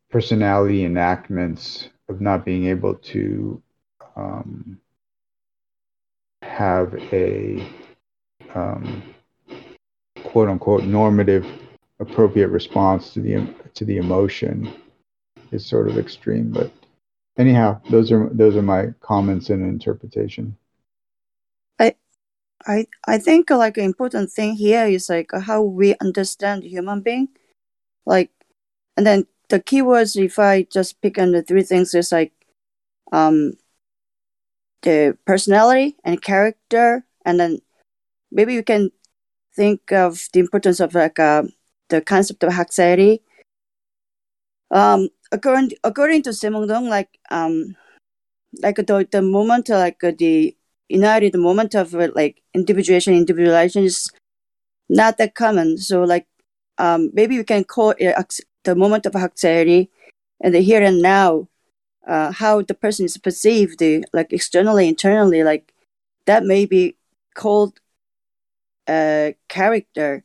personality 0.10 0.86
enactments 0.86 1.90
of 2.10 2.22
not 2.22 2.46
being 2.46 2.68
able 2.68 2.96
to 2.96 3.62
um, 4.16 4.80
have 6.42 6.94
a 7.14 7.68
um, 8.54 9.04
quote 10.24 10.50
unquote 10.50 10.84
normative 10.84 11.46
appropriate 12.00 12.48
response 12.48 13.14
to 13.14 13.22
the 13.22 13.48
to 13.74 13.86
the 13.86 13.98
emotion 13.98 14.74
is 15.52 15.66
sort 15.66 15.88
of 15.88 15.98
extreme. 15.98 16.52
But 16.52 16.72
anyhow, 17.38 17.82
those 17.90 18.12
are 18.12 18.30
those 18.34 18.56
are 18.56 18.62
my 18.62 18.88
comments 19.02 19.50
and 19.50 19.64
interpretation. 19.64 20.58
I 22.68 22.88
I 23.08 23.18
think 23.18 23.50
like 23.50 23.78
an 23.78 23.86
important 23.86 24.32
thing 24.32 24.56
here 24.56 24.86
is 24.86 25.10
like 25.10 25.32
how 25.34 25.62
we 25.62 25.96
understand 26.02 26.64
human 26.64 27.02
being, 27.02 27.30
like, 28.06 28.32
and 28.98 29.06
then 29.06 29.28
the 29.50 29.60
keywords. 29.60 30.16
If 30.16 30.40
I 30.40 30.64
just 30.64 31.02
pick 31.02 31.18
on 31.20 31.32
the 31.32 31.44
three 31.44 31.64
things, 31.64 31.94
is 31.94 32.12
like, 32.12 32.34
um, 33.12 33.54
the 34.82 35.18
personality 35.26 35.96
and 36.04 36.22
character, 36.22 37.06
and 37.26 37.40
then 37.40 37.60
maybe 38.32 38.54
you 38.54 38.64
can 38.64 38.92
think 39.56 39.92
of 39.92 40.28
the 40.34 40.40
importance 40.40 40.80
of 40.80 40.94
like 40.96 41.20
uh, 41.20 41.44
the 41.90 42.02
concept 42.02 42.44
of 42.44 42.54
haksari. 42.54 43.22
Um, 44.72 45.10
according 45.32 45.72
according 45.84 46.24
to 46.24 46.30
Simondong, 46.32 46.90
like 46.90 47.20
um, 47.30 47.76
like 48.62 48.78
the 48.78 49.08
the 49.12 49.22
moment 49.22 49.70
like 49.70 50.00
uh, 50.94 51.20
the 51.20 51.38
moment 51.38 51.76
of 51.76 51.96
uh, 51.96 52.10
like 52.16 52.42
individuation 52.54 53.14
individualization 53.14 53.84
is 53.84 54.10
not 54.90 55.18
that 55.18 55.36
common. 55.36 55.78
So 55.78 56.04
like 56.04 56.28
um, 56.78 57.12
maybe 57.14 57.38
we 57.38 57.44
can 57.44 57.64
call 57.64 57.94
it 57.98 58.16
the 58.64 58.76
moment 58.76 59.06
of 59.06 59.14
haecceity 59.14 59.90
and 60.42 60.54
the 60.54 60.62
here 60.62 60.84
and 60.84 61.02
now, 61.02 61.48
uh, 62.08 62.32
how 62.32 62.62
the 62.62 62.74
person 62.74 63.06
is 63.06 63.18
perceived, 63.18 63.82
like 64.14 64.34
externally, 64.34 64.88
internally, 64.88 65.44
like 65.44 65.74
that 66.26 66.44
may 66.44 66.66
be 66.66 66.96
called 67.36 67.80
a 68.90 69.36
character. 69.48 70.24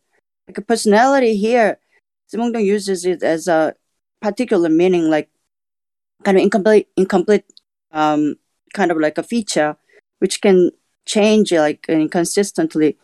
Like 0.49 0.59
a 0.59 0.63
personality 0.63 1.37
here, 1.37 1.79
Simondon 2.33 2.65
uses 2.65 3.05
it 3.05 3.23
as 3.23 3.49
a 3.49 3.75
particular 4.21 4.69
meaning, 4.69 5.11
like 5.11 5.29
kind 6.25 6.39
of 6.39 6.43
incomplete, 6.43 6.89
incomplete, 6.97 7.45
um, 7.93 8.37
kind 8.73 8.91
of 8.91 8.99
like 8.99 9.19
a 9.19 9.23
feature, 9.23 9.77
which 10.27 10.41
can 10.41 10.73
change 11.05 11.53
like 11.53 11.87
inconsistently. 11.89 12.99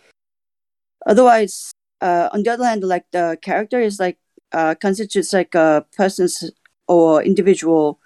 Otherwise, 1.06 1.70
uh, 2.00 2.28
on 2.32 2.42
the 2.42 2.50
other 2.50 2.64
hand, 2.64 2.82
like 2.82 3.06
the 3.12 3.38
character 3.40 3.78
is 3.78 4.00
like 4.00 4.18
uh, 4.50 4.74
constitutes 4.74 5.32
like 5.32 5.54
a 5.54 5.86
person's 5.96 6.50
or 6.88 7.22
individual, 7.22 8.00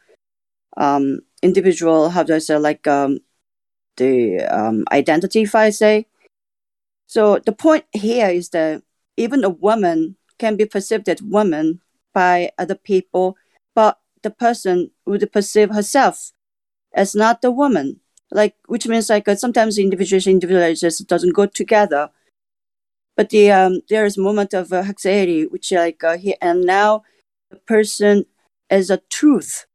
um, 0.76 1.20
individual. 1.40 2.10
How 2.10 2.24
do 2.24 2.34
I 2.34 2.40
say 2.40 2.58
like 2.58 2.86
um, 2.86 3.20
the 3.96 4.44
um, 4.52 4.84
identity, 4.92 5.40
if 5.48 5.54
I 5.54 5.70
say. 5.70 6.06
So 7.06 7.38
the 7.38 7.52
point 7.52 7.86
here 7.92 8.28
is 8.28 8.50
that 8.50 8.82
even 9.16 9.44
a 9.44 9.48
woman 9.48 10.16
can 10.38 10.56
be 10.56 10.66
perceived 10.66 11.08
as 11.08 11.22
woman 11.22 11.80
by 12.12 12.50
other 12.58 12.74
people, 12.74 13.38
but 13.74 13.98
the 14.22 14.30
person 14.30 14.90
would 15.06 15.24
perceive 15.32 15.70
herself 15.70 16.32
as 16.92 17.14
not 17.14 17.40
the 17.40 17.50
woman. 17.50 18.00
Like, 18.30 18.56
which 18.66 18.86
means 18.88 19.08
like 19.08 19.28
uh, 19.28 19.36
sometimes 19.36 19.78
individuation, 19.78 20.32
individualization 20.32 21.06
doesn't 21.08 21.34
go 21.34 21.46
together. 21.46 22.10
But 23.16 23.30
the 23.30 23.50
um, 23.50 23.80
there 23.88 24.04
is 24.04 24.16
moment 24.18 24.52
of 24.54 24.72
uh, 24.72 24.82
haecceity, 24.82 25.50
which 25.50 25.72
like 25.72 26.04
uh, 26.04 26.18
he, 26.18 26.36
and 26.40 26.64
now 26.64 27.02
the 27.50 27.56
person 27.58 28.26
is 28.70 28.90
a 28.90 28.98
truth. 29.10 29.66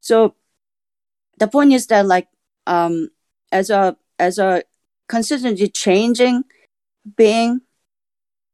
So 0.00 0.36
the 1.38 1.48
point 1.48 1.72
is 1.72 1.86
that 1.88 2.06
like 2.06 2.28
um, 2.66 3.08
as 3.50 3.70
a 3.70 3.96
as 4.18 4.38
a 4.38 4.62
consistently 5.08 5.68
changing 5.68 6.44
being, 7.16 7.62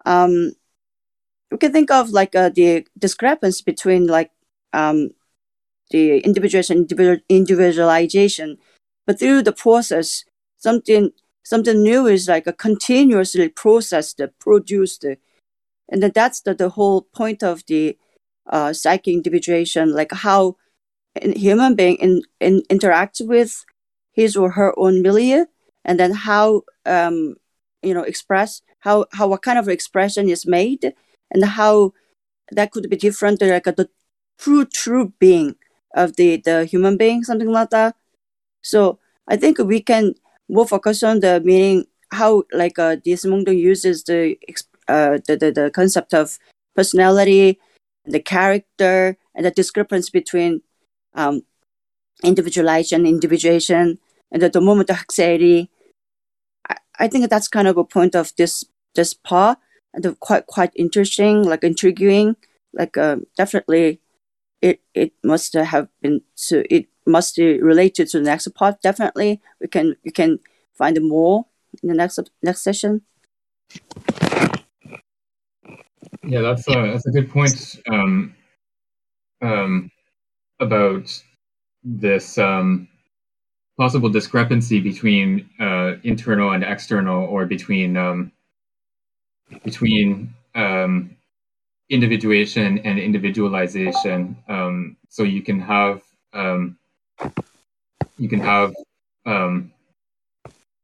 um, 0.06 0.52
we 1.50 1.58
can 1.58 1.72
think 1.72 1.90
of 1.90 2.10
like 2.10 2.34
uh, 2.34 2.50
the 2.50 2.86
discrepancy 2.98 3.62
between 3.64 4.06
like 4.06 4.30
um, 4.72 5.10
the 5.90 6.20
individuation 6.20 6.78
individual, 6.78 7.18
individualization, 7.28 8.58
but 9.08 9.18
through 9.18 9.42
the 9.42 9.54
process, 9.54 10.26
something 10.58 11.12
something 11.42 11.82
new 11.82 12.06
is 12.06 12.28
like 12.28 12.46
a 12.46 12.52
continuously 12.52 13.48
processed, 13.48 14.20
produced, 14.38 15.02
and 15.88 16.02
then 16.02 16.12
that's 16.14 16.42
the, 16.42 16.52
the 16.52 16.68
whole 16.68 17.08
point 17.16 17.42
of 17.42 17.64
the 17.68 17.96
uh, 18.50 18.74
psychic 18.74 19.14
individuation, 19.14 19.94
like 19.94 20.12
how 20.12 20.56
a 21.16 21.32
human 21.38 21.74
being 21.74 21.96
in, 21.96 22.20
in, 22.38 22.62
interacts 22.68 23.26
with 23.26 23.64
his 24.12 24.36
or 24.36 24.50
her 24.50 24.78
own 24.78 25.00
milieu, 25.00 25.46
and 25.86 25.98
then 25.98 26.12
how 26.12 26.64
um, 26.84 27.36
you 27.82 27.94
know 27.94 28.02
express 28.02 28.60
how 28.80 29.06
how 29.12 29.26
what 29.26 29.40
kind 29.40 29.58
of 29.58 29.70
expression 29.70 30.28
is 30.28 30.46
made, 30.46 30.92
and 31.30 31.44
how 31.46 31.94
that 32.52 32.72
could 32.72 32.90
be 32.90 32.96
different, 32.96 33.40
like 33.40 33.66
a, 33.66 33.72
the 33.72 33.88
true 34.38 34.66
true 34.66 35.14
being 35.18 35.56
of 35.94 36.16
the 36.16 36.36
the 36.44 36.66
human 36.66 36.98
being, 36.98 37.24
something 37.24 37.48
like 37.48 37.70
that. 37.70 37.96
So 38.68 38.98
I 39.26 39.36
think 39.36 39.58
we 39.58 39.80
can 39.80 40.14
more 40.48 40.66
focus 40.66 41.02
on 41.02 41.20
the 41.20 41.40
meaning 41.40 41.86
how 42.12 42.44
like 42.52 42.78
uh, 42.78 42.96
this 43.04 43.24
Mungdong 43.24 43.58
uses 43.58 44.04
the, 44.04 44.36
uh, 44.88 45.18
the, 45.26 45.36
the 45.36 45.50
the 45.52 45.70
concept 45.70 46.12
of 46.12 46.38
personality, 46.76 47.58
the 48.04 48.20
character, 48.20 49.16
and 49.34 49.44
the 49.44 49.50
discrepancy 49.50 50.10
between 50.12 50.60
um, 51.14 51.42
individualization, 52.22 53.06
individuation, 53.06 53.98
and 54.32 54.42
the, 54.42 54.60
moment 54.60 54.90
of 54.90 54.96
haecceity. 54.96 55.68
I, 56.68 56.76
I 56.98 57.08
think 57.08 57.28
that's 57.28 57.48
kind 57.48 57.68
of 57.68 57.76
a 57.76 57.84
point 57.84 58.14
of 58.14 58.32
this 58.36 58.64
this 58.94 59.14
part, 59.14 59.58
and 59.94 60.18
quite 60.20 60.46
quite 60.46 60.72
interesting, 60.76 61.42
like 61.42 61.64
intriguing, 61.64 62.36
like 62.72 62.96
uh, 62.96 63.16
definitely, 63.36 64.00
it 64.60 64.80
it 64.94 65.12
must 65.24 65.54
have 65.54 65.88
been 66.02 66.20
so 66.34 66.62
it 66.70 66.86
must 67.08 67.36
be 67.36 67.60
related 67.60 68.08
to 68.08 68.18
the 68.18 68.24
next 68.24 68.48
part. 68.54 68.80
Definitely, 68.82 69.40
we 69.60 69.68
can 69.68 69.96
we 70.04 70.10
can 70.10 70.38
find 70.74 70.98
more 71.02 71.46
in 71.82 71.88
the 71.88 71.94
next 71.94 72.18
next 72.42 72.62
session. 72.62 73.02
Yeah, 76.22 76.42
that's 76.42 76.68
a 76.68 76.92
that's 76.92 77.06
a 77.06 77.10
good 77.10 77.30
point 77.30 77.80
um, 77.90 78.34
um, 79.42 79.90
about 80.60 81.22
this 81.82 82.38
um, 82.38 82.88
possible 83.78 84.08
discrepancy 84.08 84.80
between 84.80 85.48
uh, 85.60 85.94
internal 86.02 86.52
and 86.52 86.64
external, 86.64 87.24
or 87.24 87.46
between 87.46 87.96
um, 87.96 88.32
between 89.64 90.34
um, 90.54 91.16
individuation 91.88 92.78
and 92.80 92.98
individualization. 92.98 94.36
Um, 94.48 94.96
so 95.08 95.22
you 95.22 95.42
can 95.42 95.60
have 95.60 96.02
um, 96.32 96.76
you 98.18 98.28
can 98.28 98.40
have 98.40 98.74
um, 99.26 99.72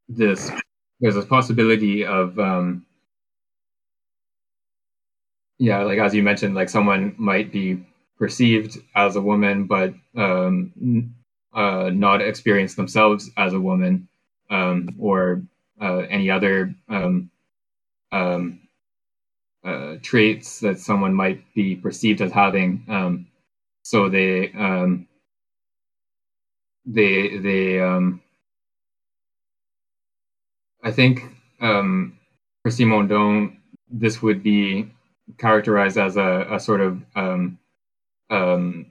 this. 0.09 0.51
There's 1.01 1.17
a 1.17 1.23
possibility 1.23 2.05
of, 2.05 2.39
um, 2.39 2.87
yeah, 5.59 5.83
like 5.83 5.99
as 5.99 6.15
you 6.15 6.23
mentioned, 6.23 6.55
like 6.55 6.69
someone 6.69 7.15
might 7.19 7.53
be 7.53 7.85
perceived 8.19 8.79
as 8.95 9.17
a 9.17 9.21
woman, 9.21 9.65
but 9.65 9.95
um, 10.17 11.15
uh, 11.53 11.91
not 11.93 12.21
experience 12.23 12.75
themselves 12.75 13.31
as 13.37 13.53
a 13.53 13.61
woman, 13.61 14.09
um, 14.51 14.89
or 14.99 15.43
uh, 15.81 15.99
any 16.11 16.31
other 16.31 16.75
um, 16.89 17.31
um, 18.13 18.61
uh, 19.65 19.97
traits 20.03 20.61
that 20.61 20.79
someone 20.79 21.15
might 21.15 21.43
be 21.55 21.77
perceived 21.77 22.21
as 22.21 22.33
having. 22.33 22.85
Um, 22.89 23.27
so 23.83 24.09
they 24.09 24.53
um, 24.53 25.07
they 26.87 27.39
they 27.39 27.81
um 27.81 28.21
I 30.83 30.91
think 30.91 31.25
um 31.61 32.19
for 32.63 32.71
Simondon 32.71 33.57
this 33.91 34.23
would 34.23 34.43
be 34.43 34.91
characterized 35.39 35.99
as 35.99 36.17
a, 36.17 36.47
a 36.51 36.61
sort 36.61 36.81
of 36.81 37.03
um, 37.17 37.59
um, 38.31 38.87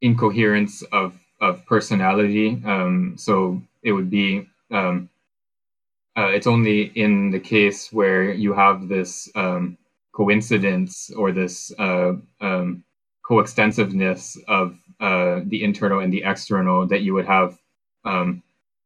incoherence 0.00 0.82
of 0.92 1.14
of 1.40 1.64
personality. 1.66 2.60
Um, 2.64 3.14
so 3.16 3.62
it 3.82 3.92
would 3.92 4.10
be 4.10 4.48
um, 4.70 5.08
uh, 6.16 6.28
it's 6.28 6.46
only 6.46 6.82
in 6.96 7.30
the 7.30 7.40
case 7.40 7.92
where 7.92 8.32
you 8.32 8.52
have 8.52 8.88
this 8.88 9.30
um, 9.34 9.78
coincidence 10.12 11.10
or 11.16 11.32
this 11.32 11.72
uh, 11.78 12.12
um, 12.40 12.84
coextensiveness 13.24 14.36
of 14.48 14.76
uh, 15.00 15.40
the 15.46 15.62
internal 15.62 16.00
and 16.00 16.12
the 16.12 16.22
external 16.24 16.86
that 16.86 17.02
you 17.02 17.14
would 17.14 17.26
have 17.26 17.58
um, 18.04 18.42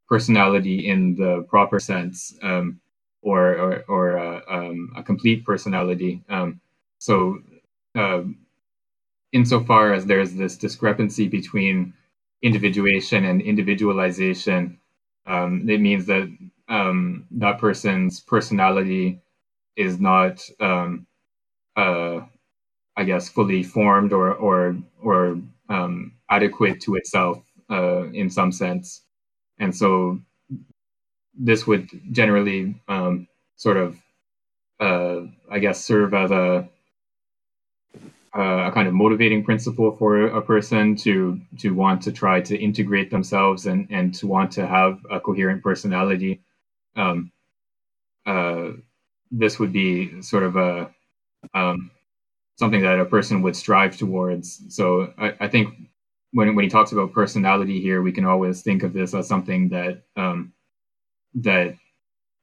personality 0.08 0.86
in 0.86 1.14
the 1.16 1.42
proper 1.48 1.80
sense 1.80 2.36
um, 2.42 2.80
or 3.22 3.54
or, 3.56 3.84
or 3.88 4.18
uh, 4.18 4.40
um, 4.48 4.92
a 4.96 5.02
complete 5.02 5.44
personality. 5.44 6.22
Um, 6.28 6.60
so 6.98 7.38
uh, 7.96 8.22
insofar 9.32 9.92
as 9.92 10.06
there's 10.06 10.34
this 10.34 10.56
discrepancy 10.56 11.28
between 11.28 11.92
individuation 12.42 13.24
and 13.24 13.40
individualization 13.40 14.78
it 15.68 15.80
means 15.80 16.06
that 16.06 16.28
that 17.30 17.58
person's 17.58 18.20
personality 18.20 19.20
is 19.76 20.00
not 20.00 20.42
uh, 21.76 22.20
I 22.96 23.04
guess, 23.04 23.28
fully 23.28 23.62
formed 23.62 24.12
or 24.12 24.32
or 24.34 24.76
or 25.02 25.40
um, 25.72 26.12
adequate 26.30 26.80
to 26.82 26.96
itself 26.96 27.42
uh, 27.70 28.04
in 28.12 28.28
some 28.30 28.52
sense, 28.52 29.02
and 29.58 29.74
so 29.74 30.20
this 31.34 31.66
would 31.66 31.88
generally 32.12 32.80
um, 32.88 33.26
sort 33.56 33.76
of, 33.76 33.96
uh, 34.80 35.20
I 35.50 35.58
guess, 35.58 35.84
serve 35.84 36.14
as 36.14 36.30
a 36.30 36.68
uh, 38.34 38.68
a 38.68 38.72
kind 38.72 38.88
of 38.88 38.94
motivating 38.94 39.44
principle 39.44 39.94
for 39.96 40.26
a 40.26 40.42
person 40.42 40.96
to 40.96 41.40
to 41.58 41.74
want 41.74 42.02
to 42.02 42.12
try 42.12 42.40
to 42.40 42.58
integrate 42.58 43.10
themselves 43.10 43.66
and 43.66 43.86
and 43.90 44.14
to 44.14 44.26
want 44.26 44.50
to 44.52 44.66
have 44.66 44.98
a 45.10 45.20
coherent 45.20 45.62
personality. 45.62 46.40
Um, 46.96 47.32
uh, 48.26 48.70
this 49.30 49.58
would 49.58 49.72
be 49.72 50.22
sort 50.22 50.44
of 50.44 50.56
a 50.56 50.90
um, 51.54 51.90
something 52.56 52.82
that 52.82 53.00
a 53.00 53.04
person 53.04 53.42
would 53.42 53.56
strive 53.56 53.96
towards. 53.96 54.62
So 54.74 55.12
I, 55.18 55.34
I, 55.40 55.48
think 55.48 55.74
when 56.32 56.54
when 56.54 56.64
he 56.64 56.70
talks 56.70 56.92
about 56.92 57.12
personality 57.12 57.80
here, 57.80 58.02
we 58.02 58.12
can 58.12 58.24
always 58.24 58.62
think 58.62 58.82
of 58.82 58.92
this 58.92 59.14
as 59.14 59.28
something 59.28 59.68
that 59.70 60.02
um, 60.16 60.52
that 61.34 61.76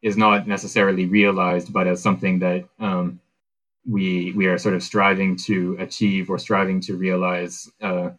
is 0.02 0.18
not 0.18 0.48
necessarily 0.48 1.06
realized, 1.06 1.74
but 1.74 1.88
as 1.88 2.02
something 2.02 2.40
that 2.40 2.66
um, 2.80 3.20
we 3.88 4.34
we 4.34 4.48
are 4.48 4.58
sort 4.58 4.76
of 4.76 4.84
striving 4.84 5.36
to 5.36 5.76
achieve 5.80 6.30
or 6.30 6.38
striving 6.38 6.80
to 6.82 6.96
realize 6.96 7.70
uh, 7.82 8.10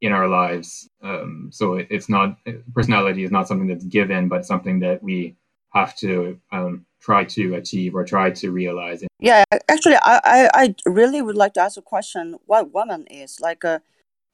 in 0.00 0.12
our 0.12 0.28
lives. 0.28 0.88
Um, 1.02 1.50
so 1.52 1.74
it, 1.74 1.88
it's 1.90 2.08
not 2.08 2.38
personality 2.74 3.24
is 3.24 3.30
not 3.30 3.48
something 3.48 3.68
that's 3.68 3.84
given, 3.84 4.28
but 4.28 4.46
something 4.46 4.80
that 4.80 5.02
we 5.02 5.36
have 5.72 5.94
to 5.96 6.40
um, 6.52 6.85
try 7.06 7.22
to 7.24 7.54
achieve 7.54 7.94
or 7.94 8.04
try 8.04 8.30
to 8.30 8.50
realize. 8.50 9.02
it. 9.02 9.08
Yeah, 9.20 9.44
actually, 9.68 9.96
I, 10.02 10.20
I, 10.36 10.50
I 10.62 10.74
really 10.84 11.22
would 11.22 11.36
like 11.36 11.54
to 11.54 11.62
ask 11.62 11.76
a 11.78 11.82
question: 11.82 12.36
What 12.46 12.74
woman 12.74 13.06
is 13.08 13.38
like, 13.40 13.64
uh, 13.64 13.78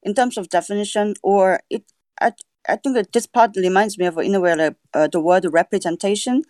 in 0.01 0.13
terms 0.13 0.37
of 0.37 0.49
definition, 0.49 1.13
or 1.21 1.59
it? 1.69 1.83
I, 2.19 2.31
I 2.67 2.75
think 2.77 3.11
this 3.11 3.27
part 3.27 3.51
reminds 3.55 3.97
me 3.97 4.05
of 4.05 4.17
in 4.17 4.35
a 4.35 4.39
way 4.39 4.55
like, 4.55 4.75
uh, 4.93 5.07
the 5.07 5.19
word 5.19 5.45
representation, 5.51 6.43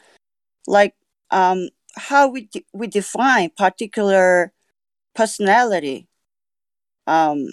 like 0.68 0.96
um 1.32 1.70
how 1.96 2.28
we 2.28 2.42
de- 2.54 2.66
we 2.74 2.88
define 2.88 3.50
particular 3.58 4.52
personality 5.16 6.08
um 7.08 7.48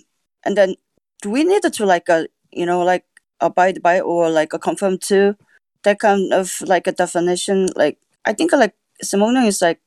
and 0.45 0.57
then 0.57 0.75
do 1.23 1.31
we 1.31 1.45
need 1.45 1.63
to 1.63 1.87
like 1.87 2.09
a 2.09 2.27
you 2.53 2.67
know 2.67 2.83
like 2.83 3.05
abide 3.41 3.83
by 3.83 4.01
or 4.01 4.31
like 4.31 4.53
a 4.53 4.59
confirm 4.59 4.99
to 4.99 5.37
that 5.83 5.99
kind 5.99 6.33
of 6.33 6.61
like 6.67 6.87
a 6.87 6.93
definition 6.93 7.69
like 7.77 7.99
i 8.25 8.33
think 8.33 8.53
like 8.53 8.75
simone 9.03 9.37
is 9.45 9.63
like 9.63 9.81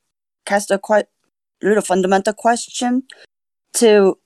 cast 0.46 0.72
a 0.72 0.78
quite 0.78 1.08
little 1.62 1.82
fundamental 1.82 2.34
question 2.34 3.04
to 3.74 4.18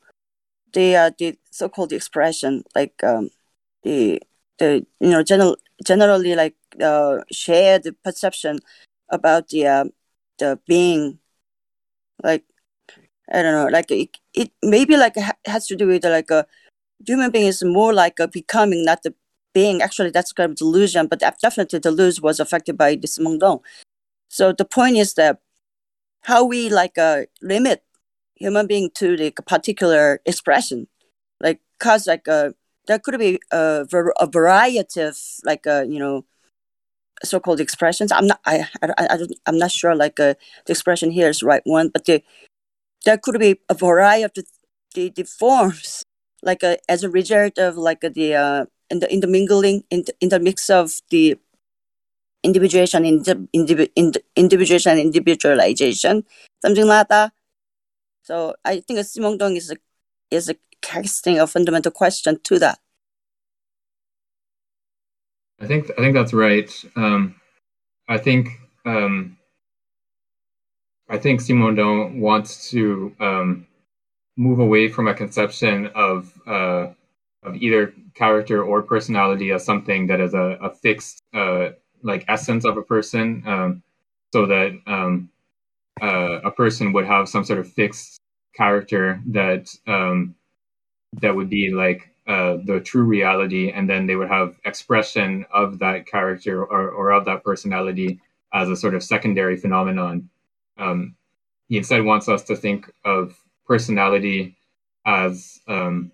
the 0.73 0.95
uh, 0.95 1.11
the 1.17 1.37
so-called 1.51 1.93
expression 1.93 2.63
like 2.75 2.93
um 3.03 3.29
the 3.83 4.21
the 4.59 4.85
you 4.99 5.09
know 5.09 5.23
general 5.23 5.55
generally 5.85 6.35
like 6.35 6.55
uh 6.81 7.19
shared 7.31 7.87
perception 8.03 8.59
about 9.09 9.49
the 9.49 9.65
uh, 9.65 9.85
the 10.39 10.59
being 10.67 11.19
like 12.23 12.43
i 13.31 13.41
don't 13.41 13.53
know 13.53 13.67
like 13.67 13.89
it, 13.91 14.17
it 14.33 14.51
maybe 14.63 14.97
like 14.97 15.15
has 15.45 15.67
to 15.67 15.75
do 15.75 15.87
with 15.87 16.03
like 16.03 16.29
a 16.31 16.45
human 17.05 17.31
being 17.31 17.47
is 17.47 17.63
more 17.63 17.93
like 17.93 18.19
a 18.19 18.27
becoming 18.27 18.83
not 18.83 19.03
the 19.03 19.13
being 19.53 19.81
actually 19.81 20.11
that's 20.11 20.33
kind 20.33 20.51
of 20.51 20.57
Deleuzian 20.57 21.09
but 21.09 21.19
definitely 21.19 21.79
the 21.79 21.89
Deleuzian 21.89 22.21
was 22.21 22.39
affected 22.39 22.77
by 22.77 22.95
this 22.95 23.17
Dong. 23.39 23.59
So 24.29 24.51
the 24.51 24.65
point 24.65 24.97
is 24.97 25.13
that 25.15 25.39
how 26.21 26.43
we 26.43 26.69
like 26.69 26.97
uh, 26.97 27.23
limit 27.41 27.83
human 28.35 28.67
being 28.67 28.89
to 28.93 29.17
the 29.17 29.31
particular 29.45 30.21
expression 30.25 30.87
like 31.39 31.59
cause 31.79 32.07
like 32.07 32.27
uh, 32.27 32.51
there 32.87 32.99
could 32.99 33.17
be 33.19 33.39
a, 33.51 33.85
a 34.19 34.27
variety 34.27 35.01
of 35.01 35.17
like 35.43 35.67
uh, 35.67 35.85
you 35.87 35.99
know 35.99 36.25
so-called 37.23 37.59
expressions. 37.59 38.11
I'm 38.11 38.27
not. 38.27 38.39
I. 38.45 38.67
I. 38.81 38.93
I 39.09 39.17
am 39.47 39.57
not 39.57 39.71
sure. 39.71 39.95
Like 39.95 40.19
uh, 40.19 40.35
the 40.65 40.71
expression 40.71 41.11
here 41.11 41.29
is 41.29 41.43
right 41.43 41.61
one, 41.65 41.89
but 41.89 42.05
the, 42.05 42.23
there 43.05 43.17
could 43.17 43.39
be 43.39 43.59
a 43.69 43.73
variety 43.73 44.23
of 44.23 44.33
the 44.33 44.43
the, 44.93 45.09
the 45.09 45.23
forms, 45.23 46.03
like 46.43 46.63
uh, 46.63 46.77
as 46.87 47.03
a 47.03 47.09
result 47.09 47.57
of 47.57 47.77
like 47.77 48.03
uh, 48.03 48.09
the 48.13 48.35
uh, 48.35 48.65
in 48.89 48.99
the 48.99 49.11
in 49.13 49.19
the 49.19 49.27
mingling 49.27 49.83
in 49.89 50.03
the, 50.05 50.13
in 50.21 50.29
the 50.29 50.39
mix 50.39 50.69
of 50.69 51.01
the 51.09 51.37
individuation 52.47 53.03
indiv- 53.03 53.91
in 53.95 54.13
individuation 54.35 54.97
individualization 54.97 56.23
something 56.61 56.87
like 56.87 57.07
that. 57.09 57.31
So 58.23 58.55
I 58.65 58.81
think 58.81 58.99
Simondon 58.99 59.55
is 59.55 59.71
a, 59.71 59.77
is 60.31 60.49
a 60.49 60.55
casting 60.81 61.39
a 61.39 61.47
fundamental 61.47 61.91
question 61.91 62.39
to 62.43 62.59
that. 62.59 62.79
I 65.61 65.65
think 65.65 65.89
I 65.97 66.01
think 66.01 66.13
that's 66.13 66.33
right. 66.33 66.69
Um, 66.95 67.35
I 68.07 68.17
think 68.17 68.49
um, 68.85 69.37
I 71.09 71.17
think 71.17 71.41
Simondon 71.41 72.19
wants 72.19 72.69
to 72.71 73.15
um, 73.19 73.67
move 74.35 74.59
away 74.59 74.87
from 74.87 75.07
a 75.07 75.13
conception 75.13 75.87
of 75.95 76.31
uh, 76.45 76.87
of 77.43 77.55
either 77.55 77.93
character 78.13 78.63
or 78.63 78.83
personality 78.83 79.51
as 79.51 79.65
something 79.65 80.07
that 80.07 80.19
is 80.19 80.33
a, 80.33 80.57
a 80.61 80.69
fixed 80.69 81.23
uh, 81.33 81.69
like 82.07 82.25
essence 82.27 82.65
of 82.65 82.77
a 82.77 82.81
person, 82.81 83.43
um, 83.45 83.83
so 84.33 84.45
that 84.47 84.71
um, 84.87 85.29
uh, 86.01 86.39
a 86.43 86.51
person 86.51 86.93
would 86.93 87.05
have 87.05 87.29
some 87.29 87.43
sort 87.43 87.59
of 87.59 87.71
fixed 87.71 88.19
character 88.55 89.21
that 89.27 89.69
um, 89.85 90.35
that 91.21 91.35
would 91.35 91.49
be 91.49 91.71
like 91.71 92.09
uh, 92.27 92.57
the 92.65 92.79
true 92.79 93.03
reality, 93.03 93.71
and 93.71 93.89
then 93.89 94.07
they 94.07 94.15
would 94.15 94.29
have 94.29 94.55
expression 94.65 95.45
of 95.53 95.79
that 95.79 96.05
character 96.05 96.63
or, 96.63 96.89
or 96.89 97.11
of 97.11 97.25
that 97.25 97.43
personality 97.43 98.19
as 98.53 98.69
a 98.69 98.75
sort 98.75 98.95
of 98.95 99.03
secondary 99.03 99.57
phenomenon. 99.57 100.29
Um, 100.77 101.15
he 101.69 101.77
instead 101.77 102.03
wants 102.03 102.27
us 102.29 102.43
to 102.43 102.55
think 102.55 102.91
of 103.05 103.37
personality 103.65 104.57
as 105.05 105.59
um, 105.67 106.11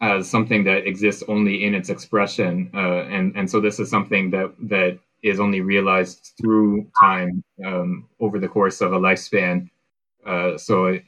as 0.00 0.28
something 0.28 0.64
that 0.64 0.86
exists 0.86 1.22
only 1.28 1.64
in 1.64 1.74
its 1.74 1.88
expression, 1.88 2.70
uh, 2.74 3.02
and 3.04 3.36
and 3.36 3.50
so 3.50 3.60
this 3.60 3.80
is 3.80 3.90
something 3.90 4.30
that 4.30 4.54
that 4.68 4.98
is 5.22 5.40
only 5.40 5.60
realized 5.60 6.32
through 6.40 6.86
time 7.00 7.42
um, 7.64 8.08
over 8.20 8.38
the 8.38 8.48
course 8.48 8.80
of 8.80 8.92
a 8.92 8.98
lifespan. 8.98 9.70
Uh, 10.24 10.58
so 10.58 10.98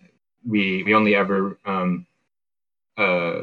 we 0.47 0.83
we 0.85 0.95
only 0.95 1.15
ever 1.15 1.59
um, 1.67 2.07
uh, 2.97 3.43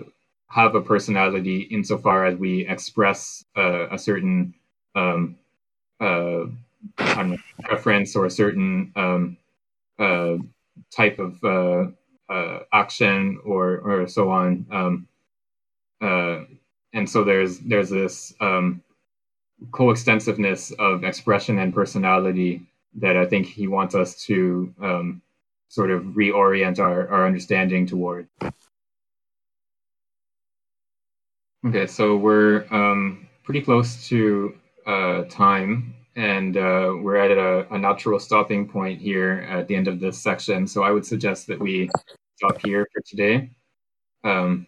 have 0.50 0.76
a 0.76 0.82
personality 0.82 1.62
insofar 1.72 2.26
as 2.26 2.38
we 2.38 2.68
express 2.68 3.46
uh, 3.58 3.88
a 3.90 3.98
certain 3.98 4.54
um, 4.96 5.38
uh, 6.00 6.46
preference 7.64 8.16
or 8.16 8.26
a 8.26 8.32
certain 8.32 8.92
um, 8.96 9.38
uh, 10.00 10.38
type 10.92 11.20
of 11.20 11.44
uh, 11.44 11.86
uh, 12.32 12.60
action 12.74 13.40
or 13.46 13.80
or 13.80 14.08
so 14.08 14.30
on. 14.30 15.08
Uh, 16.02 16.44
and 16.94 17.10
so 17.10 17.24
there's 17.24 17.60
there's 17.60 17.90
this 17.90 18.34
um, 18.42 18.82
coextensiveness 19.72 20.72
of 20.72 21.04
expression 21.04 21.60
and 21.60 21.74
personality 21.74 22.62
that 22.96 23.18
I 23.18 23.26
think 23.26 23.46
he 23.48 23.68
wants 23.68 23.96
us 23.96 24.24
to 24.26 24.74
um, 24.82 25.22
sort 25.68 25.92
of 25.92 26.04
reorient 26.04 26.80
our, 26.80 27.08
our 27.10 27.26
understanding 27.26 27.86
toward. 27.86 28.28
Okay, 31.68 31.88
so 31.88 32.16
we're 32.16 32.66
um, 32.72 33.28
pretty 33.44 33.62
close 33.62 34.08
to 34.08 34.56
uh, 34.86 35.24
time, 35.24 35.96
and 36.16 36.56
uh, 36.56 36.94
we're 37.02 37.18
at 37.18 37.32
a, 37.32 37.74
a, 37.74 37.78
natural 37.78 38.20
stopping 38.20 38.68
point 38.68 39.02
here 39.02 39.46
at 39.50 39.68
the 39.68 39.76
end 39.76 39.88
of 39.88 40.00
this 40.00 40.22
section. 40.22 40.68
So 40.68 40.84
I 40.84 40.92
would 40.92 41.06
suggest 41.06 41.48
that 41.48 41.60
we 41.60 41.90
stop 42.36 42.60
here 42.64 42.88
for 42.94 43.02
today, 43.04 43.50
um, 44.24 44.68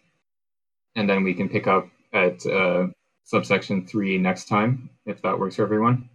and 0.97 1.09
then 1.09 1.23
we 1.23 1.33
can 1.33 1.47
pick 1.47 1.67
up 1.67 1.87
at 2.11 2.45
uh, 2.45 2.87
subsection 3.23 3.85
three 3.85 4.17
next 4.17 4.49
time, 4.49 4.89
if 5.05 5.21
that 5.21 5.39
works 5.39 5.55
for 5.55 5.63
everyone. 5.63 6.09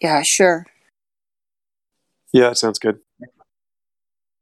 Yeah, 0.00 0.22
sure. 0.22 0.66
Yeah, 2.32 2.50
it 2.50 2.58
sounds 2.58 2.78
good. 2.78 2.98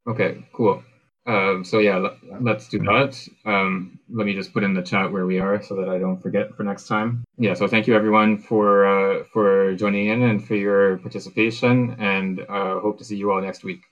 Okay, 0.09 0.44
cool. 0.53 0.82
Um, 1.24 1.62
so 1.65 1.78
yeah, 1.78 1.99
let, 2.40 2.57
us 2.57 2.69
do 2.69 2.78
that. 2.81 3.16
Um, 3.44 4.01
let 4.11 4.27
me 4.27 4.35
just 4.35 4.53
put 4.53 4.65
in 4.65 4.74
the 4.74 4.82
chat 4.82 5.12
where 5.12 5.27
we 5.27 5.39
are 5.39 5.62
so 5.62 5.77
that 5.77 5.89
I 5.89 5.99
don't 5.99 6.20
forget 6.20 6.57
for 6.57 6.65
next 6.65 6.89
time. 6.89 7.23
Yeah, 7.39 7.55
so 7.55 7.69
thank 7.69 7.86
you 7.86 7.94
everyone 7.94 8.39
for 8.39 8.86
uh, 8.86 9.24
for 9.32 9.77
joining 9.77 10.09
in 10.09 10.23
and 10.23 10.44
for 10.44 10.57
your 10.57 10.99
participation, 10.99 11.94
and 12.01 12.40
uh, 12.40 12.81
hope 12.81 12.99
to 12.99 13.05
see 13.05 13.16
you 13.16 13.31
all 13.31 13.40
next 13.40 13.62
week. 13.62 13.82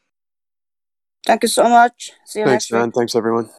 Thank 1.26 1.42
you 1.42 1.48
so 1.48 1.68
much. 1.68 2.12
See 2.24 2.40
you 2.40 2.44
Thanks, 2.44 2.64
next 2.64 2.68
John. 2.68 2.92
Thanks, 2.92 3.14
everyone. 3.14 3.50